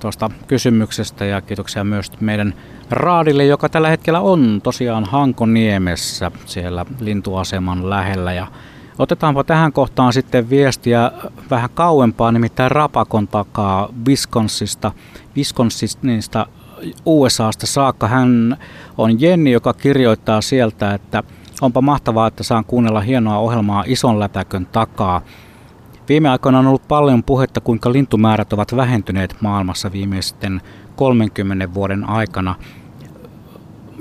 tuosta 0.00 0.30
kysymyksestä 0.46 1.24
ja 1.24 1.40
kiitoksia 1.40 1.84
myös 1.84 2.12
meidän 2.20 2.54
raadille, 2.90 3.44
joka 3.44 3.68
tällä 3.68 3.88
hetkellä 3.88 4.20
on 4.20 4.60
tosiaan 4.62 5.04
Hankoniemessä 5.04 6.30
siellä 6.46 6.86
lintuaseman 7.00 7.90
lähellä. 7.90 8.32
Ja 8.32 8.46
Otetaanpa 8.98 9.44
tähän 9.44 9.72
kohtaan 9.72 10.12
sitten 10.12 10.50
viestiä 10.50 11.12
vähän 11.50 11.70
kauempaa, 11.74 12.32
nimittäin 12.32 12.70
Rapakon 12.70 13.28
takaa 13.28 13.88
Wisconsinista, 14.06 14.92
Wisconsinista 15.36 16.46
USAsta 17.06 17.66
saakka. 17.66 18.08
Hän 18.08 18.56
on 18.98 19.20
Jenni, 19.20 19.52
joka 19.52 19.72
kirjoittaa 19.72 20.40
sieltä, 20.40 20.94
että 20.94 21.22
onpa 21.60 21.80
mahtavaa, 21.80 22.26
että 22.26 22.42
saan 22.42 22.64
kuunnella 22.64 23.00
hienoa 23.00 23.38
ohjelmaa 23.38 23.84
ison 23.86 24.20
lätäkön 24.20 24.66
takaa. 24.66 25.20
Viime 26.08 26.28
aikoina 26.28 26.58
on 26.58 26.66
ollut 26.66 26.88
paljon 26.88 27.22
puhetta, 27.22 27.60
kuinka 27.60 27.92
lintumäärät 27.92 28.52
ovat 28.52 28.76
vähentyneet 28.76 29.36
maailmassa 29.40 29.92
viimeisten 29.92 30.60
30 30.96 31.74
vuoden 31.74 32.08
aikana. 32.08 32.54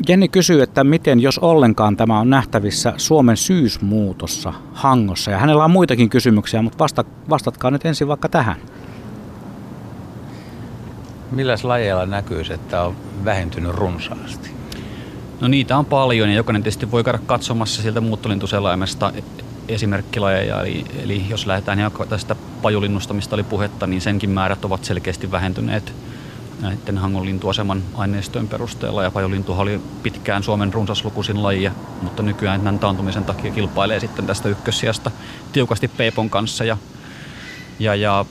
Jenni 0.07 0.27
kysyy, 0.27 0.61
että 0.61 0.83
miten, 0.83 1.19
jos 1.19 1.39
ollenkaan 1.39 1.97
tämä 1.97 2.19
on 2.19 2.29
nähtävissä 2.29 2.93
Suomen 2.97 3.37
syysmuutossa 3.37 4.53
Hangossa. 4.73 5.31
Ja 5.31 5.37
hänellä 5.37 5.63
on 5.63 5.71
muitakin 5.71 6.09
kysymyksiä, 6.09 6.61
mutta 6.61 6.79
vasta, 6.79 7.03
vastatkaa 7.29 7.71
nyt 7.71 7.85
ensin 7.85 8.07
vaikka 8.07 8.29
tähän. 8.29 8.55
Milläs 11.31 11.63
lajeilla 11.63 12.05
näkyy, 12.05 12.43
että 12.49 12.81
on 12.81 12.95
vähentynyt 13.25 13.71
runsaasti? 13.71 14.49
No 15.41 15.47
niitä 15.47 15.77
on 15.77 15.85
paljon 15.85 16.29
ja 16.29 16.35
jokainen 16.35 16.63
tietysti 16.63 16.91
voi 16.91 17.03
käydä 17.03 17.19
katsomassa 17.25 17.81
sieltä 17.81 18.01
muuttolintuselaimesta 18.01 19.13
esimerkkilajeja. 19.67 20.61
Eli, 20.61 20.85
eli 21.03 21.25
jos 21.29 21.47
lähdetään 21.47 21.91
tästä 22.09 22.35
pajulinnusta, 22.61 23.13
mistä 23.13 23.35
oli 23.35 23.43
puhetta, 23.43 23.87
niin 23.87 24.01
senkin 24.01 24.29
määrät 24.29 24.65
ovat 24.65 24.85
selkeästi 24.85 25.31
vähentyneet 25.31 25.93
näiden 26.63 26.97
Hangon 26.97 27.25
lintuaseman 27.25 27.83
aineistojen 27.95 28.47
perusteella. 28.47 29.03
Ja 29.03 29.11
pajolintuhan 29.11 29.61
oli 29.61 29.81
pitkään 30.03 30.43
Suomen 30.43 30.73
runsaslukuisin 30.73 31.43
laji, 31.43 31.71
mutta 32.01 32.23
nykyään 32.23 32.59
tämän 32.59 32.79
taantumisen 32.79 33.25
takia 33.25 33.51
kilpailee 33.51 33.99
sitten 33.99 34.25
tästä 34.25 34.49
ykkössijasta 34.49 35.11
tiukasti 35.53 35.87
Peipon 35.87 36.29
kanssa. 36.29 36.63
Ja, 36.63 36.77
ja, 37.79 37.95
ja 37.95 38.25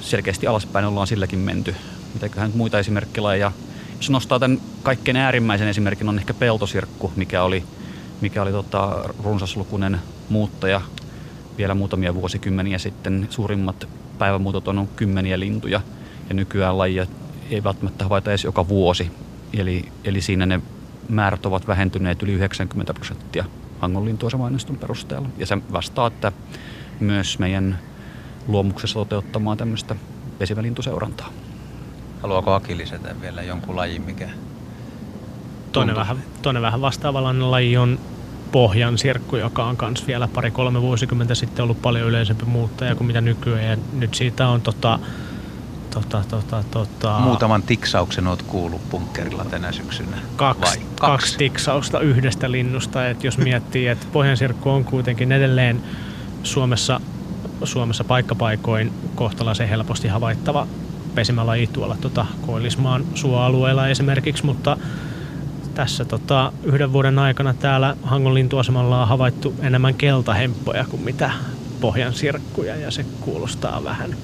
selkeästi 0.00 0.46
alaspäin 0.46 0.84
ollaan 0.84 1.06
silläkin 1.06 1.38
menty. 1.38 1.74
Mitäköhän 2.14 2.50
muita 2.54 2.78
esimerkkilajeja. 2.78 3.52
Jos 3.96 4.10
nostaa 4.10 4.38
tämän 4.38 4.60
kaikkein 4.82 5.16
äärimmäisen 5.16 5.68
esimerkin 5.68 6.08
on 6.08 6.18
ehkä 6.18 6.34
peltosirkku, 6.34 7.12
mikä 7.16 7.42
oli, 7.42 7.64
mikä 8.20 8.42
oli 8.42 8.52
tota, 8.52 9.04
runsaslukuinen 9.24 10.00
muuttaja 10.28 10.80
vielä 11.58 11.74
muutamia 11.74 12.14
vuosikymmeniä 12.14 12.78
sitten. 12.78 13.26
Suurimmat 13.30 13.88
päivämuutot 14.18 14.68
on 14.68 14.88
kymmeniä 14.96 15.40
lintuja 15.40 15.80
ja 16.28 16.34
nykyään 16.34 16.78
lajia 16.78 17.06
ei 17.50 17.64
välttämättä 17.64 18.04
havaita 18.04 18.30
edes 18.30 18.44
joka 18.44 18.68
vuosi. 18.68 19.10
Eli, 19.52 19.88
eli 20.04 20.20
siinä 20.20 20.46
ne 20.46 20.60
määrät 21.08 21.46
ovat 21.46 21.66
vähentyneet 21.66 22.22
yli 22.22 22.32
90 22.32 22.94
prosenttia 22.94 23.44
hangonlintuasemainnoston 23.80 24.76
perusteella. 24.76 25.28
Ja 25.38 25.46
se 25.46 25.58
vastaa, 25.72 26.06
että 26.06 26.32
myös 27.00 27.38
meidän 27.38 27.78
luomuksessa 28.48 28.98
toteuttamaan 28.98 29.56
tämmöistä 29.56 29.96
vesivälintuseurantaa. 30.40 31.32
Haluaako 32.22 32.52
Aki 32.52 32.76
lisätä 32.76 33.20
vielä 33.20 33.42
jonkun 33.42 33.76
lajin, 33.76 34.02
mikä 34.02 34.28
toinen 35.72 35.96
vähän, 35.96 36.22
toinen 36.42 36.62
vähän 36.62 36.80
vastaavallainen 36.80 37.50
laji 37.50 37.76
on 37.76 37.98
pohjan 38.52 38.98
sirkku, 38.98 39.36
joka 39.36 39.64
on 39.64 39.76
myös 39.80 40.06
vielä 40.06 40.28
pari-kolme 40.28 40.82
vuosikymmentä 40.82 41.34
sitten 41.34 41.62
ollut 41.62 41.82
paljon 41.82 42.08
yleisempi 42.08 42.44
muuttaja 42.44 42.94
kuin 42.94 43.06
mitä 43.06 43.20
nykyään. 43.20 43.64
Ja 43.64 43.76
nyt 43.92 44.14
siitä 44.14 44.48
on 44.48 44.60
tota, 44.60 44.98
tota, 45.90 46.24
tota, 46.28 46.64
tota, 46.70 47.18
Muutaman 47.18 47.62
tiksauksen 47.62 48.26
olet 48.26 48.42
kuullut 48.42 48.90
punkkerilla 48.90 49.44
tänä 49.44 49.72
syksynä. 49.72 50.16
Kaksi, 50.36 50.60
Vai? 50.60 50.76
kaksi. 50.76 50.96
kaksi 50.96 51.38
tiksausta 51.38 52.00
yhdestä 52.00 52.50
linnusta. 52.50 53.08
Et 53.08 53.24
jos 53.24 53.38
miettii, 53.38 53.86
että 53.86 54.06
pohjansirkku 54.12 54.70
on 54.70 54.84
kuitenkin 54.84 55.32
edelleen 55.32 55.82
Suomessa, 56.42 57.00
Suomessa 57.64 58.04
paikkapaikoin 58.04 58.92
kohtalaisen 59.14 59.68
helposti 59.68 60.08
havaittava 60.08 60.66
pesimälaji 61.14 61.66
tuolla 61.66 61.96
tota, 62.00 62.26
Koillismaan 62.46 63.04
suoalueella 63.14 63.88
esimerkiksi, 63.88 64.46
mutta 64.46 64.76
tässä 65.74 66.04
tota, 66.04 66.52
yhden 66.62 66.92
vuoden 66.92 67.18
aikana 67.18 67.54
täällä 67.54 67.96
Hangon 68.02 68.34
lintuasemalla 68.34 69.02
on 69.02 69.08
havaittu 69.08 69.54
enemmän 69.60 69.94
keltahemppoja 69.94 70.84
kuin 70.84 71.02
mitä 71.02 71.30
pohjansirkkuja 71.80 72.76
ja 72.76 72.90
se 72.90 73.06
kuulostaa 73.20 73.84
vähän 73.84 74.16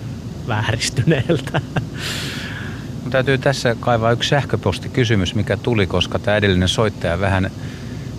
vääristyneeltä. 0.48 1.60
Mun 3.02 3.10
täytyy 3.10 3.38
tässä 3.38 3.76
kaivaa 3.80 4.12
yksi 4.12 4.28
sähköpostikysymys, 4.28 5.34
mikä 5.34 5.56
tuli, 5.56 5.86
koska 5.86 6.18
tämä 6.18 6.36
edellinen 6.36 6.68
soittaja 6.68 7.20
vähän, 7.20 7.50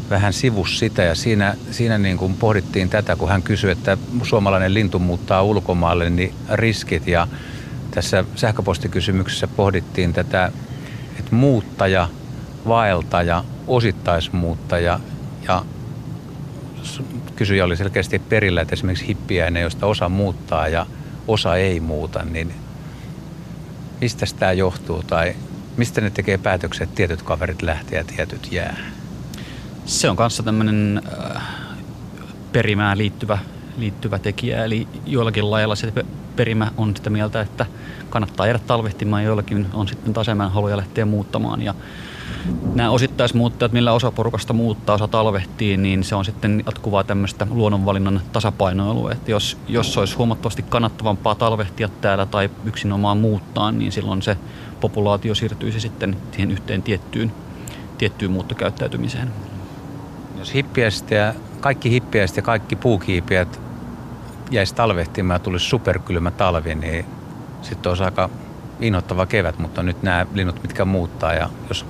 vähän 0.09 0.33
sivus 0.33 0.79
sitä. 0.79 1.03
Ja 1.03 1.15
siinä, 1.15 1.55
siinä 1.71 1.97
niin 1.97 2.17
kuin 2.17 2.33
pohdittiin 2.33 2.89
tätä, 2.89 3.15
kun 3.15 3.29
hän 3.29 3.43
kysyi, 3.43 3.71
että 3.71 3.97
suomalainen 4.23 4.73
lintu 4.73 4.99
muuttaa 4.99 5.43
ulkomaalle, 5.43 6.09
niin 6.09 6.33
riskit. 6.53 7.07
Ja 7.07 7.27
tässä 7.91 8.25
sähköpostikysymyksessä 8.35 9.47
pohdittiin 9.47 10.13
tätä, 10.13 10.51
että 11.19 11.35
muuttaja, 11.35 12.09
vaeltaja, 12.67 13.43
osittaismuuttaja. 13.67 14.99
Ja 15.47 15.65
kysyjä 17.35 17.65
oli 17.65 17.77
selkeästi 17.77 18.19
perillä, 18.19 18.61
että 18.61 18.73
esimerkiksi 18.73 19.07
hippiäinen, 19.07 19.63
josta 19.63 19.85
osa 19.85 20.09
muuttaa. 20.09 20.67
Ja 20.67 20.85
osa 21.27 21.55
ei 21.55 21.79
muuta, 21.79 22.25
niin 22.25 22.53
mistä 24.01 24.25
tämä 24.39 24.51
johtuu 24.51 25.03
tai 25.03 25.35
mistä 25.77 26.01
ne 26.01 26.09
tekee 26.09 26.37
päätökset, 26.37 26.83
että 26.83 26.95
tietyt 26.95 27.21
kaverit 27.21 27.61
lähtee 27.61 27.97
ja 27.97 28.03
tietyt 28.03 28.51
jää? 28.51 28.77
Se 29.85 30.09
on 30.09 30.15
kanssa 30.15 30.43
tämmöinen 30.43 31.01
äh, 31.35 31.43
perimään 32.51 32.97
liittyvä, 32.97 33.37
liittyvä 33.77 34.19
tekijä, 34.19 34.65
eli 34.65 34.87
joillakin 35.05 35.51
lailla 35.51 35.75
se 35.75 35.93
perimä 36.35 36.71
on 36.77 36.95
sitä 36.95 37.09
mieltä, 37.09 37.41
että 37.41 37.65
kannattaa 38.09 38.45
jäädä 38.45 38.59
talvehtimaan, 38.59 39.23
joillakin 39.23 39.67
on 39.73 39.87
sitten 39.87 40.13
taas 40.13 40.27
haluja 40.49 40.77
lähteä 40.77 41.05
muuttamaan 41.05 41.61
ja 41.61 41.75
nämä 42.75 42.89
osittaismuuttajat, 42.89 43.71
millä 43.71 43.93
osa 43.93 44.11
porukasta 44.11 44.53
muuttaa, 44.53 44.95
osa 44.95 45.07
talvehtii, 45.07 45.77
niin 45.77 46.03
se 46.03 46.15
on 46.15 46.25
sitten 46.25 46.63
jatkuvaa 46.65 47.03
tämmöistä 47.03 47.47
luonnonvalinnan 47.49 48.21
tasapainoilua. 48.33 49.11
Että 49.11 49.31
jos, 49.31 49.57
jos 49.67 49.97
olisi 49.97 50.15
huomattavasti 50.15 50.63
kannattavampaa 50.63 51.35
talvehtia 51.35 51.89
täällä 52.01 52.25
tai 52.25 52.49
yksinomaan 52.65 53.17
muuttaa, 53.17 53.71
niin 53.71 53.91
silloin 53.91 54.21
se 54.21 54.37
populaatio 54.81 55.35
siirtyisi 55.35 55.79
sitten 55.79 56.17
siihen 56.31 56.51
yhteen 56.51 56.83
tiettyyn, 56.83 57.31
tiettyyn 57.97 58.31
muuttokäyttäytymiseen. 58.31 59.31
Jos 60.39 60.53
hippiäiset 60.53 61.11
ja 61.11 61.33
kaikki 61.59 61.91
hippiäiset 61.91 62.37
ja 62.37 62.43
kaikki 62.43 62.75
puukiipiät 62.75 63.59
jäisi 64.51 64.75
talvehtimaan 64.75 65.35
ja 65.35 65.39
tulisi 65.39 65.65
superkylmä 65.65 66.31
talvi, 66.31 66.75
niin 66.75 67.05
sitten 67.61 67.89
olisi 67.89 68.03
aika 68.03 68.29
inhottava 68.79 69.25
kevät, 69.25 69.59
mutta 69.59 69.83
nyt 69.83 70.03
nämä 70.03 70.25
linnut, 70.33 70.61
mitkä 70.61 70.85
muuttaa 70.85 71.33
ja 71.33 71.49
jos 71.69 71.85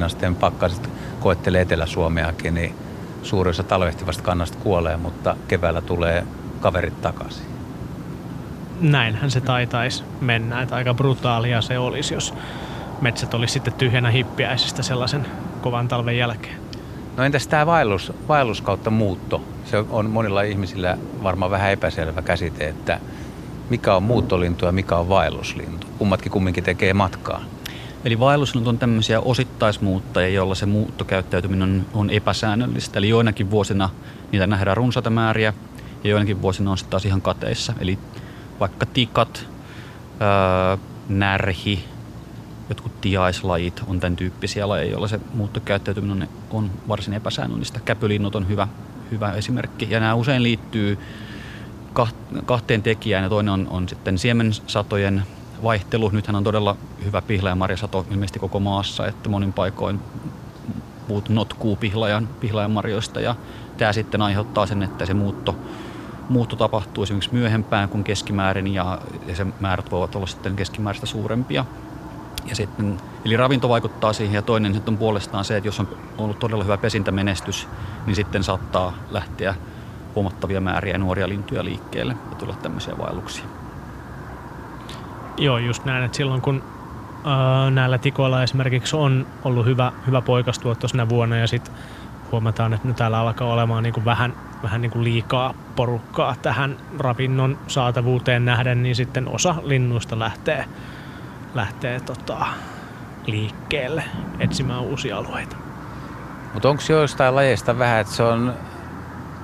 20-30 0.00 0.04
asteen 0.04 0.34
pakkaset 0.34 0.90
koettelee 1.20 1.60
Etelä-Suomeakin, 1.60 2.54
niin 2.54 2.74
suurin 3.22 3.50
osa 3.50 3.62
talvehtivasta 3.62 4.22
kannasta 4.22 4.58
kuolee, 4.58 4.96
mutta 4.96 5.36
keväällä 5.48 5.80
tulee 5.80 6.26
kaverit 6.60 7.00
takaisin. 7.00 7.46
Näinhän 8.80 9.30
se 9.30 9.40
taitaisi 9.40 10.04
mennä, 10.20 10.62
että 10.62 10.74
aika 10.74 10.94
brutaalia 10.94 11.60
se 11.60 11.78
olisi, 11.78 12.14
jos 12.14 12.34
metsät 13.00 13.34
olisi 13.34 13.52
sitten 13.52 13.72
tyhjänä 13.72 14.10
hippiäisistä 14.10 14.82
sellaisen 14.82 15.26
kovan 15.60 15.88
talven 15.88 16.18
jälkeen. 16.18 16.56
No 17.16 17.24
entäs 17.24 17.46
tämä 17.46 17.66
vaellus, 17.66 18.12
vaellus 18.28 18.60
kautta 18.60 18.90
muutto? 18.90 19.42
Se 19.64 19.84
on 19.90 20.10
monilla 20.10 20.42
ihmisillä 20.42 20.98
varmaan 21.22 21.50
vähän 21.50 21.72
epäselvä 21.72 22.22
käsite, 22.22 22.68
että 22.68 23.00
mikä 23.70 23.94
on 23.94 24.02
muuttolintu 24.02 24.64
ja 24.64 24.72
mikä 24.72 24.96
on 24.96 25.08
vaelluslintu. 25.08 25.86
Kummatkin 25.98 26.32
kumminkin 26.32 26.64
tekee 26.64 26.94
matkaa. 26.94 27.44
Eli 28.04 28.18
vaelluslintu 28.18 28.70
on 28.70 28.78
tämmöisiä 28.78 29.20
osittaismuuttajia, 29.20 30.34
joilla 30.34 30.54
se 30.54 30.66
muuttokäyttäytyminen 30.66 31.62
on, 31.62 31.86
on 31.94 32.10
epäsäännöllistä. 32.10 32.98
Eli 32.98 33.08
joinakin 33.08 33.50
vuosina 33.50 33.90
niitä 34.32 34.46
nähdään 34.46 34.76
runsaita 34.76 35.10
määriä 35.10 35.54
ja 36.04 36.10
joinakin 36.10 36.42
vuosina 36.42 36.70
on 36.70 36.78
sitten 36.78 36.90
taas 36.90 37.04
ihan 37.04 37.22
kateissa. 37.22 37.72
Eli 37.80 37.98
vaikka 38.60 38.86
tikat, 38.86 39.46
öö, 40.20 40.76
närhi, 41.08 41.84
jotkut 42.68 43.00
tiaislajit 43.00 43.82
on 43.86 44.00
tämän 44.00 44.16
tyyppisiä 44.16 44.68
lajeja, 44.68 44.90
joilla 44.90 45.08
se 45.08 45.20
muuttokäyttäytyminen 45.34 46.22
on, 46.22 46.28
on 46.50 46.70
varsin 46.88 47.14
epäsäännöllistä. 47.14 47.80
Käpylinnut 47.80 48.34
on 48.34 48.48
hyvä, 48.48 48.68
hyvä 49.10 49.32
esimerkki. 49.32 49.86
Ja 49.90 50.00
nämä 50.00 50.14
usein 50.14 50.42
liittyy 50.42 50.98
kahteen 52.46 52.82
tekijään 52.82 53.24
ja 53.24 53.30
toinen 53.30 53.54
on, 53.54 53.66
on 53.70 53.88
sitten 53.88 54.18
siemensatojen 54.18 55.22
vaihtelu. 55.62 56.08
Nythän 56.08 56.36
on 56.36 56.44
todella 56.44 56.76
hyvä 57.04 57.22
pihla- 57.22 57.48
ja 57.48 57.54
marjasato 57.54 58.06
ilmeisesti 58.10 58.38
koko 58.38 58.60
maassa, 58.60 59.06
että 59.06 59.28
monin 59.28 59.52
paikoin 59.52 60.00
puut 61.08 61.28
notkuu 61.28 61.76
pihlajan, 61.76 62.28
pihlajan 62.40 62.70
marjoista 62.70 63.20
ja 63.20 63.34
tämä 63.76 63.92
sitten 63.92 64.22
aiheuttaa 64.22 64.66
sen, 64.66 64.82
että 64.82 65.06
se 65.06 65.14
muutto, 65.14 65.56
muutto 66.28 66.56
tapahtuu 66.56 67.04
esimerkiksi 67.04 67.34
myöhempään 67.34 67.88
kuin 67.88 68.04
keskimäärin 68.04 68.74
ja, 68.74 68.98
ja 69.26 69.36
se 69.36 69.46
määrät 69.60 69.90
voivat 69.90 70.14
olla 70.14 70.26
sitten 70.26 70.56
keskimääräistä 70.56 71.06
suurempia. 71.06 71.64
Ja 72.48 72.56
sitten, 72.56 72.96
eli 73.24 73.36
ravinto 73.36 73.68
vaikuttaa 73.68 74.12
siihen 74.12 74.34
ja 74.34 74.42
toinen 74.42 74.82
on 74.86 74.98
puolestaan 74.98 75.44
se, 75.44 75.56
että 75.56 75.68
jos 75.68 75.80
on 75.80 75.88
ollut 76.18 76.38
todella 76.38 76.64
hyvä 76.64 76.76
pesintämenestys, 76.76 77.68
niin 78.06 78.16
sitten 78.16 78.44
saattaa 78.44 78.92
lähteä 79.10 79.54
huomattavia 80.16 80.60
määriä 80.60 80.98
nuoria 80.98 81.28
lintuja 81.28 81.64
liikkeelle 81.64 82.16
ja 82.30 82.36
tulla 82.36 82.54
tämmöisiä 82.62 82.98
vaelluksia. 82.98 83.44
Joo, 85.36 85.58
just 85.58 85.84
näin, 85.84 86.04
että 86.04 86.16
silloin 86.16 86.42
kun 86.42 86.62
ää, 87.24 87.70
näillä 87.70 87.98
tikoilla 87.98 88.42
esimerkiksi 88.42 88.96
on 88.96 89.26
ollut 89.44 89.66
hyvä, 89.66 89.92
hyvä 90.06 90.20
poikastua 90.20 90.74
tuossa 90.74 91.08
vuonna 91.08 91.36
ja 91.36 91.46
sitten 91.46 91.74
huomataan, 92.32 92.74
että 92.74 92.88
nyt 92.88 92.96
täällä 92.96 93.18
alkaa 93.18 93.52
olemaan 93.52 93.82
niin 93.82 93.92
kuin 93.92 94.04
vähän, 94.04 94.32
vähän 94.62 94.82
niin 94.82 94.90
kuin 94.90 95.04
liikaa 95.04 95.54
porukkaa 95.76 96.34
tähän 96.42 96.76
ravinnon 96.98 97.58
saatavuuteen 97.66 98.44
nähden, 98.44 98.82
niin 98.82 98.96
sitten 98.96 99.28
osa 99.28 99.54
linnuista 99.62 100.18
lähtee, 100.18 100.64
lähtee 101.54 102.00
tota, 102.00 102.46
liikkeelle 103.26 104.04
etsimään 104.38 104.80
uusia 104.80 105.18
alueita. 105.18 105.56
Mutta 106.54 106.68
onko 106.68 106.82
joistain 106.88 107.34
lajeista 107.34 107.78
vähän, 107.78 108.00
että 108.00 108.12
se 108.12 108.22
on 108.22 108.54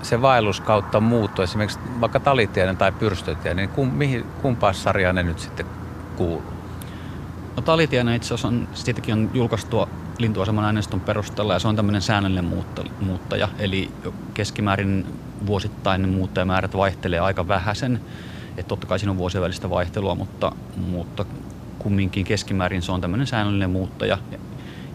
se 0.03 0.23
vaellus 0.23 0.61
kautta 0.61 1.01
muutto, 1.01 1.43
esimerkiksi 1.43 1.79
vaikka 2.01 2.21
talitiainen 2.21 2.77
tai 2.77 2.93
pyrstötiainen, 2.93 3.67
niin 3.67 3.75
kum, 3.75 3.89
mihin, 3.89 4.25
kumpaan 4.43 4.75
sarjaan 4.75 5.15
ne 5.15 5.23
nyt 5.23 5.39
sitten 5.39 5.67
kuuluu? 6.17 6.43
No 7.57 7.63
talitiainen 7.63 8.15
itse 8.15 8.27
asiassa 8.27 8.49
on, 8.49 8.69
siitäkin 8.75 9.15
on 9.15 9.31
julkaistu 9.35 9.89
lintuaseman 10.19 10.65
aineiston 10.65 11.01
perusteella 11.01 11.53
ja 11.53 11.59
se 11.59 11.69
on 11.69 11.77
tämmöinen 11.77 12.03
säännöllinen 12.03 12.53
muuttaja. 13.01 13.49
Eli 13.59 13.91
keskimäärin 14.35 15.07
vuosittainen 15.47 16.11
muuttajamäärät 16.11 16.77
vaihtelee 16.77 17.19
aika 17.19 17.49
vähäisen. 17.49 18.01
Että 18.57 18.69
totta 18.69 18.87
kai 18.87 18.99
siinä 18.99 19.11
on 19.11 19.19
vuosien 19.19 19.43
välistä 19.43 19.71
vaihtelua, 19.71 20.15
mutta, 20.15 20.53
mutta 20.77 21.25
kumminkin 21.79 22.25
keskimäärin 22.25 22.83
se 22.83 22.93
on 22.93 23.01
tämmöinen 23.01 23.27
säännöllinen 23.27 23.71
muuttaja. 23.71 24.19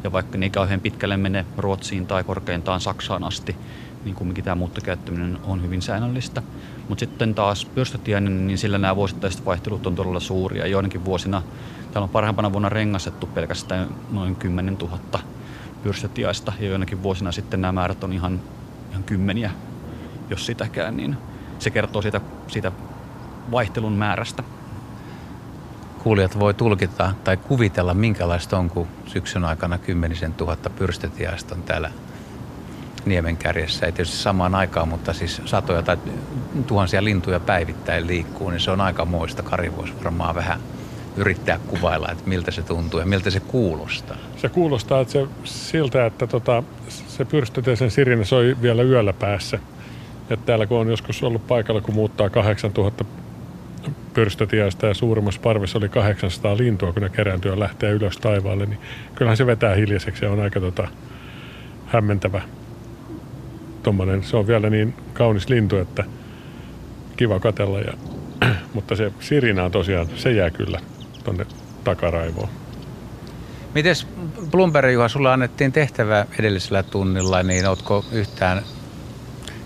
Ja 0.04 0.12
vaikka 0.12 0.38
ne 0.38 0.50
kauhean 0.50 0.82
pitkälle 0.82 1.18
mene 1.18 1.46
Ruotsiin 1.58 2.08
tai 2.08 2.24
korkeintaan 2.24 2.82
Saksaan 2.82 3.24
asti, 3.24 3.56
niin 4.03 4.15
kumminkin 4.15 4.44
tämä 4.44 4.56
muuttokäyttäminen 4.56 5.38
on 5.44 5.64
hyvin 5.64 5.82
säännöllistä. 5.82 6.44
Mutta 6.90 6.99
sitten 6.99 7.36
taas 7.36 7.65
pyrstötiainen, 7.65 8.48
niin 8.48 8.57
sillä 8.57 8.78
nämä 8.78 8.95
vuosittaiset 8.95 9.45
vaihtelut 9.45 9.88
on 9.88 9.95
todella 9.95 10.19
suuria. 10.19 10.68
Joinakin 10.68 11.06
vuosina, 11.06 11.41
täällä 11.91 12.03
on 12.03 12.10
parhaimpana 12.10 12.52
vuonna 12.52 12.69
rengastettu 12.69 13.26
pelkästään 13.26 13.88
noin 14.11 14.36
10 14.36 14.78
000 14.78 14.99
pyrstötiaista 15.84 16.53
ja 16.60 16.68
joinakin 16.68 17.03
vuosina 17.03 17.32
sitten 17.32 17.61
nämä 17.61 17.72
määrät 17.72 18.03
on 18.03 18.14
ihan, 18.14 18.41
ihan 18.91 19.03
kymmeniä, 19.03 19.52
jos 20.30 20.45
sitäkään, 20.45 20.98
niin 20.98 21.18
se 21.60 21.69
kertoo 21.69 22.02
siitä, 22.02 22.22
siitä 22.48 22.72
vaihtelun 23.52 23.94
määrästä. 23.94 24.44
Kuulijat 26.03 26.40
voi 26.40 26.53
tulkita 26.53 27.14
tai 27.24 27.38
kuvitella, 27.38 27.94
minkälaista 27.94 28.57
on, 28.57 28.69
kun 28.69 28.88
syksyn 29.06 29.45
aikana 29.45 29.78
kymmenisen 29.78 30.34
tuhatta 30.34 30.69
pyrstötiaista 30.69 31.56
on 31.56 31.64
täällä 31.64 31.91
niemen 33.08 33.38
kärjessä. 33.38 33.86
Ei 33.86 33.92
tietysti 33.92 34.18
samaan 34.18 34.56
aikaan, 34.56 34.88
mutta 34.88 35.14
siis 35.14 35.42
satoja 35.46 35.82
tai 35.82 35.98
tuhansia 36.68 37.04
lintuja 37.04 37.40
päivittäin 37.40 38.08
liikkuu, 38.08 38.50
niin 38.50 38.60
se 38.60 38.72
on 38.72 38.82
aika 38.82 39.06
moista. 39.06 39.44
Kari 39.44 39.78
voisi 39.78 39.94
varmaan 40.04 40.36
vähän 40.36 40.60
yrittää 41.18 41.60
kuvailla, 41.68 42.12
että 42.12 42.24
miltä 42.30 42.52
se 42.52 42.62
tuntuu 42.62 43.00
ja 43.00 43.06
miltä 43.06 43.30
se 43.30 43.40
kuulostaa. 43.40 44.18
Se 44.38 44.50
kuulostaa 44.50 45.02
että 45.02 45.14
se, 45.14 45.28
siltä, 45.44 46.06
että 46.06 46.28
tota, 46.28 46.64
se 47.08 47.26
pyrstöteisen 47.26 47.92
sirinä 47.92 48.24
soi 48.24 48.58
vielä 48.62 48.84
yöllä 48.84 49.14
päässä. 49.14 49.60
Et 50.30 50.46
täällä 50.46 50.66
kun 50.66 50.78
on 50.78 50.90
joskus 50.90 51.24
ollut 51.24 51.48
paikalla, 51.48 51.82
kun 51.82 51.96
muuttaa 51.96 52.30
8000 52.30 53.06
pyrstötiaista 54.14 54.86
ja 54.86 54.94
suurimmassa 54.94 55.42
parvessa 55.42 55.78
oli 55.78 55.90
800 55.90 56.58
lintua, 56.58 56.94
kun 56.94 57.02
ne 57.02 57.10
kerääntyy 57.10 57.52
ja 57.52 57.60
lähtee 57.60 57.92
ylös 57.92 58.18
taivaalle, 58.18 58.66
niin 58.66 58.80
kyllähän 59.16 59.38
se 59.38 59.46
vetää 59.46 59.76
hiljaiseksi 59.76 60.26
ja 60.26 60.32
on 60.32 60.40
aika 60.40 60.60
tota, 60.60 60.88
hämmentävä. 61.88 62.42
Tommonen, 63.88 64.24
se 64.24 64.38
on 64.38 64.48
vielä 64.48 64.70
niin 64.70 64.94
kaunis 65.14 65.50
lintu, 65.50 65.78
että 65.78 66.04
kiva 67.18 67.40
katella. 67.40 67.80
Ja, 67.80 67.94
mutta 68.74 68.96
se 68.96 69.12
sirina 69.20 69.64
on 69.64 69.72
tosiaan, 69.72 70.08
se 70.16 70.32
jää 70.32 70.50
kyllä 70.50 70.80
tonne 71.24 71.46
takaraivoon. 71.84 72.50
Mites 73.76 74.08
Bloomberg 74.52 74.94
Juha, 74.94 75.08
sulla 75.08 75.34
annettiin 75.34 75.72
tehtävä 75.72 76.26
edellisellä 76.40 76.84
tunnilla, 76.84 77.44
niin 77.44 77.68
ootko 77.68 78.06
yhtään 78.12 78.62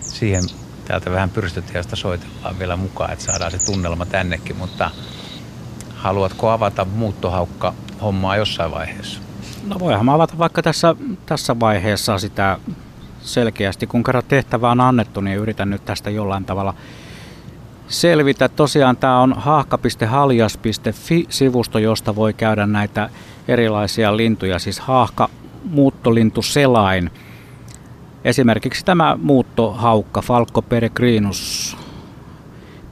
siihen 0.00 0.42
täältä 0.84 1.10
vähän 1.10 1.30
pyrstötiasta 1.30 1.96
soitellaan 1.96 2.58
vielä 2.58 2.76
mukaan, 2.76 3.12
että 3.12 3.24
saadaan 3.24 3.50
se 3.50 3.72
tunnelma 3.72 4.06
tännekin, 4.06 4.56
mutta 4.56 4.90
haluatko 5.94 6.50
avata 6.50 6.84
muuttohaukka 6.84 7.74
hommaa 8.02 8.36
jossain 8.36 8.70
vaiheessa? 8.70 9.20
No 9.66 9.78
voihan 9.78 10.04
mä 10.04 10.14
avata 10.14 10.38
vaikka 10.38 10.62
tässä, 10.62 10.94
tässä 11.26 11.60
vaiheessa 11.60 12.18
sitä 12.18 12.58
selkeästi. 13.22 13.86
Kun 13.86 14.04
kerran 14.04 14.24
tehtävä 14.28 14.70
on 14.70 14.80
annettu, 14.80 15.20
niin 15.20 15.38
yritän 15.38 15.70
nyt 15.70 15.84
tästä 15.84 16.10
jollain 16.10 16.44
tavalla 16.44 16.74
selvitä. 17.88 18.48
Tosiaan 18.48 18.96
tämä 18.96 19.20
on 19.20 19.32
haahka.haljas.fi-sivusto, 19.32 21.78
josta 21.78 22.16
voi 22.16 22.32
käydä 22.32 22.66
näitä 22.66 23.10
erilaisia 23.48 24.16
lintuja, 24.16 24.58
siis 24.58 24.80
haahka 24.80 25.28
muuttolintuselain. 25.64 27.10
Esimerkiksi 28.24 28.84
tämä 28.84 29.18
muuttohaukka, 29.22 30.22
Falco 30.22 30.62
peregrinus 30.62 31.76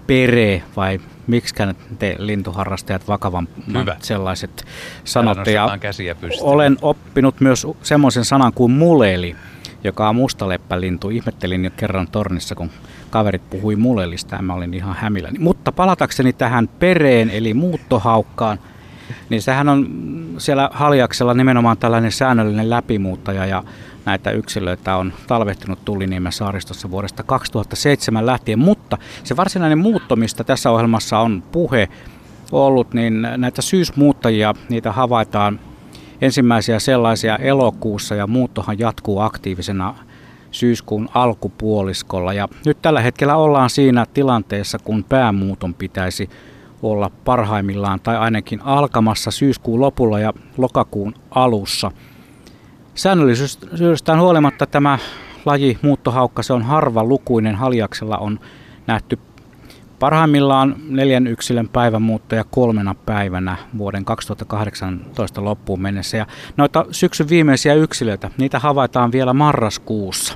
pere, 0.07 0.62
vai 0.77 1.01
miksi 1.27 1.55
te 1.98 2.16
lintuharrastajat 2.19 3.09
vakavan 3.09 3.48
sellaiset 4.01 4.66
sanotte. 5.05 5.52
Ja 5.52 5.78
olen 6.40 6.77
oppinut 6.82 7.40
myös 7.40 7.66
semmoisen 7.82 8.24
sanan 8.24 8.52
kuin 8.52 8.73
muleli, 8.73 9.36
joka 9.85 10.09
on 10.09 10.16
mustaleppälintu. 10.16 11.11
Ihmettelin 11.11 11.65
jo 11.65 11.70
kerran 11.77 12.09
tornissa, 12.09 12.55
kun 12.55 12.70
kaverit 13.11 13.51
puhui 13.51 13.77
mulellista 13.77 14.36
ja 14.36 14.43
mä 14.43 14.55
olin 14.55 14.74
ihan 14.74 14.97
hämilläni. 14.97 15.39
Mutta 15.39 15.73
palatakseni 15.73 16.32
tähän 16.32 16.69
pereen 16.69 17.31
eli 17.31 17.55
muuttohaukkaan, 17.55 18.59
niin 19.31 19.43
sehän 19.43 19.69
on 19.69 19.89
siellä 20.39 20.70
Haljaksella 20.73 21.35
nimenomaan 21.35 21.78
tällainen 21.78 22.12
säännöllinen 22.12 22.70
läpimuuttaja 22.70 23.47
ja 23.47 23.65
näitä 24.05 24.31
yksilöitä 24.31 24.97
on 24.97 25.12
talvehtinut 25.27 25.85
Tulliniemen 25.85 26.32
saaristossa 26.32 26.90
vuodesta 26.90 27.23
2007 27.23 28.27
lähtien, 28.27 28.59
mutta 28.59 28.98
se 29.24 29.36
varsinainen 29.36 29.78
muutto, 29.78 30.16
mistä 30.16 30.44
tässä 30.44 30.70
ohjelmassa 30.70 31.19
on 31.19 31.43
puhe 31.52 31.89
ollut, 32.52 32.94
niin 32.94 33.27
näitä 33.36 33.62
syysmuuttajia, 33.62 34.55
niitä 34.69 34.93
havaitaan 34.93 35.61
ensimmäisiä 36.20 36.78
sellaisia 36.78 37.36
elokuussa 37.36 38.14
ja 38.14 38.26
muuttohan 38.26 38.78
jatkuu 38.78 39.20
aktiivisena 39.20 39.94
syyskuun 40.51 41.09
alkupuoliskolla. 41.14 42.32
Ja 42.32 42.48
nyt 42.66 42.82
tällä 42.82 43.01
hetkellä 43.01 43.36
ollaan 43.36 43.70
siinä 43.70 44.06
tilanteessa, 44.14 44.78
kun 44.78 45.05
päämuuton 45.05 45.74
pitäisi 45.74 46.30
olla 46.82 47.10
parhaimmillaan 47.24 48.01
tai 48.01 48.16
ainakin 48.16 48.60
alkamassa 48.62 49.30
syyskuun 49.30 49.80
lopulla 49.80 50.18
ja 50.18 50.32
lokakuun 50.56 51.14
alussa. 51.30 51.90
Säännöllisyydestään 52.94 54.20
huolimatta 54.20 54.66
tämä 54.66 54.98
laji 55.44 55.78
muuttohaukka, 55.82 56.42
se 56.42 56.52
on 56.52 56.62
harva 56.62 57.05
lukuinen. 57.05 57.55
Haljaksella 57.55 58.18
on 58.18 58.40
nähty 58.86 59.18
Parhaimmillaan 60.01 60.77
neljän 60.89 61.27
yksilön 61.27 61.68
päivämuuttoja 61.68 62.44
kolmena 62.44 62.94
päivänä 62.94 63.56
vuoden 63.78 64.05
2018 64.05 65.44
loppuun 65.44 65.81
mennessä. 65.81 66.16
Ja 66.16 66.27
noita 66.56 66.86
syksyn 66.90 67.28
viimeisiä 67.28 67.74
yksilöitä, 67.74 68.31
niitä 68.39 68.59
havaitaan 68.59 69.12
vielä 69.12 69.32
marraskuussa. 69.32 70.35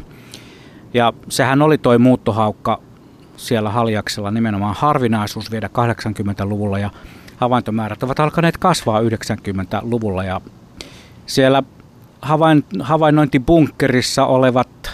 Ja 0.95 1.13
sehän 1.29 1.63
oli 1.63 1.79
toi 1.79 1.99
muuttohaukka 1.99 2.81
siellä 3.37 3.71
Haljaksella 3.71 4.31
nimenomaan 4.31 4.75
harvinaisuus 4.79 5.51
vielä 5.51 5.69
80-luvulla 5.69 6.79
ja 6.79 6.91
havaintomäärät 7.37 8.03
ovat 8.03 8.21
alkaneet 8.21 8.59
kasvaa 8.59 9.01
90-luvulla 9.01 10.25
ja 10.25 10.41
siellä 11.27 11.63
havain, 12.23 12.65
havainnointibunkkerissa 12.81 14.27
olevat 14.27 14.91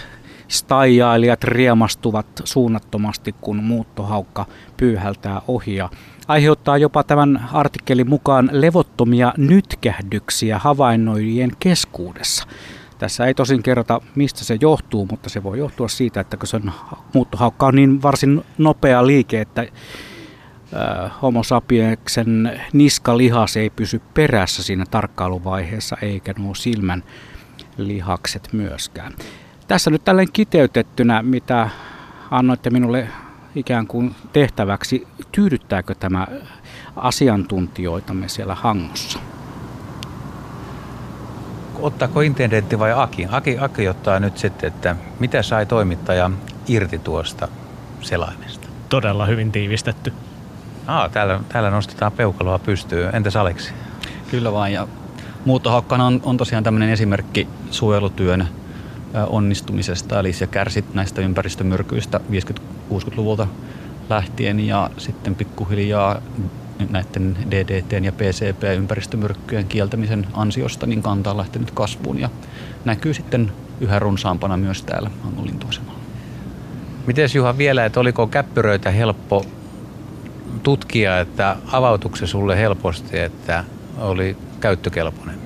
staijailijat 0.50 1.44
riemastuvat 1.44 2.26
suunnattomasti, 2.44 3.34
kun 3.40 3.56
muuttohaukka 3.56 4.46
pyyhältää 4.76 5.42
ohi 5.48 5.74
ja 5.74 5.90
aiheuttaa 6.28 6.78
jopa 6.78 7.02
tämän 7.02 7.48
artikkelin 7.52 8.08
mukaan 8.08 8.50
levottomia 8.52 9.34
nytkähdyksiä 9.36 10.58
havainnoijien 10.58 11.50
keskuudessa. 11.60 12.46
Tässä 12.98 13.26
ei 13.26 13.34
tosin 13.34 13.62
kerrota, 13.62 14.00
mistä 14.14 14.44
se 14.44 14.58
johtuu, 14.60 15.06
mutta 15.10 15.28
se 15.28 15.42
voi 15.42 15.58
johtua 15.58 15.88
siitä, 15.88 16.20
että 16.20 16.36
kun 16.36 16.46
sen 16.46 16.72
muuttohaukka 17.14 17.66
on 17.66 17.74
niin 17.74 18.02
varsin 18.02 18.44
nopea 18.58 19.06
liike, 19.06 19.40
että 19.40 19.66
Homo 21.22 21.42
sapieksen 21.42 22.60
niskalihas 22.72 23.56
ei 23.56 23.70
pysy 23.70 24.00
perässä 24.14 24.62
siinä 24.62 24.84
tarkkailuvaiheessa, 24.90 25.96
eikä 26.02 26.34
nuo 26.38 26.54
silmän 26.54 27.02
lihakset 27.76 28.48
myöskään. 28.52 29.12
Tässä 29.70 29.90
nyt 29.90 30.04
tälleen 30.04 30.32
kiteytettynä, 30.32 31.22
mitä 31.22 31.68
annoitte 32.30 32.70
minulle 32.70 33.08
ikään 33.54 33.86
kuin 33.86 34.14
tehtäväksi, 34.32 35.08
tyydyttääkö 35.32 35.94
tämä 35.94 36.26
asiantuntijoitamme 36.96 38.28
siellä 38.28 38.54
Hangossa? 38.54 39.18
Ottaako 41.78 42.20
intendentti 42.20 42.78
vai 42.78 42.92
Aki? 42.96 43.26
Aki? 43.30 43.58
Aki 43.60 43.88
ottaa 43.88 44.20
nyt 44.20 44.38
sitten, 44.38 44.68
että 44.68 44.96
mitä 45.20 45.42
sai 45.42 45.66
toimittaja 45.66 46.30
irti 46.68 46.98
tuosta 46.98 47.48
selaimesta? 48.00 48.68
Todella 48.88 49.26
hyvin 49.26 49.52
tiivistetty. 49.52 50.12
Aa, 50.86 51.08
täällä, 51.08 51.40
täällä 51.48 51.70
nostetaan 51.70 52.12
peukaloa 52.12 52.58
pystyyn. 52.58 53.14
Entäs 53.14 53.36
Aleksi? 53.36 53.72
Kyllä 54.30 54.52
vain. 54.52 54.74
Ja 54.74 54.88
muuttohakkana 55.44 56.06
on, 56.06 56.20
on 56.24 56.36
tosiaan 56.36 56.64
tämmöinen 56.64 56.90
esimerkki 56.90 57.48
suojelutyön 57.70 58.48
onnistumisesta, 59.26 60.20
eli 60.20 60.32
se 60.32 60.46
kärsit 60.46 60.94
näistä 60.94 61.20
ympäristömyrkyistä 61.20 62.20
50-60-luvulta 62.30 63.46
lähtien 64.10 64.60
ja 64.60 64.90
sitten 64.96 65.34
pikkuhiljaa 65.34 66.22
näiden 66.90 67.36
DDT 67.50 67.92
ja 68.04 68.12
PCP-ympäristömyrkkyjen 68.12 69.66
kieltämisen 69.66 70.26
ansiosta 70.32 70.86
niin 70.86 71.02
kanta 71.02 71.30
on 71.30 71.36
lähtenyt 71.36 71.70
kasvuun 71.70 72.18
ja 72.20 72.28
näkyy 72.84 73.14
sitten 73.14 73.52
yhä 73.80 73.98
runsaampana 73.98 74.56
myös 74.56 74.82
täällä 74.82 75.10
Angolintuasemalla. 75.26 76.00
Miten 77.06 77.28
Juha 77.34 77.58
vielä, 77.58 77.84
että 77.84 78.00
oliko 78.00 78.26
käppyröitä 78.26 78.90
helppo 78.90 79.46
tutkia, 80.62 81.20
että 81.20 81.56
avautuiko 81.72 82.16
se 82.16 82.26
sulle 82.26 82.58
helposti, 82.58 83.18
että 83.18 83.64
oli 83.98 84.36
käyttökelpoinen? 84.60 85.39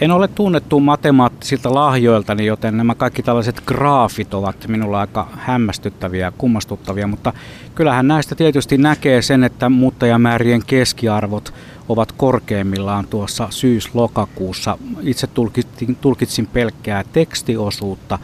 En 0.00 0.10
ole 0.10 0.28
tunnettu 0.28 0.80
matemaattisilta 0.80 1.74
lahjoiltani, 1.74 2.46
joten 2.46 2.76
nämä 2.76 2.94
kaikki 2.94 3.22
tällaiset 3.22 3.62
graafit 3.66 4.34
ovat 4.34 4.68
minulla 4.68 5.00
aika 5.00 5.28
hämmästyttäviä 5.36 6.26
ja 6.26 6.32
kummastuttavia, 6.38 7.06
mutta 7.06 7.32
kyllähän 7.74 8.08
näistä 8.08 8.34
tietysti 8.34 8.78
näkee 8.78 9.22
sen, 9.22 9.44
että 9.44 9.68
muuttajamäärien 9.68 10.62
keskiarvot 10.66 11.54
ovat 11.88 12.12
korkeimmillaan 12.12 13.06
tuossa 13.06 13.48
syys-lokakuussa. 13.50 14.78
Itse 15.02 15.26
tulkitsin, 15.26 15.96
tulkitsin 15.96 16.46
pelkkää 16.46 17.04
tekstiosuutta, 17.12 18.18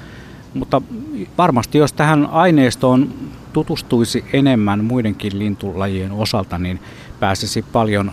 mutta 0.55 0.83
varmasti 1.39 1.79
jos 1.79 1.93
tähän 1.93 2.27
aineistoon 2.27 3.15
tutustuisi 3.53 4.25
enemmän 4.33 4.85
muidenkin 4.85 5.39
lintulajien 5.39 6.13
osalta, 6.13 6.59
niin 6.59 6.81
pääsisi 7.21 7.63
paljon 7.63 8.13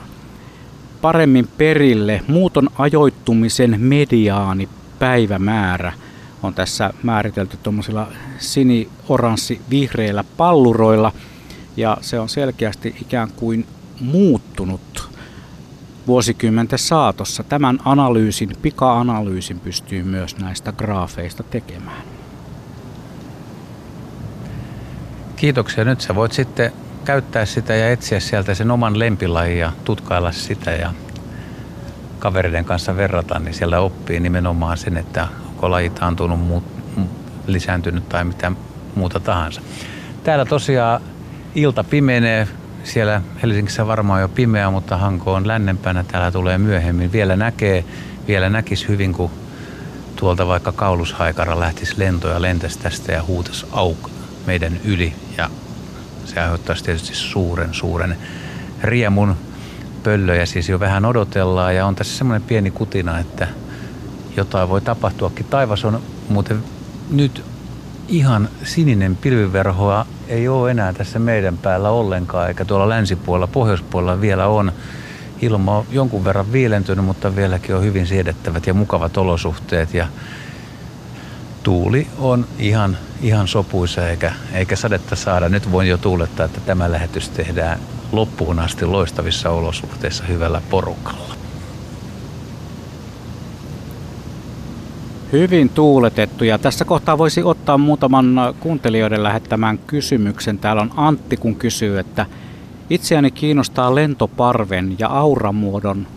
paremmin 1.03 1.47
perille. 1.57 2.21
Muuton 2.27 2.69
ajoittumisen 2.77 3.75
mediaani 3.81 4.69
päivämäärä 4.99 5.93
on 6.43 6.53
tässä 6.53 6.93
määritelty 7.03 7.57
tuommoisilla 7.63 8.07
sini-oranssi 8.37 9.61
vihreillä 9.69 10.23
palluroilla 10.37 11.11
ja 11.77 11.97
se 12.01 12.19
on 12.19 12.29
selkeästi 12.29 12.95
ikään 13.01 13.31
kuin 13.35 13.65
muuttunut 14.01 15.09
vuosikymmenten 16.07 16.79
saatossa. 16.79 17.43
Tämän 17.43 17.79
analyysin, 17.85 18.49
pika-analyysin 18.61 19.59
pystyy 19.59 20.03
myös 20.03 20.37
näistä 20.37 20.71
graafeista 20.71 21.43
tekemään. 21.43 22.03
Kiitoksia. 25.35 25.85
Nyt 25.85 26.01
sä 26.01 26.15
voit 26.15 26.31
sitten 26.31 26.71
käyttää 27.05 27.45
sitä 27.45 27.75
ja 27.75 27.89
etsiä 27.89 28.19
sieltä 28.19 28.55
sen 28.55 28.71
oman 28.71 28.99
lempilajin 28.99 29.59
ja 29.59 29.71
tutkailla 29.83 30.31
sitä 30.31 30.71
ja 30.71 30.93
kavereiden 32.19 32.65
kanssa 32.65 32.95
verrata, 32.95 33.39
niin 33.39 33.53
siellä 33.53 33.79
oppii 33.79 34.19
nimenomaan 34.19 34.77
sen, 34.77 34.97
että 34.97 35.27
onko 35.49 35.71
laji 35.71 35.89
taantunut, 35.89 36.39
muut, 36.39 36.63
lisääntynyt 37.47 38.09
tai 38.09 38.23
mitä 38.23 38.51
muuta 38.95 39.19
tahansa. 39.19 39.61
Täällä 40.23 40.45
tosiaan 40.45 41.01
ilta 41.55 41.83
pimenee, 41.83 42.47
siellä 42.83 43.21
Helsingissä 43.41 43.87
varmaan 43.87 44.21
jo 44.21 44.27
pimeä, 44.27 44.69
mutta 44.69 44.97
Hanko 44.97 45.33
on 45.33 45.47
lännempänä, 45.47 46.03
täällä 46.03 46.31
tulee 46.31 46.57
myöhemmin. 46.57 47.11
Vielä 47.11 47.35
näkee, 47.35 47.85
vielä 48.27 48.49
näkisi 48.49 48.87
hyvin, 48.87 49.13
kun 49.13 49.31
tuolta 50.15 50.47
vaikka 50.47 50.71
kaulushaikara 50.71 51.59
lähtisi 51.59 51.93
lentoja 51.97 52.41
lentäisi 52.41 52.79
tästä 52.79 53.11
ja 53.11 53.23
huutas 53.23 53.65
auk 53.71 54.09
meidän 54.45 54.79
yli 54.85 55.13
ja 55.37 55.49
se 56.25 56.39
aiheuttaisi 56.39 56.83
tietysti 56.83 57.15
suuren, 57.15 57.73
suuren 57.73 58.17
riemun. 58.83 59.35
Pöllöjä 60.03 60.45
siis 60.45 60.69
jo 60.69 60.79
vähän 60.79 61.05
odotellaan 61.05 61.75
ja 61.75 61.85
on 61.85 61.95
tässä 61.95 62.17
semmoinen 62.17 62.47
pieni 62.47 62.71
kutina, 62.71 63.19
että 63.19 63.47
jotain 64.37 64.69
voi 64.69 64.81
tapahtuakin. 64.81 65.45
Taivas 65.49 65.85
on 65.85 66.01
muuten 66.29 66.63
nyt 67.11 67.43
ihan 68.07 68.49
sininen 68.63 69.15
pilviverhoa 69.15 70.05
ei 70.27 70.47
ole 70.47 70.71
enää 70.71 70.93
tässä 70.93 71.19
meidän 71.19 71.57
päällä 71.57 71.89
ollenkaan, 71.89 72.47
eikä 72.47 72.65
tuolla 72.65 72.89
länsipuolella, 72.89 73.47
pohjoispuolella 73.47 74.21
vielä 74.21 74.47
on. 74.47 74.71
Ilma 75.41 75.77
on 75.77 75.85
jonkun 75.91 76.25
verran 76.25 76.51
viilentynyt, 76.51 77.05
mutta 77.05 77.35
vieläkin 77.35 77.75
on 77.75 77.83
hyvin 77.83 78.07
siedettävät 78.07 78.67
ja 78.67 78.73
mukavat 78.73 79.17
olosuhteet 79.17 79.93
ja 79.93 80.07
tuuli 81.63 82.07
on 82.17 82.45
ihan, 82.59 82.97
ihan 83.21 83.47
sopuisa 83.47 84.09
eikä, 84.09 84.33
eikä 84.53 84.75
sadetta 84.75 85.15
saada. 85.15 85.49
Nyt 85.49 85.71
voin 85.71 85.89
jo 85.89 85.97
tuulettaa, 85.97 86.45
että 86.45 86.61
tämä 86.61 86.91
lähetys 86.91 87.29
tehdään 87.29 87.79
loppuun 88.11 88.59
asti 88.59 88.85
loistavissa 88.85 89.49
olosuhteissa 89.49 90.23
hyvällä 90.23 90.61
porukalla. 90.69 91.33
Hyvin 95.31 95.69
tuuletettu 95.69 96.43
ja 96.43 96.57
tässä 96.57 96.85
kohtaa 96.85 97.17
voisi 97.17 97.43
ottaa 97.43 97.77
muutaman 97.77 98.35
kuuntelijoiden 98.59 99.23
lähettämään 99.23 99.77
kysymyksen. 99.77 100.57
Täällä 100.57 100.81
on 100.81 100.91
Antti, 100.95 101.37
kun 101.37 101.55
kysyy, 101.55 101.99
että 101.99 102.25
itseäni 102.89 103.31
kiinnostaa 103.31 103.95
lentoparven 103.95 104.95
ja 104.99 105.07
auramuodon 105.07 106.07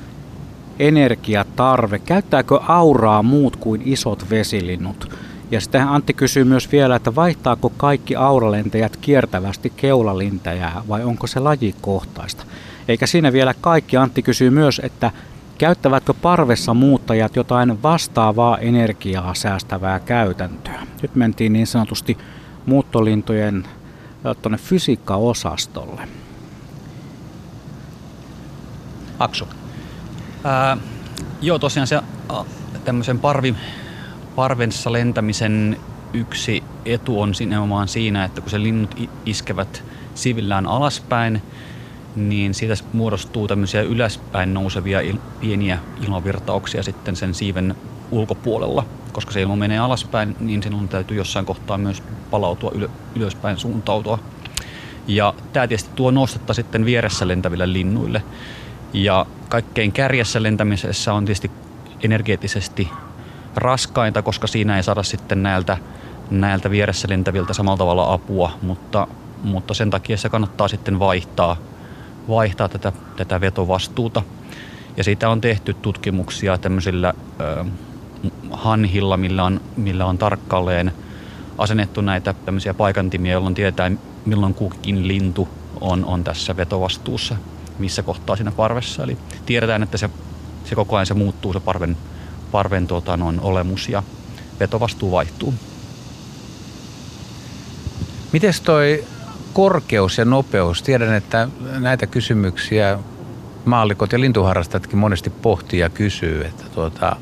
energiatarve. 0.78 1.98
Käyttääkö 1.98 2.60
auraa 2.68 3.22
muut 3.22 3.56
kuin 3.56 3.82
isot 3.84 4.30
vesilinnut? 4.30 5.10
Ja 5.50 5.60
sitten 5.60 5.88
Antti 5.88 6.14
kysyy 6.14 6.44
myös 6.44 6.72
vielä, 6.72 6.96
että 6.96 7.14
vaihtaako 7.14 7.72
kaikki 7.76 8.16
auralentäjät 8.16 8.96
kiertävästi 8.96 9.72
keulalintäjää 9.76 10.82
vai 10.88 11.04
onko 11.04 11.26
se 11.26 11.40
lajikohtaista? 11.40 12.44
Eikä 12.88 13.06
siinä 13.06 13.32
vielä 13.32 13.54
kaikki. 13.60 13.96
Antti 13.96 14.22
kysyy 14.22 14.50
myös, 14.50 14.80
että 14.84 15.10
käyttävätkö 15.58 16.14
parvessa 16.22 16.74
muuttajat 16.74 17.36
jotain 17.36 17.82
vastaavaa 17.82 18.58
energiaa 18.58 19.34
säästävää 19.34 20.00
käytäntöä? 20.00 20.86
Nyt 21.02 21.14
mentiin 21.14 21.52
niin 21.52 21.66
sanotusti 21.66 22.18
muuttolintojen 22.66 23.68
tuonne 24.42 24.58
fysiikkaosastolle. 24.58 26.08
Aksu. 29.18 29.48
Ää, 30.44 30.76
joo, 31.42 31.58
tosiaan 31.58 31.86
se 31.86 32.00
tämmöisen 32.84 33.18
parvi, 33.18 33.54
parvenssa 34.36 34.92
lentämisen 34.92 35.76
yksi 36.12 36.62
etu 36.84 37.20
on 37.20 37.32
nimenomaan 37.38 37.88
siinä, 37.88 38.24
että 38.24 38.40
kun 38.40 38.50
se 38.50 38.62
linnut 38.62 38.94
iskevät 39.26 39.84
sivillään 40.14 40.66
alaspäin, 40.66 41.42
niin 42.16 42.54
siitä 42.54 42.74
muodostuu 42.92 43.48
tämmöisiä 43.48 43.82
ylöspäin 43.82 44.54
nousevia 44.54 45.00
il- 45.00 45.18
pieniä 45.40 45.78
ilmavirtauksia 46.04 46.82
sitten 46.82 47.16
sen 47.16 47.34
siiven 47.34 47.74
ulkopuolella. 48.10 48.84
Koska 49.12 49.32
se 49.32 49.42
ilma 49.42 49.56
menee 49.56 49.78
alaspäin, 49.78 50.36
niin 50.40 50.62
sinun 50.62 50.88
täytyy 50.88 51.16
jossain 51.16 51.46
kohtaa 51.46 51.78
myös 51.78 52.02
palautua 52.30 52.70
yl- 52.70 52.90
ylöspäin 53.16 53.58
suuntautua. 53.58 54.18
Ja 55.06 55.34
tämä 55.52 55.68
tietysti 55.68 55.90
tuo 55.94 56.10
nostetta 56.10 56.54
sitten 56.54 56.84
vieressä 56.84 57.28
lentäville 57.28 57.72
linnuille. 57.72 58.22
Ja 58.92 59.26
kaikkein 59.48 59.92
kärjessä 59.92 60.42
lentämisessä 60.42 61.12
on 61.12 61.24
tietysti 61.24 61.50
energeettisesti 62.02 62.88
raskainta, 63.56 64.22
koska 64.22 64.46
siinä 64.46 64.76
ei 64.76 64.82
saada 64.82 65.02
sitten 65.02 65.42
näiltä, 65.42 65.78
näiltä 66.30 66.70
vieressä 66.70 67.08
lentäviltä 67.10 67.52
samalla 67.52 67.78
tavalla 67.78 68.12
apua, 68.12 68.50
mutta, 68.62 69.06
mutta 69.42 69.74
sen 69.74 69.90
takia 69.90 70.16
se 70.16 70.28
kannattaa 70.28 70.68
sitten 70.68 70.98
vaihtaa, 70.98 71.56
vaihtaa 72.28 72.68
tätä, 72.68 72.92
tätä 73.16 73.40
vetovastuuta. 73.40 74.22
Ja 74.96 75.04
siitä 75.04 75.28
on 75.28 75.40
tehty 75.40 75.74
tutkimuksia 75.74 76.58
tämmöisillä 76.58 77.14
ö, 77.40 77.64
hanhilla, 78.50 79.16
millä 79.16 79.44
on, 79.44 79.60
millä 79.76 80.06
on 80.06 80.18
tarkkalleen 80.18 80.92
asennettu 81.58 82.00
näitä 82.00 82.34
tämmöisiä 82.44 82.74
paikantimia, 82.74 83.32
jolloin 83.32 83.54
tietää 83.54 83.90
milloin 84.26 84.54
kukin 84.54 85.08
lintu 85.08 85.48
on, 85.80 86.04
on 86.04 86.24
tässä 86.24 86.56
vetovastuussa, 86.56 87.36
missä 87.78 88.02
kohtaa 88.02 88.36
siinä 88.36 88.52
parvessa. 88.52 89.02
Eli 89.02 89.18
tiedetään, 89.46 89.82
että 89.82 89.98
se, 89.98 90.10
se 90.64 90.74
koko 90.74 90.96
ajan 90.96 91.06
se 91.06 91.14
muuttuu 91.14 91.52
se 91.52 91.60
parven 91.60 91.96
parven 92.52 92.86
tuota, 92.86 93.16
noin 93.16 93.40
olemus 93.40 93.88
ja 93.88 94.02
vetovastuu 94.60 95.12
vaihtuu. 95.12 95.54
Miten 98.32 98.52
toi 98.64 99.04
korkeus 99.52 100.18
ja 100.18 100.24
nopeus? 100.24 100.82
Tiedän, 100.82 101.14
että 101.14 101.48
näitä 101.78 102.06
kysymyksiä 102.06 102.98
maallikot 103.64 104.12
ja 104.12 104.20
lintuharrastajatkin 104.20 104.98
monesti 104.98 105.30
pohtii 105.30 105.80
ja 105.80 105.88
kysyy, 105.88 106.44
että 106.44 106.64
tuota, 106.74 107.16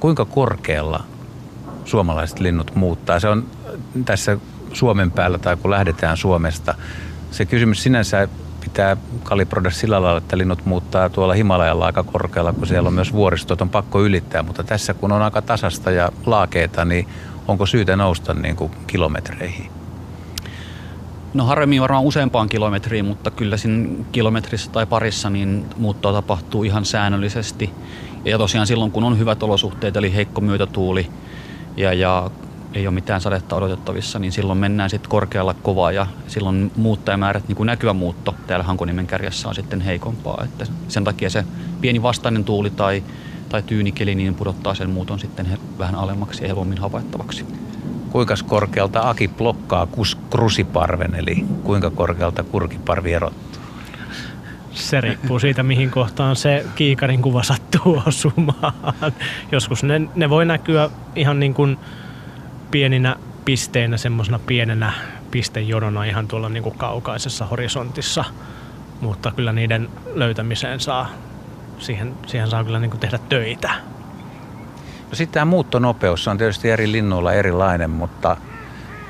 kuinka 0.00 0.24
korkealla 0.24 1.04
suomalaiset 1.84 2.40
linnut 2.40 2.74
muuttaa. 2.74 3.20
Se 3.20 3.28
on 3.28 3.46
tässä 4.04 4.38
Suomen 4.72 5.10
päällä 5.10 5.38
tai 5.38 5.56
kun 5.56 5.70
lähdetään 5.70 6.16
Suomesta. 6.16 6.74
Se 7.30 7.44
kysymys 7.44 7.82
sinänsä 7.82 8.28
pitää 8.64 8.96
kalibroida 9.22 9.70
sillä 9.70 10.02
lailla, 10.02 10.18
että 10.18 10.38
linnut 10.38 10.66
muuttaa 10.66 11.08
tuolla 11.08 11.34
Himalajalla 11.34 11.86
aika 11.86 12.02
korkealla, 12.02 12.52
kun 12.52 12.66
siellä 12.66 12.86
on 12.86 12.94
myös 12.94 13.12
vuoristot, 13.12 13.60
on 13.60 13.68
pakko 13.68 14.02
ylittää. 14.02 14.42
Mutta 14.42 14.64
tässä 14.64 14.94
kun 14.94 15.12
on 15.12 15.22
aika 15.22 15.42
tasasta 15.42 15.90
ja 15.90 16.12
laakeita, 16.26 16.84
niin 16.84 17.08
onko 17.48 17.66
syytä 17.66 17.96
nousta 17.96 18.34
niin 18.34 18.56
kuin 18.56 18.70
kilometreihin? 18.86 19.70
No 21.34 21.44
harvemmin 21.44 21.82
varmaan 21.82 22.04
useampaan 22.04 22.48
kilometriin, 22.48 23.04
mutta 23.04 23.30
kyllä 23.30 23.56
siinä 23.56 24.04
kilometrissä 24.12 24.70
tai 24.70 24.86
parissa 24.86 25.30
niin 25.30 25.64
muuttoa 25.76 26.12
tapahtuu 26.12 26.64
ihan 26.64 26.84
säännöllisesti. 26.84 27.70
Ja 28.24 28.38
tosiaan 28.38 28.66
silloin, 28.66 28.90
kun 28.90 29.04
on 29.04 29.18
hyvät 29.18 29.42
olosuhteet, 29.42 29.96
eli 29.96 30.14
heikko 30.14 30.40
myötätuuli 30.40 31.10
ja, 31.76 31.92
ja 31.92 32.30
ei 32.74 32.86
ole 32.86 32.94
mitään 32.94 33.20
sadetta 33.20 33.56
odotettavissa, 33.56 34.18
niin 34.18 34.32
silloin 34.32 34.58
mennään 34.58 34.90
sitten 34.90 35.10
korkealla 35.10 35.54
kovaa 35.54 35.92
ja 35.92 36.06
silloin 36.26 36.72
muuttajamäärät, 36.76 37.48
niin 37.48 37.56
kuin 37.56 37.66
näkyvä 37.66 37.92
muutto 37.92 38.34
täällä 38.46 38.64
Hankonimen 38.64 39.06
kärjessä 39.06 39.48
on 39.48 39.54
sitten 39.54 39.80
heikompaa. 39.80 40.44
Että 40.44 40.66
sen 40.88 41.04
takia 41.04 41.30
se 41.30 41.44
pieni 41.80 42.02
vastainen 42.02 42.44
tuuli 42.44 42.70
tai, 42.70 43.02
tai 43.48 43.62
tyynikeli 43.62 44.14
niin 44.14 44.34
pudottaa 44.34 44.74
sen 44.74 44.90
muuton 44.90 45.18
sitten 45.18 45.58
vähän 45.78 45.94
alemmaksi 45.94 46.42
ja 46.42 46.48
helpommin 46.48 46.78
havaittavaksi. 46.78 47.46
Kuinka 48.10 48.34
korkealta 48.46 49.08
Aki 49.10 49.28
blokkaa 49.28 49.86
kus, 49.86 50.18
krusiparven, 50.30 51.14
eli 51.14 51.44
kuinka 51.62 51.90
korkealta 51.90 52.42
kurkiparvi 52.42 53.12
erottuu? 53.12 53.62
Se 54.74 55.00
riippuu 55.00 55.38
siitä, 55.38 55.62
mihin 55.62 55.90
kohtaan 55.90 56.36
se 56.36 56.66
kiikarin 56.74 57.22
kuva 57.22 57.42
sattuu 57.42 58.02
osumaan. 58.06 59.12
Joskus 59.52 59.84
ne, 59.84 60.00
ne 60.14 60.30
voi 60.30 60.46
näkyä 60.46 60.90
ihan 61.16 61.40
niin 61.40 61.54
kuin 61.54 61.78
pieninä 62.72 63.16
pisteinä, 63.44 63.96
semmoisena 63.96 64.38
pienenä 64.38 64.92
pistejonona 65.30 66.04
ihan 66.04 66.28
tuolla 66.28 66.48
niin 66.48 66.62
kuin 66.62 66.78
kaukaisessa 66.78 67.46
horisontissa. 67.46 68.24
Mutta 69.00 69.32
kyllä 69.36 69.52
niiden 69.52 69.88
löytämiseen 70.14 70.80
saa, 70.80 71.08
siihen, 71.78 72.14
siihen 72.26 72.50
saa 72.50 72.64
kyllä 72.64 72.78
niin 72.78 72.90
kuin 72.90 73.00
tehdä 73.00 73.18
töitä. 73.28 73.70
No 75.10 75.16
sitten 75.16 75.34
tämä 75.34 75.44
muuttonopeus 75.44 76.28
on 76.28 76.38
tietysti 76.38 76.70
eri 76.70 76.92
linnuilla 76.92 77.32
erilainen, 77.32 77.90
mutta, 77.90 78.36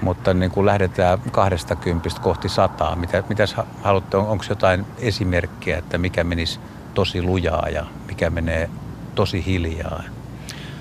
mutta 0.03 0.35
niin 0.35 0.51
kuin 0.51 0.67
lähdetään 0.67 1.19
20 1.33 2.09
kohti 2.21 2.49
sataa. 2.49 2.97
Mitä, 2.97 3.23
mitäs 3.29 3.57
haluatte, 3.83 4.17
on, 4.17 4.27
onko 4.27 4.45
jotain 4.49 4.87
esimerkkiä, 4.99 5.79
että 5.79 5.99
mikä 5.99 6.25
menisi 6.25 6.61
tosi 6.95 7.23
lujaa 7.23 7.69
ja 7.69 7.87
mikä 8.09 8.31
menee 8.31 8.71
tosi 9.15 9.47
hiljaa? 9.47 10.03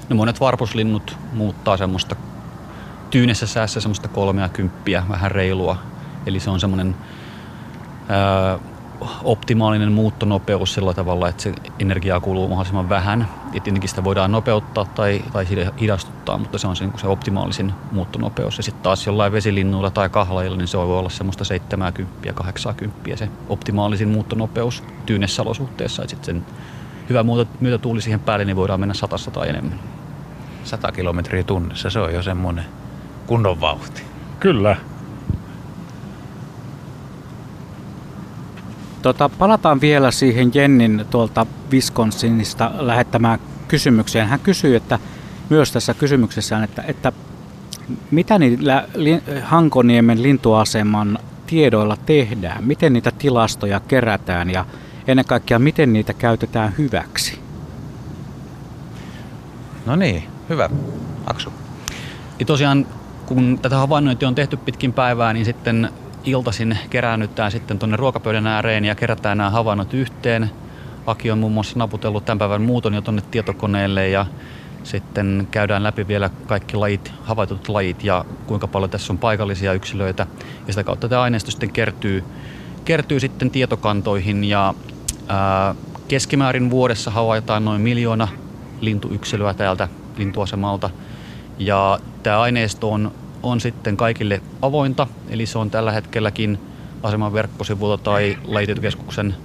No 0.10 0.16
monet 0.16 0.40
varpuslinnut 0.40 1.18
muuttaa 1.34 1.78
semmoista 1.78 2.16
tyynessä 3.12 3.48
säässä 3.48 3.82
semmoista 3.82 4.08
kolmea 4.08 4.50
kymppiä, 4.50 5.04
vähän 5.10 5.32
reilua. 5.32 5.78
Eli 6.26 6.40
se 6.40 6.50
on 6.50 6.60
semmoinen 6.60 6.96
optimaalinen 9.24 9.92
muuttonopeus 9.92 10.74
sillä 10.74 10.94
tavalla, 10.94 11.30
että 11.30 11.44
se 11.44 11.54
energiaa 11.80 12.20
kuluu 12.20 12.48
mahdollisimman 12.48 12.90
vähän. 12.90 13.28
Ja 13.54 13.62
tietenkin 13.62 13.90
sitä 13.90 14.04
voidaan 14.04 14.32
nopeuttaa 14.32 14.86
tai, 14.86 15.24
tai 15.34 15.48
hidastuttaa, 15.82 16.38
mutta 16.38 16.58
se 16.58 16.68
on 16.68 16.76
se, 16.76 16.86
niin 16.86 17.00
se 17.00 17.08
optimaalisin 17.08 17.74
muuttonopeus. 17.92 18.58
Ja 18.58 18.64
sitten 18.64 18.84
taas 18.84 19.06
jollain 19.06 19.32
vesilinnuilla 19.32 19.92
tai 19.92 20.10
kahlailla, 20.10 20.58
niin 20.58 20.68
se 20.68 20.78
voi 20.78 20.98
olla 20.98 21.10
semmoista 21.10 21.44
70 21.44 22.34
80 22.34 23.16
se 23.16 23.30
optimaalisin 23.50 24.10
muuttonopeus 24.10 24.84
tyynessä 25.06 25.42
olosuhteessa. 25.42 26.08
Sitten 26.08 26.26
sen 26.26 26.46
hyvä 27.10 27.26
myötätuuli 27.60 28.02
siihen 28.02 28.20
päälle, 28.20 28.46
niin 28.46 28.56
voidaan 28.56 28.80
mennä 28.80 28.94
satassa 28.94 29.32
tai 29.32 29.50
enemmän. 29.50 29.80
100 30.64 30.92
kilometriä 30.92 31.44
tunnissa, 31.44 31.90
se 31.90 32.00
on 32.00 32.14
jo 32.14 32.24
semmoinen 32.24 32.66
kunnon 33.32 33.62
vauhti. 33.62 34.02
Kyllä. 34.40 34.76
Tota, 39.02 39.30
palataan 39.30 39.82
vielä 39.82 40.12
siihen 40.12 40.52
Jennin 40.53 41.06
tuolta 41.10 41.45
Wisconsinista 41.72 42.72
lähettämään 42.80 43.40
kysymykseen. 43.68 44.28
Hän 44.28 44.40
kysyy, 44.40 44.76
että 44.76 44.99
myös 45.49 45.72
tässä 45.72 45.94
kysymyksessään, 45.94 46.64
että, 46.64 46.84
että 46.88 47.12
mitä 48.12 48.40
niillä 48.40 48.88
Hankoniemen 49.44 50.24
lintuaseman 50.24 51.20
tiedoilla 51.48 51.98
tehdään? 52.06 52.64
Miten 52.64 52.94
niitä 52.94 53.12
tilastoja 53.12 53.80
kerätään 53.80 54.49
ja 54.49 54.66
ennen 55.08 55.26
kaikkea 55.26 55.60
miten 55.60 55.94
niitä 55.94 56.14
käytetään 56.14 56.74
hyväksi? 56.78 57.40
No 59.86 59.95
niin, 59.95 60.24
hyvä. 60.49 60.70
Aksu. 61.28 61.53
Ja 62.40 62.45
tosiaan 62.45 62.86
kun 63.34 63.60
tätä 63.62 63.78
havainnointia 63.78 64.28
on 64.28 64.36
tehty 64.36 64.58
pitkin 64.58 64.94
päivää, 64.94 65.34
niin 65.34 65.45
sitten 65.45 65.90
iltaisin 66.24 66.78
keräännytään 66.90 67.52
sitten 67.52 67.80
tuonne 67.80 67.98
ruokapöydän 67.98 68.48
ääreen 68.48 68.86
ja 68.86 68.95
kerätään 68.95 69.38
nämä 69.38 69.49
havainnot 69.49 69.94
yhteen. 69.94 70.52
Aki 71.06 71.32
on 71.32 71.38
muun 71.38 71.52
muassa 71.52 71.80
naputellut 71.80 72.26
tämän 72.26 72.40
päivän 72.40 72.62
muuton 72.62 72.94
jo 72.94 73.02
tuonne 73.02 73.22
tietokoneelle 73.32 74.10
ja 74.10 74.26
sitten 74.84 75.48
käydään 75.52 75.84
läpi 75.84 76.08
vielä 76.08 76.30
kaikki 76.45 76.78
lajit, 76.78 77.14
havaitut 77.24 77.70
lajit 77.70 78.03
ja 78.03 78.26
kuinka 78.48 78.68
paljon 78.68 78.90
tässä 78.90 79.14
on 79.14 79.18
paikallisia 79.18 79.74
yksilöitä. 79.74 80.28
Ja 80.68 80.74
sitä 80.74 80.84
kautta 80.84 81.10
tämä 81.10 81.22
aineisto 81.22 81.52
sitten 81.52 81.72
kertyy, 81.72 82.24
kertyy 82.86 83.20
sitten 83.20 83.52
tietokantoihin 83.52 84.44
ja 84.44 84.74
ää, 85.28 85.76
keskimäärin 86.08 86.70
vuodessa 86.70 87.12
havaitaan 87.12 87.66
noin 87.66 87.82
miljoona 87.82 88.28
lintuyksilöä 88.82 89.53
täältä 89.53 89.88
lintuasemalta. 90.18 90.90
Ja 91.60 91.99
tämä 92.23 92.41
aineisto 92.41 92.91
on 92.91 93.11
on 93.43 93.61
sitten 93.61 93.98
kaikille 93.98 94.41
avointa, 94.61 95.07
eli 95.30 95.45
se 95.45 95.57
on 95.57 95.72
tällä 95.72 95.91
hetkelläkin 95.91 96.60
aseman 97.03 97.34
verkkosivulta 97.34 98.03
tai 98.03 98.38
lajitietokeskuksen 98.45 99.35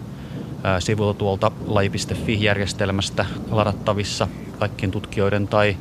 sivulta 0.79 1.19
tuolta 1.19 1.51
laji.fi-järjestelmästä 1.67 3.27
ladattavissa 3.51 4.29
kaikkien 4.59 4.91
tutkijoiden 4.91 5.49
tai, 5.49 5.77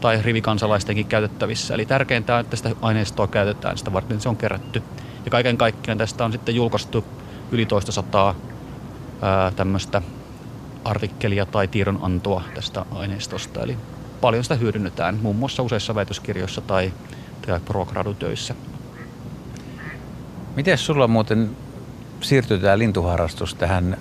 tai 0.00 0.22
rivikansalaistenkin 0.22 1.06
käytettävissä. 1.06 1.74
Eli 1.74 1.86
tärkeintä 1.86 2.34
on, 2.34 2.40
että 2.40 2.56
sitä 2.56 2.70
aineistoa 2.82 3.26
käytetään, 3.26 3.78
sitä 3.78 3.92
varten 3.92 4.20
se 4.20 4.28
on 4.28 4.36
kerätty. 4.36 4.82
Ja 5.24 5.30
kaiken 5.30 5.56
kaikkiaan 5.56 5.98
tästä 5.98 6.24
on 6.24 6.32
sitten 6.32 6.54
julkaistu 6.54 7.04
yli 7.52 7.66
toista 7.66 7.92
sataa 7.92 8.34
tämmöistä 9.56 10.02
artikkelia 10.84 11.46
tai 11.46 11.68
tiedonantoa 11.68 12.42
tästä 12.54 12.84
aineistosta. 12.90 13.60
Eli 13.60 13.76
paljon 14.22 14.44
sitä 14.44 14.54
hyödynnetään 14.54 15.18
muun 15.22 15.36
muassa 15.36 15.62
useissa 15.62 15.94
väitöskirjoissa 15.94 16.60
tai 16.60 16.92
ja 17.46 17.60
pro-gradutöissä. 17.64 18.54
Miten 20.56 20.78
sulla 20.78 21.08
muuten 21.08 21.56
siirtyy 22.20 22.58
tämä 22.58 22.78
lintuharrastus 22.78 23.54
tähän 23.54 23.96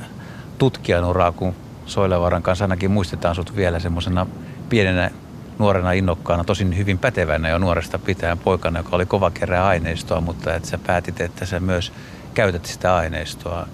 tutkijan 0.57 1.05
uraan, 1.05 1.33
kun 1.33 1.55
Soilevaran 1.85 2.43
kanssa 2.43 2.63
ainakin 2.65 2.91
muistetaan 2.91 3.35
sut 3.35 3.55
vielä 3.55 3.79
semmoisena 3.79 4.27
pienenä 4.69 5.11
nuorena 5.59 5.91
innokkaana, 5.91 6.43
tosin 6.43 6.77
hyvin 6.77 6.97
pätevänä 6.97 7.49
jo 7.49 7.57
nuoresta 7.57 7.99
pitäen 7.99 8.37
poikana, 8.37 8.79
joka 8.79 8.95
oli 8.95 9.05
kova 9.05 9.31
kerää 9.31 9.67
aineistoa, 9.67 10.21
mutta 10.21 10.55
että 10.55 10.69
sä 10.69 10.77
päätit, 10.77 11.21
että 11.21 11.45
sä 11.45 11.59
myös 11.59 11.93
käytät 12.33 12.65
sitä 12.65 12.95
aineistoa 12.95 13.67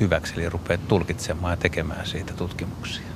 hyväksi, 0.00 0.34
eli 0.36 0.48
rupeat 0.48 0.88
tulkitsemaan 0.88 1.52
ja 1.52 1.56
tekemään 1.56 2.06
siitä 2.06 2.32
tutkimuksia. 2.32 3.06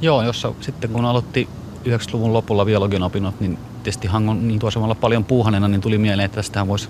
Joo, 0.00 0.22
jossa 0.22 0.52
sitten 0.60 0.90
kun 0.90 1.04
aloitti 1.04 1.48
90-luvun 1.88 2.32
lopulla 2.32 2.64
biologian 2.64 3.02
opinnot, 3.02 3.40
niin 3.40 3.58
tietysti 3.82 4.08
Hangon 4.08 4.48
niin 4.48 4.60
tuossa 4.60 4.80
paljon 5.00 5.24
puuhanena, 5.24 5.68
niin 5.68 5.80
tuli 5.80 5.98
mieleen, 5.98 6.26
että 6.26 6.36
tästä 6.36 6.66
voisi 6.66 6.88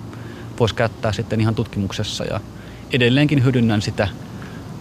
vois 0.60 0.72
käyttää 0.72 1.12
sitten 1.12 1.40
ihan 1.40 1.54
tutkimuksessa 1.54 2.24
ja 2.24 2.40
edelleenkin 2.92 3.44
hyödynnän 3.44 3.82
sitä, 3.82 4.08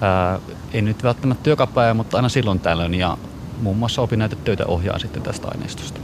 ää, 0.01 0.39
ei 0.73 0.81
nyt 0.81 1.03
välttämättä 1.03 1.49
joka 1.49 1.67
päivä, 1.67 1.93
mutta 1.93 2.17
aina 2.17 2.29
silloin 2.29 2.59
tällöin 2.59 2.93
ja 2.93 3.17
muun 3.61 3.77
muassa 3.77 4.01
opinnäytetöitä 4.01 4.65
ohjaa 4.65 4.99
sitten 4.99 5.21
tästä 5.21 5.47
aineistosta. 5.47 5.99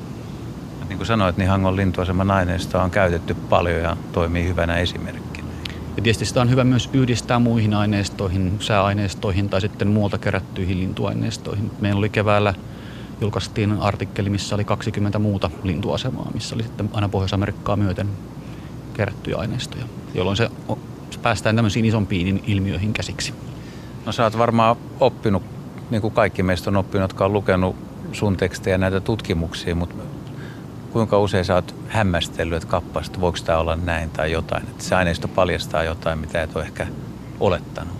Niin 0.89 0.97
kuin 0.97 1.07
sanoit, 1.07 1.37
niin 1.37 1.49
Hangon 1.49 1.75
lintuaseman 1.75 2.31
aineistoa 2.31 2.83
on 2.83 2.91
käytetty 2.91 3.33
paljon 3.33 3.81
ja 3.81 3.97
toimii 4.11 4.47
hyvänä 4.47 4.77
esimerkkinä. 4.77 5.47
Ja 5.97 6.03
tietysti 6.03 6.25
sitä 6.25 6.41
on 6.41 6.49
hyvä 6.49 6.63
myös 6.63 6.89
yhdistää 6.93 7.39
muihin 7.39 7.73
aineistoihin, 7.73 8.57
sääaineistoihin 8.59 9.49
tai 9.49 9.61
sitten 9.61 9.87
muualta 9.87 10.17
kerättyihin 10.17 10.79
lintuaineistoihin. 10.79 11.71
Meillä 11.81 11.99
oli 11.99 12.09
keväällä 12.09 12.53
julkaistiin 13.21 13.71
artikkeli, 13.71 14.29
missä 14.29 14.55
oli 14.55 14.63
20 14.63 15.19
muuta 15.19 15.49
lintuasemaa, 15.63 16.31
missä 16.33 16.55
oli 16.55 16.63
sitten 16.63 16.89
aina 16.93 17.09
Pohjois-Amerikkaa 17.09 17.75
myöten 17.75 18.09
kerättyjä 18.93 19.37
aineistoja, 19.37 19.85
jolloin 20.13 20.37
se, 20.37 20.49
se 21.09 21.19
päästään 21.19 21.55
tämmöisiin 21.55 21.85
isompiin 21.85 22.43
ilmiöihin 22.47 22.93
käsiksi. 22.93 23.33
No 24.05 24.11
sä 24.11 24.23
oot 24.23 24.37
varmaan 24.37 24.75
oppinut, 24.99 25.43
niin 25.89 26.01
kuin 26.01 26.13
kaikki 26.13 26.43
meistä 26.43 26.69
on 26.69 26.77
oppinut, 26.77 27.03
jotka 27.03 27.25
on 27.25 27.33
lukenut 27.33 27.75
sun 28.11 28.37
tekstejä 28.37 28.77
näitä 28.77 29.01
tutkimuksia, 29.01 29.75
mutta 29.75 29.95
kuinka 30.91 31.19
usein 31.19 31.45
sä 31.45 31.55
oot 31.55 31.75
hämmästellyt, 31.87 32.57
että 32.57 32.69
kappas, 32.69 33.07
että 33.07 33.21
voiko 33.21 33.37
tämä 33.45 33.57
olla 33.57 33.75
näin 33.75 34.09
tai 34.09 34.31
jotain, 34.31 34.63
että 34.63 34.83
se 34.83 34.95
aineisto 34.95 35.27
paljastaa 35.27 35.83
jotain, 35.83 36.19
mitä 36.19 36.43
et 36.43 36.55
ole 36.55 36.63
ehkä 36.63 36.87
olettanut? 37.39 37.93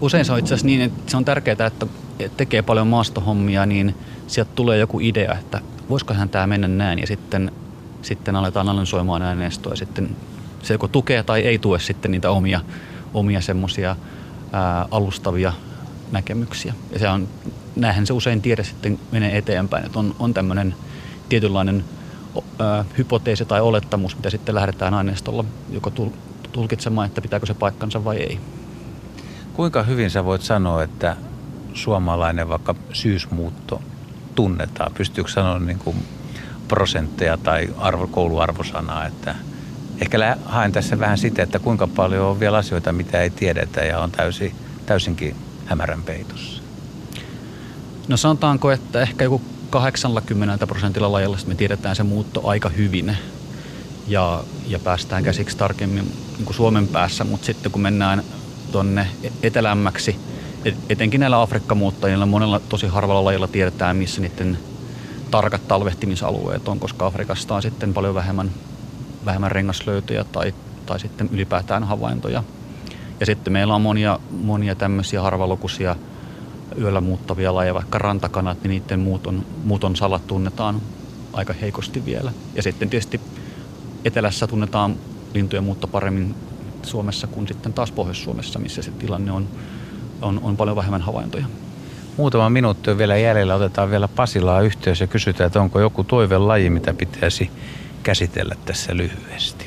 Usein 0.00 0.24
se 0.24 0.32
on 0.32 0.38
itse 0.38 0.54
asiassa 0.54 0.66
niin, 0.66 0.80
että 0.80 1.10
se 1.10 1.16
on 1.16 1.24
tärkeää, 1.24 1.66
että 1.66 1.86
tekee 2.36 2.62
paljon 2.62 2.86
maastohommia, 2.86 3.66
niin 3.66 3.94
sieltä 4.30 4.50
tulee 4.54 4.78
joku 4.78 5.00
idea, 5.00 5.34
että 5.34 5.60
voisikohan 5.88 6.28
tämä 6.28 6.46
mennä 6.46 6.68
näin 6.68 6.98
ja 6.98 7.06
sitten, 7.06 7.52
sitten 8.02 8.36
aletaan 8.36 8.68
analysoimaan 8.68 9.22
aineistoa 9.22 9.72
ja 9.72 9.76
sitten 9.76 10.16
se 10.62 10.74
joko 10.74 10.88
tukee 10.88 11.22
tai 11.22 11.40
ei 11.40 11.58
tue 11.58 11.78
sitten 11.78 12.10
niitä 12.10 12.30
omia, 12.30 12.60
omia 13.14 13.40
semmoisia 13.40 13.96
alustavia 14.90 15.52
näkemyksiä. 16.12 16.74
Ja 16.92 16.98
se 16.98 17.08
on, 17.08 17.28
näinhän 17.76 18.06
se 18.06 18.12
usein 18.12 18.42
tiede 18.42 18.64
sitten 18.64 18.98
menee 19.12 19.38
eteenpäin, 19.38 19.86
että 19.86 19.98
on, 19.98 20.14
on 20.18 20.34
tämmöinen 20.34 20.74
tietynlainen 21.28 21.84
ää, 22.58 22.84
hypoteesi 22.98 23.44
tai 23.44 23.60
olettamus, 23.60 24.16
mitä 24.16 24.30
sitten 24.30 24.54
lähdetään 24.54 24.94
aineistolla 24.94 25.44
joko 25.70 25.92
tulkitsemaan, 26.52 27.06
että 27.06 27.20
pitääkö 27.20 27.46
se 27.46 27.54
paikkansa 27.54 28.04
vai 28.04 28.16
ei. 28.16 28.40
Kuinka 29.52 29.82
hyvin 29.82 30.10
sä 30.10 30.24
voit 30.24 30.42
sanoa, 30.42 30.82
että 30.82 31.16
suomalainen 31.74 32.48
vaikka 32.48 32.74
syysmuutto 32.92 33.82
tunnetaan? 34.34 34.92
Pystyykö 34.94 35.30
sanoa 35.30 35.58
niin 35.58 35.78
kuin 35.78 35.96
prosentteja 36.68 37.36
tai 37.36 37.68
arvo, 37.78 38.06
kouluarvosanaa, 38.06 39.06
että 39.06 39.34
ehkä 40.00 40.36
haen 40.44 40.72
tässä 40.72 40.98
vähän 40.98 41.18
sitä, 41.18 41.42
että 41.42 41.58
kuinka 41.58 41.86
paljon 41.86 42.26
on 42.26 42.40
vielä 42.40 42.56
asioita, 42.58 42.92
mitä 42.92 43.20
ei 43.20 43.30
tiedetä 43.30 43.80
ja 43.80 43.98
on 43.98 44.10
täysin, 44.10 44.54
täysinkin 44.86 45.36
hämärän 45.66 46.02
peitossa. 46.02 46.62
No 48.08 48.16
sanotaanko, 48.16 48.70
että 48.70 49.02
ehkä 49.02 49.24
joku 49.24 49.42
80 49.70 50.66
prosentilla 50.66 51.12
lajilla 51.12 51.38
me 51.46 51.54
tiedetään 51.54 51.96
se 51.96 52.02
muutto 52.02 52.48
aika 52.48 52.68
hyvin 52.68 53.16
ja, 54.08 54.44
ja 54.66 54.78
päästään 54.78 55.22
käsiksi 55.22 55.56
tarkemmin 55.56 56.12
niin 56.36 56.44
kuin 56.44 56.56
Suomen 56.56 56.88
päässä, 56.88 57.24
mutta 57.24 57.46
sitten 57.46 57.72
kun 57.72 57.82
mennään 57.82 58.22
tuonne 58.72 59.06
etelämmäksi. 59.42 60.16
Et, 60.64 60.76
etenkin 60.88 61.20
näillä 61.20 61.42
Afrikkamuuttajilla 61.42 62.26
monella 62.26 62.60
tosi 62.60 62.86
harvalla 62.86 63.24
lajilla 63.24 63.48
tiedetään, 63.48 63.96
missä 63.96 64.20
niiden 64.20 64.58
tarkat 65.30 65.68
talvehtimisalueet 65.68 66.68
on, 66.68 66.80
koska 66.80 67.06
Afrikasta 67.06 67.54
on 67.54 67.62
sitten 67.62 67.94
paljon 67.94 68.14
vähemmän, 68.14 68.50
vähemmän 69.24 69.52
rengaslöytöjä 69.52 70.24
tai, 70.24 70.54
tai 70.86 71.00
sitten 71.00 71.28
ylipäätään 71.32 71.84
havaintoja. 71.84 72.42
Ja 73.20 73.26
sitten 73.26 73.52
meillä 73.52 73.74
on 73.74 73.82
monia, 73.82 74.18
monia 74.30 74.74
tämmöisiä 74.74 75.22
harvalukuisia 75.22 75.96
yöllä 76.80 77.00
muuttavia 77.00 77.54
lajeja, 77.54 77.74
vaikka 77.74 77.98
rantakanat, 77.98 78.62
niin 78.62 78.70
niiden 78.70 79.00
muuton, 79.00 79.46
muuton 79.64 79.96
salat 79.96 80.26
tunnetaan 80.26 80.80
aika 81.32 81.52
heikosti 81.52 82.04
vielä. 82.04 82.32
Ja 82.54 82.62
sitten 82.62 82.90
tietysti 82.90 83.20
etelässä 84.04 84.46
tunnetaan 84.46 84.96
lintujen 85.34 85.64
muutto 85.64 85.86
paremmin 85.86 86.34
Suomessa 86.82 87.26
kuin 87.26 87.48
sitten 87.48 87.72
taas 87.72 87.92
Pohjois-Suomessa, 87.92 88.58
missä 88.58 88.82
se 88.82 88.90
tilanne 88.90 89.32
on, 89.32 89.48
on, 90.22 90.40
on 90.42 90.56
paljon 90.56 90.76
vähemmän 90.76 91.02
havaintoja. 91.02 91.46
Muutama 92.16 92.50
minuutti 92.50 92.90
on 92.90 92.98
vielä 92.98 93.16
jäljellä. 93.16 93.54
Otetaan 93.54 93.90
vielä 93.90 94.08
Pasilaa 94.08 94.60
yhteys 94.60 95.00
ja 95.00 95.06
kysytään, 95.06 95.46
että 95.46 95.60
onko 95.60 95.80
joku 95.80 96.04
toivelaji, 96.04 96.70
mitä 96.70 96.94
pitäisi 96.94 97.50
käsitellä 98.02 98.54
tässä 98.64 98.96
lyhyesti. 98.96 99.66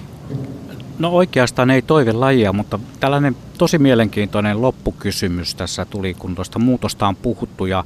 No 1.00 1.10
oikeastaan 1.10 1.70
ei 1.70 1.82
toivelajia, 1.82 2.54
mutta 2.54 2.80
tällainen 3.00 3.36
tosi 3.58 3.78
mielenkiintoinen 3.78 4.62
loppukysymys 4.62 5.56
tässä 5.56 5.86
tuli, 5.86 6.14
kun 6.14 6.36
tuosta 6.36 6.60
muutosta 6.60 7.08
on 7.08 7.16
puhuttu. 7.16 7.66
Ja 7.66 7.84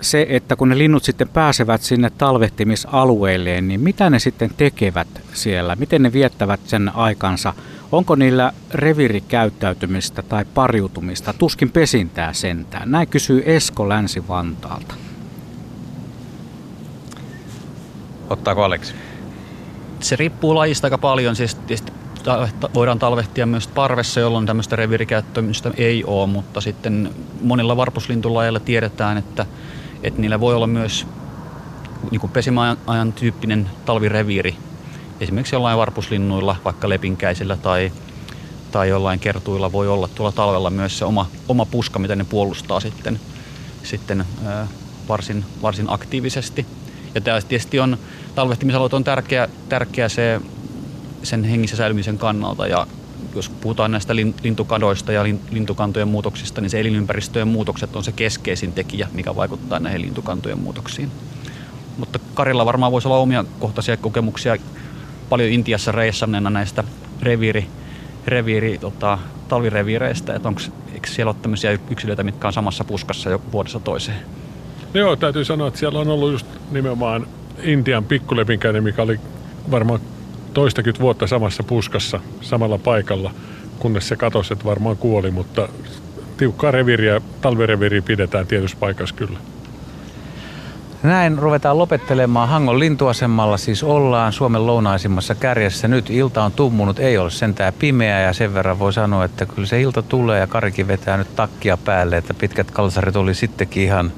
se, 0.00 0.26
että 0.28 0.56
kun 0.56 0.68
ne 0.68 0.78
linnut 0.78 1.04
sitten 1.04 1.28
pääsevät 1.28 1.82
sinne 1.82 2.10
talvehtimisalueilleen, 2.10 3.68
niin 3.68 3.80
mitä 3.80 4.10
ne 4.10 4.18
sitten 4.18 4.50
tekevät 4.56 5.08
siellä? 5.32 5.76
Miten 5.76 6.02
ne 6.02 6.12
viettävät 6.12 6.60
sen 6.64 6.96
aikansa? 6.96 7.54
Onko 7.92 8.14
niillä 8.14 8.52
reviirikäyttäytymistä 8.70 10.22
tai 10.22 10.44
pariutumista? 10.44 11.32
Tuskin 11.32 11.70
pesintää 11.70 12.32
sentään. 12.32 12.90
Näin 12.90 13.08
kysyy 13.08 13.42
Esko 13.46 13.88
Länsi-Vantaalta. 13.88 14.94
Ottaako 18.30 18.64
Aleksi? 18.64 18.94
Se 20.00 20.16
riippuu 20.16 20.54
lajista 20.54 20.86
aika 20.86 20.98
paljon. 20.98 21.36
Siis 21.36 21.56
voidaan 22.74 22.98
talvehtia 22.98 23.46
myös 23.46 23.68
parvessa, 23.68 24.20
jolloin 24.20 24.46
tämmöistä 24.46 24.76
reviirikäyttämistä 24.76 25.70
ei 25.76 26.04
ole, 26.04 26.26
mutta 26.26 26.60
sitten 26.60 27.10
monilla 27.42 27.76
varpuslintulajeilla 27.76 28.60
tiedetään, 28.60 29.18
että, 29.18 29.46
että 30.02 30.20
niillä 30.20 30.40
voi 30.40 30.54
olla 30.54 30.66
myös 30.66 31.06
niin 32.10 32.20
kuin 32.20 32.32
pesimäajan 32.32 33.12
tyyppinen 33.12 33.70
talvireviiri. 33.84 34.56
Esimerkiksi 35.20 35.54
jollain 35.54 35.78
varpuslinnuilla, 35.78 36.56
vaikka 36.64 36.88
lepinkäisillä 36.88 37.56
tai, 37.56 37.92
tai 38.72 38.88
jollain 38.88 39.20
kertuilla 39.20 39.72
voi 39.72 39.88
olla 39.88 40.08
tuolla 40.08 40.32
talvella 40.32 40.70
myös 40.70 40.98
se 40.98 41.04
oma, 41.04 41.26
oma 41.48 41.64
puska, 41.64 41.98
mitä 41.98 42.16
ne 42.16 42.24
puolustaa 42.24 42.80
sitten, 42.80 43.20
sitten 43.82 44.24
varsin, 45.08 45.44
varsin 45.62 45.86
aktiivisesti. 45.88 46.66
Ja 47.14 47.20
tämä 47.20 47.40
tietysti 47.40 47.80
on, 47.80 47.98
talvehtimisalueet 48.34 48.94
on 48.94 49.04
tärkeä, 49.04 49.48
tärkeä 49.68 50.08
se, 50.08 50.40
sen 51.22 51.44
hengissä 51.44 51.76
säilymisen 51.76 52.18
kannalta 52.18 52.66
ja 52.66 52.86
jos 53.34 53.48
puhutaan 53.48 53.90
näistä 53.90 54.16
lintukadoista 54.16 55.12
ja 55.12 55.24
lintukantojen 55.50 56.08
muutoksista, 56.08 56.60
niin 56.60 56.70
se 56.70 56.80
elinympäristöjen 56.80 57.48
muutokset 57.48 57.96
on 57.96 58.04
se 58.04 58.12
keskeisin 58.12 58.72
tekijä, 58.72 59.08
mikä 59.12 59.36
vaikuttaa 59.36 59.78
näihin 59.78 60.02
lintukantojen 60.02 60.58
muutoksiin. 60.58 61.10
Mutta 61.98 62.18
Karilla 62.34 62.66
varmaan 62.66 62.92
voisi 62.92 63.08
olla 63.08 63.18
omia 63.18 63.44
kohtaisia 63.58 63.96
kokemuksia 63.96 64.56
paljon 65.30 65.50
Intiassa 65.50 65.92
reissanneena 65.92 66.50
näistä 66.50 66.84
reviiri, 67.22 67.66
reviiri, 68.26 68.78
tota, 68.78 69.18
talvireviireistä, 69.48 70.34
että 70.34 70.48
onko 70.48 70.60
siellä 71.06 71.30
ole 71.30 71.36
tämmöisiä 71.42 71.78
yksilöitä, 71.90 72.22
mitkä 72.22 72.46
on 72.46 72.52
samassa 72.52 72.84
puskassa 72.84 73.30
jo 73.30 73.42
vuodessa 73.52 73.80
toiseen? 73.80 74.18
No 74.94 75.00
joo, 75.00 75.16
täytyy 75.16 75.44
sanoa, 75.44 75.68
että 75.68 75.80
siellä 75.80 75.98
on 75.98 76.08
ollut 76.08 76.32
just 76.32 76.46
nimenomaan 76.70 77.26
Intian 77.62 78.04
pikkulepinkäinen, 78.04 78.82
mikä 78.82 79.02
oli 79.02 79.20
varmaan 79.70 80.00
toistakymmentä 80.54 81.00
vuotta 81.00 81.26
samassa 81.26 81.62
puskassa, 81.62 82.20
samalla 82.40 82.78
paikalla, 82.78 83.30
kunnes 83.78 84.08
se 84.08 84.16
katosi, 84.16 84.52
että 84.52 84.64
varmaan 84.64 84.96
kuoli, 84.96 85.30
mutta 85.30 85.68
tiukkaa 86.36 86.70
reviiriä, 86.70 87.20
talvireviiriä 87.40 88.02
pidetään 88.02 88.46
tietyssä 88.46 88.76
paikassa 88.80 89.14
kyllä. 89.14 89.38
Näin 91.02 91.38
ruvetaan 91.38 91.78
lopettelemaan 91.78 92.48
Hangon 92.48 92.78
lintuasemalla, 92.78 93.56
siis 93.56 93.82
ollaan 93.82 94.32
Suomen 94.32 94.66
lounaisimmassa 94.66 95.34
kärjessä. 95.34 95.88
Nyt 95.88 96.10
ilta 96.10 96.44
on 96.44 96.52
tummunut, 96.52 96.98
ei 96.98 97.18
ole 97.18 97.30
sentään 97.30 97.72
pimeä 97.78 98.20
ja 98.20 98.32
sen 98.32 98.54
verran 98.54 98.78
voi 98.78 98.92
sanoa, 98.92 99.24
että 99.24 99.46
kyllä 99.46 99.66
se 99.66 99.80
ilta 99.80 100.02
tulee 100.02 100.40
ja 100.40 100.46
Karikin 100.46 100.88
vetää 100.88 101.16
nyt 101.16 101.36
takkia 101.36 101.76
päälle, 101.76 102.16
että 102.16 102.34
pitkät 102.34 102.70
kalsarit 102.70 103.16
oli 103.16 103.34
sittenkin 103.34 103.82
ihan, 103.82 104.12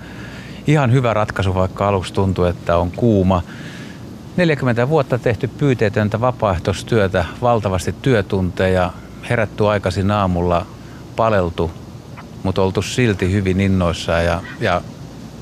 ihan 0.66 0.92
hyvä 0.92 1.14
ratkaisu, 1.14 1.54
vaikka 1.54 1.88
aluksi 1.88 2.12
tuntui, 2.14 2.48
että 2.48 2.76
on 2.76 2.90
kuuma. 2.90 3.42
40 4.36 4.88
vuotta 4.88 5.18
tehty 5.18 5.48
pyyteetöntä 5.48 6.20
vapaaehtoistyötä, 6.20 7.24
valtavasti 7.42 7.94
työtunteja, 8.02 8.90
herätty 9.30 9.68
aikaisin 9.68 10.10
aamulla, 10.10 10.66
paleltu, 11.16 11.70
mutta 12.42 12.62
oltu 12.62 12.82
silti 12.82 13.32
hyvin 13.32 13.60
innoissa 13.60 14.12
ja, 14.12 14.40
ja 14.60 14.82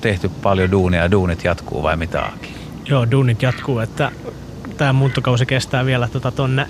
tehty 0.01 0.29
paljon 0.29 0.71
duunia 0.71 1.03
ja 1.03 1.11
duunit 1.11 1.45
jatkuu 1.45 1.83
vai 1.83 1.97
mitä 1.97 2.23
Aki? 2.23 2.55
Joo, 2.85 3.11
duunit 3.11 3.43
jatkuu, 3.43 3.79
että 3.79 4.13
tämä 4.77 4.93
muuttokausi 4.93 5.47
kestää 5.47 5.87
vielä 5.87 6.09
tota 6.09 6.31
tonne 6.31 6.67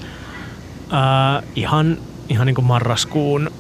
ää, 0.91 1.43
ihan, 1.57 1.99
ihan 2.29 2.47
niin 2.47 2.55
kuin 2.55 2.65
marraskuun 2.65 3.51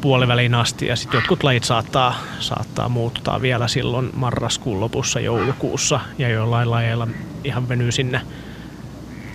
puoliväliin 0.00 0.54
asti 0.54 0.86
ja 0.86 0.96
sitten 0.96 1.18
jotkut 1.18 1.42
lajit 1.42 1.64
saattaa, 1.64 2.14
saattaa 2.40 2.88
muuttaa 2.88 3.42
vielä 3.42 3.68
silloin 3.68 4.10
marraskuun 4.14 4.80
lopussa 4.80 5.20
joulukuussa 5.20 6.00
ja 6.18 6.28
jollain 6.28 6.70
lajeilla 6.70 7.08
ihan 7.44 7.68
venyy 7.68 7.92
sinne 7.92 8.20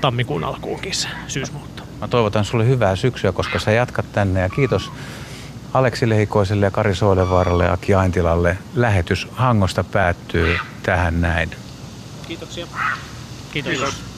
tammikuun 0.02 0.44
alkuunkin 0.44 0.95
se 0.95 1.08
syysmuutto. 1.28 1.84
Mä 2.02 2.08
toivotan 2.08 2.45
sulle 2.45 2.68
hyvää 2.68 2.95
syksyä, 2.95 3.32
koska 3.32 3.60
sä 3.60 3.72
jatkat 3.72 4.06
tänne 4.12 4.40
ja 4.40 4.50
kiitos 4.50 4.91
Aleksi 5.74 6.10
Lehikoiselle 6.10 6.66
ja 6.66 6.72
Kari 6.72 6.95
Soilevaaralle 6.95 7.66
ja 7.66 7.74
Aki 7.74 7.94
Aintilalle. 7.94 8.58
Lähetys 8.76 9.28
Hangosta 9.32 9.84
päättyy 9.84 10.58
tähän 10.84 11.22
näin. 11.22 11.52
Kiitoksia. 12.28 12.68
Kiitos. 13.52 13.72
Kiitos. 13.72 14.12